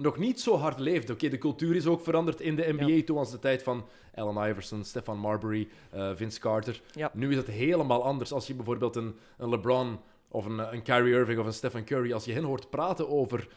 nog 0.01 0.17
niet 0.17 0.39
zo 0.39 0.55
hard 0.55 0.79
leefde. 0.79 1.13
Oké, 1.13 1.29
de 1.29 1.37
cultuur 1.37 1.75
is 1.75 1.85
ook 1.85 2.01
veranderd 2.01 2.41
in 2.41 2.55
de 2.55 2.73
NBA. 2.73 2.85
Ja. 2.85 3.03
Toen 3.03 3.15
was 3.15 3.31
de 3.31 3.39
tijd 3.39 3.63
van 3.63 3.85
Allen 4.15 4.49
Iverson, 4.49 4.83
Stefan 4.83 5.17
Marbury, 5.17 5.67
eh, 5.89 6.11
Vince 6.15 6.39
Carter. 6.39 6.81
Ja. 6.91 7.11
Nu 7.13 7.29
is 7.29 7.37
het 7.37 7.47
helemaal 7.47 8.03
anders. 8.03 8.31
Als 8.33 8.47
je 8.47 8.53
bijvoorbeeld 8.53 8.95
een, 8.95 9.15
een 9.37 9.49
LeBron 9.49 9.99
of 10.27 10.45
een, 10.45 10.73
een 10.73 10.81
Kyrie 10.81 11.13
Irving 11.13 11.39
of 11.39 11.45
een 11.45 11.53
Stephen 11.53 11.85
Curry, 11.85 12.13
als 12.13 12.25
je 12.25 12.33
hen 12.33 12.43
hoort 12.43 12.69
praten 12.69 13.09
over, 13.09 13.47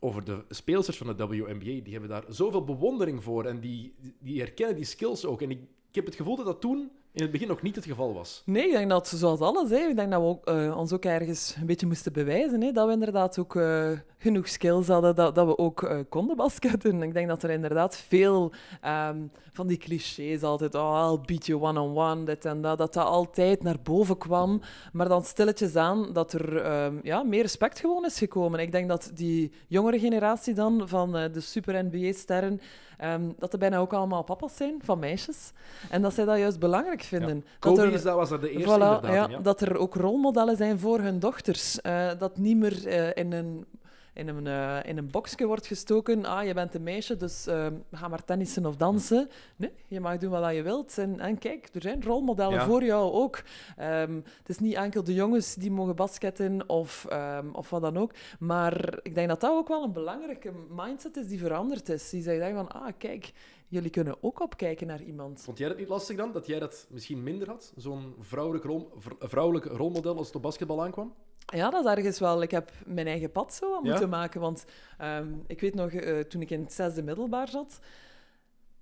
over 0.00 0.24
de 0.24 0.44
speelsters 0.48 0.96
van 0.96 1.16
de 1.16 1.26
WNBA. 1.26 1.82
Die 1.82 1.92
hebben 1.92 2.08
daar 2.08 2.24
zoveel 2.28 2.64
bewondering 2.64 3.22
voor 3.22 3.44
en 3.44 3.60
die, 3.60 3.94
die 4.18 4.38
herkennen 4.38 4.76
die 4.76 4.84
skills 4.84 5.24
ook. 5.24 5.42
En 5.42 5.50
ik, 5.50 5.60
ik 5.88 5.94
heb 5.94 6.06
het 6.06 6.14
gevoel 6.14 6.36
dat 6.36 6.46
dat 6.46 6.60
toen 6.60 6.90
in 7.14 7.22
het 7.22 7.30
begin 7.30 7.48
nog 7.48 7.62
niet 7.62 7.76
het 7.76 7.84
geval 7.84 8.14
was. 8.14 8.42
Nee, 8.44 8.66
ik 8.66 8.72
denk 8.72 8.90
dat, 8.90 9.08
zoals 9.08 9.40
alles, 9.40 9.70
hè, 9.70 9.76
ik 9.76 9.96
denk 9.96 10.10
dat 10.10 10.20
we 10.20 10.26
ook, 10.26 10.46
eh, 10.46 10.76
ons 10.76 10.92
ook 10.92 11.04
ergens 11.04 11.54
een 11.60 11.66
beetje 11.66 11.86
moesten 11.86 12.12
bewijzen. 12.12 12.62
Hè, 12.62 12.72
dat 12.72 12.86
we 12.86 12.92
inderdaad 12.92 13.38
ook 13.38 13.56
eh, 13.56 13.90
genoeg 14.18 14.48
skills 14.48 14.88
hadden, 14.88 15.14
dat, 15.14 15.34
dat 15.34 15.46
we 15.46 15.58
ook 15.58 15.82
eh, 15.82 15.98
konden 16.08 16.36
basketten. 16.36 17.02
Ik 17.02 17.12
denk 17.12 17.28
dat 17.28 17.42
er 17.42 17.50
inderdaad 17.50 17.96
veel 17.96 18.52
ehm, 18.80 19.18
van 19.52 19.66
die 19.66 19.76
clichés 19.76 20.42
altijd, 20.42 20.74
oh, 20.74 21.10
I'll 21.10 21.20
beat 21.26 21.46
you 21.46 21.62
one-on-one, 21.62 22.24
dit 22.24 22.44
en 22.44 22.60
dat, 22.60 22.78
dat 22.78 22.94
dat 22.94 23.06
altijd 23.06 23.62
naar 23.62 23.80
boven 23.82 24.18
kwam. 24.18 24.60
Maar 24.92 25.08
dan 25.08 25.24
stilletjes 25.24 25.76
aan 25.76 26.12
dat 26.12 26.32
er 26.32 26.56
ehm, 26.56 26.98
ja, 27.02 27.22
meer 27.22 27.42
respect 27.42 27.80
gewoon 27.80 28.04
is 28.04 28.18
gekomen. 28.18 28.60
Ik 28.60 28.72
denk 28.72 28.88
dat 28.88 29.10
die 29.14 29.52
jongere 29.66 29.98
generatie 29.98 30.54
dan 30.54 30.88
van 30.88 31.12
de 31.12 31.40
super-NBA-sterren 31.40 32.60
Ehm, 33.02 33.30
dat 33.38 33.52
er 33.52 33.58
bijna 33.58 33.78
ook 33.78 33.92
allemaal 33.92 34.22
papa's 34.22 34.56
zijn 34.56 34.80
van 34.84 34.98
meisjes. 34.98 35.52
En 35.90 36.02
dat 36.02 36.14
zij 36.14 36.24
dat 36.24 36.38
juist 36.38 36.58
belangrijk 36.58 37.01
vinden. 37.04 37.44
Kobe 37.58 37.82
er, 37.82 37.92
is, 37.92 38.02
dat 38.02 38.14
was 38.14 38.30
er 38.30 38.40
de 38.40 38.50
eerste 38.50 38.68
voilà, 38.68 38.72
inderdaad. 38.72 39.30
ja. 39.30 39.38
Dat 39.38 39.60
er 39.60 39.76
ook 39.76 39.94
rolmodellen 39.94 40.56
zijn 40.56 40.78
voor 40.78 41.00
hun 41.00 41.18
dochters. 41.18 41.78
Uh, 41.82 42.10
dat 42.18 42.36
niet 42.36 42.56
meer 42.56 42.86
uh, 42.86 43.08
in 43.14 43.32
een 43.32 43.66
in 44.14 44.28
een, 44.28 44.46
uh, 44.46 44.78
in 44.84 44.98
een 44.98 45.10
boxje 45.10 45.46
wordt 45.46 45.66
gestoken. 45.66 46.24
Ah, 46.24 46.46
je 46.46 46.54
bent 46.54 46.74
een 46.74 46.82
meisje, 46.82 47.16
dus 47.16 47.46
uh, 47.48 47.66
ga 47.92 48.08
maar 48.08 48.24
tennissen 48.24 48.66
of 48.66 48.76
dansen. 48.76 49.30
Nee, 49.56 49.72
je 49.86 50.00
mag 50.00 50.18
doen 50.18 50.30
wat 50.30 50.54
je 50.54 50.62
wilt. 50.62 50.98
En, 50.98 51.20
en 51.20 51.38
kijk, 51.38 51.68
er 51.72 51.82
zijn 51.82 52.02
rolmodellen 52.02 52.58
ja. 52.58 52.64
voor 52.64 52.84
jou 52.84 53.12
ook. 53.12 53.42
Um, 53.80 54.24
het 54.38 54.48
is 54.48 54.58
niet 54.58 54.74
enkel 54.74 55.04
de 55.04 55.14
jongens 55.14 55.54
die 55.54 55.70
mogen 55.70 55.96
basketten 55.96 56.68
of, 56.68 57.06
um, 57.12 57.54
of 57.54 57.70
wat 57.70 57.82
dan 57.82 57.98
ook. 57.98 58.12
Maar 58.38 58.98
ik 59.02 59.14
denk 59.14 59.28
dat 59.28 59.40
dat 59.40 59.50
ook 59.50 59.68
wel 59.68 59.82
een 59.82 59.92
belangrijke 59.92 60.52
mindset 60.76 61.16
is 61.16 61.28
die 61.28 61.38
veranderd 61.38 61.88
is. 61.88 62.10
Die 62.10 62.22
zeggen 62.22 62.54
van, 62.54 62.72
ah, 62.72 62.92
kijk, 62.98 63.32
jullie 63.72 63.90
kunnen 63.90 64.16
ook 64.20 64.40
opkijken 64.40 64.86
naar 64.86 65.02
iemand. 65.02 65.40
Vond 65.40 65.58
jij 65.58 65.68
dat 65.68 65.78
niet 65.78 65.88
lastig 65.88 66.16
dan, 66.16 66.32
dat 66.32 66.46
jij 66.46 66.58
dat 66.58 66.86
misschien 66.90 67.22
minder 67.22 67.48
had? 67.48 67.72
Zo'n 67.76 68.14
vrouwelijk, 68.20 68.64
rol, 68.64 68.90
vrouwelijk 69.18 69.64
rolmodel 69.64 70.16
als 70.16 70.26
het 70.26 70.36
op 70.36 70.42
basketbal 70.42 70.82
aankwam? 70.82 71.14
Ja, 71.46 71.70
dat 71.70 71.84
is 71.84 71.90
ergens 71.90 72.18
wel. 72.18 72.42
Ik 72.42 72.50
heb 72.50 72.72
mijn 72.86 73.06
eigen 73.06 73.30
pad 73.30 73.54
zo 73.54 73.74
aan 73.74 73.82
moeten 73.82 74.00
ja? 74.00 74.06
maken. 74.06 74.40
Want 74.40 74.64
um, 75.02 75.44
ik 75.46 75.60
weet 75.60 75.74
nog, 75.74 75.90
uh, 75.90 76.20
toen 76.20 76.40
ik 76.40 76.50
in 76.50 76.60
het 76.60 76.72
zesde 76.72 77.02
middelbaar 77.02 77.48
zat, 77.48 77.78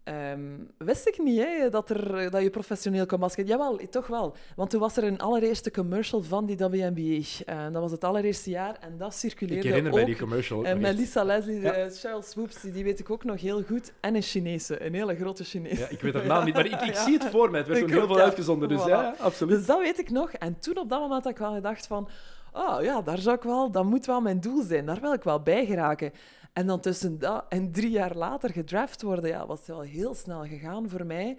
um, 0.04 0.68
wist 0.78 1.06
ik 1.06 1.18
niet 1.18 1.38
hè, 1.38 1.68
dat, 1.70 1.90
er, 1.90 2.30
dat 2.30 2.42
je 2.42 2.50
professioneel 2.50 3.06
kon 3.06 3.18
basketten. 3.18 3.56
Jawel, 3.56 3.80
toch 3.90 4.06
wel. 4.06 4.34
Want 4.56 4.70
toen 4.70 4.80
was 4.80 4.96
er 4.96 5.04
een 5.04 5.20
allereerste 5.20 5.70
commercial 5.70 6.22
van 6.22 6.46
die 6.46 6.56
WNBA. 6.56 7.00
Uh, 7.00 7.72
dat 7.72 7.82
was 7.82 7.90
het 7.90 8.04
allereerste 8.04 8.50
jaar 8.50 8.76
en 8.80 8.96
dat 8.98 9.14
circuleerde 9.14 9.62
Ik 9.62 9.68
herinner 9.68 9.92
ook. 9.92 9.98
mij 9.98 10.06
die 10.06 10.16
commercial. 10.16 10.64
En 10.64 10.80
met 10.80 10.96
Lisa 10.96 11.24
Leslie, 11.24 11.60
ja. 11.60 11.84
uh, 11.84 11.90
Cheryl 11.90 12.22
Swoops, 12.22 12.60
die, 12.60 12.72
die 12.72 12.84
weet 12.84 12.98
ik 12.98 13.10
ook 13.10 13.24
nog 13.24 13.40
heel 13.40 13.62
goed. 13.62 13.92
En 14.00 14.14
een 14.14 14.22
Chinese, 14.22 14.84
een 14.84 14.94
hele 14.94 15.16
grote 15.16 15.44
Chinese. 15.44 15.80
Ja, 15.80 15.88
ik 15.88 16.00
weet 16.00 16.14
haar 16.14 16.26
naam 16.26 16.44
niet, 16.44 16.54
maar 16.54 16.66
ik, 16.66 16.80
ik 16.80 16.94
zie 17.04 17.18
het 17.18 17.24
voor 17.24 17.50
mij. 17.50 17.58
Het 17.60 17.68
werd 17.68 17.80
toen 17.80 17.90
heel 17.90 18.06
veel 18.06 18.20
uitgezonden, 18.20 18.68
dus 18.68 18.82
voilà. 18.82 18.88
ja, 18.88 19.14
absoluut. 19.18 19.56
Dus 19.56 19.66
dat 19.66 19.80
weet 19.80 19.98
ik 19.98 20.10
nog. 20.10 20.32
En 20.32 20.58
toen 20.58 20.78
op 20.78 20.88
dat 20.88 21.00
moment 21.00 21.22
had 21.22 21.32
ik 21.32 21.38
wel 21.38 21.54
gedacht 21.54 21.86
van 21.86 22.08
oh 22.52 22.82
ja, 22.82 23.02
daar 23.02 23.18
zou 23.18 23.36
ik 23.36 23.42
wel, 23.42 23.70
dat 23.70 23.84
moet 23.84 24.06
wel 24.06 24.20
mijn 24.20 24.40
doel 24.40 24.62
zijn. 24.62 24.86
Daar 24.86 25.00
wil 25.00 25.12
ik 25.12 25.22
wel 25.22 25.40
bij 25.40 25.66
geraken. 25.66 26.12
En 26.52 26.66
dan 26.66 26.80
tussen 26.80 27.18
dat 27.18 27.44
en 27.48 27.72
drie 27.72 27.90
jaar 27.90 28.16
later 28.16 28.50
gedraft 28.50 29.02
worden, 29.02 29.30
ja, 29.30 29.46
was 29.46 29.66
wel 29.66 29.80
heel 29.80 30.14
snel 30.14 30.44
gegaan 30.44 30.88
voor 30.88 31.06
mij. 31.06 31.36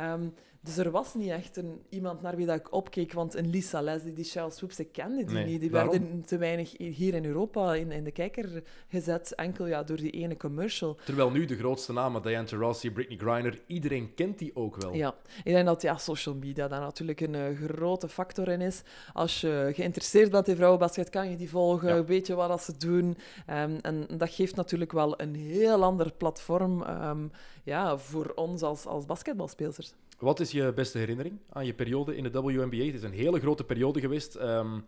Um, 0.00 0.34
dus 0.64 0.76
er 0.76 0.90
was 0.90 1.14
niet 1.14 1.30
echt 1.30 1.56
een, 1.56 1.80
iemand 1.88 2.22
naar 2.22 2.36
wie 2.36 2.46
dat 2.46 2.58
ik 2.58 2.72
opkeek, 2.72 3.12
want 3.12 3.34
een 3.34 3.50
Lisa 3.50 3.80
Leslie, 3.80 4.12
die 4.12 4.24
Charles 4.24 4.56
Swoops, 4.56 4.78
ik 4.78 4.92
kende 4.92 5.24
die 5.24 5.34
nee, 5.34 5.44
niet. 5.44 5.60
Die 5.60 5.70
werden 5.70 6.24
te 6.26 6.38
weinig 6.38 6.76
hier 6.76 7.14
in 7.14 7.24
Europa 7.24 7.74
in, 7.74 7.92
in 7.92 8.04
de 8.04 8.10
kijker 8.10 8.62
gezet, 8.88 9.34
enkel 9.34 9.66
ja, 9.66 9.82
door 9.82 9.96
die 9.96 10.10
ene 10.10 10.36
commercial. 10.36 10.96
Terwijl 11.04 11.30
nu 11.30 11.44
de 11.44 11.56
grootste 11.56 11.92
namen, 11.92 12.22
Diane 12.22 12.46
Taurasi, 12.46 12.90
Britney 12.90 13.18
Griner, 13.18 13.60
iedereen 13.66 14.14
kent 14.14 14.38
die 14.38 14.56
ook 14.56 14.76
wel. 14.76 14.94
Ja, 14.94 15.14
ik 15.44 15.52
denk 15.52 15.66
dat 15.66 15.82
ja, 15.82 15.96
social 15.96 16.34
media 16.34 16.68
daar 16.68 16.80
natuurlijk 16.80 17.20
een 17.20 17.34
uh, 17.34 17.58
grote 17.58 18.08
factor 18.08 18.48
in 18.48 18.60
is. 18.60 18.82
Als 19.12 19.40
je 19.40 19.70
geïnteresseerd 19.74 20.30
bent 20.30 20.48
in 20.48 20.56
vrouwenbasket, 20.56 21.10
kan 21.10 21.30
je 21.30 21.36
die 21.36 21.50
volgen, 21.50 21.94
Ja. 21.94 22.04
weet 22.04 22.26
je 22.26 22.34
wat 22.34 22.48
dat 22.48 22.62
ze 22.62 22.76
doen. 22.76 23.16
Um, 23.50 23.78
en 23.80 24.06
dat 24.16 24.30
geeft 24.30 24.56
natuurlijk 24.56 24.92
wel 24.92 25.20
een 25.20 25.34
heel 25.34 25.82
ander 25.82 26.12
platform 26.12 26.82
um, 26.82 27.30
ja, 27.62 27.96
voor 27.98 28.32
ons 28.34 28.62
als, 28.62 28.86
als 28.86 29.06
basketbalspeelsters. 29.06 29.94
Wat 30.22 30.40
is 30.40 30.50
je 30.50 30.72
beste 30.72 30.98
herinnering 30.98 31.38
aan 31.48 31.66
je 31.66 31.74
periode 31.74 32.16
in 32.16 32.22
de 32.22 32.30
WNBA? 32.30 32.84
Het 32.84 32.94
is 32.94 33.02
een 33.02 33.12
hele 33.12 33.40
grote 33.40 33.64
periode 33.64 34.00
geweest. 34.00 34.34
Eén 34.34 34.84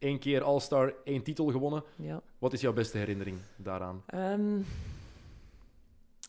um, 0.00 0.18
keer 0.18 0.42
All-Star, 0.42 0.94
één 1.04 1.22
titel 1.22 1.46
gewonnen. 1.50 1.82
Ja. 1.96 2.20
Wat 2.38 2.52
is 2.52 2.60
jouw 2.60 2.72
beste 2.72 2.98
herinnering 2.98 3.38
daaraan? 3.56 4.02
Um, 4.14 4.64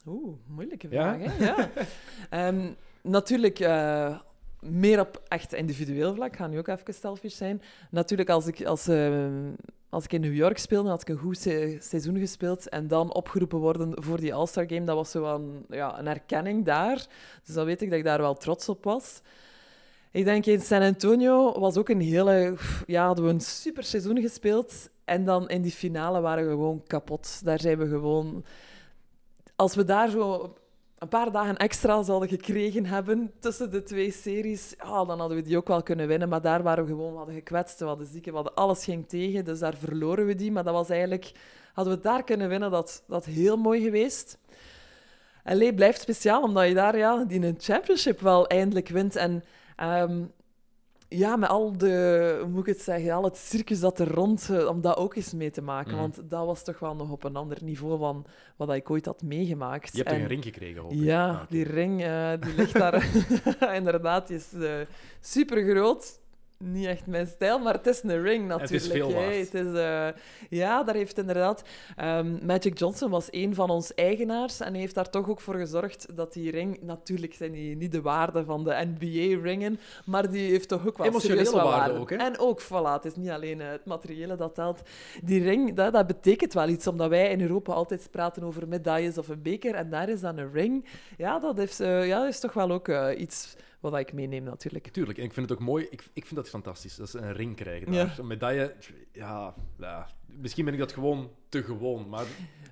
Oeh, 0.07 0.35
moeilijke 0.47 0.87
Ja? 0.89 1.13
vraag. 1.17 1.37
Hè? 1.37 1.45
Ja. 1.45 2.47
um, 2.47 2.75
natuurlijk 3.17 3.59
uh, 3.59 4.19
meer 4.59 4.99
op 4.99 5.21
echt 5.27 5.53
individueel 5.53 6.13
vlak. 6.13 6.35
Ga 6.35 6.47
nu 6.47 6.57
ook 6.57 6.67
even 6.67 6.93
selfish 6.93 7.35
zijn. 7.35 7.61
Natuurlijk, 7.91 8.29
als 8.29 8.47
ik, 8.47 8.65
als, 8.65 8.87
uh, 8.87 9.27
als 9.89 10.03
ik 10.03 10.13
in 10.13 10.21
New 10.21 10.35
York 10.35 10.57
speelde, 10.57 10.89
had 10.89 11.01
ik 11.01 11.09
een 11.09 11.17
goed 11.17 11.37
se 11.37 11.77
seizoen 11.79 12.19
gespeeld. 12.19 12.69
En 12.69 12.87
dan 12.87 13.13
opgeroepen 13.13 13.59
worden 13.59 14.03
voor 14.03 14.19
die 14.19 14.33
All-Star 14.33 14.65
Game, 14.67 14.85
dat 14.85 14.95
was 14.95 15.11
zo 15.11 15.35
een, 15.35 15.65
ja, 15.69 15.99
een 15.99 16.07
erkenning 16.07 16.65
daar. 16.65 17.07
Dus 17.45 17.55
dan 17.55 17.65
weet 17.65 17.81
ik 17.81 17.89
dat 17.89 17.97
ik 17.97 18.05
daar 18.05 18.21
wel 18.21 18.35
trots 18.35 18.69
op 18.69 18.83
was. 18.83 19.21
Ik 20.11 20.25
denk 20.25 20.45
in 20.45 20.61
San 20.61 20.81
Antonio 20.81 21.59
was 21.59 21.77
ook 21.77 21.89
een 21.89 22.01
hele... 22.01 22.55
Ja, 22.85 23.05
hadden 23.05 23.25
we 23.25 23.31
een 23.31 23.41
super 23.41 23.83
seizoen 23.83 24.21
gespeeld. 24.21 24.89
En 25.05 25.25
dan 25.25 25.49
in 25.49 25.61
die 25.61 25.71
finale 25.71 26.21
waren 26.21 26.45
we 26.45 26.49
gewoon 26.49 26.83
kapot. 26.87 27.41
Daar 27.43 27.59
zijn 27.59 27.77
we 27.77 27.87
gewoon... 27.87 28.45
Als 29.55 29.75
we 29.75 29.83
daar 29.83 30.09
zo 30.09 30.53
een 30.99 31.07
paar 31.07 31.31
dagen 31.31 31.57
extra 31.57 32.03
zouden 32.03 32.29
gekregen 32.29 32.85
hebben 32.85 33.31
tussen 33.39 33.71
de 33.71 33.83
twee 33.83 34.11
series, 34.11 34.73
ja, 34.77 35.05
dan 35.05 35.19
hadden 35.19 35.37
we 35.37 35.43
die 35.43 35.57
ook 35.57 35.67
wel 35.67 35.83
kunnen 35.83 36.07
winnen. 36.07 36.29
Maar 36.29 36.41
daar 36.41 36.63
waren 36.63 36.83
we 36.83 36.89
gewoon, 36.89 37.17
hadden 37.17 37.35
gekwetst, 37.35 37.79
we 37.79 37.85
hadden 37.85 38.07
zieken, 38.07 38.33
hadden 38.33 38.55
alles 38.55 38.83
ging 38.83 39.07
tegen. 39.07 39.45
Dus 39.45 39.59
daar 39.59 39.75
verloren 39.75 40.25
we 40.25 40.35
die. 40.35 40.51
Maar 40.51 40.63
dat 40.63 40.73
was 40.73 40.89
eigenlijk... 40.89 41.31
Hadden 41.73 41.95
we 41.97 42.03
daar 42.03 42.23
kunnen 42.23 42.49
winnen, 42.49 42.71
dat 42.71 43.03
dat 43.07 43.25
heel 43.25 43.57
mooi 43.57 43.81
geweest. 43.81 44.37
LA 45.43 45.73
blijft 45.73 46.01
speciaal, 46.01 46.43
omdat 46.43 46.67
je 46.67 46.73
daar 46.73 46.97
ja, 46.97 47.23
die 47.23 47.45
een 47.45 47.55
championship 47.59 48.19
wel 48.19 48.47
eindelijk 48.47 48.87
wint. 48.87 49.15
En 49.15 49.43
um, 49.83 50.31
ja, 51.09 51.35
met 51.35 51.49
al 51.49 51.77
de, 51.77 52.37
hoe 52.41 52.49
moet 52.49 52.67
ik 52.67 52.73
het 52.73 52.81
zeggen, 52.83 53.11
al 53.11 53.23
het 53.23 53.37
circus 53.37 53.79
dat 53.79 53.99
er 53.99 54.11
rond, 54.13 54.49
om 54.67 54.81
dat 54.81 54.97
ook 54.97 55.15
eens 55.15 55.33
mee 55.33 55.51
te 55.51 55.61
maken. 55.61 55.91
Mhm. 55.91 55.99
Want 56.01 56.19
dat 56.29 56.45
was 56.45 56.63
toch 56.63 56.79
wel 56.79 56.95
nog 56.95 57.11
op 57.11 57.23
een 57.23 57.35
ander 57.35 57.57
niveau 57.63 57.97
van 57.99 58.25
wat 58.55 58.73
ik 58.73 58.89
ooit 58.89 59.05
had 59.05 59.21
meegemaakt. 59.21 59.91
Je 59.91 59.97
hebt 59.97 60.09
En- 60.15 60.21
een 60.21 60.27
ring 60.27 60.43
gekregen, 60.43 60.81
hoop 60.81 60.91
ik. 60.91 60.99
ja, 60.99 61.29
Ah, 61.29 61.39
die 61.49 61.63
ring 61.63 62.03
eh, 62.03 62.31
die 62.39 62.53
ligt 62.55 62.73
daar. 62.73 63.07
Inderdaad, 63.79 64.27
die 64.27 64.37
is 64.37 64.53
eh 64.53 64.71
super 65.21 65.63
groot. 65.69 66.19
Niet 66.63 66.85
echt 66.85 67.07
mijn 67.07 67.27
stijl, 67.27 67.59
maar 67.59 67.73
het 67.73 67.87
is 67.87 68.03
een 68.03 68.21
ring 68.21 68.47
natuurlijk. 68.47 68.71
Het 68.71 68.81
is 68.81 68.87
veel. 68.87 69.13
Het 69.13 69.53
is, 69.53 69.73
eh, 69.73 70.07
ja, 70.49 70.83
daar 70.83 70.95
heeft 70.95 71.17
inderdaad. 71.17 71.63
ehm, 71.95 72.45
Magic 72.45 72.77
Johnson 72.79 73.09
was 73.09 73.27
een 73.29 73.55
van 73.55 73.69
ons 73.69 73.93
eigenaars 73.93 74.59
en 74.59 74.71
hij 74.71 74.79
heeft 74.79 74.95
daar 74.95 75.09
toch 75.09 75.29
ook 75.29 75.41
voor 75.41 75.55
gezorgd 75.55 76.07
dat 76.15 76.33
die 76.33 76.51
ring. 76.51 76.81
Natuurlijk 76.81 77.33
zijn 77.33 77.51
die 77.51 77.75
niet 77.75 77.91
de 77.91 78.01
waarde 78.01 78.43
van 78.43 78.63
de 78.63 78.87
NBA-ringen, 78.95 79.79
maar 80.05 80.29
die 80.31 80.49
heeft 80.49 80.67
toch 80.67 80.87
ook 80.87 80.97
wel 80.97 81.07
Emotionele 81.07 81.51
waarde 81.51 81.69
waarde. 81.69 81.99
ook, 81.99 82.09
hè? 82.09 82.15
En 82.15 82.39
ook, 82.39 82.61
voilà, 82.63 82.93
het 82.93 83.05
is 83.05 83.15
niet 83.15 83.29
alleen 83.29 83.61
eh, 83.61 83.69
het 83.69 83.85
materiële 83.85 84.35
dat 84.35 84.55
telt. 84.55 84.81
Die 85.23 85.43
ring, 85.43 85.75
dat, 85.75 85.93
dat 85.93 86.07
betekent 86.07 86.53
wel 86.53 86.67
iets, 86.67 86.87
omdat 86.87 87.09
wij 87.09 87.31
in 87.31 87.41
Europa 87.41 87.73
altijd 87.73 88.07
praten 88.11 88.43
over 88.43 88.67
medailles 88.67 89.17
of 89.17 89.27
een 89.27 89.41
beker 89.41 89.75
en 89.75 89.89
daar 89.89 90.09
is 90.09 90.21
dan 90.21 90.37
een 90.37 90.51
ring. 90.51 90.85
Ja, 91.17 91.39
dat 91.39 91.57
is, 91.57 91.79
eh, 91.79 92.07
ja, 92.07 92.19
dat 92.19 92.27
is 92.27 92.39
toch 92.39 92.53
wel 92.53 92.71
ook 92.71 92.89
iets 93.17 93.55
wat 93.79 93.97
ik 93.97 94.13
meeneem 94.13 94.43
natuurlijk. 94.43 94.87
Tuurlijk, 94.87 95.17
en 95.17 95.23
ik 95.23 95.33
vind 95.33 95.49
het 95.49 95.59
ook 95.59 95.65
mooi. 95.65 95.87
Ik, 95.89 96.03
ik 96.13 96.25
vind 96.25 96.35
dat 96.35 96.49
fantastisch, 96.49 96.95
dat 96.95 97.09
ze 97.09 97.17
een 97.17 97.33
ring 97.33 97.55
krijgen. 97.55 97.93
Ja. 97.93 98.05
Daar. 98.05 98.19
Een 98.19 98.27
medaille, 98.27 98.75
ja, 99.11 99.53
ja, 99.77 100.09
misschien 100.25 100.65
ben 100.65 100.73
ik 100.73 100.79
dat 100.79 100.91
gewoon 100.91 101.29
te 101.49 101.63
gewoon, 101.63 102.09
maar 102.09 102.25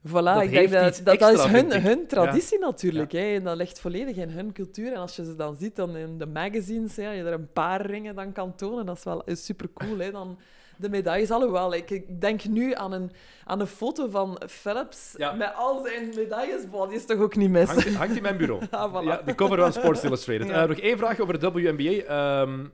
Voilà, 0.07 0.11
Dat 0.11 0.41
ik 0.41 0.51
denk 0.51 0.71
dat 0.71 1.01
dat, 1.03 1.19
dat 1.19 1.33
is 1.33 1.43
hun, 1.43 1.81
hun 1.81 2.07
traditie 2.07 2.59
natuurlijk. 2.59 3.11
Hè, 3.11 3.35
en 3.35 3.43
dat 3.43 3.57
ligt 3.57 3.79
volledig 3.79 4.15
in 4.15 4.29
hun 4.29 4.51
cultuur. 4.51 4.93
En 4.93 4.99
als 4.99 5.15
je 5.15 5.25
ze 5.25 5.35
dan 5.35 5.55
ziet 5.55 5.75
dan 5.75 5.95
in 5.95 6.17
de 6.17 6.25
magazines, 6.25 6.95
ja, 6.95 7.11
je 7.11 7.23
er 7.23 7.33
een 7.33 7.51
paar 7.51 7.85
ringen 7.85 8.15
dan 8.15 8.31
kan 8.31 8.55
tonen, 8.55 8.85
dat 8.85 8.97
is 8.97 9.03
wel 9.03 9.23
super 9.25 9.69
cool. 9.73 9.97
Hè, 9.97 10.11
dan 10.11 10.39
de 10.77 10.89
medailles. 10.89 11.31
Alhoewel, 11.31 11.73
ik, 11.73 11.89
ik 11.89 12.21
denk 12.21 12.45
nu 12.45 12.73
aan 12.73 12.91
een, 12.91 13.11
aan 13.45 13.59
een 13.59 13.67
foto 13.67 14.09
van 14.09 14.41
Philips 14.47 15.13
met 15.37 15.53
al 15.55 15.85
zijn 15.85 16.13
medailles. 16.15 16.69
Boah, 16.69 16.87
die 16.89 16.97
is 16.97 17.05
toch 17.05 17.19
ook 17.19 17.35
niet 17.35 17.49
mis? 17.49 17.69
Hangt, 17.95 18.15
in 18.15 18.21
mijn 18.21 18.37
bureau. 18.37 18.61
Ah, 18.77 19.03
ja, 19.03 19.21
de 19.25 19.35
cover 19.35 19.57
van 19.57 19.73
Sports 19.73 20.03
Illustrated. 20.03 20.47
Ja. 20.47 20.61
Uh, 20.61 20.69
nog 20.69 20.77
één 20.77 20.97
vraag 20.97 21.19
over 21.19 21.39
de 21.39 21.51
WNBA. 21.51 21.91
Ehm, 21.91 22.65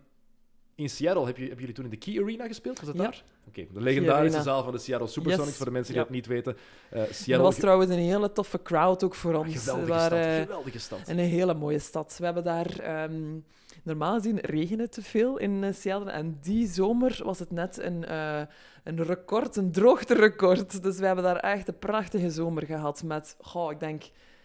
in 0.76 0.90
Seattle 0.90 1.26
heb 1.26 1.38
je, 1.38 1.42
hebben 1.42 1.60
jullie 1.60 1.76
toen 1.76 1.84
in 1.84 1.90
de 1.90 1.98
Key 1.98 2.22
Arena 2.22 2.48
gespeeld? 2.48 2.80
Was 2.80 2.88
dat 2.88 2.98
daar? 2.98 3.24
Oké, 3.48 3.66
de 3.74 3.82
legendarische 3.82 4.42
zaal 4.42 4.64
van 4.64 4.72
de 4.72 4.80
Seattle 4.80 5.08
Supersonics, 5.08 5.58
voor 5.58 5.66
de 5.66 5.72
mensen 5.72 5.94
die 5.94 6.02
dat 6.02 6.12
niet 6.12 6.26
weten. 6.26 6.58
Eh, 6.90 7.02
Seattle... 7.02 7.34
Dat 7.34 7.42
was 7.42 7.56
trouwens 7.56 7.92
een 7.92 8.00
hele 8.00 8.32
toffe 8.32 8.62
crowd 8.62 9.04
ook 9.04 9.16
voor 9.16 9.34
ah, 9.34 9.40
ons. 9.40 9.58
Geweldige, 9.58 9.88
waren, 9.88 10.34
stad, 10.34 10.46
geweldige 10.46 10.80
stad. 10.80 11.00
En 11.06 11.18
een 11.18 11.30
hele 11.30 11.54
mooie 11.54 11.80
stad. 11.80 12.16
We 12.18 12.26
hebben 12.26 12.44
daar... 12.44 12.80
Ehm, 12.80 13.38
normaal 13.84 14.14
gezien 14.14 14.40
regent 14.40 14.80
het 14.80 14.92
te 14.92 15.02
veel 15.02 15.38
in 15.38 15.64
eh, 15.64 15.74
Seattle. 15.74 16.12
En 16.12 16.38
die 16.42 16.68
zomer 16.68 17.20
was 17.24 17.40
het 17.40 17.52
net 17.52 17.78
een, 17.78 18.06
eh, 18.06 18.42
een 18.84 19.04
record, 19.04 19.56
een 19.56 19.72
droogterecord. 19.72 20.84
Dus 20.84 20.98
we 20.98 21.06
hebben 21.06 21.24
daar 21.24 21.40
echt 21.40 21.68
een 21.68 21.80
prachtige 21.80 22.30
zomer 22.30 22.64
gehad 22.64 23.04
met, 23.04 23.36
goh, 23.42 23.72
ik 23.72 23.80
denk 23.80 24.04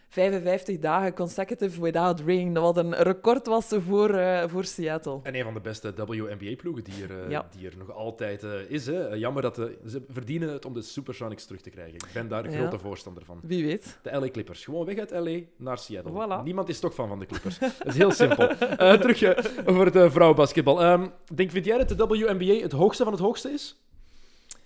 55 0.09 0.79
dagen 0.79 1.13
consecutive 1.13 1.81
without 1.81 2.19
rain, 2.19 2.53
wat 2.53 2.77
een 2.77 2.93
record 2.93 3.47
was 3.47 3.67
voor, 3.67 4.09
eh, 4.09 4.43
voor 4.47 4.65
Seattle. 4.65 5.19
En 5.23 5.35
een 5.35 5.43
van 5.43 5.53
de 5.53 5.59
beste 5.59 5.93
WNBA-ploegen 5.93 6.83
die, 6.83 7.03
er, 7.03 7.31
eh, 7.31 7.39
die 7.57 7.67
er 7.67 7.77
nog 7.77 7.91
altijd 7.91 8.43
eh, 8.43 8.51
is. 8.67 8.85
Hè. 8.85 9.07
Jammer 9.07 9.41
dat 9.41 9.55
ze 9.55 10.03
verdienen 10.09 10.49
het 10.49 10.65
om 10.65 10.73
de 10.73 10.81
Supersonics 10.81 11.45
terug 11.45 11.61
te 11.61 11.69
krijgen. 11.69 11.93
Ik 11.93 12.09
ben 12.13 12.27
daar 12.27 12.45
een 12.45 12.51
grote 12.51 12.79
voorstander 12.79 13.25
van. 13.25 13.39
Wie 13.43 13.65
weet. 13.65 13.99
De 14.01 14.19
LA 14.19 14.29
Clippers. 14.29 14.63
Gewoon 14.63 14.85
weg 14.85 14.97
uit 14.97 15.11
LA 15.11 15.39
naar 15.57 15.77
Seattle. 15.77 16.43
Niemand 16.43 16.69
is 16.69 16.79
toch 16.79 16.95
van 16.95 17.07
van 17.07 17.19
de 17.19 17.25
Clippers. 17.25 17.59
dat 17.59 17.71
is 17.85 17.95
heel 17.95 18.11
simpel. 18.11 18.47
terug 18.77 19.19
voor 19.65 19.85
het 19.85 20.11
vrouwenbasketbal. 20.11 20.81
Ehm, 20.81 21.07
denk, 21.33 21.51
vind 21.51 21.65
jij 21.65 21.77
dat 21.77 21.97
de 21.97 22.07
WNBA 22.07 22.53
het 22.53 22.71
hoogste 22.71 23.03
van 23.03 23.13
het 23.13 23.21
hoogste 23.21 23.49
is? 23.49 23.79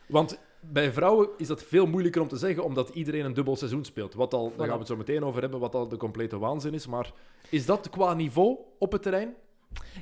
Want 0.07 0.39
bij 0.71 0.91
vrouwen 0.91 1.29
is 1.37 1.47
dat 1.47 1.63
veel 1.63 1.85
moeilijker 1.85 2.21
om 2.21 2.27
te 2.27 2.37
zeggen, 2.37 2.63
omdat 2.63 2.89
iedereen 2.89 3.25
een 3.25 3.33
dubbel 3.33 3.55
seizoen 3.55 3.85
speelt. 3.85 4.13
Wat 4.13 4.33
al, 4.33 4.53
daar 4.57 4.67
gaan 4.67 4.75
we 4.75 4.79
het 4.79 4.87
zo 4.87 4.95
meteen 4.95 5.23
over 5.23 5.41
hebben, 5.41 5.59
wat 5.59 5.75
al 5.75 5.87
de 5.87 5.97
complete 5.97 6.37
waanzin 6.37 6.73
is. 6.73 6.87
Maar 6.87 7.11
is 7.49 7.65
dat 7.65 7.89
qua 7.89 8.13
niveau 8.13 8.57
op 8.77 8.91
het 8.91 9.01
terrein? 9.01 9.33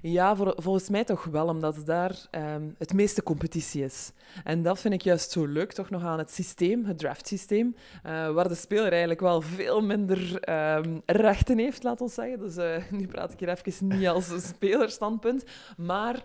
Ja, 0.01 0.35
volgens 0.35 0.89
mij 0.89 1.03
toch 1.03 1.23
wel, 1.23 1.47
omdat 1.47 1.85
daar 1.85 2.27
ehm, 2.31 2.69
het 2.77 2.93
meeste 2.93 3.23
competitie 3.23 3.83
is. 3.83 4.11
En 4.43 4.61
dat 4.61 4.79
vind 4.79 4.93
ik 4.93 5.01
juist 5.01 5.31
zo 5.31 5.45
leuk, 5.45 5.71
toch 5.71 5.89
nog 5.89 6.03
aan 6.03 6.17
het 6.17 6.31
systeem, 6.31 6.85
het 6.85 6.97
draftsysteem, 6.97 7.75
eh, 8.03 8.31
waar 8.31 8.47
de 8.47 8.55
speler 8.55 8.89
eigenlijk 8.89 9.21
wel 9.21 9.41
veel 9.41 9.81
minder 9.81 10.39
ehm, 10.39 10.99
rechten 11.05 11.57
heeft, 11.57 11.83
laten 11.83 12.05
we 12.05 12.11
zeggen. 12.11 12.39
Dus 12.39 12.57
eh, 12.57 12.91
nu 12.91 13.07
praat 13.07 13.33
ik 13.33 13.39
hier 13.39 13.49
even 13.49 13.87
niet 13.87 14.07
als 14.07 14.29
een 14.29 14.41
spelerstandpunt, 14.41 15.43
maar 15.77 16.23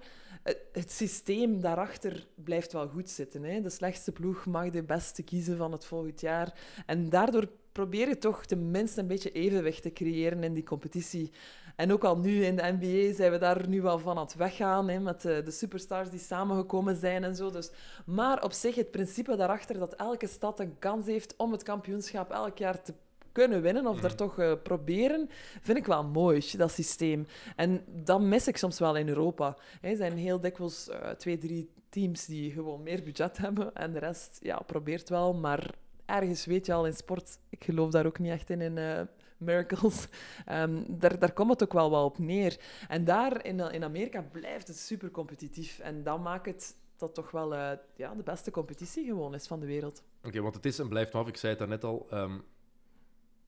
het, 0.73 0.91
systeem 0.93 1.61
daarachter 1.61 2.27
blijft 2.35 2.73
wel 2.73 2.89
goed 2.89 3.11
zitten. 3.11 3.43
Hè? 3.43 3.61
De 3.61 3.71
slechtste 3.71 4.13
ploeg 4.13 4.47
mag 4.47 4.71
de 4.71 4.83
beste 4.83 5.23
kiezen 5.23 5.57
van 5.57 5.73
het 5.73 5.85
volgend 5.85 6.21
jaar. 6.21 6.59
En 6.87 7.09
daardoor 7.09 7.49
probeer 7.73 8.09
je 8.09 8.19
toch 8.19 8.47
tenminste 8.47 9.01
een 9.01 9.07
beetje 9.07 9.33
evenwicht 9.33 9.83
te 9.83 9.93
creëren 9.93 10.45
in 10.45 10.55
die 10.55 10.65
competitie. 10.65 11.33
En 11.77 11.93
ook 11.93 12.05
al 12.05 12.19
nu 12.19 12.45
in 12.45 12.57
de 12.57 12.77
NBA 12.81 13.15
zijn 13.15 13.31
we 13.31 13.39
daar 13.39 13.69
nu 13.69 13.83
wel 13.83 13.99
van 13.99 14.17
aan 14.17 14.25
het 14.25 14.35
weggaan, 14.35 14.89
hè, 14.89 15.01
met 15.01 15.21
de, 15.21 15.43
de, 15.45 15.51
superstars 15.51 16.11
die 16.11 16.21
samengekomen 16.21 16.97
zijn 16.97 17.25
en 17.25 17.37
zo. 17.37 17.51
Dus. 17.51 17.71
Maar 18.07 18.43
op 18.45 18.53
zich, 18.53 18.75
het 18.75 18.91
principe 18.91 19.37
daarachter 19.37 19.79
dat 19.79 19.95
elke 19.95 20.27
stad 20.27 20.61
een 20.61 20.79
kans 20.79 21.07
heeft 21.07 21.37
om 21.37 21.53
het 21.53 21.63
kampioenschap 21.63 22.31
elk 22.31 22.59
jaar 22.59 22.83
te 22.83 22.95
kunnen 23.37 23.63
winnen 23.63 23.87
of 23.87 24.01
daar 24.01 24.11
mhm. 24.11 24.19
toch 24.19 24.39
eh, 24.39 24.53
proberen, 24.63 25.29
vind 25.61 25.79
ik 25.79 25.87
wel 25.87 26.05
mooi, 26.05 26.45
dat 26.57 26.71
systeem. 26.71 27.27
En 27.57 27.85
dat 27.87 28.21
mis 28.21 28.49
ik 28.49 28.57
soms 28.57 28.79
wel 28.79 28.97
in 28.97 29.09
Europa. 29.09 29.57
Er 29.81 29.97
zijn 29.97 30.17
heel 30.17 30.41
dikwijls 30.41 30.89
eh, 30.89 31.11
twee, 31.11 31.39
drie 31.39 31.71
teams 31.89 32.27
die 32.27 32.53
gewoon 32.53 32.83
meer 32.83 33.03
budget 33.03 33.37
hebben 33.47 33.75
en 33.75 33.93
de 33.93 33.99
rest 33.99 34.39
ja, 34.43 34.59
probeert 34.67 35.09
wel, 35.09 35.35
maar 35.35 35.75
ergens 36.07 36.45
weet 36.45 36.67
je 36.67 36.73
al 36.73 36.87
in 36.87 36.95
sport, 36.95 37.39
ik 37.49 37.65
geloof 37.65 37.91
daar 37.91 38.07
ook 38.07 38.19
niet 38.19 38.33
echt 38.33 38.51
in, 38.51 38.61
in 38.61 38.77
uh, 38.77 39.01
miracles. 39.37 40.07
Ehm, 40.47 40.83
daar, 40.89 41.19
daar 41.19 41.33
komt 41.33 41.51
het 41.51 41.63
ook 41.63 41.73
wel, 41.73 41.91
wel 41.91 42.05
op 42.05 42.19
neer. 42.19 42.61
En 42.89 43.05
daar 43.05 43.45
in, 43.45 43.61
in 43.61 43.85
Amerika 43.85 44.23
blijft 44.33 44.69
het 44.69 44.79
super 44.79 45.11
competitief. 45.11 45.79
En 45.79 46.03
dat 46.03 46.21
maakt 46.21 46.47
het 46.47 46.77
dat 46.97 47.15
toch 47.15 47.31
wel 47.31 47.55
ja, 47.97 48.15
de 48.15 48.23
beste 48.25 48.51
competitie 48.51 49.05
gewoon 49.05 49.35
is 49.35 49.47
van 49.47 49.61
de 49.61 49.67
wereld. 49.67 50.03
Oké, 50.23 50.41
want 50.41 50.55
het 50.55 50.67
is 50.67 50.79
en 50.79 50.89
blijft 50.89 51.15
af, 51.15 51.29
ik 51.29 51.37
zei 51.37 51.51
het 51.51 51.59
daarnet 51.59 51.85
al, 51.85 52.07
ehm, 52.11 52.39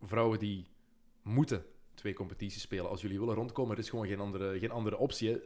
vrouwen 0.02 0.38
die 0.38 0.66
moeten 1.22 1.64
twee 1.94 2.12
competities 2.12 2.62
spelen. 2.62 2.90
Als 2.90 3.00
jullie 3.00 3.18
willen 3.18 3.34
rondkomen, 3.34 3.72
er 3.72 3.82
is 3.82 3.90
gewoon 3.90 4.06
geen 4.06 4.20
andere, 4.20 4.58
geen 4.58 4.70
andere 4.70 4.98
optie. 4.98 5.40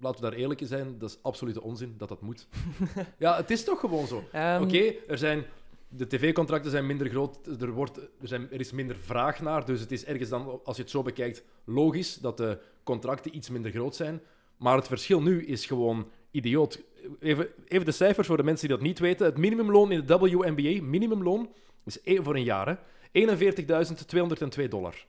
Laten 0.00 0.20
we 0.24 0.30
daar 0.30 0.38
eerlijk 0.38 0.60
in 0.60 0.66
zijn, 0.66 0.98
dat 0.98 1.10
is 1.10 1.18
absolute 1.22 1.62
onzin 1.62 1.94
dat 1.98 2.08
dat 2.08 2.20
moet. 2.20 2.48
ja, 3.18 3.36
het 3.36 3.50
is 3.50 3.64
toch 3.64 3.80
gewoon 3.80 4.06
zo. 4.06 4.24
Ehm, 4.32 4.62
Oké, 4.62 4.92
er 5.08 5.18
zijn 5.18 5.44
de 5.88 6.06
tv-contracten 6.06 6.70
zijn 6.70 6.86
minder 6.86 7.08
groot, 7.08 7.46
er, 7.60 7.70
wordt, 7.70 7.96
er, 7.96 8.28
zijn, 8.28 8.50
er, 8.50 8.60
is 8.60 8.72
minder 8.72 8.96
vraag 8.96 9.40
naar. 9.40 9.64
Dus 9.64 9.80
het 9.80 9.92
is 9.92 10.04
ergens 10.04 10.28
dan, 10.28 10.60
als 10.64 10.76
je 10.76 10.82
het 10.82 10.90
zo 10.90 11.02
bekijkt, 11.02 11.42
logisch 11.64 12.14
dat 12.14 12.36
de 12.36 12.58
contracten 12.82 13.36
iets 13.36 13.50
minder 13.50 13.70
groot 13.70 13.96
zijn. 13.96 14.20
Maar 14.56 14.76
het 14.76 14.86
verschil 14.86 15.22
nu 15.22 15.46
is 15.46 15.66
gewoon 15.66 16.08
idioot. 16.30 16.82
Even, 17.20 17.48
even 17.68 17.86
de 17.86 17.92
cijfers 17.92 18.26
voor 18.26 18.36
de 18.36 18.42
mensen 18.42 18.68
die 18.68 18.76
dat 18.76 18.86
niet 18.86 18.98
weten. 18.98 19.26
Het 19.26 19.36
minimumloon 19.38 19.92
in 19.92 20.06
de 20.06 20.18
WNBA, 20.18 20.82
minimumloon, 20.82 21.52
is 21.84 22.00
één 22.02 22.24
voor 22.24 22.34
een 22.34 22.42
jaar. 22.42 22.68
Hè? 22.68 22.74
41.202 23.08 24.68
dollar. 24.68 25.06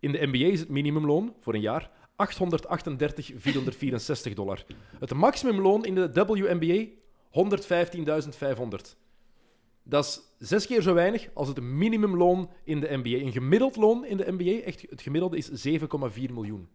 In 0.00 0.12
de 0.12 0.26
NBA 0.26 0.46
is 0.46 0.60
het 0.60 0.68
minimumloon 0.68 1.34
voor 1.40 1.54
een 1.54 1.60
jaar 1.60 1.90
838.464 4.30 4.32
dollar. 4.34 4.64
Het 4.98 5.14
maximumloon 5.14 5.84
in 5.84 5.94
de 5.94 6.12
WNBA 6.12 6.86
115.500. 7.34 8.96
Dat 9.82 10.04
is 10.04 10.20
zes 10.48 10.66
keer 10.66 10.82
zo 10.82 10.94
weinig 10.94 11.28
als 11.34 11.48
het 11.48 11.60
minimumloon 11.60 12.50
in 12.64 12.80
de 12.80 12.96
NBA. 12.96 13.24
Een 13.24 13.32
gemiddeld 13.32 13.76
loon 13.76 14.04
in 14.06 14.16
de 14.16 14.32
NBA, 14.32 14.64
echt 14.64 14.86
het 14.90 15.02
gemiddelde 15.02 15.36
is 15.36 15.68
7,4 15.68 16.32
miljoen. 16.32 16.68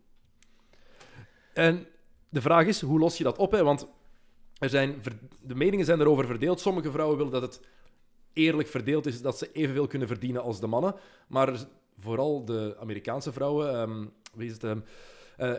En 1.54 1.88
de 2.30 2.42
vraag 2.42 2.66
is, 2.66 2.82
hoe 2.82 3.00
los 3.00 3.18
je 3.18 3.24
dat 3.24 3.38
op? 3.38 3.52
Hè? 3.52 3.64
Want 3.64 3.88
er 4.60 4.70
zijn, 4.70 5.02
de 5.42 5.56
meningen 5.56 5.86
zijn 5.86 6.00
erover 6.00 6.26
verdeeld. 6.26 6.60
Sommige 6.60 6.92
vrouwen 6.92 7.18
willen 7.18 7.32
dat 7.32 7.42
het 7.42 7.68
eerlijk 8.34 8.68
verdeeld 8.68 9.06
is 9.06 9.22
dat 9.22 9.38
ze 9.38 9.52
evenveel 9.52 9.88
kunnen 9.88 10.08
verdienen 10.08 10.42
als 10.42 10.60
de 10.60 10.68
mannen. 10.68 10.96
Maar 11.28 11.66
vooral 12.00 12.46
de 12.46 12.76
Amerikaanse 12.80 13.32
vrouwen, 13.34 13.80
um, 13.80 14.12
wie 14.34 14.48
is 14.48 14.54
het? 14.54 14.64
Um, 14.64 14.84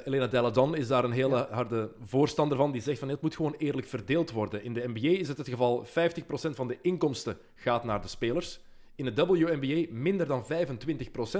Elena 0.05 0.27
Deladon 0.27 0.77
is 0.77 0.89
daar 0.89 1.05
een 1.05 1.13
hele 1.13 1.47
harde 1.51 1.91
voorstander 2.05 2.57
van. 2.57 2.73
Die 2.73 2.83
zegt 2.83 2.99
van 2.99 3.09
het 3.09 3.21
moet 3.21 3.37
gewoon 3.37 3.55
eerlijk 3.59 3.87
verdeeld 3.87 4.31
worden. 4.31 4.65
In 4.65 4.75
de 4.75 4.89
NBA 4.89 5.09
is 5.09 5.29
het 5.29 5.39
het 5.39 5.49
geval 5.49 5.87
50% 5.87 5.91
van 6.31 6.69
de 6.69 6.79
inkomsten 6.83 7.39
gaat 7.55 7.85
naar 7.85 8.01
de 8.01 8.09
spelers. 8.09 8.61
In 8.95 9.05
de 9.05 9.27
WNBA 9.27 9.87
minder 9.91 10.27
dan 10.27 10.45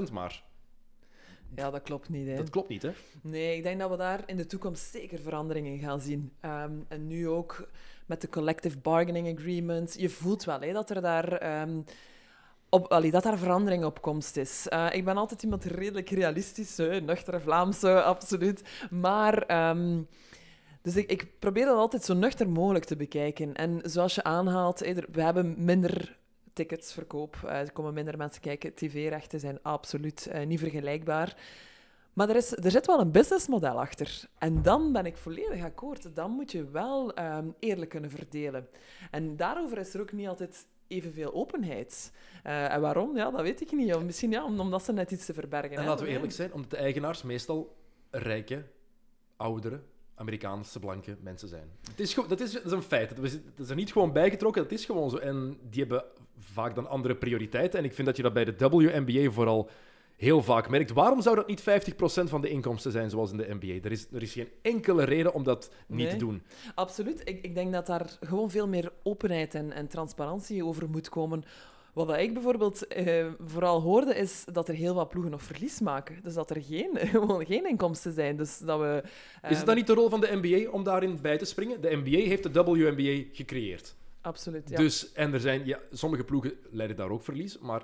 25% 0.09 0.13
maar. 0.13 0.43
Ja, 1.57 1.71
dat 1.71 1.83
klopt 1.83 2.09
niet. 2.09 2.27
Hè. 2.27 2.37
Dat 2.37 2.51
klopt 2.51 2.69
niet, 2.69 2.83
hè? 2.83 2.91
Nee, 3.23 3.57
ik 3.57 3.63
denk 3.63 3.81
dat 3.81 3.91
we 3.91 3.97
daar 3.97 4.23
in 4.27 4.37
de 4.37 4.47
toekomst 4.47 4.91
zeker 4.91 5.19
veranderingen 5.19 5.79
gaan 5.79 6.01
zien. 6.01 6.33
Ehm, 6.41 6.73
en 6.89 7.07
nu 7.07 7.29
ook 7.29 7.69
met 8.11 8.21
de 8.21 8.29
collective 8.29 8.79
bargaining 8.79 9.39
agreement. 9.39 9.95
Je 9.99 10.09
voelt 10.09 10.45
wel 10.45 10.61
hè, 10.61 10.73
dat 10.73 10.91
er 10.91 11.03
daar. 11.03 11.33
Ehm, 11.33 11.81
op, 12.69 12.87
allee, 12.87 13.11
dat 13.11 13.23
daar 13.23 13.39
verandering 13.39 13.85
op 13.85 14.03
komst 14.03 14.37
is. 14.37 14.69
Eh, 14.69 14.87
ik 14.93 15.05
ben 15.05 15.17
altijd 15.17 15.43
iemand 15.43 15.65
redelijk 15.65 16.11
realistisch, 16.11 16.77
nuchtere 16.77 17.41
Vlaamse, 17.41 18.03
absoluut. 18.03 18.63
Maar 18.91 19.43
ehm, 19.43 20.03
dus 20.83 20.97
ik, 20.97 21.27
probeer 21.39 21.65
dat 21.65 21.77
altijd 21.77 22.05
zo 22.05 22.15
nuchter 22.15 22.49
mogelijk 22.49 22.85
te 22.85 22.97
bekijken. 22.97 23.55
En 23.55 23.81
zoals 23.83 24.15
je 24.15 24.23
aanhaalt, 24.23 24.79
we 25.13 25.23
hebben 25.23 25.55
minder 25.65 26.19
ticketsverkoop. 26.53 27.37
Eh, 27.45 27.59
er 27.59 27.73
komen 27.73 27.95
minder 27.95 28.17
mensen 28.17 28.43
kijken. 28.43 28.75
TV-rechten 28.75 29.41
zijn 29.41 29.59
absoluut 29.63 30.27
eh, 30.27 30.47
niet 30.47 30.59
vergelijkbaar. 30.59 31.37
Maar 32.21 32.29
er, 32.29 32.71
zit 32.71 32.87
wel 32.87 33.01
een 33.01 33.11
businessmodel 33.11 33.81
achter. 33.81 34.25
En 34.39 34.63
dan 34.63 34.93
ben 34.93 35.07
ik 35.07 35.17
volledig 35.17 35.65
akkoord. 35.65 36.17
Dan 36.17 36.31
moet 36.31 36.53
je 36.53 36.71
wel 36.71 37.15
ehm, 37.15 37.49
eerlijk 37.59 37.91
kunnen 37.91 38.11
verdelen. 38.11 38.69
En 39.11 39.37
daarover 39.37 39.79
is 39.79 39.95
er 39.95 40.01
ook 40.01 40.13
niet 40.13 40.29
altijd 40.29 40.67
evenveel 40.87 41.35
openheid. 41.35 42.13
Eh, 42.43 42.73
en 42.73 42.81
waarom? 42.81 43.17
Ja, 43.17 43.31
dat 43.31 43.41
weet 43.41 43.61
ik 43.61 43.73
niet. 43.73 43.95
Of 43.95 44.05
misschien 44.05 44.31
ja, 44.31 44.45
omdat 44.45 44.85
ze 44.85 44.93
net 44.93 45.11
iets 45.11 45.27
te 45.27 45.35
verbergen 45.35 45.69
hebben. 45.69 45.85
En 45.85 45.91
laten 45.91 46.07
we 46.07 46.13
eerlijk 46.13 46.33
zijn, 46.33 46.53
omdat 46.53 46.71
de 46.71 46.77
eigenaars 46.77 47.23
meestal 47.23 47.77
rijke, 48.11 48.65
oudere, 49.37 49.81
Amerikaanse 50.15 50.79
blanke 50.79 51.17
mensen 51.21 51.49
zijn. 51.49 51.71
Het 51.91 52.01
is, 52.01 52.15
dat, 52.15 52.41
is, 52.41 52.53
dat 52.53 52.65
is 52.65 52.73
een 52.73 52.83
feit. 52.83 53.17
Dat 53.17 53.41
is 53.57 53.69
er 53.69 53.77
niet 53.77 53.93
gewoon 53.93 54.13
bijgetrokken, 54.13 54.63
dat 54.63 54.73
is 54.73 54.85
gewoon 54.85 55.11
zo. 55.11 55.17
En 55.17 55.59
die 55.71 55.81
hebben 55.81 56.05
vaak 56.39 56.75
dan 56.75 56.89
andere 56.89 57.17
prioriteiten. 57.17 57.79
En 57.79 57.85
ik 57.85 57.95
vind 57.95 58.07
dat 58.07 58.17
je 58.17 58.23
dat 58.23 58.33
bij 58.33 58.45
de 58.45 58.69
WNBA 58.69 59.31
vooral 59.31 59.71
heel 60.21 60.43
vaak 60.43 60.69
merkt. 60.69 60.93
Waarom 60.93 61.23
zou 61.23 61.37
dat 61.37 61.47
niet 61.47 61.61
50% 61.61 61.65
van 62.25 62.41
de 62.41 62.49
inkomsten 62.49 62.93
zijn 62.93 63.11
zoals 63.11 63.31
in 63.31 63.37
de 63.37 63.57
NBA? 63.61 63.87
Er 63.87 63.93
is, 63.93 64.07
er 64.13 64.23
is 64.23 64.33
geen 64.33 64.49
enkele 64.63 65.05
reden 65.05 65.35
om 65.35 65.45
dat 65.45 65.71
niet 65.87 66.11
te 66.11 66.17
doen. 66.17 66.43
Absoluut. 66.75 67.21
Ik, 67.25 67.43
ik 67.43 67.55
denk 67.55 67.73
dat 67.73 67.87
daar 67.87 68.19
gewoon 68.21 68.51
veel 68.51 68.69
meer 68.69 68.93
openheid 69.03 69.55
en, 69.55 69.73
en 69.73 69.89
transparantie 69.89 70.65
over 70.65 70.91
moet 70.91 71.09
komen. 71.09 71.45
Wat 71.93 72.17
ik 72.19 72.33
bijvoorbeeld 72.33 72.87
eh, 72.87 73.27
vooral 73.47 73.81
hoorde, 73.81 74.15
is 74.15 74.45
dat 74.53 74.69
er 74.69 74.75
heel 74.75 74.95
wat 74.95 75.09
ploegen 75.09 75.31
nog 75.31 75.43
verlies 75.43 75.81
maken. 75.81 76.21
Dus 76.23 76.35
dat 76.35 76.51
er 76.51 76.63
geen, 76.63 76.91
gewoon 77.13 77.47
geen 77.47 77.69
inkomsten 77.69 78.13
zijn. 78.13 78.37
Dus 78.37 78.59
dat 78.59 78.81
we. 78.81 79.03
Eh, 79.43 79.51
is 79.51 79.57
het 79.57 79.67
dan 79.67 79.77
niet 79.77 79.87
de 79.87 79.95
rol 79.95 80.09
van 80.09 80.21
de 80.21 80.39
NBA 80.43 80.71
om 80.71 80.85
daarin 80.85 81.19
bij 81.23 81.39
te 81.39 81.45
springen? 81.45 81.81
De 81.81 81.97
NBA 81.97 82.29
heeft 82.29 82.55
de 82.55 82.63
WNBA 82.63 83.29
gecreëerd. 83.33 83.95
Absoluut, 84.21 84.69
ja. 84.69 84.77
Dus, 84.77 85.13
en 85.13 85.33
er 85.33 85.41
zijn, 85.41 85.67
ja, 85.67 85.79
sommige 85.93 86.25
ploegen 86.25 86.53
leiden 86.71 86.97
daar 86.97 87.11
ook 87.11 87.23
verlies, 87.23 87.59
maar 87.59 87.83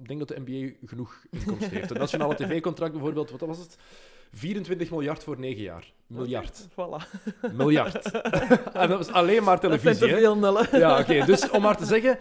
ik 0.00 0.08
denk 0.08 0.18
dat 0.18 0.28
de 0.28 0.42
NBA 0.44 0.86
genoeg 0.86 1.24
inkomsten 1.30 1.70
heeft. 1.70 1.88
Het 1.88 1.98
nationale 1.98 2.34
tv-contract 2.44 2.92
bijvoorbeeld, 2.92 3.30
wat 3.30 3.40
was 3.40 3.58
het? 3.58 3.76
24 4.32 4.90
miljard 4.90 5.24
voor 5.24 5.38
9 5.38 5.62
jaar. 5.62 5.92
Miljard. 6.06 6.68
Voilà. 6.70 7.20
Miljard. 7.52 8.10
en 8.72 8.88
dat 8.88 8.98
was 8.98 9.08
alleen 9.08 9.42
maar 9.42 9.60
televisie. 9.60 9.88
Dat 9.88 9.98
zijn 9.98 10.66
veel. 10.66 10.78
Ja, 10.78 11.00
oké. 11.00 11.24
Dus 11.24 11.50
om 11.50 11.62
maar 11.62 11.76
te 11.76 11.84
zeggen, 11.84 12.18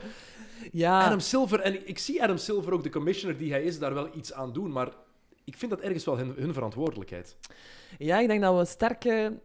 ja. 0.72 1.06
Adam 1.06 1.20
Silver, 1.20 1.60
en 1.60 1.88
ik 1.88 1.98
zie 1.98 2.24
Adam 2.24 2.38
Silver 2.38 2.74
ook, 2.74 2.84
de 2.84 2.90
commissioner 2.90 3.38
die 3.38 3.52
hij 3.52 3.64
is, 3.64 3.80
daar 3.80 3.94
wel 3.94 4.10
iets 4.16 4.34
aan 4.34 4.54
doen, 4.54 4.72
maar 4.72 4.90
ik 5.44 5.58
vind 5.58 5.72
dat 5.72 5.82
ergens 5.82 6.06
wel 6.06 6.18
hun 6.18 6.54
verantwoordelijkheid. 6.54 7.36
Ja, 7.98 8.20
ik 8.20 8.28
denk 8.28 8.42
dat 8.42 8.58
we 8.58 8.66
sterke 8.66 9.40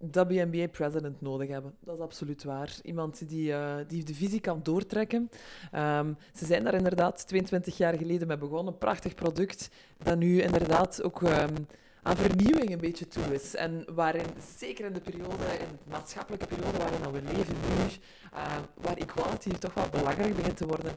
WNBA-president 0.00 1.20
nodig 1.20 1.48
hebben. 1.48 1.74
Dat 1.80 1.96
is 1.96 2.02
absoluut 2.02 2.44
waar. 2.44 2.74
Iemand 2.82 3.28
die, 3.28 3.52
eh, 3.52 3.74
die 3.86 4.04
de 4.04 4.14
visie 4.14 4.40
kan 4.40 4.60
doortrekken. 4.62 5.30
Ehm, 5.72 6.12
ze 6.34 6.44
zijn 6.44 6.64
daar 6.64 6.74
inderdaad 6.74 7.26
22 7.26 7.76
jaar 7.76 7.96
geleden 7.96 8.28
mee 8.28 8.38
begonnen. 8.38 8.78
Prachtig 8.78 9.14
product 9.14 9.70
dat 9.98 10.18
nu 10.18 10.42
inderdaad 10.42 11.02
ook 11.02 11.22
ehm, 11.22 11.54
aan 12.02 12.16
vernieuwing 12.16 12.70
een 12.70 12.78
beetje 12.78 13.08
toe 13.08 13.34
is. 13.34 13.54
En 13.54 13.84
waarin, 13.94 14.26
zeker 14.58 14.84
in 14.84 14.92
de 14.92 15.00
periode, 15.00 15.44
in 15.58 15.78
de 15.84 15.90
maatschappelijke 15.90 16.46
periode 16.46 16.78
waarin 16.78 17.12
we 17.12 17.32
leven 17.36 17.54
nu, 17.54 17.90
eh, 18.32 18.56
waar 18.74 18.96
equality 18.96 19.50
toch 19.50 19.74
wel 19.74 19.88
belangrijk 19.88 20.36
begint 20.36 20.56
te 20.56 20.66
worden. 20.66 20.92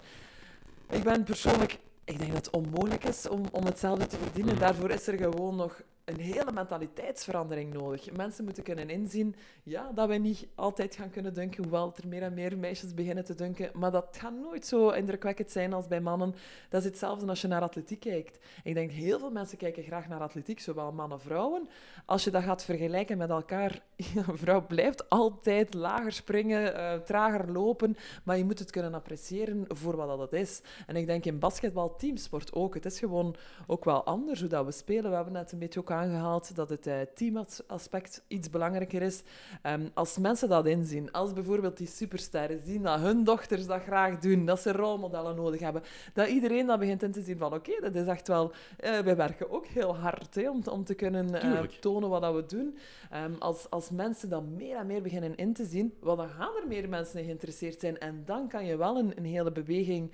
Ik 0.89 1.03
ben 1.03 1.23
persoonlijk... 1.23 1.79
Ik 2.05 2.19
denk 2.19 2.33
dat 2.33 2.45
het 2.45 2.55
onmogelijk 2.55 3.03
is 3.03 3.29
om, 3.29 3.43
om 3.51 3.65
hetzelfde 3.65 4.05
te 4.05 4.17
verdienen. 4.17 4.53
Mhm. 4.53 4.63
Daarvoor 4.63 4.89
is 4.89 5.07
er 5.07 5.17
gewoon 5.17 5.55
nog 5.55 5.81
een 6.05 6.19
hele 6.19 6.51
mentaliteitsverandering 6.51 7.73
nodig. 7.73 8.11
Mensen 8.11 8.43
moeten 8.43 8.63
kunnen 8.63 8.89
inzien 8.89 9.35
ja, 9.63 9.91
dat 9.91 10.07
wij 10.07 10.17
niet 10.17 10.47
altijd 10.55 10.95
gaan 10.95 11.09
kunnen 11.09 11.33
dunken, 11.33 11.63
hoewel 11.63 11.93
er 11.95 12.07
meer 12.07 12.21
en 12.21 12.33
meer 12.33 12.57
meisjes 12.57 12.93
beginnen 12.93 13.25
te 13.25 13.35
dunken. 13.35 13.69
Maar 13.73 13.91
dat 13.91 14.17
gaat 14.19 14.33
nooit 14.41 14.65
zo 14.65 14.89
indrukwekkend 14.89 15.51
zijn 15.51 15.73
als 15.73 15.87
bij 15.87 16.01
mannen. 16.01 16.35
Dat 16.69 16.81
is 16.81 16.87
hetzelfde 16.87 17.27
als 17.27 17.41
je 17.41 17.47
naar 17.47 17.61
atletiek 17.61 17.99
kijkt. 17.99 18.39
Ik 18.63 18.73
denk 18.73 18.91
heel 18.91 19.19
veel 19.19 19.31
mensen 19.31 19.57
kijken 19.57 19.83
graag 19.83 20.07
naar 20.07 20.19
atletiek, 20.19 20.59
zowel 20.59 20.91
mannen 20.91 21.17
als 21.17 21.21
vrouwen. 21.27 21.69
Als 22.05 22.23
je 22.23 22.31
dat 22.31 22.43
gaat 22.43 22.63
vergelijken 22.63 23.17
met 23.17 23.29
elkaar, 23.29 23.81
een 24.27 24.37
vrouw 24.37 24.65
blijft 24.65 25.09
altijd 25.09 25.73
lager 25.73 26.11
springen, 26.11 26.75
eh, 26.75 26.99
trager 26.99 27.51
lopen, 27.51 27.97
maar 28.23 28.37
je 28.37 28.45
moet 28.45 28.59
het 28.59 28.71
kunnen 28.71 28.93
appreciëren 28.93 29.65
voor 29.67 29.95
wat 29.95 30.17
dat 30.17 30.33
is. 30.33 30.61
En 30.87 30.95
ik 30.95 31.05
denk 31.05 31.25
in 31.25 31.39
basketbal, 31.39 31.95
teamsport 31.95 32.53
ook. 32.53 32.73
Het 32.73 32.85
is 32.85 32.99
gewoon 32.99 33.35
ook 33.67 33.85
wel 33.85 34.03
anders 34.03 34.39
hoe 34.39 34.49
dat 34.49 34.65
we 34.65 34.71
spelen. 34.71 35.09
We 35.09 35.15
hebben 35.15 35.33
net 35.33 35.51
een 35.51 35.59
beetje 35.59 35.79
ook 35.79 35.91
aangehaald 35.93 36.55
dat 36.55 36.69
het 36.69 36.87
eh, 36.87 36.95
teamaspect 37.15 38.23
iets 38.27 38.49
belangrijker 38.49 39.01
is. 39.01 39.23
Ehm, 39.61 39.87
als 39.93 40.17
mensen 40.17 40.49
dat 40.49 40.65
inzien, 40.65 41.11
als 41.11 41.33
bijvoorbeeld 41.33 41.77
die 41.77 41.87
supersterren 41.87 42.61
zien 42.65 42.81
dat 42.81 42.99
hun 42.99 43.23
dochters 43.23 43.65
dat 43.65 43.81
graag 43.81 44.19
doen, 44.19 44.45
dat 44.45 44.59
ze 44.59 44.71
rolmodellen 44.71 45.35
nodig 45.35 45.59
hebben, 45.59 45.81
dat 46.13 46.27
iedereen 46.27 46.67
dat 46.67 46.79
begint 46.79 47.03
in 47.03 47.11
te 47.11 47.21
zien 47.21 47.37
van 47.37 47.53
oké, 47.53 47.71
dat 47.81 47.95
is 47.95 48.07
echt 48.07 48.27
wel... 48.27 48.51
eh 48.77 48.99
wij 48.99 49.15
werken 49.15 49.51
ook 49.51 49.65
heel 49.65 49.95
hard 49.95 50.35
hè, 50.35 50.49
om, 50.49 50.61
om 50.71 50.83
te 50.83 50.93
kunnen 50.93 51.41
eh, 51.41 51.61
tonen 51.61 52.09
wat 52.09 52.21
dat 52.21 52.35
we 52.35 52.45
doen. 52.45 52.77
Ehm, 53.09 53.33
als, 53.39 53.69
als 53.69 53.89
mensen 53.89 54.29
dat 54.29 54.43
meer 54.43 54.77
en 54.77 54.87
meer 54.87 55.01
beginnen 55.01 55.35
in 55.35 55.53
te 55.53 55.65
zien, 55.65 55.93
wel, 56.01 56.15
dan 56.15 56.29
gaan 56.29 56.55
er 56.61 56.67
meer 56.67 56.89
mensen 56.89 57.19
in 57.19 57.25
geïnteresseerd 57.25 57.79
zijn. 57.79 57.99
En 57.99 58.21
dan 58.25 58.47
kan 58.47 58.65
je 58.65 58.77
wel 58.77 58.97
een, 58.97 59.17
een 59.17 59.25
hele 59.25 59.51
beweging 59.51 60.11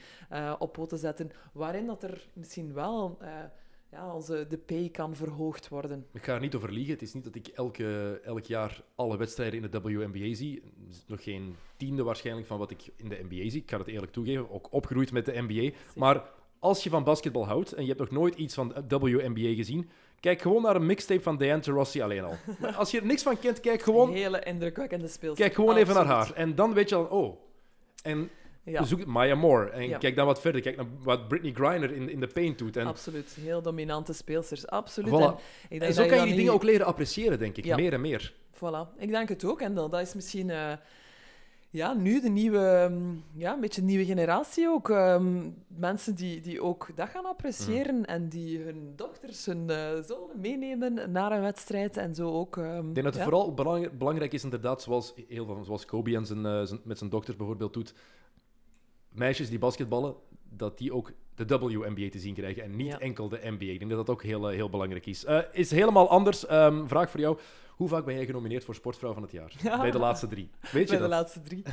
op 0.60 0.74
poten 0.74 0.98
zetten, 0.98 1.32
waarin 1.54 1.86
dat 1.86 2.04
er 2.04 2.28
misschien 2.34 2.74
wel... 2.74 3.18
eh, 3.90 4.00
ja, 4.00 4.14
onze, 4.14 4.46
de 4.50 4.58
pay 4.58 4.90
kan 4.90 5.16
verhoogd 5.16 5.68
worden. 5.68 6.06
Ik 6.14 6.24
ga 6.24 6.34
er 6.34 6.40
niet 6.40 6.56
over 6.56 6.72
liegen. 6.72 6.94
Het 6.94 7.02
is 7.02 7.14
niet 7.14 7.24
dat 7.24 7.36
ik 7.36 7.48
elke, 7.48 8.20
elk 8.24 8.44
jaar 8.44 8.82
alle 8.96 9.18
wedstrijden 9.18 9.64
in 9.64 9.72
de 9.72 9.82
WNBA 9.82 10.34
zie. 10.34 10.62
Het 10.86 10.96
is 10.96 11.04
nog 11.08 11.24
geen 11.24 11.56
tiende 11.78 12.04
waarschijnlijk 12.04 12.48
van 12.48 12.58
wat 12.58 12.72
ik 12.72 12.90
in 12.96 13.10
de 13.10 13.20
NBA 13.30 13.50
zie. 13.50 13.62
Ik 13.62 13.70
ga 13.70 13.78
het 13.78 13.88
eerlijk 13.88 14.12
toegeven. 14.12 14.52
Ook 14.52 14.68
opgegroeid 14.72 15.12
met 15.12 15.26
de 15.26 15.42
NBA. 15.48 15.76
Maar 15.96 16.24
als 16.60 16.84
je 16.84 16.90
van 16.90 17.04
basketbal 17.04 17.46
houdt 17.46 17.74
en 17.74 17.82
je 17.82 17.88
hebt 17.88 18.00
nog 18.00 18.12
nooit 18.12 18.36
iets 18.36 18.54
van 18.54 18.74
WNBA 18.88 19.54
gezien, 19.54 19.90
kijk 20.20 20.42
gewoon 20.42 20.62
naar 20.62 20.76
een 20.76 20.86
mixtape 20.86 21.22
van 21.22 21.38
Diane 21.38 21.62
Taurasi 21.62 22.02
alleen 22.02 22.24
al. 22.24 22.36
Maar 22.62 22.74
als 22.74 22.92
je 22.92 23.00
er 23.00 23.06
niks 23.06 23.24
van 23.24 23.40
kent, 23.40 23.60
kijk 23.60 23.82
gewoon, 23.82 24.12
Hele 24.12 24.44
indrukwekkende 24.44 25.08
speelster. 25.08 25.44
kijk 25.46 25.56
gewoon 25.56 25.76
even 25.76 25.94
naar 25.94 26.06
haar. 26.06 26.34
En 26.34 26.56
dan 26.56 26.74
weet 26.74 26.90
je 26.90 26.96
al, 26.96 27.06
oh. 27.06 27.38
En 28.04 28.30
Ja, 28.64 28.84
zoek 28.84 29.06
Maya 29.06 29.36
Moore. 29.36 29.70
En 29.70 29.88
Ja. 29.88 29.98
kijk 29.98 30.16
dan 30.16 30.26
wat 30.26 30.42
verder. 30.42 30.62
Kijk 30.62 30.76
naar 30.76 30.86
wat 31.04 31.28
Britney 31.28 31.52
Griner 31.52 31.92
in, 31.92 32.10
in 32.10 32.20
de 32.20 32.28
paint 32.28 32.58
doet. 32.58 32.78
En, 32.78 32.86
absoluut. 32.88 33.38
Heel 33.42 33.62
dominante 33.62 34.14
speelsters. 34.14 34.68
Absoluut. 34.68 35.10
Voilà. 35.14 35.24
En, 35.24 35.34
ik 35.70 35.80
denk 35.80 35.82
en 35.82 35.94
zo 35.94 36.00
dat 36.02 36.10
kan 36.10 36.18
je 36.18 36.24
die 36.24 36.32
niet- 36.32 36.38
dingen 36.38 36.54
ook 36.54 36.64
leren 36.64 36.86
appreciëren, 36.86 37.40
denk 37.40 37.58
ik. 37.58 37.66
Ja. 37.66 37.76
Meer 37.76 37.94
en 37.94 38.02
meer. 38.02 38.34
Voilà, 38.56 38.98
ik 38.98 39.10
denk 39.10 39.30
het 39.30 39.46
ook. 39.46 39.62
En 39.62 39.74
dat, 39.74 39.92
dat 39.92 40.02
is 40.02 40.14
misschien 40.14 40.50
eh, 40.50 40.72
ja, 41.70 41.94
nu 41.94 42.22
de 42.22 42.30
nieuwe, 42.30 42.88
mm, 42.92 43.24
ja, 43.36 43.54
een 43.54 43.60
beetje 43.60 43.82
nieuwe 43.82 44.06
generatie 44.06 44.68
ook. 44.70 44.90
Ehm, 44.90 45.50
mensen 45.68 46.16
die, 46.16 46.42
die 46.42 46.62
ook 46.64 46.88
dat 46.96 47.10
gaan 47.10 47.26
appreciëren 47.26 47.96
Mhm. 47.96 48.04
en 48.04 48.30
die 48.30 48.60
hun 48.60 48.94
dochters, 48.96 49.46
hun 49.46 49.70
eh, 49.70 49.78
zonen 50.08 50.40
meenemen 50.40 51.12
naar 51.12 51.32
een 51.32 51.42
wedstrijd 51.42 51.98
en 51.98 52.16
zo 52.16 52.32
ook. 52.32 52.58
ehm, 52.58 52.78
Ik 52.88 52.94
denk 52.94 52.96
dat 52.96 53.06
het 53.06 53.16
ja. 53.16 53.24
vooral 53.24 53.54
belang- 53.54 53.98
belangrijk 53.98 54.34
is, 54.34 54.44
inderdaad, 54.44 54.82
zoals, 54.82 55.14
heel 55.28 55.46
veel, 55.46 55.64
zoals 55.64 55.86
Kobe 55.86 56.16
en 56.16 56.26
zijn, 56.26 56.46
eh, 56.46 56.62
zijn- 56.64 56.82
met 56.84 56.98
zijn 56.98 57.10
dochters 57.10 57.38
bijvoorbeeld 57.38 57.74
doet. 57.74 57.94
Meisjes 59.10 59.50
die 59.50 59.60
basketballen, 59.60 60.16
dat 60.50 60.78
die 60.78 60.94
ook 60.94 61.12
de 61.36 61.46
WNBA 61.58 62.10
te 62.10 62.20
zien 62.20 62.34
krijgen 62.34 62.64
en 62.64 62.76
niet 62.76 62.88
Ja. 62.88 63.00
enkel 63.00 63.30
de 63.30 63.40
NBA. 63.44 63.66
Ik 63.66 63.80
denk 63.80 63.92
dat 63.92 64.06
dat 64.06 64.10
ook 64.10 64.24
heel, 64.24 64.50
eh, 64.50 64.56
heel 64.56 64.70
belangrijk 64.70 65.06
is. 65.06 65.26
Eh, 65.26 65.40
is 65.52 65.72
helemaal 65.72 66.10
anders. 66.10 66.46
Ehm, 66.46 66.88
vraag 66.88 67.10
voor 67.12 67.20
jou. 67.20 67.40
Hoe 67.70 67.88
vaak 67.88 68.06
ben 68.06 68.16
jij 68.16 68.26
genomineerd 68.26 68.64
voor 68.64 68.76
Sportvrouw 68.76 69.14
van 69.14 69.22
het 69.22 69.32
Jaar? 69.32 69.54
Ja. 69.62 69.78
Bij 69.82 69.92
de 69.92 70.00
laatste 70.00 70.28
drie. 70.28 70.50
Weet 70.60 70.72
je 70.72 70.78
Bij 70.86 70.86
de 70.86 70.98
dat? 71.02 71.10
laatste 71.10 71.42
drie. 71.42 71.64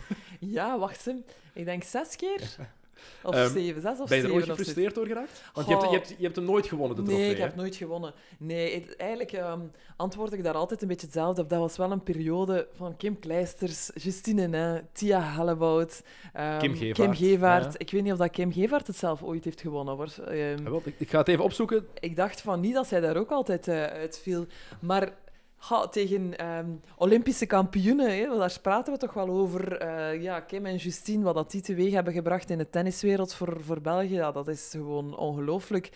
Ja, 0.41 0.79
wacht 0.79 1.07
eens. 1.07 1.23
Ik 1.53 1.65
denk 1.65 1.83
zes 1.83 2.17
keer. 2.17 2.41
Of 3.23 3.35
Ehm, 3.35 3.53
zeven, 3.53 3.83
zes 3.83 4.01
of 4.01 4.09
Ben 4.09 4.19
je 4.19 4.25
er 4.25 4.33
ooit 4.33 4.45
gefrustreerd 4.45 4.95
door 4.95 5.07
geraakt? 5.07 5.43
Want 5.55 5.67
je 5.69 5.73
hebt, 5.77 5.85
je, 5.91 5.97
hebt, 5.97 6.09
je 6.19 6.25
hebt 6.25 6.37
hem 6.37 6.45
nooit 6.45 6.67
gewonnen, 6.67 6.97
de 6.97 7.03
trofee. 7.03 7.21
Nee, 7.21 7.31
ik 7.31 7.37
hè? 7.37 7.43
heb 7.43 7.55
nooit 7.57 7.77
gewonnen. 7.77 8.13
Nee, 8.39 8.75
het- 8.75 8.97
eigenlijk 8.97 9.33
ehm, 9.33 9.61
antwoord 9.97 10.33
ik 10.33 10.43
daar 10.43 10.55
altijd 10.55 10.83
een 10.83 10.89
beetje 10.89 11.07
hetzelfde 11.07 11.43
op. 11.43 11.49
Dat 11.49 11.59
was 11.59 11.77
wel 11.77 11.91
een 11.91 12.03
periode 12.03 12.69
van 12.75 12.97
Kim 12.97 13.19
Kleisters, 13.19 13.91
Justine, 13.95 14.57
hè, 14.57 14.81
Tia 14.93 15.21
Hellebout, 15.21 16.03
ehm, 16.33 16.59
Kim 16.59 16.75
Gevaert, 16.77 16.95
Kim 16.97 17.15
Gevaert. 17.15 17.73
ja. 17.73 17.79
Ik 17.79 17.91
weet 17.91 18.03
niet 18.03 18.13
of 18.13 18.19
dat 18.19 18.31
Kim 18.31 18.53
Gevaert 18.53 18.87
het 18.87 18.97
zelf 18.97 19.23
ooit 19.23 19.45
heeft 19.45 19.61
gewonnen. 19.61 19.95
Hoor. 19.97 20.13
Ehm, 20.27 20.37
Ja, 20.37 20.71
wel, 20.71 20.83
ik, 20.85 20.95
ik 20.99 21.11
ga 21.11 21.19
het 21.19 21.29
even 21.29 21.45
opzoeken. 21.45 21.87
ik 22.01 22.17
dacht 22.17 22.41
van 22.41 22.61
niet 22.61 22.75
dat 22.75 22.87
zij 22.87 23.01
daar 23.01 23.17
ook 23.17 23.31
altijd 23.31 23.69
eh, 23.69 23.83
uitviel. 23.85 24.47
Maar 24.81 25.13
ha, 25.57 25.89
tegen 25.89 26.39
ehm, 26.39 26.71
Olympische 26.97 27.47
kampioenen, 27.47 28.17
hè, 28.19 28.39
daar 28.39 28.59
praten 28.63 28.93
we 28.93 28.99
toch 28.99 29.13
wel 29.13 29.29
over. 29.29 29.77
eh, 29.77 30.23
ja, 30.23 30.41
Kim 30.41 30.67
en 30.67 30.77
Justine, 30.77 31.25
wat 31.25 31.35
dat 31.35 31.51
die 31.51 31.61
teweeg 31.61 31.93
hebben 31.93 32.13
gebracht 32.13 32.51
in 32.51 32.59
de 32.59 32.71
tenniswereld 32.71 33.35
voor, 33.35 33.57
voor 33.61 33.81
België, 33.81 34.15
ja, 34.15 34.33
dat 34.33 34.49
is 34.49 34.69
gewoon 34.71 35.17
ongelooflijk. 35.17 35.91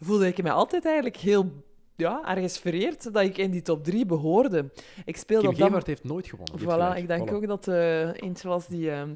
Voelde 0.00 0.26
ik 0.26 0.42
mij 0.42 0.52
altijd 0.52 0.84
eigenlijk 0.84 1.16
heel 1.16 1.52
ja, 1.96 2.28
ergens 2.28 2.58
vereerd 2.58 3.12
dat 3.12 3.22
ik 3.24 3.38
in 3.38 3.50
die 3.50 3.62
top 3.62 3.84
drie 3.84 4.06
behoorde. 4.06 4.70
Ik 5.04 5.16
speelde 5.16 5.48
Kim 5.48 5.64
Gevaert 5.66 5.86
heeft 5.86 6.04
nooit 6.04 6.26
gewonnen. 6.26 6.58
Voilà, 6.60 6.96
ik 6.98 7.06
denk 7.08 7.30
Voilà. 7.30 7.32
ook 7.34 7.46
dat 7.46 7.68
eh 7.68 8.22
eentje 8.22 8.48
was 8.48 8.66
die... 8.66 8.90
ehm, 8.90 9.14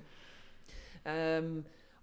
ehm, 1.02 1.44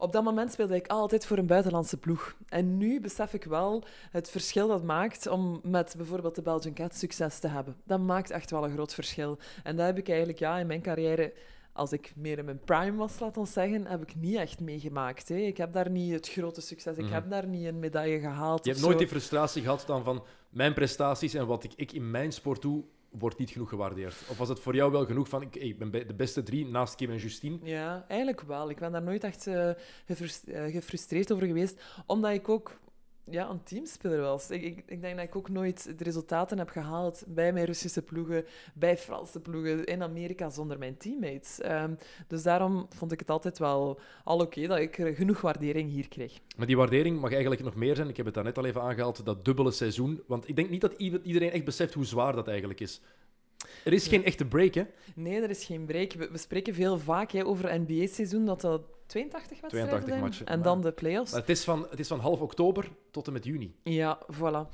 op 0.04 0.12
dat 0.12 0.24
moment 0.24 0.52
speelde 0.52 0.76
ik 0.76 0.88
altijd 0.88 1.26
voor 1.26 1.38
een 1.38 1.46
buitenlandse 1.48 1.98
ploeg. 1.98 2.36
En 2.50 2.78
nu 2.78 3.00
besef 3.02 3.34
ik 3.34 3.44
wel 3.44 3.84
het 4.12 4.30
verschil 4.30 4.68
dat 4.68 4.84
maakt 4.84 5.28
om 5.28 5.60
met 5.64 5.94
bijvoorbeeld 5.98 6.36
de 6.36 6.42
Belgian 6.42 6.74
Cats 6.74 7.00
succes 7.00 7.40
te 7.40 7.48
hebben. 7.48 7.76
Dat 7.84 8.00
maakt 8.00 8.30
echt 8.32 8.52
wel 8.52 8.64
een 8.64 8.74
groot 8.74 8.94
verschil. 8.94 9.38
En 9.64 9.76
dat 9.76 9.86
heb 9.86 9.98
ik 9.98 10.08
eigenlijk 10.10 10.40
ja, 10.40 10.58
in 10.58 10.68
mijn 10.68 10.82
carrière, 10.82 11.34
als 11.74 11.92
ik 11.92 12.14
meer 12.16 12.38
in 12.38 12.46
mijn 12.46 12.60
prime 12.66 12.98
was, 12.98 13.20
laat 13.20 13.38
ons 13.38 13.54
zeggen, 13.54 13.86
heb 13.88 14.02
ik 14.02 14.16
niet 14.16 14.36
echt 14.36 14.60
meegemaakt. 14.60 15.30
Hè. 15.30 15.36
Ik 15.36 15.58
heb 15.58 15.74
daar 15.74 15.90
niet 15.90 16.14
het 16.14 16.30
grote 16.30 16.62
succes, 16.62 16.98
ik 16.98 17.04
Mhm. 17.04 17.14
heb 17.14 17.30
daar 17.30 17.48
niet 17.48 17.66
een 17.66 17.80
medaille 17.80 18.20
gehaald. 18.20 18.66
Je 18.66 18.70
hebt 18.72 18.82
nooit 18.82 18.94
zo. 18.94 19.00
die 19.00 19.08
frustratie 19.12 19.62
gehad 19.62 19.84
dan 19.88 20.04
van 20.04 20.24
mijn 20.50 20.74
prestaties 20.74 21.34
en 21.34 21.48
wat 21.48 21.64
ik, 21.64 21.72
ik 21.76 21.92
in 21.92 22.12
mijn 22.12 22.32
sport 22.32 22.62
doe, 22.62 22.84
wordt 23.20 23.38
niet 23.38 23.50
genoeg 23.50 23.70
gewaardeerd. 23.70 24.16
Of 24.30 24.38
was 24.38 24.50
het 24.50 24.60
voor 24.60 24.76
jou 24.76 24.92
wel 24.92 25.06
genoeg 25.06 25.30
van 25.30 25.42
ik, 25.42 25.56
ik 25.56 25.78
ben 25.78 25.92
de 25.92 26.14
beste 26.16 26.44
drie 26.44 26.66
naast 26.66 26.96
Kim 26.96 27.10
en 27.10 27.18
Justine? 27.18 27.58
Ja, 27.64 28.06
eigenlijk 28.08 28.42
wel. 28.42 28.70
Ik 28.70 28.80
ben 28.80 28.92
daar 28.92 29.02
nooit 29.02 29.24
echt 29.24 29.48
eh, 29.48 29.70
gefrustreerd 30.70 31.32
over 31.32 31.48
geweest, 31.48 31.82
omdat 32.06 32.32
ik 32.32 32.50
ook 32.50 32.80
ja, 33.30 33.50
een 33.50 33.64
teamspeler 33.64 34.22
was. 34.22 34.50
Ik, 34.50 34.62
ik, 34.62 34.84
ik 34.86 35.02
denk 35.02 35.16
dat 35.16 35.26
ik 35.26 35.36
ook 35.36 35.50
nooit 35.50 35.98
de 35.98 36.04
resultaten 36.04 36.58
heb 36.58 36.70
gehaald 36.70 37.24
bij 37.28 37.54
mijn 37.54 37.66
Russische 37.66 38.02
ploegen, 38.02 38.46
bij 38.74 38.98
Franse 38.98 39.40
ploegen, 39.40 39.86
in 39.86 40.04
Amerika 40.04 40.50
zonder 40.50 40.78
mijn 40.78 40.98
teammates. 40.98 41.62
Ehm, 41.62 41.94
dus 42.28 42.44
daarom 42.44 42.86
vond 42.90 43.12
ik 43.12 43.20
het 43.20 43.30
altijd 43.30 43.60
wel 43.60 44.00
al 44.24 44.40
oké 44.40 44.68
dat 44.68 44.78
ik 44.78 44.96
genoeg 45.16 45.42
waardering 45.42 45.90
hier 45.92 46.08
kreeg. 46.08 46.40
Maar 46.58 46.68
die 46.68 46.78
waardering 46.78 47.20
mag 47.20 47.32
eigenlijk 47.32 47.64
nog 47.64 47.76
meer 47.76 47.96
zijn. 47.96 48.10
Ik 48.10 48.18
heb 48.18 48.26
het 48.26 48.36
daarnet 48.36 48.58
al 48.58 48.66
even 48.66 48.82
aangehaald, 48.82 49.26
dat 49.26 49.46
dubbele 49.46 49.72
seizoen. 49.72 50.24
Want 50.28 50.50
ik 50.50 50.56
denk 50.56 50.70
niet 50.70 50.82
dat 50.82 50.94
iedereen 50.98 51.52
echt 51.52 51.66
beseft 51.66 51.94
hoe 51.94 52.06
zwaar 52.06 52.36
dat 52.36 52.48
eigenlijk 52.48 52.80
is. 52.80 53.02
Er 53.84 53.94
is 53.94 54.08
geen 54.08 54.26
echte 54.26 54.46
break, 54.46 54.74
hè? 54.74 54.84
Nee, 55.16 55.42
er 55.42 55.50
is 55.50 55.66
geen 55.66 55.86
break. 55.86 56.14
We, 56.14 56.30
we 56.32 56.38
spreken 56.38 56.74
veel 56.74 57.00
vaak 57.00 57.32
hè, 57.32 57.46
over 57.46 57.82
NBA-seizoen, 57.82 58.46
dat 58.46 58.62
dat 58.62 58.82
82 59.14 59.62
wedstrijden 59.62 59.90
82 59.90 60.10
zijn. 60.10 60.20
matchen, 60.24 60.46
En 60.46 60.56
maar- 60.60 60.68
dan 60.68 60.82
de 60.82 60.92
play-offs. 60.92 61.32
Maar 61.32 61.40
het 61.42 61.50
is, 61.50 61.64
van, 61.64 61.88
het 61.90 62.00
is 62.00 62.08
van 62.08 62.20
half 62.20 62.40
oktober 62.42 62.90
tot 63.12 63.28
en 63.28 63.34
met 63.34 63.46
juni. 63.46 63.76
Ja, 63.84 64.20
voilà. 64.34 64.68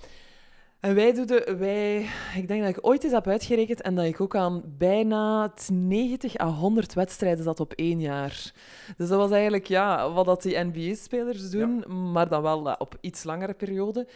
En 0.80 0.96
wij 0.96 1.14
doen 1.14 1.26
de, 1.26 1.56
wij, 1.58 2.06
ik 2.36 2.48
denk 2.48 2.62
dat 2.62 2.70
ik 2.70 2.88
ooit 2.88 3.04
eens 3.04 3.14
heb 3.14 3.28
uitgerekend 3.28 3.82
en 3.82 3.96
dat 3.96 4.06
ik 4.06 4.22
ook 4.22 4.36
aan 4.36 4.64
bijna 4.78 5.50
t 5.50 5.70
90 5.72 6.40
à 6.40 6.48
100 6.48 6.94
wedstrijden 6.94 7.44
zat 7.44 7.60
op 7.60 7.74
één 7.74 8.00
jaar. 8.00 8.52
Dus 8.98 9.08
dat 9.08 9.18
was 9.18 9.32
eigenlijk 9.32 9.68
ja, 9.68 10.12
wat 10.12 10.26
dat 10.26 10.42
die 10.42 10.58
NBA-spelers 10.64 11.50
doen, 11.50 11.84
maar 12.12 12.30
dan 12.30 12.42
wel 12.42 12.70
eh, 12.70 12.76
op 12.78 12.98
iets 13.02 13.24
langere 13.24 13.54
periode. 13.54 14.08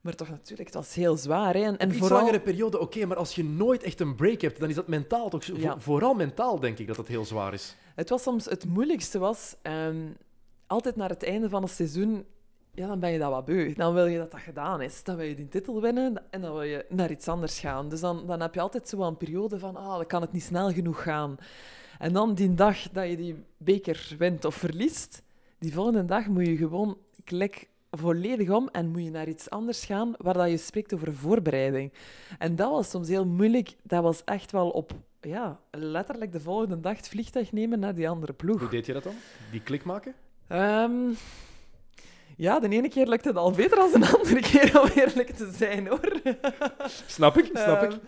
Maar 0.00 0.14
toch 0.14 0.28
natuurlijk, 0.30 0.68
het 0.68 0.74
was 0.76 0.94
heel 0.94 1.16
zwaar. 1.16 1.54
Hè? 1.54 1.60
En, 1.60 1.78
en 1.78 1.94
vooral... 1.94 2.18
langere 2.18 2.40
periode, 2.40 2.78
oké, 2.80 3.06
maar 3.06 3.16
als 3.16 3.34
je 3.34 3.44
nooit 3.44 3.82
echt 3.82 4.00
een 4.00 4.14
break 4.14 4.40
hebt, 4.40 4.60
dan 4.60 4.68
is 4.68 4.74
dat 4.74 4.86
mentaal 4.88 5.28
toch... 5.28 5.44
zo- 5.44 5.56
Ja. 5.56 5.72
vo- 5.72 5.78
Vooral 5.80 6.14
mentaal 6.14 6.60
denk 6.60 6.78
ik 6.78 6.86
dat 6.86 6.96
dat 6.96 7.08
heel 7.08 7.24
zwaar 7.24 7.52
is. 7.52 7.76
Het 7.94 8.08
was 8.08 8.22
soms 8.22 8.44
het 8.44 8.64
moeilijkste 8.64 9.18
was, 9.18 9.56
ehm, 9.62 9.96
altijd 10.66 10.96
naar 10.96 11.08
het 11.08 11.22
einde 11.24 11.48
van 11.48 11.62
het 11.62 11.70
seizoen, 11.70 12.24
ja, 12.74 12.86
dan 12.86 13.00
ben 13.00 13.10
je 13.10 13.18
dat 13.18 13.30
wat 13.30 13.44
beu. 13.44 13.74
Dan 13.74 13.94
wil 13.94 14.06
je 14.06 14.18
dat 14.18 14.30
dat 14.30 14.40
gedaan 14.40 14.80
is. 14.82 15.04
Dan 15.04 15.16
wil 15.16 15.26
je 15.26 15.34
die 15.34 15.48
titel 15.48 15.80
winnen 15.80 16.22
en 16.30 16.40
dan 16.40 16.52
wil 16.52 16.62
je 16.62 16.84
naar 16.88 17.10
iets 17.10 17.28
anders 17.28 17.60
gaan. 17.60 17.88
Dus 17.88 18.00
dan, 18.00 18.26
dan 18.26 18.40
heb 18.40 18.54
je 18.54 18.60
altijd 18.60 18.88
zo 18.88 19.00
een 19.02 19.16
periode 19.16 19.58
van, 19.58 19.76
ah, 19.76 19.96
dan 19.96 20.06
kan 20.06 20.20
het 20.20 20.32
niet 20.32 20.42
snel 20.42 20.72
genoeg 20.72 21.02
gaan. 21.02 21.36
En 21.98 22.12
dan 22.12 22.34
die 22.34 22.54
dag 22.54 22.90
dat 22.90 23.08
je 23.08 23.16
die 23.16 23.44
beker 23.56 24.14
wint 24.18 24.44
of 24.44 24.54
verliest, 24.54 25.22
die 25.58 25.72
volgende 25.72 26.04
dag 26.04 26.26
moet 26.26 26.46
je 26.46 26.56
gewoon 26.56 26.98
klik 27.24 27.68
volledig 27.90 28.50
om 28.50 28.68
en 28.72 28.88
moet 28.88 29.02
je 29.04 29.10
naar 29.10 29.28
iets 29.28 29.50
anders 29.50 29.84
gaan 29.84 30.14
waar 30.18 30.34
dat 30.34 30.50
je 30.50 30.56
spreekt 30.56 30.94
over 30.94 31.14
voorbereiding. 31.14 31.92
En 32.38 32.56
dat 32.56 32.70
was 32.70 32.90
soms 32.90 33.08
heel 33.08 33.26
moeilijk. 33.26 33.74
Dat 33.82 34.02
was 34.02 34.24
echt 34.24 34.52
wel 34.52 34.70
op, 34.70 34.92
ja, 35.20 35.60
letterlijk 35.70 36.32
de 36.32 36.40
volgende 36.40 36.80
dag 36.80 36.96
het 36.96 37.08
vliegtuig 37.08 37.52
nemen 37.52 37.78
naar 37.78 37.94
die 37.94 38.08
andere 38.08 38.32
ploeg. 38.32 38.60
Hoe 38.60 38.68
deed 38.68 38.86
je 38.86 38.92
dat 38.92 39.02
dan? 39.02 39.14
Die 39.50 39.62
klik 39.62 39.84
maken? 39.84 40.14
Ehm, 40.48 41.12
ja, 42.36 42.60
de 42.60 42.68
ene 42.68 42.88
keer 42.88 43.06
lukt 43.06 43.24
het 43.24 43.36
al 43.36 43.50
beter 43.50 43.76
dan 43.76 44.00
de 44.00 44.16
andere 44.18 44.40
keer, 44.40 44.80
om 44.80 44.88
eerlijk 44.88 45.30
te 45.30 45.52
zijn, 45.56 45.86
hoor. 45.86 46.20
Snap 47.06 47.38
ik, 47.38 47.50
snap 47.52 47.82
ik. 47.82 47.98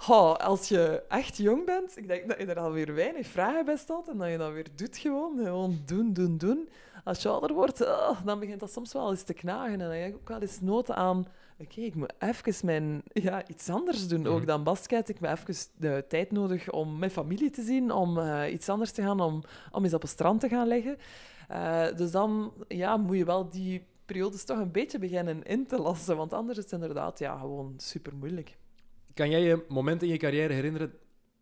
Goh, 0.00 0.34
als 0.36 0.68
je 0.68 1.02
echt 1.08 1.36
jong 1.36 1.64
bent, 1.64 1.96
ik 1.96 2.08
denk 2.08 2.28
dat 2.28 2.38
je 2.38 2.46
er 2.46 2.58
alweer 2.58 2.94
weinig 2.94 3.26
vragen 3.26 3.64
bij 3.64 3.76
stelt 3.76 4.08
en 4.08 4.18
dat 4.18 4.30
je 4.30 4.36
dat 4.38 4.52
weer 4.52 4.66
doet 4.74 4.96
gewoon. 4.96 5.38
Gewoon 5.44 5.78
doen, 5.86 6.12
doen, 6.12 6.38
doen. 6.38 6.68
Als 7.04 7.22
je 7.22 7.28
ouder 7.28 7.52
wordt, 7.52 7.86
ah, 7.86 8.24
dan 8.24 8.38
begint 8.38 8.60
dat 8.60 8.72
soms 8.72 8.92
wel 8.92 9.10
eens 9.10 9.22
te 9.22 9.32
knagen. 9.34 9.72
En 9.72 9.78
dan 9.78 9.90
heb 9.90 10.08
je 10.08 10.14
ook 10.14 10.28
wel 10.28 10.40
eens 10.40 10.60
nood 10.60 10.90
aan... 10.90 11.26
Oké, 11.60 11.80
ik 11.80 11.94
moet 11.94 12.12
even 12.18 12.66
mijn, 12.66 13.02
ja, 13.12 13.46
iets 13.48 13.68
anders 13.68 14.08
doen, 14.08 14.26
ook 14.26 14.36
Mhm. 14.38 14.46
dan 14.46 14.62
basket. 14.62 15.08
Ik 15.08 15.16
heb 15.20 15.38
even 15.38 15.54
de 15.76 16.04
tijd 16.08 16.30
nodig 16.32 16.70
om 16.70 16.98
mijn 16.98 17.10
familie 17.10 17.50
te 17.50 17.62
zien, 17.62 17.92
om 17.92 18.18
eh, 18.18 18.52
iets 18.52 18.68
anders 18.68 18.92
te 18.92 19.02
gaan, 19.02 19.20
om, 19.20 19.42
om 19.72 19.84
eens 19.84 19.94
op 19.94 20.02
een 20.02 20.08
strand 20.08 20.40
te 20.40 20.48
gaan 20.48 20.66
liggen. 20.66 20.96
Eh, 21.48 21.86
dus 21.96 22.10
dan 22.10 22.52
ja, 22.68 22.96
moet 22.96 23.16
je 23.16 23.24
wel 23.24 23.48
die 23.48 23.86
periodes 24.06 24.44
toch 24.44 24.58
een 24.58 24.72
beetje 24.72 24.98
beginnen 24.98 25.42
in 25.42 25.66
te 25.66 25.78
lassen, 25.78 26.16
want 26.16 26.32
anders 26.32 26.58
is 26.58 26.64
het 26.64 26.72
inderdaad 26.72 27.18
ja, 27.18 27.38
gewoon 27.38 27.74
super 27.76 28.14
moeilijk. 28.14 28.56
Kan 29.18 29.30
jij 29.30 29.40
je 29.42 29.64
momenten 29.68 30.06
in 30.06 30.12
je 30.12 30.18
carrière 30.18 30.52
herinneren 30.52 30.92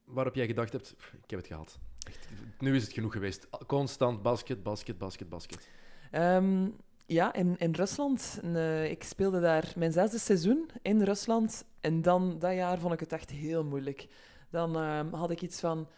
waarop 0.05 0.35
jij 0.35 0.47
gedacht 0.47 0.73
hebt, 0.73 0.95
"Pff, 0.97 1.13
ik 1.13 1.31
heb 1.31 1.39
het 1.39 1.49
gehad. 1.49 1.79
Echt, 2.09 2.29
nu 2.59 2.77
is 2.77 2.83
het 2.83 2.93
genoeg 2.93 3.13
geweest. 3.13 3.49
Constant 3.67 4.23
basket, 4.23 4.63
basket, 4.63 4.99
basket, 4.99 5.29
basket. 5.29 5.69
Ehm, 6.11 6.69
ja, 7.07 7.35
in, 7.35 7.55
in 7.59 7.73
Rusland. 7.75 8.41
Eh, 8.43 8.91
ik 8.91 9.05
speelde 9.05 9.41
daar 9.41 9.73
mijn 9.77 9.93
zesde 9.93 10.19
seizoen 10.19 10.71
in 10.83 11.03
Rusland. 11.03 11.65
En 11.81 12.03
dan, 12.03 12.39
dat 12.39 12.55
jaar, 12.55 12.79
vond 12.79 12.93
ik 12.93 13.01
het 13.01 13.13
echt 13.13 13.31
heel 13.31 13.65
moeilijk. 13.65 14.07
Dan 14.51 14.77
ehm, 14.77 15.13
had 15.13 15.31
ik 15.31 15.43
iets 15.43 15.61
van... 15.61 15.89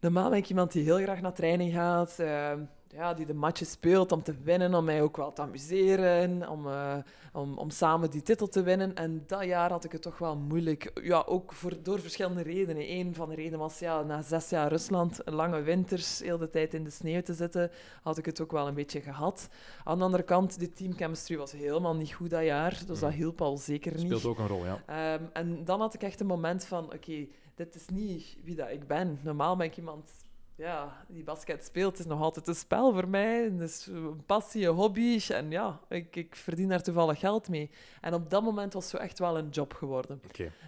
Normaal 0.00 0.30
ben 0.30 0.38
ik 0.38 0.48
iemand 0.48 0.72
die 0.72 0.84
heel 0.84 0.98
graag 0.98 1.20
naar 1.20 1.34
training 1.34 1.72
gaat. 1.72 2.18
ehm, 2.18 2.64
ja, 2.88 3.14
die 3.14 3.26
de 3.26 3.34
matches 3.34 3.70
speelt 3.70 4.12
om 4.12 4.22
te 4.22 4.34
winnen, 4.42 4.74
om 4.74 4.84
mij 4.84 5.02
ook 5.02 5.16
wel 5.16 5.32
te 5.32 5.42
amuseren, 5.42 6.48
om, 6.48 6.66
eh, 6.68 6.96
om, 7.32 7.58
om 7.58 7.70
samen 7.70 8.10
die 8.10 8.22
titel 8.22 8.48
te 8.48 8.62
winnen. 8.62 8.94
En 8.94 9.24
dat 9.26 9.44
jaar 9.44 9.70
had 9.70 9.84
ik 9.84 9.92
het 9.92 10.02
toch 10.02 10.18
wel 10.18 10.36
moeilijk. 10.36 10.90
Ja, 11.02 11.22
ook 11.26 11.52
voor, 11.52 11.82
door 11.82 12.00
verschillende 12.00 12.42
redenen. 12.42 12.90
Eén 12.92 13.14
van 13.14 13.28
de 13.28 13.34
redenen 13.34 13.58
was, 13.58 13.78
ja, 13.78 14.02
na 14.02 14.22
zes 14.22 14.48
jaar 14.50 14.68
Rusland, 14.68 15.20
lange 15.24 15.60
winters, 15.62 16.18
heel 16.20 16.38
de 16.38 16.50
tijd 16.50 16.74
in 16.74 16.84
de 16.84 16.90
sneeuw 16.90 17.22
te 17.22 17.34
zitten, 17.34 17.70
had 18.02 18.18
ik 18.18 18.24
het 18.26 18.40
ook 18.40 18.52
wel 18.52 18.66
een 18.68 18.74
beetje 18.74 19.00
gehad. 19.00 19.48
Aan 19.84 19.98
de 19.98 20.04
andere 20.04 20.22
kant, 20.22 20.58
de 20.58 20.72
teamchemistry 20.72 21.36
was 21.36 21.52
helemaal 21.52 21.94
niet 21.94 22.12
goed 22.14 22.30
dat 22.30 22.44
jaar, 22.44 22.70
dus 22.86 22.98
dat 23.00 23.10
Mhm. 23.10 23.18
hielp 23.18 23.40
al 23.40 23.56
zeker 23.56 23.92
niet. 23.92 24.04
Speelt 24.04 24.24
ook 24.24 24.38
een 24.38 24.46
rol, 24.48 24.64
ja. 24.64 24.82
Ehm, 24.86 25.24
en 25.32 25.64
dan 25.64 25.80
had 25.80 25.94
ik 25.94 26.02
echt 26.02 26.20
een 26.20 26.26
moment 26.26 26.64
van, 26.64 26.84
oké, 26.84 27.26
dit 27.54 27.74
is 27.74 27.88
niet 27.88 28.36
wie 28.44 28.54
dat 28.54 28.70
ik 28.70 28.86
ben. 28.86 29.18
Normaal 29.22 29.56
ben 29.56 29.66
ik 29.66 29.76
iemand 29.76 30.10
ja, 30.56 31.04
die 31.08 31.24
basket 31.24 31.64
speelt. 31.64 31.98
Is 31.98 32.06
nog 32.06 32.20
altijd 32.20 32.48
een 32.48 32.54
spel 32.54 32.92
voor 32.92 33.08
mij. 33.08 33.42
Het 33.42 33.60
is 33.60 33.86
een 33.86 34.24
passie, 34.26 34.66
een 34.66 34.74
hobby. 34.74 35.20
En 35.28 35.50
ja, 35.50 35.80
ik, 35.88 36.16
ik 36.16 36.36
verdien 36.36 36.68
daar 36.68 36.82
toevallig 36.82 37.18
geld 37.18 37.48
mee. 37.48 37.70
En 38.00 38.14
op 38.14 38.30
dat 38.30 38.42
moment 38.42 38.72
was 38.72 38.82
het 38.82 38.92
zo 38.92 38.96
echt 39.06 39.18
wel 39.18 39.38
een 39.38 39.48
job 39.48 39.74
geworden. 39.74 40.20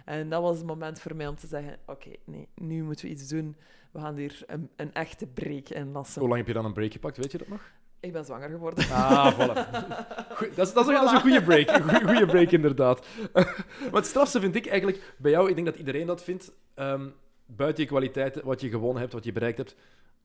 En 0.05 0.29
dat 0.29 0.41
was 0.41 0.57
het 0.57 0.65
moment 0.65 0.99
voor 1.01 1.15
mij 1.15 1.27
om 1.27 1.35
te 1.35 1.47
zeggen, 1.47 1.77
oké, 1.85 2.09
nee, 2.23 2.47
nu 2.55 2.83
moeten 2.83 3.05
we 3.05 3.11
iets 3.11 3.27
doen. 3.27 3.55
We 3.91 3.99
gaan 3.99 4.15
hier 4.15 4.43
een, 4.47 4.69
een 4.75 4.93
echte 4.93 5.27
break 5.27 5.69
in 5.69 5.91
lassen. 5.91 6.19
Hoe 6.19 6.29
lang 6.29 6.39
heb 6.39 6.47
je 6.47 6.53
dan 6.53 6.65
een 6.65 6.73
break 6.73 6.91
gepakt, 6.91 7.17
weet 7.17 7.31
je 7.31 7.37
dat 7.37 7.47
nog? 7.47 7.61
Ik 7.99 8.11
ben 8.13 8.25
zwanger 8.25 8.49
geworden. 8.49 8.89
Ah, 8.91 9.33
voilà. 9.33 9.53
Goeie- 10.37 10.53
dat, 10.55 10.67
is, 10.67 10.73
dat, 10.73 10.87
is, 10.87 10.93
dat 10.93 11.03
is 11.03 11.11
een 11.11 11.21
goede 11.21 11.43
break. 11.43 11.67
Een 11.69 11.83
goeie, 11.83 12.03
goeie 12.07 12.25
break, 12.25 12.51
inderdaad. 12.51 13.05
maar 13.33 13.91
het 13.91 14.05
strafste 14.05 14.39
vind 14.39 14.55
ik 14.55 14.67
eigenlijk 14.67 15.13
bij 15.17 15.31
jou, 15.31 15.49
ik 15.49 15.55
denk 15.55 15.67
dat 15.67 15.75
iedereen 15.75 16.07
dat 16.07 16.23
vindt, 16.23 16.51
ehm, 16.73 17.07
buiten 17.55 17.83
je 17.83 17.89
kwaliteiten, 17.89 18.45
wat 18.45 18.61
je 18.61 18.69
gewonnen 18.69 19.01
hebt, 19.01 19.13
wat 19.13 19.23
je 19.23 19.31
bereikt 19.31 19.57
hebt, 19.57 19.75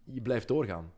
je 0.05 0.21
blijft 0.21 0.49
doorgaan. 0.49 0.93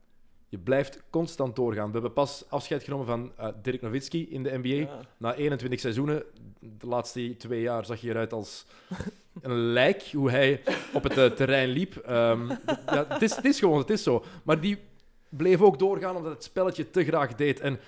Je 0.48 0.58
blijft 0.58 1.02
constant 1.10 1.56
doorgaan. 1.56 1.86
We 1.86 1.92
hebben 1.92 2.12
pas 2.12 2.44
afscheid 2.48 2.82
genomen 2.82 3.06
van 3.06 3.32
eh, 3.36 3.48
Dirk 3.62 3.82
Nowitzki 3.82 4.30
in 4.30 4.42
de 4.42 4.58
NBA. 4.58 4.68
Ja. 4.68 5.00
Na 5.16 5.34
21 5.34 5.80
seizoenen, 5.80 6.22
de 6.60 6.86
laatste 6.86 7.36
twee 7.36 7.60
jaar, 7.60 7.84
zag 7.84 8.00
je 8.00 8.08
eruit 8.08 8.32
als 8.32 8.66
een 9.42 9.56
lijk, 9.56 10.02
hoe 10.02 10.30
hij 10.30 10.62
op 10.92 11.02
het 11.02 11.18
eh, 11.18 11.26
terrein 11.26 11.68
liep. 11.68 11.96
Ehm, 11.96 12.48
ja, 12.86 13.06
het, 13.08 13.22
is, 13.22 13.36
het 13.36 13.44
is 13.44 13.58
gewoon, 13.58 13.78
het 13.78 13.90
is 13.90 14.02
zo. 14.02 14.24
Maar 14.42 14.60
die 14.60 14.78
bleef 15.28 15.60
ook 15.60 15.78
doorgaan 15.78 16.16
omdat 16.16 16.32
het 16.32 16.44
spelletje 16.44 16.90
te 16.90 17.04
graag 17.04 17.34
deed. 17.34 17.60
En 17.60 17.78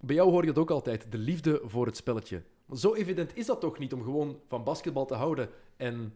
bij 0.00 0.14
jou 0.14 0.30
hoor 0.30 0.40
je 0.40 0.52
dat 0.52 0.58
ook 0.58 0.70
altijd, 0.70 1.06
de 1.10 1.18
liefde 1.18 1.60
voor 1.64 1.86
het 1.86 1.96
spelletje. 1.96 2.42
Maar 2.66 2.78
zo 2.78 2.94
evident 2.94 3.36
is 3.36 3.46
dat 3.46 3.60
toch 3.60 3.78
niet 3.78 3.92
om 3.92 4.02
gewoon 4.02 4.40
van 4.48 4.64
basketbal 4.64 5.06
te 5.06 5.14
houden 5.14 5.48
en 5.76 6.14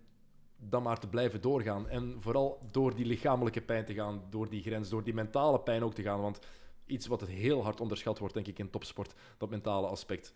dan 0.56 0.82
maar 0.82 1.00
te 1.00 1.08
blijven 1.08 1.40
doorgaan. 1.40 1.88
En 1.88 2.16
vooral 2.20 2.58
door 2.70 2.94
die 2.94 3.06
lichamelijke 3.06 3.60
pijn 3.60 3.84
te 3.84 3.94
gaan, 3.94 4.22
door 4.30 4.48
die 4.48 4.62
grens, 4.62 4.88
door 4.88 5.04
die 5.04 5.14
mentale 5.14 5.60
pijn 5.60 5.82
ook 5.82 5.94
te 5.94 6.02
gaan. 6.02 6.20
Want 6.20 6.38
iets 6.86 7.06
wat 7.06 7.20
het 7.20 7.30
heel 7.30 7.62
hard 7.62 7.80
onderschat 7.80 8.18
wordt, 8.18 8.34
denk 8.34 8.46
ik, 8.46 8.58
in 8.58 8.70
topsport, 8.70 9.14
dat 9.38 9.50
mentale 9.50 9.86
aspect. 9.86 10.34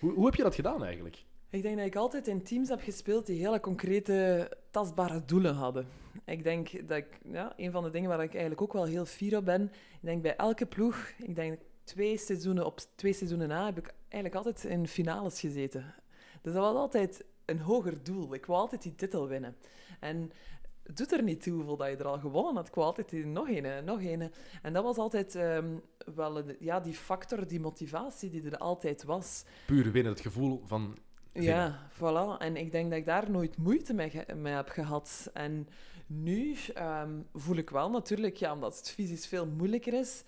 Hoe, 0.00 0.12
hoe 0.12 0.24
heb 0.24 0.34
je 0.34 0.42
dat 0.42 0.54
gedaan 0.54 0.84
eigenlijk? 0.84 1.24
Ik 1.50 1.62
denk 1.62 1.76
dat 1.76 1.86
ik 1.86 1.96
altijd 1.96 2.26
in 2.26 2.42
teams 2.42 2.68
heb 2.68 2.80
gespeeld 2.80 3.26
die 3.26 3.40
hele 3.40 3.60
concrete, 3.60 4.50
tastbare 4.70 5.24
doelen 5.24 5.54
hadden. 5.54 5.86
Ik 6.24 6.42
denk 6.42 6.88
dat 6.88 6.96
ik, 6.96 7.18
ja, 7.32 7.52
een 7.56 7.70
van 7.70 7.82
de 7.82 7.90
dingen 7.90 8.08
waar 8.08 8.22
ik 8.22 8.30
eigenlijk 8.30 8.62
ook 8.62 8.72
wel 8.72 8.84
heel 8.84 9.04
fier 9.04 9.36
op 9.36 9.44
ben, 9.44 9.62
ik 10.00 10.00
denk 10.00 10.22
bij 10.22 10.36
elke 10.36 10.66
ploeg, 10.66 11.12
ik 11.18 11.34
denk 11.34 11.58
twee 11.84 12.16
seizoenen 12.16 12.66
op 12.66 12.80
twee 12.94 13.12
seizoenen 13.12 13.48
na, 13.48 13.64
heb 13.64 13.78
ik 13.78 13.94
eigenlijk 14.08 14.34
altijd 14.34 14.64
in 14.64 14.88
finales 14.88 15.40
gezeten. 15.40 15.94
Dus 16.42 16.52
dat 16.52 16.62
was 16.62 16.74
altijd 16.74 17.24
een 17.48 17.60
hoger 17.60 18.02
doel. 18.02 18.34
Ik 18.34 18.46
wou 18.46 18.60
altijd 18.60 18.82
die 18.82 18.94
titel 18.94 19.28
winnen. 19.28 19.56
En 20.00 20.32
het 20.82 20.96
doet 20.96 21.12
er 21.12 21.22
niet 21.22 21.42
toe 21.42 21.52
hoeveel 21.54 21.76
dat 21.76 21.88
je 21.88 21.96
er 21.96 22.06
al 22.06 22.18
gewonnen 22.18 22.54
had. 22.54 22.68
Ik 22.68 22.74
wou 22.74 22.86
altijd 22.86 23.08
die, 23.08 23.26
nog 23.26 23.48
een, 23.48 23.84
nog 23.84 24.02
een. 24.02 24.32
En 24.62 24.72
dat 24.72 24.82
was 24.84 24.96
altijd 24.96 25.34
ehm, 25.34 25.76
wel 26.14 26.38
een- 26.38 26.56
ja, 26.60 26.80
die 26.80 26.94
factor, 26.94 27.46
die 27.46 27.60
motivatie 27.60 28.30
die 28.30 28.50
er 28.50 28.58
altijd 28.58 29.04
was. 29.04 29.44
Puur 29.66 29.92
winnen, 29.92 30.12
het 30.12 30.20
gevoel 30.20 30.62
van... 30.66 30.96
Ja, 31.32 31.90
voilà. 31.94 32.38
En 32.42 32.56
ik 32.56 32.72
denk 32.72 32.90
dat 32.90 32.98
ik 32.98 33.04
daar 33.04 33.30
nooit 33.30 33.56
moeite 33.56 33.94
mee, 33.94 34.10
ge- 34.10 34.34
mee 34.34 34.54
heb 34.54 34.68
gehad. 34.68 35.30
En 35.32 35.68
nu 36.06 36.56
ehm, 36.74 37.20
voel 37.34 37.56
ik 37.56 37.70
wel 37.70 37.90
natuurlijk, 37.90 38.36
ja, 38.36 38.52
omdat 38.52 38.76
het 38.76 38.90
fysisch 38.90 39.26
veel 39.26 39.46
moeilijker 39.46 39.94
is. 39.94 40.24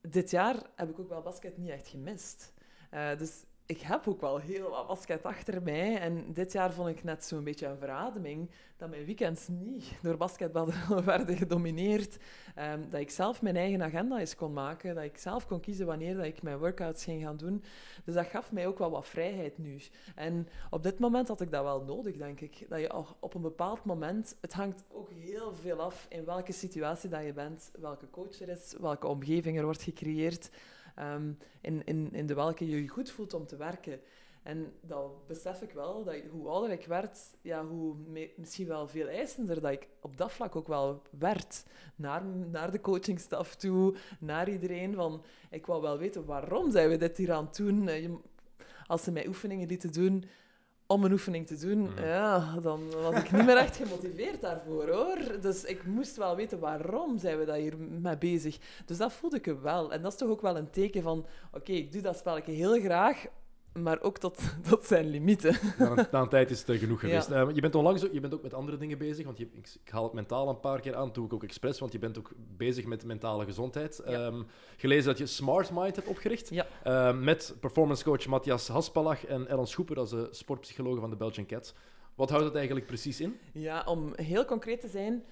Dit 0.00 0.30
jaar 0.30 0.56
heb 0.76 0.90
ik 0.90 0.98
ook 0.98 1.08
wel 1.08 1.22
basket 1.22 1.56
niet 1.56 1.68
echt 1.70 1.88
gemist. 1.88 2.52
Eh, 2.90 3.16
dus 3.18 3.44
ik 3.68 3.80
heb 3.80 4.08
ook 4.08 4.20
wel 4.20 4.38
heel 4.38 4.70
wat 4.70 4.86
basket 4.86 5.22
achter 5.22 5.62
mij. 5.62 5.98
En 5.98 6.32
dit 6.32 6.52
jaar 6.52 6.72
vond 6.72 6.88
ik 6.88 7.04
net 7.04 7.24
zo'n 7.24 7.44
beetje 7.44 7.66
een 7.66 7.78
verademing 7.78 8.50
dat 8.76 8.90
mijn 8.90 9.04
weekends 9.04 9.48
niet 9.48 9.84
door 10.02 10.16
basketbal 10.16 10.72
werden 11.04 11.36
gedomineerd. 11.36 12.16
Ehm, 12.54 12.80
dat 12.90 13.00
ik 13.00 13.10
zelf 13.10 13.42
mijn 13.42 13.56
eigen 13.56 13.82
agenda 13.82 14.18
eens 14.18 14.34
kon 14.34 14.52
maken. 14.52 14.94
Dat 14.94 15.04
ik 15.04 15.18
zelf 15.18 15.46
kon 15.46 15.60
kiezen 15.60 15.86
wanneer 15.86 16.16
dat 16.16 16.24
ik 16.24 16.42
mijn 16.42 16.58
workouts 16.58 17.04
ging 17.04 17.22
gaan 17.22 17.36
doen. 17.36 17.64
Dus 18.04 18.14
dat 18.14 18.26
gaf 18.26 18.52
mij 18.52 18.66
ook 18.66 18.78
wel 18.78 18.90
wat 18.90 19.06
vrijheid 19.06 19.58
nu. 19.58 19.80
En 20.14 20.48
op 20.70 20.82
dit 20.82 20.98
moment 20.98 21.28
had 21.28 21.40
ik 21.40 21.50
dat 21.50 21.62
wel 21.62 21.82
nodig, 21.82 22.16
denk 22.16 22.40
ik. 22.40 22.66
Dat 22.68 22.80
je 22.80 22.94
op 23.20 23.34
een 23.34 23.42
bepaald 23.42 23.84
moment... 23.84 24.36
Het 24.40 24.52
hangt 24.52 24.84
ook 24.88 25.10
heel 25.10 25.54
veel 25.54 25.80
af 25.80 26.06
in 26.08 26.24
welke 26.24 26.52
situatie 26.52 27.10
dat 27.10 27.24
je 27.24 27.32
bent, 27.32 27.70
welke 27.80 28.10
coach 28.10 28.40
er 28.40 28.48
is, 28.48 28.74
welke 28.80 29.06
omgeving 29.06 29.58
er 29.58 29.64
wordt 29.64 29.82
gecreëerd, 29.82 30.50
ehm, 30.98 31.32
in, 31.60 31.82
in, 31.84 32.08
in 32.12 32.26
de 32.26 32.34
welke 32.34 32.68
je 32.68 32.82
je 32.82 32.88
goed 32.88 33.10
voelt 33.10 33.34
om 33.34 33.46
te 33.46 33.56
werken. 33.56 34.00
En 34.42 34.72
dat 34.80 35.26
besef 35.26 35.62
ik 35.62 35.72
wel, 35.72 36.04
dat 36.04 36.14
hoe 36.30 36.48
ouder 36.48 36.70
ik 36.70 36.86
werd, 36.86 37.18
ja, 37.42 37.66
hoe 37.66 37.94
misschien 38.36 38.66
wel 38.66 38.88
veel 38.88 39.08
eisender 39.08 39.60
dat 39.60 39.72
ik 39.72 39.88
op 40.00 40.16
dat 40.16 40.32
vlak 40.32 40.56
ook 40.56 40.66
wel 40.68 41.02
werd. 41.18 41.64
Naar, 41.96 42.24
naar 42.24 42.70
de 42.70 42.80
coachingstaf 42.80 43.54
toe, 43.56 43.94
naar 44.20 44.48
iedereen. 44.48 44.94
Van, 44.94 45.22
ik 45.50 45.66
wou 45.66 45.82
wel 45.82 45.98
weten, 45.98 46.24
waarom 46.24 46.70
zijn 46.70 46.88
we 46.88 46.96
dit 46.96 47.16
hier 47.16 47.32
aan 47.32 47.48
doen? 47.56 47.88
Eh, 47.88 48.10
Als 48.86 49.02
ze 49.02 49.12
mij 49.12 49.26
oefeningen 49.26 49.68
lieten 49.68 49.92
doen 49.92 50.24
om 50.90 51.04
een 51.04 51.12
oefening 51.12 51.46
te 51.46 51.56
doen, 51.56 51.78
Mhm. 51.80 52.04
ja, 52.04 52.54
dan 52.62 52.90
was 53.02 53.14
ik 53.14 53.32
niet 53.32 53.44
meer 53.44 53.56
echt 53.56 53.76
gemotiveerd 53.76 54.40
daarvoor, 54.40 54.88
hoor. 54.88 55.18
Dus 55.40 55.64
ik 55.64 55.84
moest 55.86 56.16
wel 56.16 56.36
weten, 56.36 56.58
waarom 56.58 57.18
zijn 57.18 57.38
we 57.38 57.44
daar 57.44 57.56
hier 57.56 57.78
mee 57.78 58.18
bezig? 58.18 58.58
Dus 58.86 58.96
dat 58.96 59.12
voelde 59.12 59.36
ik 59.36 59.54
wel. 59.62 59.92
En 59.92 60.02
dat 60.02 60.12
is 60.12 60.18
toch 60.18 60.28
ook 60.28 60.40
wel 60.40 60.56
een 60.56 60.70
teken 60.70 61.02
van, 61.02 61.26
oké, 61.52 61.72
ik 61.72 61.92
doe 61.92 62.02
dat 62.02 62.16
spelletje 62.18 62.52
heel 62.52 62.80
graag, 62.80 63.24
maar 63.82 64.02
ook 64.02 64.18
tot, 64.18 64.38
tot 64.68 64.84
zijn 64.94 65.08
limieten. 65.08 65.56
Na 65.78 65.90
een, 65.96 66.06
na 66.10 66.20
een 66.20 66.28
tijd 66.28 66.50
is 66.50 66.62
het 66.66 66.78
genoeg 66.78 67.02
Ja. 67.02 67.08
geweest. 67.08 67.30
Eh, 67.30 67.54
je 67.54 67.60
bent 67.60 67.74
onlangs 67.74 68.04
ook, 68.04 68.12
je 68.12 68.20
bent 68.20 68.34
ook 68.34 68.42
met 68.42 68.54
andere 68.54 68.76
dingen 68.76 68.98
bezig, 68.98 69.24
want 69.24 69.38
je, 69.38 69.48
ik, 69.52 69.68
ik 69.84 69.90
haal 69.90 70.04
het 70.04 70.12
mentaal 70.12 70.48
een 70.48 70.60
paar 70.60 70.80
keer 70.80 70.94
aan, 70.96 71.12
doe 71.12 71.24
ik 71.26 71.32
ook 71.32 71.42
expres, 71.42 71.78
want 71.78 71.92
je 71.92 71.98
bent 71.98 72.18
ook 72.18 72.30
bezig 72.56 72.84
met 72.84 73.04
mentale 73.04 73.44
gezondheid. 73.44 74.02
Ja. 74.06 74.12
Ehm, 74.26 74.42
gelezen 74.76 75.04
dat 75.04 75.18
je 75.18 75.26
Smart 75.26 75.70
Mind 75.72 75.96
hebt 75.96 76.08
opgericht, 76.08 76.50
eh, 76.82 77.18
met 77.18 77.56
performance 77.60 78.04
coach 78.04 78.26
Matthias 78.26 78.68
Haspalach 78.68 79.26
en 79.26 79.46
Ellen 79.48 79.66
Schoeper, 79.66 79.94
dat 79.94 80.04
is 80.04 80.10
de 80.10 80.28
sportpsycholoog 80.30 81.00
van 81.00 81.10
de 81.10 81.16
Belgian 81.16 81.46
Cats. 81.46 81.74
Wat 82.14 82.30
houdt 82.30 82.44
het 82.44 82.54
eigenlijk 82.54 82.86
precies 82.86 83.20
in? 83.20 83.38
Ja, 83.52 83.82
om 83.86 84.12
heel 84.14 84.44
concreet 84.44 84.80
te 84.80 84.88
zijn, 84.88 85.24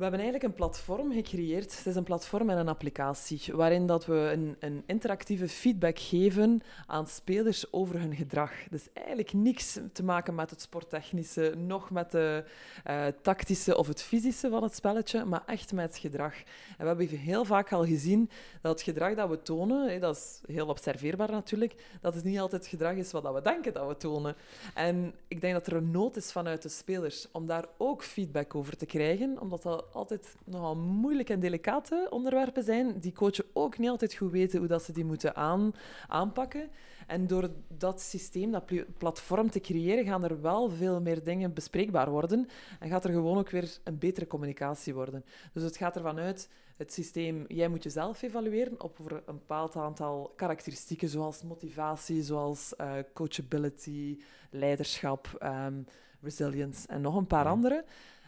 we 0.00 0.06
hebben 0.06 0.24
eigenlijk 0.24 0.52
een 0.52 0.66
platform 0.66 1.12
gecreëerd. 1.12 1.76
Het 1.76 1.86
is 1.86 1.94
een 1.94 2.04
platform 2.04 2.50
en 2.50 2.58
een 2.58 2.68
applicatie, 2.68 3.42
waarin 3.52 3.86
dat 3.86 4.06
we 4.06 4.30
een, 4.32 4.56
een 4.60 4.82
interactieve 4.86 5.48
feedback 5.48 5.98
geven 5.98 6.62
aan 6.86 7.06
spelers 7.06 7.72
over 7.72 8.00
hun 8.00 8.14
gedrag. 8.14 8.50
Dus 8.70 8.88
eigenlijk 8.92 9.32
niks 9.32 9.78
te 9.92 10.02
maken 10.02 10.34
met 10.34 10.50
het 10.50 10.60
sporttechnische, 10.60 11.54
nog 11.56 11.90
met 11.90 12.10
de 12.10 12.44
eh, 12.84 13.06
tactische 13.22 13.76
of 13.76 13.86
het 13.86 14.02
fysische 14.02 14.50
van 14.50 14.62
het 14.62 14.74
spelletje, 14.74 15.24
maar 15.24 15.42
echt 15.46 15.72
met 15.72 15.86
het 15.86 15.98
gedrag. 15.98 16.34
En 16.36 16.44
we 16.78 16.86
hebben 16.86 17.08
heel 17.08 17.44
vaak 17.44 17.72
al 17.72 17.84
gezien 17.84 18.30
dat 18.60 18.72
het 18.72 18.82
gedrag 18.82 19.14
dat 19.14 19.28
we 19.28 19.42
tonen, 19.42 20.00
dat 20.00 20.16
is 20.16 20.40
heel 20.54 20.66
observeerbaar 20.66 21.30
natuurlijk, 21.30 21.74
dat 22.00 22.14
het 22.14 22.24
niet 22.24 22.38
altijd 22.38 22.62
het 22.62 22.70
gedrag 22.70 22.94
is 22.94 23.12
wat 23.12 23.34
we 23.34 23.42
denken 23.42 23.72
dat 23.72 23.88
we 23.88 23.96
tonen. 23.96 24.36
En 24.74 25.14
ik 25.28 25.40
denk 25.40 25.54
dat 25.54 25.66
er 25.66 25.76
een 25.76 25.90
nood 25.90 26.16
is 26.16 26.32
vanuit 26.32 26.62
de 26.62 26.68
spelers 26.68 27.28
om 27.32 27.46
daar 27.46 27.64
ook 27.76 28.04
feedback 28.04 28.54
over 28.54 28.76
te 28.76 28.86
krijgen, 28.86 29.40
omdat 29.40 29.62
dat 29.62 29.88
altijd 29.92 30.36
nogal 30.44 30.76
moeilijke 30.76 31.32
en 31.32 31.40
delicate 31.40 32.06
onderwerpen 32.10 32.62
zijn, 32.62 32.98
die 33.00 33.12
coachen 33.12 33.44
ook 33.52 33.78
niet 33.78 33.88
altijd 33.88 34.14
goed 34.14 34.30
weten 34.30 34.58
hoe 34.58 34.68
dat 34.68 34.82
ze 34.82 34.92
die 34.92 35.04
moeten 35.04 35.36
aan, 35.36 35.74
aanpakken. 36.08 36.70
En 37.06 37.26
door 37.26 37.50
dat 37.68 38.00
systeem, 38.00 38.50
dat 38.50 38.66
pl- 38.66 38.92
platform 38.98 39.50
te 39.50 39.60
creëren, 39.60 40.04
gaan 40.04 40.24
er 40.24 40.40
wel 40.40 40.70
veel 40.70 41.00
meer 41.00 41.24
dingen 41.24 41.54
bespreekbaar 41.54 42.10
worden 42.10 42.48
en 42.78 42.88
gaat 42.88 43.04
er 43.04 43.12
gewoon 43.12 43.38
ook 43.38 43.50
weer 43.50 43.78
een 43.84 43.98
betere 43.98 44.26
communicatie 44.26 44.94
worden. 44.94 45.24
Dus 45.52 45.62
het 45.62 45.76
gaat 45.76 45.96
ervan 45.96 46.18
uit, 46.18 46.48
het 46.76 46.92
systeem, 46.92 47.44
jij 47.48 47.68
moet 47.68 47.82
jezelf 47.82 48.22
evalueren 48.22 48.82
op 48.82 48.96
voor 48.96 49.12
een 49.12 49.38
bepaald 49.38 49.76
aantal 49.76 50.32
karakteristieken, 50.36 51.08
zoals 51.08 51.42
motivatie, 51.42 52.22
zoals 52.22 52.76
eh, 52.76 52.92
coachability, 53.14 54.18
leiderschap, 54.50 55.36
ehm, 55.38 55.82
resilience 56.22 56.88
en 56.88 57.00
nog 57.00 57.16
een 57.16 57.26
paar 57.26 57.46
andere. 57.46 57.84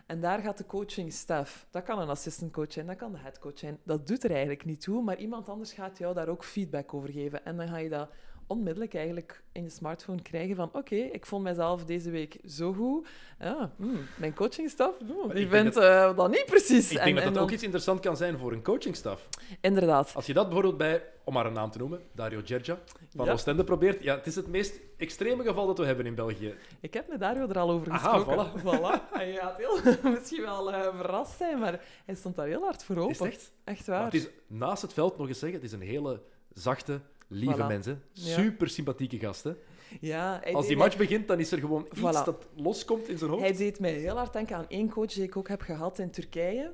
En 0.07 0.21
daar 0.21 0.39
gaat 0.39 0.59
de 0.59 0.67
coaching 0.67 1.13
staff, 1.13 1.67
dat 1.71 1.83
kan 1.83 1.99
een 1.99 2.09
assistant 2.09 2.53
coach 2.53 2.73
zijn, 2.73 2.87
dat 2.87 2.97
kan 2.97 3.13
de 3.13 3.19
head 3.19 3.39
coach 3.39 3.59
zijn, 3.59 3.79
dat 3.85 4.07
doet 4.07 4.25
er 4.25 4.31
eigenlijk 4.31 4.65
niet 4.65 4.81
toe, 4.81 5.03
maar 5.03 5.17
iemand 5.17 5.49
anders 5.49 5.73
gaat 5.73 5.99
jou 5.99 6.15
daar 6.15 6.29
ook 6.29 6.45
feedback 6.45 6.95
over 6.95 7.11
geven. 7.11 7.45
En 7.45 7.57
dan 7.57 7.69
ga 7.69 7.77
je 7.77 7.89
dat 7.89 8.11
onmiddellijk 8.53 8.95
eigenlijk 8.95 9.43
in 9.53 9.63
je 9.63 9.69
smartphone 9.71 10.23
krijgen 10.23 10.57
van 10.57 10.71
oké, 10.73 10.95
ik 10.95 11.27
vond 11.27 11.43
mezelf 11.45 11.85
deze 11.85 12.11
week 12.11 12.37
zo 12.47 12.73
goed. 12.73 13.09
Ja, 13.41 13.71
hmm, 13.77 14.01
mijn 14.17 14.35
coachingstaf, 14.35 14.95
Maar 15.27 15.35
die 15.35 15.49
vindt 15.49 15.77
eh, 15.77 16.17
dat 16.17 16.31
niet 16.31 16.45
precies. 16.47 16.91
Ik 16.91 16.97
denk 16.97 17.09
En- 17.09 17.15
dat 17.15 17.25
dat 17.25 17.35
dan- 17.35 17.43
ook 17.43 17.51
iets 17.51 17.63
interessant 17.63 18.01
kan 18.01 18.17
zijn 18.17 18.39
voor 18.39 18.53
een 18.53 18.63
coachingstaf. 18.63 19.29
Inderdaad. 19.61 20.13
Als 20.15 20.27
je 20.27 20.33
dat 20.35 20.45
bijvoorbeeld 20.45 20.77
bij, 20.77 21.05
om 21.25 21.33
maar 21.35 21.47
een 21.47 21.53
naam 21.53 21.71
te 21.71 21.79
noemen, 21.79 22.01
Dario 22.15 22.41
Gergia 22.45 22.79
van 23.17 23.25
Ja. 23.25 23.33
Oostende 23.33 23.65
probeert. 23.65 24.03
Ja, 24.03 24.17
het 24.17 24.27
is 24.27 24.35
het 24.37 24.47
meest 24.47 24.81
extreme 24.97 25.45
geval 25.45 25.67
dat 25.67 25.79
we 25.79 25.85
hebben 25.85 26.07
in 26.07 26.15
België. 26.15 26.55
Ik 26.81 26.95
heb 26.95 27.09
met 27.09 27.21
Dario 27.21 27.49
er 27.49 27.59
al 27.59 27.71
over 27.71 27.93
Aha, 27.93 28.13
gesproken. 28.19 28.61
voilà. 28.61 29.11
Hij 29.19 29.33
gaat 29.35 29.57
heel, 29.57 29.79
misschien 30.13 30.43
wel 30.43 30.73
eh, 30.73 30.97
verrast 30.97 31.37
zijn, 31.37 31.59
maar 31.59 31.81
hij 32.05 32.15
stond 32.15 32.37
daar 32.37 32.47
heel 32.47 32.63
hard 32.63 32.85
voor 32.85 32.97
open. 32.97 33.11
Is 33.11 33.21
echt? 33.21 33.53
Echt 33.65 33.87
Maar 33.87 33.97
waar. 33.97 34.05
het 34.05 34.15
is 34.15 34.29
naast 34.47 34.83
het 34.83 34.93
veld 34.93 35.19
nog 35.19 35.29
eens 35.29 35.39
zeggen, 35.39 35.59
het 35.61 35.69
is 35.69 35.75
een 35.75 35.87
hele 35.87 36.21
zachte, 36.55 37.01
lieve 37.33 37.63
Voilà. 37.63 37.67
mens. 37.67 37.87
hè. 37.87 37.95
Ja. 38.13 38.35
Super 38.39 38.69
sympathieke 38.69 39.19
gast. 39.19 39.45
hè. 39.45 39.53
Ja, 40.01 40.43
Als 40.53 40.67
die 40.67 40.77
match 40.77 40.97
begint, 40.97 41.29
dan 41.29 41.39
is 41.41 41.53
er 41.53 41.59
gewoon 41.59 41.87
iets 41.91 42.01
Voilà. 42.01 42.25
dat 42.25 42.47
loskomt 42.57 43.09
in 43.09 43.19
zijn 43.19 43.31
hoofd. 43.31 43.43
Hij 43.43 43.53
deed 43.57 43.81
mij 43.81 43.93
heel 43.93 44.17
hard 44.17 44.33
denken 44.33 44.57
aan 44.57 44.69
één 44.69 44.89
coach 44.89 45.13
die 45.13 45.23
ik 45.23 45.37
ook 45.37 45.49
heb 45.49 45.61
gehad 45.61 45.99
in 45.99 46.11
Turkije. 46.11 46.73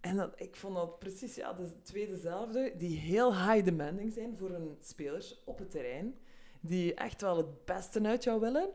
En 0.00 0.16
dat, 0.16 0.32
ik 0.36 0.56
vond 0.56 0.74
dat 0.74 0.98
precies 0.98 1.34
ja, 1.34 1.52
de 1.52 1.82
twee 1.82 2.06
dezelfde, 2.08 2.72
die 2.78 2.98
heel 2.98 3.34
high 3.36 3.64
demanding 3.64 4.12
zijn 4.12 4.36
voor 4.36 4.50
hun 4.50 4.76
spelers 4.80 5.42
op 5.44 5.58
het 5.58 5.70
terrein. 5.70 6.14
Die 6.60 6.94
echt 6.94 7.20
wel 7.20 7.36
het 7.36 7.64
beste 7.64 8.02
uit 8.02 8.24
jou 8.24 8.40
willen. 8.40 8.68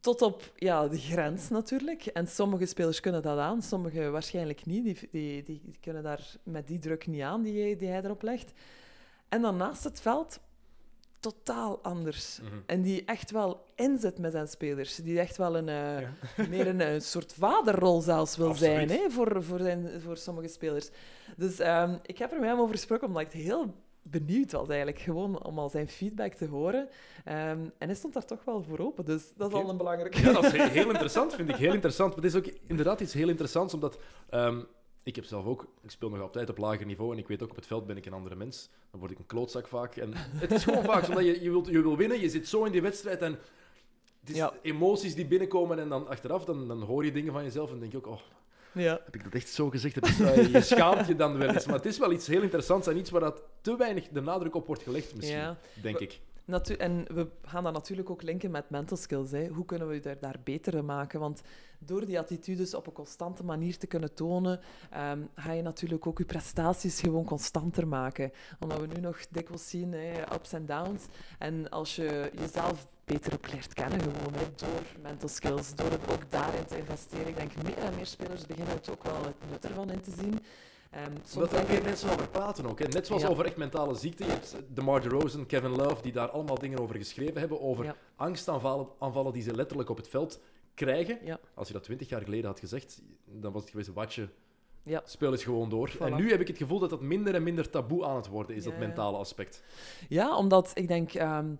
Tot 0.00 0.22
op 0.22 0.52
ja, 0.56 0.88
de 0.88 0.98
grens 0.98 1.48
natuurlijk. 1.48 2.06
En 2.06 2.26
sommige 2.28 2.66
spelers 2.66 3.00
kunnen 3.00 3.22
dat 3.22 3.38
aan, 3.38 3.62
sommige 3.62 4.10
waarschijnlijk 4.10 4.66
niet. 4.66 4.84
Die, 4.84 5.08
die, 5.10 5.42
die, 5.42 5.60
die 5.64 5.76
kunnen 5.80 6.02
daar 6.02 6.34
met 6.42 6.66
die 6.66 6.78
druk 6.78 7.06
niet 7.06 7.22
aan 7.22 7.42
die, 7.42 7.76
die 7.76 7.88
hij 7.88 8.02
erop 8.02 8.22
legt. 8.22 8.52
En 9.28 9.42
dan 9.42 9.56
naast 9.56 9.84
het 9.84 10.00
veld, 10.00 10.40
totaal 11.20 11.78
anders. 11.82 12.38
Mhm. 12.42 12.54
En 12.66 12.82
die 12.82 13.04
echt 13.04 13.30
wel 13.30 13.64
inzet 13.74 14.18
met 14.18 14.32
zijn 14.32 14.48
spelers. 14.48 14.96
Die 14.96 15.20
echt 15.20 15.36
wel 15.36 15.56
een, 15.56 15.68
eh, 15.68 16.00
Ja. 16.00 16.10
meer 16.50 16.66
een, 16.80 17.02
soort 17.02 17.32
vaderrol 17.38 18.00
zelfs 18.00 18.36
wil 18.36 18.48
Absoluut. 18.48 18.72
zijn 18.74 18.88
hè, 18.90 19.10
voor, 19.10 19.42
voor, 19.42 19.58
zijn, 19.58 20.00
voor 20.00 20.16
sommige 20.16 20.48
spelers. 20.48 20.88
Dus 21.36 21.58
ehm, 21.58 21.96
ik 22.02 22.18
heb 22.18 22.32
er 22.32 22.40
met 22.40 22.48
hem 22.48 22.58
over 22.60 22.74
gesproken 22.74 23.06
omdat 23.06 23.22
ik 23.22 23.32
heel 23.32 23.74
benieuwd 24.10 24.52
was 24.52 24.68
eigenlijk. 24.68 24.98
Gewoon 24.98 25.44
om 25.44 25.58
al 25.58 25.68
zijn 25.68 25.88
feedback 25.88 26.32
te 26.34 26.46
horen. 26.46 26.88
Ehm, 27.24 27.58
en 27.78 27.86
hij 27.86 27.94
stond 27.94 28.14
daar 28.14 28.24
toch 28.24 28.44
wel 28.44 28.62
voor 28.62 28.78
open. 28.78 29.04
Dus 29.04 29.22
dat 29.36 29.48
is 29.50 29.54
al 29.56 29.68
een 29.70 29.76
belangrijke... 29.76 30.20
Ja, 30.20 30.32
dat 30.32 30.44
is 30.44 30.52
he- 30.52 30.68
heel 30.80 30.88
interessant, 30.90 31.34
vind 31.34 31.48
ik. 31.48 31.56
Heel 31.56 31.72
interessant. 31.74 32.14
Maar 32.14 32.24
het 32.24 32.34
is 32.34 32.38
ook 32.40 32.54
inderdaad 32.66 33.00
iets 33.00 33.12
heel 33.12 33.28
interessants, 33.28 33.74
omdat... 33.74 33.98
ehm, 34.30 34.60
ik 35.06 35.16
heb 35.16 35.24
zelf 35.24 35.44
ook... 35.44 35.66
Ik 35.82 35.90
speel 35.90 36.10
nog 36.10 36.20
altijd 36.20 36.50
op 36.50 36.58
lager 36.58 36.86
niveau 36.86 37.12
en 37.12 37.18
ik 37.18 37.28
weet 37.28 37.42
ook, 37.42 37.50
op 37.50 37.56
het 37.56 37.66
veld 37.66 37.86
ben 37.86 37.96
ik 37.96 38.06
een 38.06 38.12
andere 38.12 38.34
mens. 38.34 38.68
Dan 38.90 39.00
word 39.00 39.12
ik 39.12 39.18
een 39.18 39.26
klootzak 39.26 39.66
vaak. 39.68 39.96
En 39.96 40.10
het 40.14 40.52
is 40.52 40.64
gewoon 40.64 40.84
vaak 40.84 41.04
zo, 41.04 41.10
omdat 41.10 41.24
je, 41.24 41.42
je, 41.42 41.50
wilt, 41.50 41.66
je 41.66 41.82
wil 41.82 41.96
winnen, 41.96 42.20
je 42.20 42.28
zit 42.28 42.48
zo 42.48 42.64
in 42.64 42.72
die 42.72 42.82
wedstrijd 42.82 43.20
en... 43.22 43.38
Het 44.20 44.30
is 44.30 44.36
Ja. 44.36 44.52
emoties 44.62 45.14
die 45.14 45.26
binnenkomen 45.26 45.78
en 45.78 45.88
dan 45.88 46.08
achteraf 46.08 46.44
dan, 46.44 46.68
dan 46.68 46.82
hoor 46.82 47.04
je 47.04 47.12
dingen 47.12 47.32
van 47.32 47.42
jezelf 47.42 47.70
en 47.72 47.78
denk 47.78 47.92
je 47.92 47.98
ook... 47.98 48.06
Oh, 48.06 48.20
Ja. 48.72 49.00
heb 49.04 49.14
ik 49.14 49.24
dat 49.24 49.32
echt 49.34 49.48
zo 49.48 49.70
gezegd? 49.70 50.06
Is, 50.06 50.20
eh, 50.20 50.52
je 50.52 50.60
schaamt 50.60 51.06
je 51.06 51.16
dan 51.16 51.38
wel 51.38 51.48
eens. 51.48 51.66
Maar 51.66 51.74
het 51.76 51.86
is 51.86 51.98
wel 51.98 52.12
iets 52.12 52.26
heel 52.26 52.42
interessants 52.42 52.86
en 52.86 52.96
iets 52.96 53.10
waar 53.10 53.20
dat 53.20 53.42
te 53.60 53.76
weinig 53.76 54.08
de 54.08 54.20
nadruk 54.20 54.54
op 54.54 54.66
wordt 54.66 54.82
gelegd, 54.82 55.14
misschien, 55.14 55.38
Ja. 55.38 55.56
denk 55.82 55.98
ik. 55.98 56.20
En 56.46 57.04
we 57.14 57.28
gaan 57.42 57.64
dat 57.64 57.72
natuurlijk 57.72 58.10
ook 58.10 58.22
linken 58.22 58.50
met 58.50 58.70
mental 58.70 58.96
skills. 58.96 59.30
Hè. 59.30 59.46
Hoe 59.46 59.64
kunnen 59.64 59.88
we 59.88 60.00
daar, 60.00 60.18
daar 60.18 60.36
beter 60.44 60.84
maken? 60.84 61.20
Want 61.20 61.42
door 61.78 62.06
die 62.06 62.18
attitudes 62.18 62.74
op 62.74 62.86
een 62.86 62.92
constante 62.92 63.44
manier 63.44 63.78
te 63.78 63.86
kunnen 63.86 64.14
tonen, 64.14 64.60
ehm, 64.90 65.20
ga 65.34 65.52
je 65.52 65.62
natuurlijk 65.62 66.06
ook 66.06 66.18
je 66.18 66.24
prestaties 66.24 67.00
gewoon 67.00 67.24
constanter 67.24 67.88
maken. 67.88 68.32
Omdat 68.58 68.80
we 68.80 68.86
nu 68.86 69.00
nog 69.00 69.26
dikwijls 69.30 69.68
zien, 69.68 69.92
hè, 69.92 70.34
ups 70.34 70.52
en 70.52 70.66
downs. 70.66 71.04
En 71.38 71.70
als 71.70 71.96
je 71.96 72.30
jezelf 72.38 72.86
beter 73.04 73.34
ook 73.34 73.52
leert 73.52 73.74
kennen, 73.74 74.00
gewoon 74.00 74.32
door 74.56 74.82
mental 75.02 75.28
skills, 75.28 75.74
door 75.74 75.92
ook 76.10 76.30
daarin 76.30 76.64
te 76.66 76.78
investeren. 76.78 77.28
Ik 77.28 77.36
denk 77.36 77.62
meer 77.62 77.78
en 77.78 77.94
meer 77.94 78.06
spelers 78.06 78.46
beginnen 78.46 78.74
het 78.74 78.90
ook 78.90 79.02
wel 79.02 79.24
het 79.24 79.50
nut 79.50 79.64
ervan 79.64 79.90
in 79.90 80.00
te 80.00 80.10
zien. 80.10 80.38
Ehm, 80.90 81.10
soms 81.24 81.52
er 81.52 81.70
ik- 81.70 81.82
mensen 81.84 82.10
over 82.10 82.28
praten 82.28 82.66
ook. 82.66 82.78
Hè. 82.78 82.86
Net 82.86 83.06
zoals 83.06 83.22
Ja. 83.22 83.28
over 83.28 83.44
echt 83.44 83.56
mentale 83.56 83.94
ziekte. 83.94 84.24
Je 84.24 84.30
hebt 84.30 84.56
DeMar 84.68 85.00
DeRozan, 85.02 85.46
Kevin 85.46 85.70
Love, 85.76 86.02
die 86.02 86.12
daar 86.12 86.28
allemaal 86.30 86.58
dingen 86.58 86.78
over 86.78 86.96
geschreven 86.96 87.38
hebben. 87.40 87.60
Over 87.60 87.84
Ja. 87.84 87.96
angstaanvallen 88.16 88.86
aanvallen 88.98 89.32
die 89.32 89.42
ze 89.42 89.54
letterlijk 89.54 89.88
op 89.90 89.96
het 89.96 90.08
veld 90.08 90.40
krijgen. 90.74 91.18
Ja. 91.24 91.38
Als 91.54 91.66
je 91.66 91.72
dat 91.72 91.82
twintig 91.82 92.08
jaar 92.08 92.22
geleden 92.22 92.46
had 92.46 92.58
gezegd, 92.60 93.02
dan 93.24 93.52
was 93.52 93.60
het 93.62 93.70
geweest, 93.70 93.92
watje, 93.92 94.28
Ja. 94.82 95.02
speel 95.04 95.32
eens 95.32 95.44
gewoon 95.44 95.68
door. 95.68 95.90
Voilà. 95.90 95.98
En 96.00 96.14
nu 96.16 96.30
heb 96.30 96.40
ik 96.40 96.48
het 96.48 96.56
gevoel 96.58 96.78
dat 96.78 96.90
dat 96.90 97.00
minder 97.00 97.34
en 97.34 97.42
minder 97.42 97.70
taboe 97.70 98.04
aan 98.04 98.16
het 98.16 98.28
worden 98.28 98.56
is, 98.56 98.64
Ja, 98.64 98.70
dat 98.70 98.78
mentale 98.78 99.16
aspect. 99.16 99.62
Ja, 100.08 100.36
omdat 100.36 100.70
ik 100.74 100.88
denk, 100.88 101.12
ehm, 101.14 101.54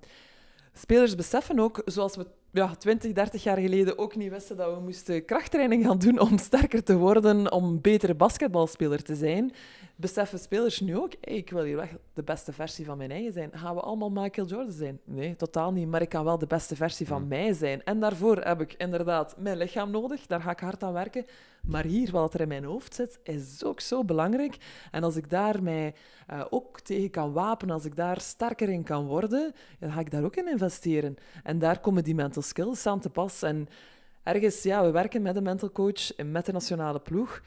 spelers 0.72 1.14
beseffen 1.14 1.58
ook, 1.58 1.82
zoals 1.84 2.16
we 2.16 2.26
ja, 2.56 2.74
20, 2.74 3.12
30 3.12 3.42
jaar 3.42 3.58
geleden 3.58 3.98
ook 3.98 4.16
niet 4.16 4.30
wisten 4.30 4.56
dat 4.56 4.74
we 4.74 4.80
moesten 4.80 5.24
krachttraining 5.24 5.84
gaan 5.84 5.98
doen 5.98 6.18
om 6.18 6.38
sterker 6.38 6.82
te 6.82 6.96
worden, 6.96 7.52
om 7.52 7.64
een 7.64 7.80
betere 7.80 8.14
basketbalspeler 8.14 9.02
te 9.02 9.14
zijn, 9.14 9.52
beseffen 9.96 10.38
spelers 10.38 10.80
nu 10.80 10.96
ook, 10.96 11.12
hey, 11.20 11.36
ik 11.36 11.50
wil 11.50 11.62
hier 11.62 11.76
weg 11.76 11.96
de 12.12 12.22
beste 12.22 12.52
versie 12.52 12.84
van 12.84 12.98
mijn 12.98 13.10
eigen 13.10 13.32
zijn. 13.32 13.50
Gaan 13.52 13.74
we 13.74 13.80
allemaal 13.80 14.10
Michael 14.10 14.46
Jordan 14.46 14.72
zijn? 14.72 15.00
Nee, 15.04 15.36
totaal 15.36 15.72
niet. 15.72 15.88
Maar 15.88 16.02
ik 16.02 16.08
kan 16.08 16.24
wel 16.24 16.38
de 16.38 16.46
beste 16.46 16.76
versie 16.76 17.06
van 17.06 17.28
mij 17.28 17.52
zijn. 17.52 17.84
En 17.84 18.00
daarvoor 18.00 18.36
heb 18.36 18.60
ik 18.60 18.74
inderdaad 18.78 19.34
mijn 19.38 19.56
lichaam 19.56 19.90
nodig. 19.90 20.26
Daar 20.26 20.40
ga 20.40 20.50
ik 20.50 20.60
hard 20.60 20.82
aan 20.82 20.92
werken. 20.92 21.26
Maar 21.66 21.84
hier, 21.84 22.10
wat 22.10 22.34
er 22.34 22.40
in 22.40 22.48
mijn 22.48 22.64
hoofd 22.64 22.94
zit, 22.94 23.18
is 23.22 23.64
ook 23.64 23.80
zo 23.80 24.04
belangrijk. 24.04 24.56
En 24.90 25.02
als 25.02 25.16
ik 25.16 25.30
daar 25.30 25.62
mij 25.62 25.94
eh, 26.26 26.44
ook 26.50 26.80
tegen 26.80 27.10
kan 27.10 27.32
wapenen, 27.32 27.74
als 27.74 27.84
ik 27.84 27.96
daar 27.96 28.20
sterker 28.20 28.68
in 28.68 28.82
kan 28.82 29.06
worden, 29.06 29.52
dan 29.78 29.92
ga 29.92 30.00
ik 30.00 30.10
daar 30.10 30.24
ook 30.24 30.36
in 30.36 30.48
investeren. 30.48 31.16
En 31.42 31.58
daar 31.58 31.80
komen 31.80 32.04
die 32.04 32.14
mental 32.14 32.42
skills 32.46 32.86
aan 32.86 33.00
te 33.00 33.10
pas. 33.10 33.42
En 33.42 33.68
ergens, 34.22 34.62
ja, 34.62 34.82
we 34.84 34.90
werken 34.90 35.22
met 35.22 35.36
een 35.36 35.42
mental 35.42 35.70
coach 35.72 36.14
en 36.14 36.30
met 36.32 36.46
de 36.46 36.52
nationale 36.52 37.00
ploeg. 37.00 37.40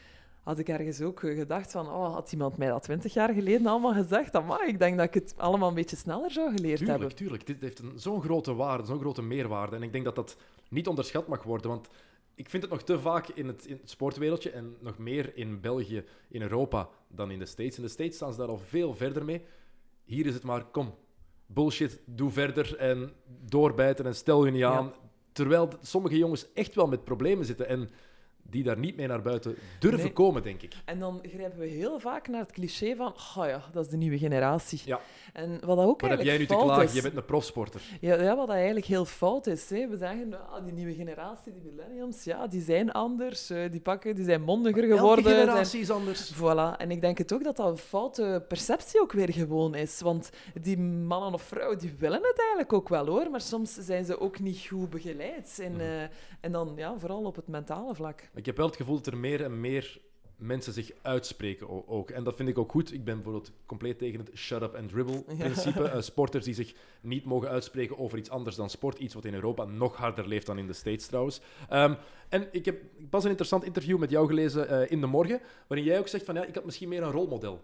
Had 0.44 0.58
ik 0.60 0.70
ergens 0.70 1.02
ook 1.02 1.20
gedacht 1.20 1.72
van, 1.72 1.88
oh, 1.88 2.14
had 2.14 2.32
iemand 2.32 2.58
mij 2.58 2.68
dat 2.68 2.84
twintig 2.84 3.14
jaar 3.14 3.34
geleden 3.34 3.68
allemaal 3.68 3.94
gezegd? 3.94 4.36
Amai, 4.36 4.68
ik 4.68 4.80
denk 4.80 4.98
dat 4.98 5.06
ik 5.06 5.14
het 5.14 5.34
allemaal 5.38 5.70
een 5.70 5.76
beetje 5.76 5.96
sneller 5.96 6.32
zou 6.32 6.52
geleerd 6.56 6.78
Tuurlijk, 6.78 7.00
hebben. 7.00 7.18
tuurlijk. 7.18 7.46
Dit 7.48 7.62
heeft 7.62 7.80
een- 7.80 8.00
zo'n 8.00 8.22
grote 8.22 8.54
waarde, 8.54 8.86
zo'n 8.86 9.00
grote 9.00 9.22
meerwaarde. 9.22 9.76
En 9.76 9.84
ik 9.84 9.92
denk 9.92 10.06
dat 10.06 10.16
dat 10.16 10.38
niet 10.70 10.88
onderschat 10.88 11.28
mag 11.28 11.44
worden. 11.44 11.70
Want 11.70 11.88
ik 12.36 12.50
vind 12.50 12.64
het 12.64 12.72
nog 12.72 12.84
te 12.84 13.00
vaak 13.00 13.28
in 13.28 13.48
het, 13.48 13.66
in 13.66 13.78
het 13.82 13.90
sportwereldje 13.90 14.50
en 14.52 14.76
nog 14.80 14.98
meer 14.98 15.36
in 15.38 15.60
België, 15.62 16.04
in 16.30 16.42
Europa 16.42 16.90
dan 17.08 17.32
in 17.32 17.40
de 17.40 17.46
States. 17.46 17.78
In 17.78 17.84
de 17.84 17.90
States 17.90 18.16
staan 18.16 18.32
ze 18.32 18.40
daar 18.40 18.48
al 18.48 18.58
veel 18.58 18.96
verder 18.96 19.26
mee. 19.26 19.42
Hier 20.04 20.26
is 20.26 20.34
het 20.34 20.44
maar, 20.44 20.64
kom, 20.66 20.94
bullshit, 21.54 22.02
doe 22.06 22.30
verder 22.32 22.76
en 22.78 23.12
doorbijten 23.46 24.06
en 24.06 24.16
stel 24.16 24.46
je 24.46 24.52
niet 24.52 24.64
aan. 24.64 24.94
Terwijl 25.32 25.68
d- 25.68 25.78
sommige 25.82 26.18
jongens 26.18 26.54
echt 26.54 26.76
wel 26.76 26.88
met 26.88 27.04
problemen 27.04 27.46
zitten 27.46 27.68
en 27.68 27.90
die 28.50 28.64
daar 28.64 28.78
niet 28.78 28.96
mee 28.96 29.08
naar 29.08 29.22
buiten 29.22 29.56
durven 29.80 30.00
Nee. 30.04 30.14
komen, 30.14 30.44
denk 30.44 30.62
ik. 30.62 30.74
En 30.86 31.00
dan 31.00 31.20
grijpen 31.24 31.60
we 31.60 31.66
heel 31.68 32.00
vaak 32.00 32.28
naar 32.28 32.40
het 32.42 32.52
cliché 32.52 32.96
van, 32.96 33.08
oh 33.08 33.46
ja, 33.48 33.64
dat 33.72 33.86
is 33.86 33.92
de 33.92 33.98
nieuwe 33.98 34.18
generatie. 34.18 34.82
Ja. 34.86 35.00
En 35.34 35.50
wat 35.66 35.78
dat 35.78 35.86
ook 35.86 36.02
Wat 36.02 36.10
heb 36.10 36.20
eigenlijk 36.20 36.28
jij 36.30 36.38
nu 36.38 36.46
te 36.46 36.66
klagen? 36.66 36.84
is, 36.84 36.94
Je 36.94 37.02
bent 37.02 37.16
een 37.16 37.26
profsporter. 37.26 37.82
Ja, 38.02 38.22
ja, 38.22 38.36
wat 38.36 38.48
dat 38.48 38.56
eigenlijk 38.56 38.86
heel 38.86 39.06
fout 39.06 39.48
is. 39.48 39.70
Hè. 39.70 39.88
We 39.88 39.98
zeggen, 39.98 40.50
ah, 40.52 40.64
die 40.64 40.74
nieuwe 40.74 40.94
generatie, 40.94 41.54
die 41.54 41.62
millenniums, 41.72 42.24
ja, 42.24 42.48
die 42.48 42.62
zijn 42.62 42.92
anders. 42.92 43.50
eh, 43.50 43.72
die, 43.72 43.80
pakken, 43.82 44.16
die 44.16 44.26
zijn 44.26 44.42
mondiger 44.42 44.84
geworden. 44.84 45.24
Zijn- 45.24 45.38
generatie 45.40 45.80
is 45.82 45.90
anders. 45.90 46.34
Voilà. 46.36 46.78
En 46.78 46.92
ik 46.92 47.02
denk 47.02 47.18
het 47.18 47.34
ook 47.34 47.44
dat 47.44 47.56
dat 47.56 47.68
een 47.70 47.78
foute 47.78 48.46
perceptie 48.48 49.02
ook 49.02 49.12
weer 49.12 49.34
gewoon 49.34 49.76
is. 49.76 50.02
Want 50.02 50.30
die 50.62 50.78
mannen 50.80 51.34
of 51.34 51.42
vrouwen, 51.42 51.78
die 51.78 51.94
willen 51.98 52.22
het 52.22 52.40
eigenlijk 52.40 52.74
ook 52.74 52.90
wel, 52.90 53.06
hoor. 53.06 53.30
Maar 53.30 53.42
soms 53.42 53.74
zijn 53.74 54.06
ze 54.06 54.20
ook 54.20 54.40
niet 54.40 54.66
goed 54.68 54.90
begeleid. 54.90 55.60
En, 55.64 55.72
Mhm. 55.72 55.82
eh, 55.82 56.02
en 56.42 56.52
dan 56.52 56.74
ja, 56.76 56.94
vooral 56.98 57.24
op 57.24 57.36
het 57.36 57.48
mentale 57.48 57.96
vlak. 57.96 58.30
Ik 58.40 58.46
heb 58.46 58.58
wel 58.58 58.66
het 58.66 58.76
gevoel 58.76 58.96
dat 58.96 59.08
er 59.08 59.18
meer 59.18 59.44
en 59.44 59.60
meer 59.60 60.00
mensen 60.36 60.74
zich 60.74 60.92
uitspreken 61.02 61.88
ook. 61.88 62.10
En 62.10 62.24
dat 62.24 62.36
vind 62.36 62.50
ik 62.50 62.58
ook 62.58 62.72
goed. 62.72 62.94
Ik 62.94 63.04
ben 63.04 63.16
bijvoorbeeld 63.16 63.52
compleet 63.66 63.98
tegen 63.98 64.20
het 64.20 64.32
shut 64.36 64.62
up 64.62 64.76
and 64.76 64.90
dribble 64.90 65.24
principe. 65.38 65.84
Eh, 65.90 66.02
sporters 66.02 66.46
die 66.46 66.54
zich 66.54 66.74
niet 67.02 67.26
mogen 67.26 67.50
uitspreken 67.50 67.98
over 67.98 68.18
iets 68.18 68.30
anders 68.30 68.56
dan 68.56 68.70
sport. 68.70 69.00
Iets 69.00 69.14
wat 69.14 69.26
in 69.26 69.34
Europa 69.34 69.66
nog 69.66 69.96
harder 69.96 70.28
leeft 70.28 70.46
dan 70.46 70.58
in 70.58 70.68
de 70.68 70.74
States 70.74 71.08
trouwens. 71.08 71.42
Ehm, 71.70 71.94
en 72.30 72.48
ik 72.52 72.66
heb 72.66 72.82
pas 73.10 73.24
een 73.24 73.30
interessant 73.30 73.64
interview 73.64 73.98
met 73.98 74.10
jou 74.10 74.28
gelezen 74.28 74.68
eh, 74.68 74.92
in 74.92 75.02
de 75.02 75.08
morgen, 75.08 75.42
waarin 75.68 75.88
jij 75.88 76.00
ook 76.00 76.08
zegt 76.08 76.26
van 76.26 76.36
ja, 76.36 76.46
ik 76.46 76.56
had 76.56 76.66
misschien 76.66 76.90
meer 76.90 77.04
een 77.04 77.12
rolmodel 77.12 77.64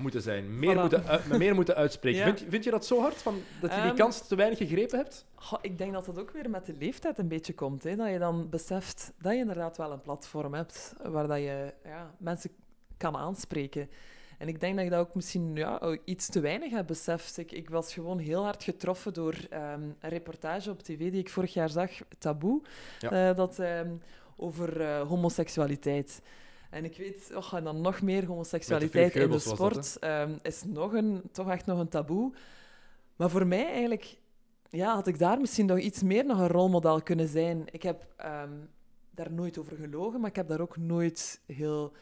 moeten 0.00 0.22
zijn. 0.22 0.58
Meer, 0.58 0.76
Voilà. 0.76 0.80
moeten, 0.80 1.04
uit- 1.06 1.26
meer 1.28 1.54
moeten 1.54 1.74
uitspreken. 1.74 2.18
Ja. 2.26 2.26
Vind, 2.36 2.44
vind 2.50 2.64
je 2.64 2.70
dat 2.70 2.86
zo 2.86 3.00
hard, 3.00 3.14
van, 3.22 3.34
dat 3.60 3.70
je 3.70 3.76
die 3.80 3.86
Ehm, 3.86 3.96
kans 3.96 4.26
te 4.28 4.34
weinig 4.36 4.58
gegrepen 4.58 4.98
hebt? 4.98 5.26
Goh, 5.34 5.58
ik 5.62 5.78
denk 5.78 5.92
dat 5.92 6.04
dat 6.04 6.18
ook 6.18 6.30
weer 6.30 6.50
met 6.50 6.66
de 6.66 6.74
leeftijd 6.78 7.18
een 7.18 7.28
beetje 7.28 7.54
komt. 7.54 7.82
Hè? 7.82 7.96
Dat 7.96 8.10
je 8.10 8.18
dan 8.18 8.48
beseft 8.48 9.12
dat 9.18 9.32
je 9.32 9.38
inderdaad 9.38 9.76
wel 9.76 9.92
een 9.92 10.00
platform 10.00 10.54
hebt 10.54 10.94
waar 11.02 11.26
dat 11.26 11.38
je 11.38 11.74
ja, 11.84 12.14
mensen 12.18 12.50
kan 12.96 13.16
aanspreken. 13.16 13.90
En 14.38 14.48
ik 14.48 14.60
denk 14.60 14.74
dat 14.74 14.84
je 14.84 14.90
dat 14.90 15.00
ook 15.00 15.14
misschien 15.14 15.56
ja, 15.56 15.98
iets 16.04 16.28
te 16.28 16.40
weinig 16.40 16.70
hebt 16.72 16.86
beseft. 16.86 17.38
Ik, 17.38 17.52
ik 17.52 17.70
was 17.70 17.92
gewoon 17.92 18.18
heel 18.18 18.42
hard 18.44 18.64
getroffen 18.64 19.12
door 19.12 19.34
ehm, 19.50 19.80
een 20.00 20.08
reportage 20.10 20.70
op 20.70 20.82
tv 20.82 20.98
die 21.10 21.20
ik 21.20 21.28
vorig 21.30 21.54
jaar 21.54 21.68
zag, 21.70 21.90
Taboe, 22.18 22.62
Ja. 22.98 23.28
eh, 23.30 23.36
dat, 23.36 23.58
ehm, 23.58 23.90
over 24.36 24.80
eh, 24.80 25.00
homoseksualiteit. 25.08 26.22
En 26.70 26.84
ik 26.84 26.96
weet, 26.96 27.30
oh, 27.34 27.54
en 27.54 27.64
dan 27.64 27.80
nog 27.80 28.02
meer 28.02 28.26
homoseksualiteit 28.26 29.14
in 29.14 29.20
de 29.20 29.28
dat, 29.28 29.42
sport 29.42 29.98
ehm, 29.98 30.32
is 30.42 30.62
nog 30.66 30.92
een, 30.92 31.22
toch 31.32 31.50
echt 31.50 31.66
nog 31.66 31.78
een 31.78 31.88
taboe. 31.88 32.32
Maar 33.16 33.30
voor 33.30 33.46
mij 33.46 33.66
eigenlijk 33.66 34.18
ja, 34.70 34.94
had 34.94 35.06
ik 35.06 35.18
daar 35.18 35.40
misschien 35.40 35.66
nog 35.66 35.78
iets 35.78 36.02
meer 36.02 36.24
nog 36.24 36.38
een 36.38 36.48
rolmodel 36.48 37.02
kunnen 37.02 37.28
zijn. 37.28 37.62
Ik 37.70 37.82
heb 37.82 38.06
ehm, 38.16 38.52
daar 39.10 39.32
nooit 39.32 39.58
over 39.58 39.76
gelogen, 39.76 40.20
maar 40.20 40.30
ik 40.30 40.36
heb 40.36 40.48
daar 40.48 40.60
ook 40.60 40.76
nooit 40.76 41.40
heel... 41.46 41.92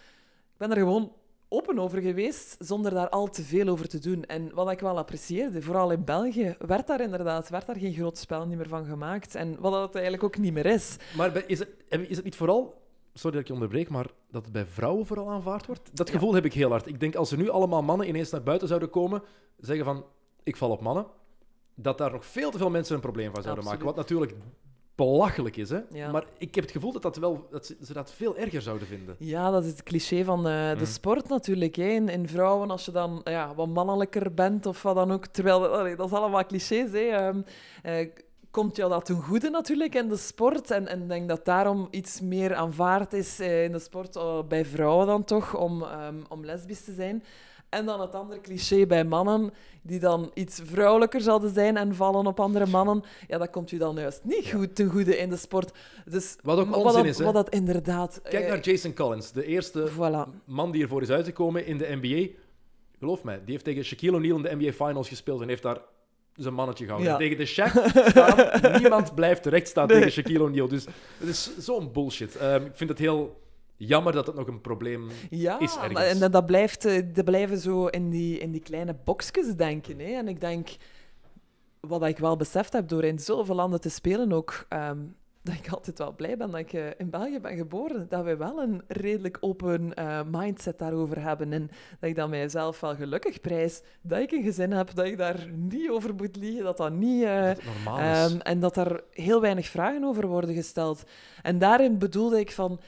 Ik 0.53 0.57
ben 0.57 0.71
er 0.71 0.77
gewoon 0.77 1.13
open 1.49 1.79
over 1.79 2.01
geweest, 2.01 2.57
zonder 2.59 2.95
daar 2.95 3.09
al 3.09 3.29
te 3.29 3.43
veel 3.43 3.69
over 3.69 3.89
te 3.89 3.99
doen. 3.99 4.25
En 4.25 4.55
wat 4.55 4.71
ik 4.71 4.81
wel 4.81 4.99
apprecieerde, 4.99 5.63
vooral 5.63 5.91
in 5.91 6.05
België, 6.05 6.57
werd 6.59 6.87
daar 6.87 7.01
inderdaad 7.01 7.49
werd 7.49 7.67
daar 7.67 7.77
geen 7.77 7.95
groot 7.95 8.19
spel 8.19 8.47
niet 8.47 8.57
meer 8.57 8.69
van 8.69 8.85
gemaakt. 8.85 9.35
En 9.35 9.61
wat 9.61 9.73
dat 9.73 9.95
eigenlijk 9.95 10.25
ook 10.25 10.39
niet 10.39 10.53
meer 10.53 10.67
is. 10.67 10.97
Maar 11.17 11.45
is 11.47 11.59
het, 11.59 11.69
is 11.89 12.17
het 12.17 12.25
niet 12.25 12.37
vooral, 12.37 12.88
sorry 13.19 13.33
dat 13.33 13.41
ik 13.41 13.47
je 13.47 13.53
onderbreek, 13.53 13.89
maar 13.89 14.07
dat 14.31 14.43
het 14.45 14.53
bij 14.53 14.67
vrouwen 14.67 15.07
vooral 15.07 15.31
aanvaard 15.31 15.67
wordt? 15.67 15.91
Dat 15.93 16.11
gevoel 16.11 16.35
heb 16.35 16.45
ik 16.45 16.53
heel 16.53 16.71
hard. 16.71 16.87
Ik 16.87 17.01
denk 17.01 17.15
als 17.15 17.31
er 17.31 17.39
nu 17.39 17.49
allemaal 17.49 17.83
mannen 17.83 18.09
ineens 18.09 18.31
naar 18.31 18.43
buiten 18.43 18.69
zouden 18.69 18.91
komen, 18.91 19.23
zeggen 19.57 19.85
van 19.85 20.05
ik 20.43 20.57
val 20.57 20.71
op 20.71 20.81
mannen, 20.81 21.07
dat 21.75 21.99
daar 21.99 22.13
nog 22.13 22.27
veel 22.27 22.51
te 22.51 22.59
veel 22.59 22.71
mensen 22.71 22.95
een 22.95 23.01
probleem 23.01 23.33
van 23.35 23.43
zouden 23.43 23.65
maken. 23.65 23.85
Wat 23.85 23.97
natuurlijk 23.97 24.35
belachelijk 24.95 25.57
is, 25.57 25.71
hè? 25.71 25.81
Ja. 25.93 26.11
Maar 26.11 26.25
ik 26.39 26.55
heb 26.55 26.65
het 26.65 26.73
gevoel 26.73 26.93
dat, 26.93 27.03
dat, 27.03 27.17
wel, 27.17 27.47
dat 27.51 27.67
ze, 27.67 27.93
dat 27.93 28.13
veel 28.13 28.37
erger 28.37 28.63
zouden 28.63 28.89
vinden. 28.89 29.17
Ja, 29.19 29.51
dat 29.51 29.65
is 29.65 29.71
het 29.71 29.83
cliché 29.83 30.25
van 30.25 30.39
eh, 30.39 30.71
de 30.71 30.75
Mm. 30.79 30.85
sport 30.87 31.29
natuurlijk. 31.29 31.75
Hè. 31.77 31.89
In, 31.89 32.09
in 32.09 32.29
vrouwen, 32.29 32.71
als 32.71 32.85
je 32.85 32.91
dan 32.91 33.21
ja, 33.25 33.55
wat 33.55 33.69
mannelijker 33.69 34.35
bent 34.35 34.67
of 34.67 34.83
wat 34.83 34.95
dan 34.95 35.13
ook. 35.13 35.27
Terwijl, 35.27 35.67
allee, 35.67 35.97
dat 35.97 36.07
is 36.07 36.13
allemaal 36.13 36.47
clichés. 36.47 36.91
Hè. 36.91 36.99
Ehm, 36.99 37.41
eh, 37.83 38.09
komt 38.51 38.77
jou 38.77 38.91
dat 38.91 39.05
ten 39.05 39.23
goede 39.23 39.51
natuurlijk 39.51 39.95
in 39.95 40.09
de 40.09 40.17
sport? 40.17 40.71
En 40.71 40.89
en 40.89 41.03
ik 41.03 41.09
denk 41.09 41.29
dat 41.29 41.45
daarom 41.45 41.89
iets 41.91 42.21
meer 42.21 42.55
aanvaard 42.55 43.13
is 43.13 43.41
eh, 43.41 43.65
in 43.65 43.73
de 43.73 43.79
sport, 43.79 44.17
eh, 44.17 44.43
bij 44.49 44.65
vrouwen 44.65 45.07
dan 45.07 45.25
toch, 45.25 45.57
om, 45.57 45.83
ehm, 45.83 46.17
om 46.29 46.45
lesbisch 46.45 46.85
te 46.85 46.93
zijn. 46.93 47.23
En 47.69 47.87
dan 47.87 48.01
het 48.01 48.15
andere 48.15 48.41
cliché 48.41 48.87
bij 48.87 49.05
mannen, 49.05 49.51
die 49.83 50.01
dan 50.01 50.31
iets 50.35 50.61
vrouwelijker 50.65 51.21
zouden 51.21 51.55
zijn 51.55 51.77
en 51.77 51.95
vallen 51.95 52.27
op 52.27 52.41
andere 52.41 52.67
mannen. 52.67 53.03
Ja, 53.27 53.39
dat 53.39 53.51
komt 53.51 53.73
u 53.73 53.79
dan 53.79 53.97
juist 53.97 54.21
niet 54.25 54.51
goed 54.51 54.75
ten 54.75 54.89
goede 54.89 55.19
in 55.19 55.29
de 55.29 55.37
sport. 55.37 55.73
Dus, 56.05 56.37
Wat 56.43 56.59
ook 56.59 56.69
wat 56.69 56.85
onzin 56.85 56.97
dat, 56.97 57.05
is, 57.05 57.19
hè? 57.19 57.25
Wat 57.25 57.35
dat 57.35 57.49
inderdaad... 57.49 58.21
Kijk 58.23 58.43
eh, 58.45 58.49
naar 58.49 58.61
Jason 58.61 58.95
Collins, 58.95 59.33
de 59.33 59.45
eerste 59.45 59.89
Voilà. 59.91 60.45
man 60.45 60.71
die 60.71 60.83
ervoor 60.83 61.03
is 61.03 61.11
uitgekomen 61.11 61.67
in 61.67 61.79
de 61.79 61.99
NBA. 62.01 62.29
Geloof 62.99 63.23
mij, 63.25 63.41
die 63.45 63.53
heeft 63.53 63.65
tegen 63.65 63.85
Shaquille 63.85 64.17
O'Neal 64.17 64.37
in 64.37 64.43
de 64.43 64.55
NBA 64.57 64.87
Finals 64.87 65.09
gespeeld 65.09 65.41
en 65.41 65.49
heeft 65.49 65.63
daar 65.63 65.81
zijn 66.39 66.55
mannetje 66.55 66.85
gehouden. 66.85 67.13
Ja. 67.13 67.19
Tegen 67.19 67.37
de 67.37 67.49
Shaq 67.49 68.07
staan, 68.09 68.61
niemand 68.81 69.15
blijft 69.15 69.43
terecht 69.43 69.69
staan 69.69 69.87
Nee. 69.87 69.97
tegen 69.97 70.13
Shaquille 70.13 70.43
O'Neal. 70.43 70.69
Dus 70.69 70.85
het 71.19 71.29
is 71.29 71.59
zo'n 71.59 71.93
bullshit. 71.93 72.37
Ehm, 72.37 72.65
ik 72.65 72.73
vind 72.75 72.91
het 72.91 72.99
heel 72.99 73.41
jammer 73.77 74.13
dat 74.13 74.27
het 74.27 74.37
nog 74.37 74.47
een 74.47 74.61
probleem 74.61 75.09
Ja, 75.31 75.59
is 75.61 75.77
ergens. 75.77 76.01
en 76.01 76.19
dat, 76.19 76.33
dat 76.33 76.47
blijft, 76.47 76.85
eh, 76.85 77.03
dat 77.15 77.25
blijven 77.25 77.59
zo 77.59 77.87
in 77.87 78.11
die, 78.11 78.39
in 78.39 78.53
die 78.53 78.61
kleine 78.63 78.97
boxjes 79.05 79.55
denken. 79.57 79.99
Hè. 79.99 80.13
En 80.13 80.29
ik 80.29 80.41
denk, 80.41 80.69
wat 81.81 82.05
ik 82.07 82.19
wel 82.19 82.37
beseft 82.37 82.73
heb 82.73 82.89
door 82.89 83.05
in 83.05 83.19
zoveel 83.19 83.55
landen 83.55 83.81
te 83.81 83.89
spelen 83.91 84.33
ook, 84.33 84.67
ehm, 84.69 84.99
dat 85.49 85.67
ik 85.67 85.73
altijd 85.73 85.99
wel 85.99 86.15
blij 86.15 86.37
ben 86.37 86.51
dat 86.51 86.61
ik 86.61 86.73
eh, 86.73 86.87
in 86.97 87.11
België 87.11 87.41
ben 87.41 87.57
geboren. 87.57 88.07
Dat 88.09 88.25
wij 88.25 88.37
wel 88.37 88.63
een 88.63 88.83
redelijk 88.87 89.37
open 89.41 89.95
eh, 89.95 90.21
mindset 90.31 90.79
daarover 90.79 91.23
hebben. 91.23 91.53
En 91.53 91.71
dat 92.01 92.09
ik 92.11 92.17
dan 92.17 92.31
mijzelf 92.31 92.81
wel 92.81 92.95
gelukkig 92.95 93.41
prijs 93.41 93.83
dat 94.03 94.19
ik 94.19 94.33
een 94.33 94.43
gezin 94.43 94.73
heb, 94.73 94.95
dat 94.95 95.07
ik 95.07 95.19
daar 95.19 95.49
niet 95.53 95.91
over 95.91 96.15
moet 96.15 96.37
liegen, 96.37 96.65
dat 96.65 96.77
dat 96.77 96.93
niet... 96.93 97.23
eh, 97.23 97.45
dat 97.45 97.63
normaal 97.65 97.99
is. 97.99 98.33
Ehm, 98.33 98.41
en 98.41 98.61
dat 98.61 98.77
er 98.77 99.05
heel 99.13 99.41
weinig 99.41 99.67
vragen 99.67 100.05
over 100.05 100.27
worden 100.27 100.55
gesteld. 100.55 101.03
En 101.43 101.59
daarin 101.59 101.99
bedoelde 101.99 102.41
ik 102.41 102.53
van... 102.53 102.81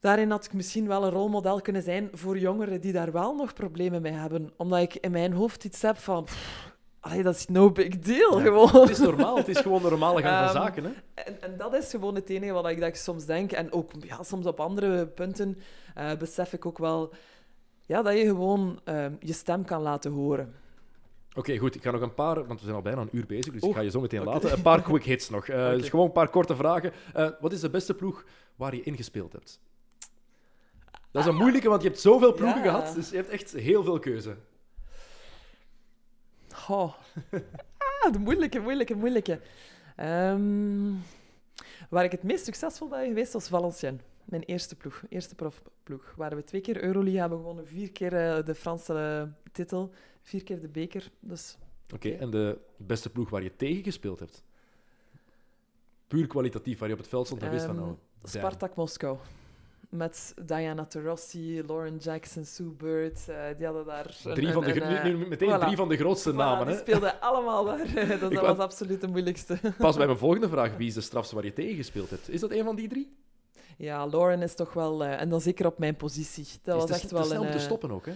Daarin 0.00 0.30
had 0.30 0.44
ik 0.44 0.52
misschien 0.52 0.86
wel 0.86 1.04
een 1.04 1.10
rolmodel 1.10 1.60
kunnen 1.60 1.82
zijn 1.82 2.08
voor 2.12 2.38
jongeren 2.38 2.80
die 2.80 2.92
daar 2.92 3.12
wel 3.12 3.34
nog 3.34 3.52
problemen 3.52 4.02
mee 4.02 4.12
hebben. 4.12 4.52
Omdat 4.56 4.80
ik 4.80 4.94
in 4.94 5.10
mijn 5.10 5.32
hoofd 5.32 5.64
iets 5.64 5.82
heb 5.82 5.96
van... 5.96 6.24
pff, 6.24 6.76
allee, 7.08 7.22
dat 7.22 7.34
is 7.34 7.46
no 7.46 7.70
big 7.70 7.98
deal, 7.98 8.38
Ja, 8.38 8.44
gewoon. 8.44 8.68
Het 8.80 8.90
is 8.90 8.98
normaal, 8.98 9.36
het 9.36 9.48
is 9.48 9.58
gewoon 9.58 9.82
de 9.82 9.88
normale 9.90 10.22
gang 10.22 10.36
van 10.36 10.44
Ehm, 10.56 10.64
zaken. 10.64 10.84
Hè? 10.84 10.90
En, 11.14 11.42
en 11.42 11.56
dat 11.56 11.74
is 11.74 11.90
gewoon 11.90 12.14
het 12.14 12.28
enige 12.28 12.52
wat 12.52 12.68
ik, 12.68 12.78
dat 12.80 12.88
ik 12.88 12.96
soms 12.96 13.24
denk. 13.24 13.52
En 13.52 13.72
ook 13.72 13.90
ja, 14.00 14.22
soms 14.22 14.46
op 14.46 14.60
andere 14.60 15.06
punten 15.06 15.58
eh, 15.94 16.12
besef 16.18 16.52
ik 16.52 16.66
ook 16.66 16.78
wel... 16.78 17.12
Ja, 17.86 18.02
dat 18.02 18.12
je 18.18 18.24
gewoon 18.24 18.80
ehm, 18.84 19.12
je 19.20 19.32
stem 19.32 19.64
kan 19.64 19.82
laten 19.82 20.12
horen. 20.12 20.54
Oké, 21.36 21.56
goed. 21.56 21.74
Ik 21.74 21.82
ga 21.82 21.90
nog 21.90 22.00
een 22.00 22.14
paar, 22.14 22.34
want 22.46 22.58
we 22.58 22.64
zijn 22.64 22.74
al 22.76 22.82
bijna 22.82 23.00
een 23.00 23.08
uur 23.12 23.26
bezig, 23.26 23.52
dus 23.52 23.62
ik 23.62 23.74
ga 23.74 23.80
je 23.80 23.90
zo 23.90 24.00
meteen 24.00 24.24
laten. 24.24 24.52
Een 24.52 24.62
paar 24.62 24.82
quick 24.88 25.04
hits 25.04 25.30
nog. 25.30 25.48
Eh. 25.48 25.70
Dus 25.70 25.88
gewoon 25.88 26.06
een 26.06 26.12
paar 26.12 26.28
korte 26.28 26.56
vragen. 26.56 26.92
Eh, 27.14 27.28
wat 27.40 27.52
is 27.52 27.60
de 27.60 27.70
beste 27.70 27.94
ploeg 27.94 28.24
waar 28.56 28.74
je 28.74 28.82
ingespeeld 28.82 29.32
hebt? 29.32 29.60
Dat 31.10 31.22
is 31.22 31.28
een 31.28 31.36
moeilijke, 31.36 31.68
want 31.68 31.82
je 31.82 31.88
hebt 31.88 32.00
zoveel 32.00 32.32
ploegen 32.32 32.62
Ja. 32.64 32.70
gehad, 32.70 32.94
dus 32.94 33.10
je 33.10 33.16
hebt 33.16 33.28
echt 33.28 33.52
heel 33.52 33.82
veel 33.84 33.98
keuze. 33.98 34.36
Ah, 38.04 38.12
de 38.12 38.18
moeilijke, 38.18 38.60
moeilijke, 38.60 38.94
moeilijke. 38.94 39.40
Ehm, 39.96 40.92
waar 41.90 42.04
ik 42.04 42.12
het 42.12 42.22
meest 42.22 42.44
succesvol 42.44 42.88
ben 42.88 43.06
geweest 43.06 43.32
was 43.32 43.48
Valenciennes. 43.48 44.02
Mijn 44.24 44.42
eerste 44.42 44.76
ploeg, 44.76 45.02
eerste 45.08 45.34
profploeg. 45.34 46.14
Waar 46.16 46.36
we 46.36 46.44
twee 46.44 46.60
keer 46.60 46.82
Euroleague 46.82 47.20
hebben 47.20 47.38
gewonnen, 47.38 47.66
vier 47.66 47.92
keer 47.92 48.12
eh, 48.14 48.44
de 48.44 48.54
Franse 48.54 48.94
eh, 48.94 49.50
titel, 49.52 49.90
vier 50.22 50.42
keer 50.42 50.60
de 50.60 50.68
beker. 50.68 51.10
Dus 51.20 51.56
Oké, 51.94 52.10
en 52.10 52.30
de 52.30 52.58
beste 52.76 53.10
ploeg 53.10 53.30
waar 53.30 53.42
je 53.42 53.56
tegen 53.56 53.82
gespeeld 53.82 54.18
hebt? 54.18 54.44
Puur 56.06 56.26
kwalitatief, 56.26 56.78
waar 56.78 56.88
je 56.88 56.94
op 56.94 57.00
het 57.00 57.08
veld 57.08 57.26
stond 57.26 57.42
en 57.42 57.50
wist 57.50 57.64
van... 57.64 57.78
Ehm, 57.78 57.88
Oh. 57.88 58.30
Spartak 58.30 58.74
Moskou. 58.74 59.18
Met 59.88 60.34
Diana 60.44 60.84
Taurasi, 60.86 61.62
Lauren 61.66 61.96
Jackson, 61.96 62.44
Sue 62.44 62.66
Bird. 62.70 63.28
eh, 63.28 63.36
die 63.56 63.66
hadden 63.66 63.84
daar... 63.84 64.16
een- 64.24 64.34
Drie 64.34 64.52
van 64.52 64.64
de, 64.64 64.74
een- 64.74 64.80
gro- 64.80 65.08
een, 65.08 65.16
nu, 65.16 65.22
eh, 65.22 65.28
meteen 65.28 65.56
voilà. 65.56 65.60
drie 65.60 65.76
van 65.76 65.88
de 65.88 65.96
grootste 65.96 66.32
Voilà, 66.32 66.36
namen. 66.36 66.66
die 66.66 66.74
Hè? 66.74 66.80
speelden 66.80 67.20
allemaal 67.20 67.64
daar. 67.64 67.78
dat 68.20 68.32
wou- 68.32 68.46
was 68.46 68.58
absoluut 68.58 69.00
de 69.00 69.06
moeilijkste. 69.08 69.58
Pas 69.78 69.96
bij 69.96 70.06
mijn 70.06 70.18
volgende 70.18 70.48
vraag. 70.48 70.76
Wie 70.76 70.88
is 70.88 70.94
de 70.94 71.00
strafste 71.00 71.34
waar 71.34 71.44
je 71.44 71.52
tegen 71.52 71.76
gespeeld 71.76 72.10
hebt? 72.10 72.28
Is 72.30 72.40
dat 72.40 72.50
een 72.50 72.64
van 72.64 72.76
die 72.76 72.88
drie? 72.88 73.16
Ja, 73.76 74.06
Lauren 74.06 74.42
is 74.42 74.54
toch 74.54 74.72
wel... 74.72 75.04
eh, 75.04 75.20
en 75.20 75.28
dan 75.28 75.40
zeker 75.40 75.66
op 75.66 75.78
mijn 75.78 75.96
positie. 75.96 76.46
Dat 76.62 76.76
is 76.76 76.80
was 76.82 76.90
echt 76.90 77.08
te 77.08 77.14
wel 77.14 77.24
snel 77.24 77.40
om 77.42 77.50
te 77.50 77.58
stoppen 77.58 77.90
ook, 77.90 78.06
hè? 78.06 78.12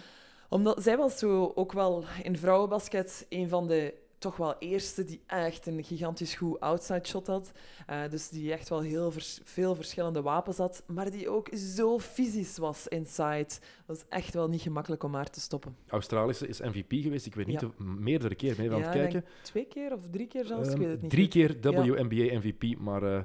Omdat 0.49 0.83
zij 0.83 0.97
was 0.97 1.18
zo 1.18 1.53
ook 1.55 1.73
wel 1.73 2.05
in 2.23 2.37
vrouwenbasket 2.39 3.27
een 3.29 3.49
van 3.49 3.66
de 3.66 3.95
toch 4.23 4.37
wel 4.37 4.55
eerste 4.59 5.05
die 5.05 5.20
echt 5.27 5.66
een 5.66 5.85
gigantisch 5.85 6.35
goed 6.35 6.61
outside 6.61 7.07
shot 7.07 7.27
had. 7.27 7.53
Eh, 7.87 8.01
dus 8.11 8.29
die 8.29 8.53
echt 8.53 8.68
wel 8.68 8.81
heel 8.81 9.11
vers- 9.12 9.41
veel 9.45 9.75
verschillende 9.75 10.23
wapens 10.23 10.57
had. 10.57 10.83
Maar 10.87 11.11
die 11.11 11.29
ook 11.29 11.49
zo 11.55 11.99
fysisch 11.99 12.59
was 12.59 12.89
inside. 12.89 13.47
Dat 13.87 13.97
is 13.97 14.05
echt 14.09 14.35
wel 14.35 14.49
niet 14.49 14.61
gemakkelijk 14.61 15.03
om 15.03 15.14
haar 15.14 15.31
te 15.31 15.41
stoppen. 15.41 15.77
Australische 15.89 16.47
is 16.49 16.61
MVP 16.61 16.93
geweest. 17.03 17.27
Ik 17.27 17.35
weet 17.35 17.47
niet, 17.47 17.61
Ja. 17.61 17.66
of- 17.66 17.79
meerdere 17.79 18.35
keer. 18.35 18.62
Je 18.62 18.70
aan 18.70 18.79
Ja, 18.79 18.85
het 18.87 18.95
ik 18.95 19.01
kijken? 19.01 19.25
twee 19.43 19.64
keer 19.66 19.93
of 19.93 20.01
drie 20.11 20.27
keer 20.27 20.45
zelfs. 20.45 20.68
ik 20.68 20.75
Ehm, 20.75 20.83
weet 20.83 20.91
het 20.91 21.03
niet 21.03 21.11
drie 21.11 21.29
keer 21.29 21.57
Ja. 21.61 21.70
WNBA 21.85 22.39
MVP, 22.39 22.79
maar 22.79 23.03
eh, 23.03 23.23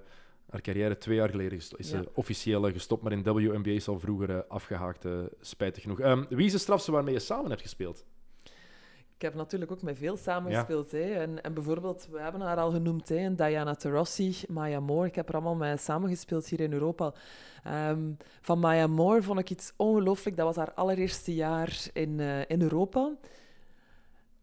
haar 0.50 0.62
carrière 0.62 0.98
twee 0.98 1.16
jaar 1.16 1.30
geleden 1.30 1.58
is 1.58 1.68
ze 1.80 2.10
officieel 2.14 2.68
eh, 2.68 2.74
gestopt. 2.74 3.04
Maar 3.04 3.12
in 3.12 3.24
WNBA 3.24 3.70
is 3.72 3.88
al 3.88 4.00
vroeger 4.00 4.30
eh, 4.30 4.40
afgehaakt, 4.48 5.06
eh, 5.06 5.20
spijtig 5.42 5.82
genoeg. 5.84 6.00
Ehm, 6.00 6.24
wie 6.30 6.46
is 6.46 6.52
de 6.52 6.58
strafste 6.58 6.92
waarmee 6.92 7.14
je 7.14 7.20
samen 7.20 7.50
hebt 7.50 7.62
gespeeld? 7.62 8.06
Ik 9.18 9.24
heb 9.24 9.34
natuurlijk 9.34 9.72
ook 9.72 9.82
met 9.82 9.98
veel 9.98 10.18
samengespeeld. 10.18 10.92
Ja. 10.92 10.98
Hè. 10.98 11.14
En, 11.14 11.44
en 11.44 11.54
bijvoorbeeld, 11.54 12.08
we 12.12 12.20
hebben 12.20 12.42
haar 12.42 12.58
al 12.58 12.72
genoemd, 12.72 13.10
hè, 13.10 13.36
Diana 13.36 13.76
Taurasi, 13.76 14.36
Maya 14.48 14.80
Moore. 14.80 15.08
Ik 15.08 15.16
heb 15.16 15.30
er 15.30 15.34
allemaal 15.34 15.56
mee 15.56 15.78
samengespeeld 15.78 16.48
hier 16.48 16.60
in 16.60 16.74
Europa. 16.74 17.14
Ehm, 17.64 18.12
van 18.42 18.60
Maya 18.60 18.88
Moore 18.88 19.22
vond 19.22 19.40
ik 19.40 19.50
iets 19.50 19.74
ongelooflijk. 19.76 20.38
Dat 20.38 20.46
was 20.46 20.56
haar 20.56 20.74
allereerste 20.74 21.36
jaar 21.36 21.88
in, 21.94 22.20
eh, 22.20 22.50
in 22.50 22.62
Europa. 22.62 23.12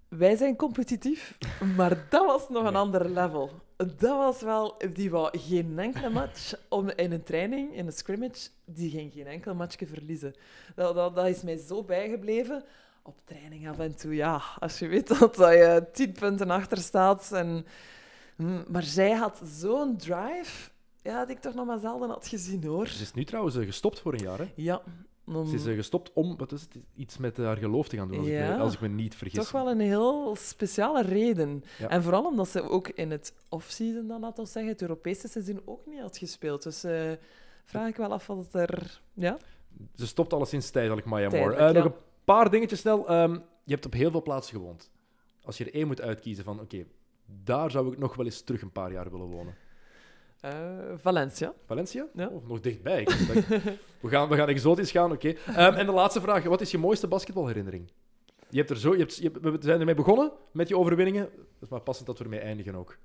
Wij 0.08 0.36
zijn 0.36 0.56
competitief, 0.56 1.38
maar 1.76 2.06
dat 2.10 2.26
was 2.26 2.48
nog 2.48 2.64
een 2.64 2.76
ander 2.76 3.10
level. 3.10 3.50
Dat 3.76 4.16
was 4.16 4.40
wel... 4.40 4.76
Die 4.92 5.10
wou 5.10 5.38
geen 5.38 5.78
enkele 5.78 6.10
match 6.10 6.54
om, 6.68 6.90
in 6.90 7.12
een 7.12 7.22
training, 7.22 7.74
in 7.74 7.86
een 7.86 7.92
scrimmage, 7.92 8.48
die 8.64 8.90
ging 8.90 9.12
geen 9.12 9.26
enkel 9.26 9.54
matchje 9.54 9.86
verliezen. 9.86 10.34
Dat, 10.74 10.94
dat, 10.94 11.14
dat 11.14 11.26
is 11.26 11.42
mij 11.42 11.56
zo 11.56 11.82
bijgebleven 11.82 12.64
op 13.04 13.20
training 13.24 13.68
af 13.68 13.78
en 13.78 13.96
toe, 13.96 14.14
ja. 14.14 14.42
Als 14.58 14.78
je 14.78 14.86
weet 14.86 15.08
dat, 15.18 15.34
dat 15.34 15.52
je 15.52 15.86
tien 15.92 16.12
punten 16.12 16.50
achter 16.50 16.78
staat. 16.78 17.32
En, 17.32 17.66
Mm, 18.36 18.64
maar 18.68 18.82
zij 18.82 19.10
had 19.10 19.40
zo'n 19.44 19.96
drive, 19.96 20.70
ja, 21.02 21.18
dat 21.18 21.30
ik 21.30 21.38
toch 21.40 21.54
nog 21.54 21.66
maar 21.66 21.78
zelden 21.78 22.08
had 22.08 22.26
gezien, 22.26 22.64
hoor. 22.64 22.86
Ze 22.88 23.02
is 23.02 23.12
nu 23.12 23.24
trouwens 23.24 23.56
eh, 23.56 23.64
gestopt 23.64 24.00
voor 24.00 24.12
een 24.12 24.22
jaar. 24.22 24.38
Hè? 24.38 24.52
Ja, 24.56 24.82
om 25.26 25.46
Ze 25.46 25.54
is 25.54 25.66
eh, 25.66 25.74
gestopt 25.74 26.12
om 26.12 26.36
wat 26.36 26.52
is 26.52 26.60
het, 26.60 26.76
iets 26.96 27.18
met 27.18 27.36
haar 27.36 27.56
geloof 27.56 27.88
te 27.88 27.96
gaan 27.96 28.08
doen, 28.08 28.18
als, 28.18 28.26
ik, 28.28 28.32
me, 28.38 28.54
als 28.56 28.74
ik 28.74 28.80
me 28.80 28.88
niet 28.88 29.14
vergis. 29.14 29.38
toch 29.38 29.50
wel 29.50 29.70
een 29.70 29.80
heel 29.80 30.36
speciale 30.38 31.02
reden. 31.02 31.64
Ja. 31.78 31.88
En 31.88 32.02
vooral 32.02 32.24
omdat 32.24 32.48
ze 32.48 32.62
ook 32.62 32.88
in 32.88 33.10
het 33.10 33.34
off-season, 33.48 34.06
dan 34.06 34.20
laten 34.20 34.44
we 34.44 34.50
zeggen, 34.50 34.72
het 34.72 34.82
Europese 34.82 35.28
seizoen 35.28 35.60
ook 35.64 35.86
niet 35.86 36.00
had 36.00 36.18
gespeeld. 36.18 36.62
Dus 36.62 36.84
eh, 36.84 37.12
vraag 37.64 37.88
ik 37.88 37.96
wel 37.96 38.12
af 38.12 38.26
wat 38.26 38.54
er... 38.54 39.00
Ja? 39.12 39.38
Ze 39.96 40.06
stopt 40.06 40.32
alleszins 40.32 40.70
tijdelijk, 40.70 41.06
Maya 41.06 41.28
Moore. 41.28 41.56
Tijdelijk, 41.56 41.76
Eh, 41.76 41.82
nog 41.84 41.92
ja. 41.92 41.98
een 41.98 42.12
paar 42.24 42.50
dingetjes 42.50 42.80
snel. 42.80 43.08
Ehm, 43.08 43.32
je 43.64 43.72
hebt 43.72 43.86
op 43.86 43.92
heel 43.92 44.10
veel 44.10 44.22
plaatsen 44.22 44.56
gewoond. 44.56 44.90
Als 45.44 45.58
je 45.58 45.64
er 45.64 45.74
één 45.74 45.86
moet 45.86 46.00
uitkiezen 46.00 46.44
van, 46.44 46.60
oké, 46.60 46.84
daar 47.26 47.70
zou 47.70 47.92
ik 47.92 47.98
nog 47.98 48.14
wel 48.14 48.24
eens 48.24 48.42
terug 48.42 48.62
een 48.62 48.72
paar 48.72 48.92
jaar 48.92 49.10
willen 49.10 49.26
wonen. 49.26 49.54
Eh, 50.40 50.52
Valencia. 50.96 51.54
Valencia? 51.66 52.06
Ja. 52.14 52.26
Oh, 52.28 52.48
nog 52.48 52.60
dichtbij. 52.60 53.04
We, 54.00 54.08
gaan, 54.08 54.28
we 54.28 54.36
gaan 54.36 54.48
exotisch 54.48 54.90
gaan, 54.90 55.12
oké. 55.12 55.28
Ehm, 55.28 55.72
en 55.74 55.86
de 55.86 55.92
laatste 55.92 56.20
vraag. 56.20 56.44
Wat 56.44 56.60
is 56.60 56.70
je 56.70 56.78
mooiste 56.78 57.08
basketbalherinnering? 57.08 57.90
Je 58.48 58.58
hebt 58.58 58.70
er 58.70 58.76
zo, 58.76 58.92
je 58.92 58.98
hebt, 58.98 59.16
je 59.16 59.30
we 59.30 59.56
zijn 59.60 59.80
ermee 59.80 59.94
begonnen 59.94 60.32
met 60.52 60.68
je 60.68 60.78
overwinningen. 60.78 61.22
Dat 61.34 61.62
is 61.62 61.68
maar 61.68 61.80
passend 61.80 62.06
dat 62.06 62.18
we 62.18 62.24
ermee 62.24 62.40
eindigen 62.40 62.74
ook. 62.74 62.98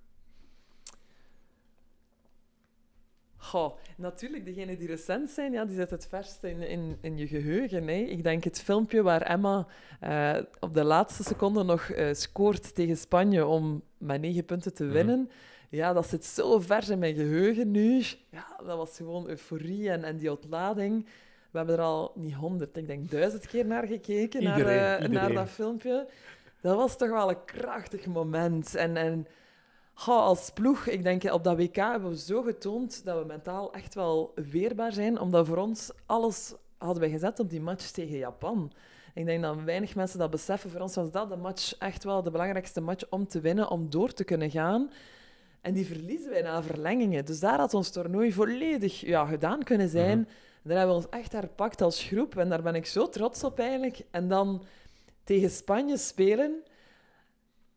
Goh, 3.50 3.76
natuurlijk, 3.98 4.46
degenen 4.46 4.78
die 4.78 4.88
recent 4.88 5.30
zijn, 5.30 5.52
ja, 5.52 5.66
die 5.66 5.76
zit 5.76 5.90
het 5.90 6.08
verst 6.10 6.44
in, 6.44 6.62
in, 6.62 6.98
in 7.02 7.18
je 7.18 7.28
geheugen. 7.28 7.88
Hè. 7.88 7.94
Ik 7.94 8.24
denk 8.24 8.44
het 8.44 8.62
filmpje 8.62 9.02
waar 9.02 9.22
Emma 9.22 9.68
eh, 10.00 10.36
op 10.60 10.74
de 10.74 10.84
laatste 10.84 11.24
seconde 11.24 11.64
nog 11.64 11.90
eh, 11.90 12.14
scoort 12.14 12.76
tegen 12.76 12.98
Spanje 12.98 13.46
om 13.46 13.82
met 13.98 14.22
negen 14.22 14.46
punten 14.46 14.74
te 14.74 14.84
Mhm. 14.84 14.94
winnen. 14.94 15.30
Ja, 15.70 15.94
dat 15.94 16.08
zit 16.08 16.26
zo 16.26 16.60
vers 16.60 16.90
in 16.90 17.00
mijn 17.00 17.16
geheugen 17.16 17.72
nu. 17.72 18.04
Ja, 18.30 18.60
dat 18.66 18.78
was 18.78 18.96
gewoon 18.98 19.28
euforie 19.28 19.90
en, 19.90 20.04
en 20.04 20.18
die 20.18 20.32
ontlading. 20.32 21.06
We 21.52 21.58
hebben 21.58 21.76
er 21.76 21.82
al 21.84 22.12
niet 22.16 22.34
honderd, 22.34 22.78
ik 22.78 22.88
denk 22.88 23.12
duizend 23.12 23.48
keer 23.48 23.66
naar 23.66 23.88
gekeken, 23.88 24.44
naar, 24.44 24.58
Iedereen, 24.58 25.00
eh, 25.04 25.10
naar 25.10 25.34
dat 25.34 25.50
filmpje. 25.50 26.08
Dat 26.62 26.76
was 26.76 26.98
toch 26.98 27.10
wel 27.10 27.30
een 27.30 27.46
krachtig 27.46 28.06
moment. 28.06 28.76
En, 28.76 28.98
en 28.98 29.28
Goh, 30.00 30.22
als 30.22 30.50
ploeg, 30.50 30.88
ik 30.88 31.04
denk 31.04 31.24
op 31.24 31.44
dat 31.44 31.58
WK 31.58 31.76
hebben 31.76 32.10
we 32.10 32.18
zo 32.18 32.42
getoond 32.42 33.06
dat 33.06 33.20
we 33.20 33.26
mentaal 33.26 33.74
echt 33.74 33.94
wel 33.94 34.32
weerbaar 34.36 34.94
zijn, 34.94 35.20
omdat 35.20 35.48
voor 35.48 35.58
ons 35.58 35.92
alles 36.06 36.54
hadden 36.78 37.00
wij 37.00 37.10
gezet 37.10 37.40
op 37.40 37.50
die 37.50 37.62
match 37.62 37.90
tegen 37.90 38.18
Japan. 38.18 38.72
Ik 39.14 39.26
denk 39.26 39.42
dat 39.42 39.64
weinig 39.64 39.96
mensen 39.96 40.20
dat 40.20 40.30
beseffen. 40.30 40.70
Voor 40.70 40.82
ons 40.82 40.96
was 40.96 41.12
dat 41.12 41.30
de 41.30 41.36
match 41.36 41.78
echt 41.78 42.04
wel 42.04 42.24
de 42.24 42.32
belangrijkste 42.32 42.82
match 42.82 43.04
om 43.10 43.28
te 43.28 43.40
winnen, 43.40 43.70
om 43.70 43.90
door 43.90 44.14
te 44.14 44.24
kunnen 44.24 44.52
gaan. 44.52 44.92
En 45.62 45.74
die 45.74 45.86
verliezen 45.86 46.30
wij 46.30 46.42
na 46.42 46.64
verlengingen. 46.64 47.26
Dus 47.26 47.40
daar 47.40 47.60
had 47.60 47.74
ons 47.74 47.90
toernooi 47.90 48.34
volledig 48.34 49.00
ja, 49.00 49.26
gedaan 49.26 49.64
kunnen 49.64 49.90
zijn. 49.90 50.20
Mhm. 50.20 50.30
Daar 50.64 50.78
hebben 50.78 50.96
we 50.96 51.02
ons 51.02 51.12
echt 51.12 51.32
herpakt 51.32 51.82
als 51.82 52.04
groep. 52.04 52.38
En 52.38 52.50
daar 52.50 52.62
ben 52.62 52.76
ik 52.76 52.86
zo 52.86 53.10
trots 53.10 53.44
op 53.44 53.60
eigenlijk. 53.60 54.02
En 54.12 54.28
dan 54.28 54.64
tegen 55.24 55.50
Spanje 55.50 55.98
spelen. 55.98 56.64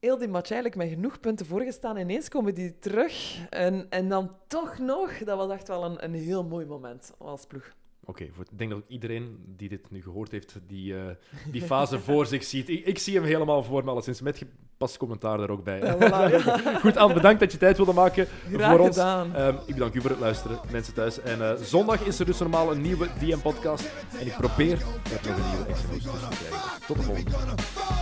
Heel 0.03 0.19
die 0.19 0.29
match 0.29 0.51
eigenlijk 0.51 0.83
met 0.83 0.89
genoeg 0.89 1.21
punten 1.21 1.47
voorgestaan. 1.47 1.97
Ineens 1.97 2.29
komen 2.29 2.55
die 2.55 2.79
terug. 2.79 3.39
En, 3.51 3.87
en 3.91 4.09
dan 4.09 4.37
toch 4.47 4.79
nog. 4.79 5.19
Dat 5.19 5.37
was 5.37 5.51
echt 5.51 5.69
wel 5.69 5.85
een, 5.85 6.05
een 6.05 6.15
heel 6.15 6.45
mooi 6.45 6.67
moment 6.67 7.13
als 7.19 7.47
ploeg. 7.47 7.73
Oké, 8.05 8.23
ik 8.23 8.59
denk 8.59 8.71
dat 8.71 8.79
ook 8.79 8.89
iedereen 8.89 9.39
die 9.57 9.69
dit 9.69 9.91
nu 9.91 10.03
gehoord 10.03 10.31
heeft, 10.31 10.59
die, 10.67 10.97
eh, 10.97 11.03
die 11.51 11.63
fase 11.63 11.99
voor 12.07 12.27
zich 12.27 12.45
ziet. 12.45 12.69
Ik, 12.69 12.87
ik 12.87 12.99
zie 12.99 13.15
hem 13.15 13.25
helemaal 13.25 13.63
voor 13.63 13.85
me, 13.85 13.91
alleszins 13.91 14.21
met 14.21 14.39
gepast 14.39 14.97
commentaar 14.97 15.39
daar 15.39 15.51
ook 15.51 15.65
bij. 15.65 15.79
Ja, 15.79 15.97
voilà, 15.97 16.33
ja. 16.33 16.59
Goed, 16.85 16.97
Anne, 16.97 17.15
bedankt 17.15 17.41
dat 17.41 17.53
je 17.53 17.59
tijd 17.59 17.77
wilde 17.77 17.93
maken 17.93 18.27
Graag 18.53 18.71
voor 18.71 18.87
ons. 18.87 18.97
Ehm, 18.97 19.57
ik 19.67 19.75
bedank 19.75 19.95
u 19.95 20.01
voor 20.01 20.11
het 20.11 20.21
luisteren, 20.21 20.61
mensen 20.71 20.95
thuis. 20.95 21.21
En 21.21 21.51
eh, 21.51 21.63
zondag 21.63 22.07
is 22.07 22.19
er 22.19 22.27
dus 22.27 22.39
normaal 22.39 22.73
een 22.73 22.81
nieuwe 22.81 23.09
DM-podcast. 23.19 23.91
En 24.21 24.27
ik 24.27 24.37
probeer 24.37 24.79
er 24.81 25.29
nog 25.29 25.39
een 25.39 25.51
nieuwe 25.51 25.67
extra 25.67 25.89
te 25.89 26.37
krijgen. 26.37 26.87
Tot 26.87 26.97
de 26.97 27.03
volgende. 27.03 28.02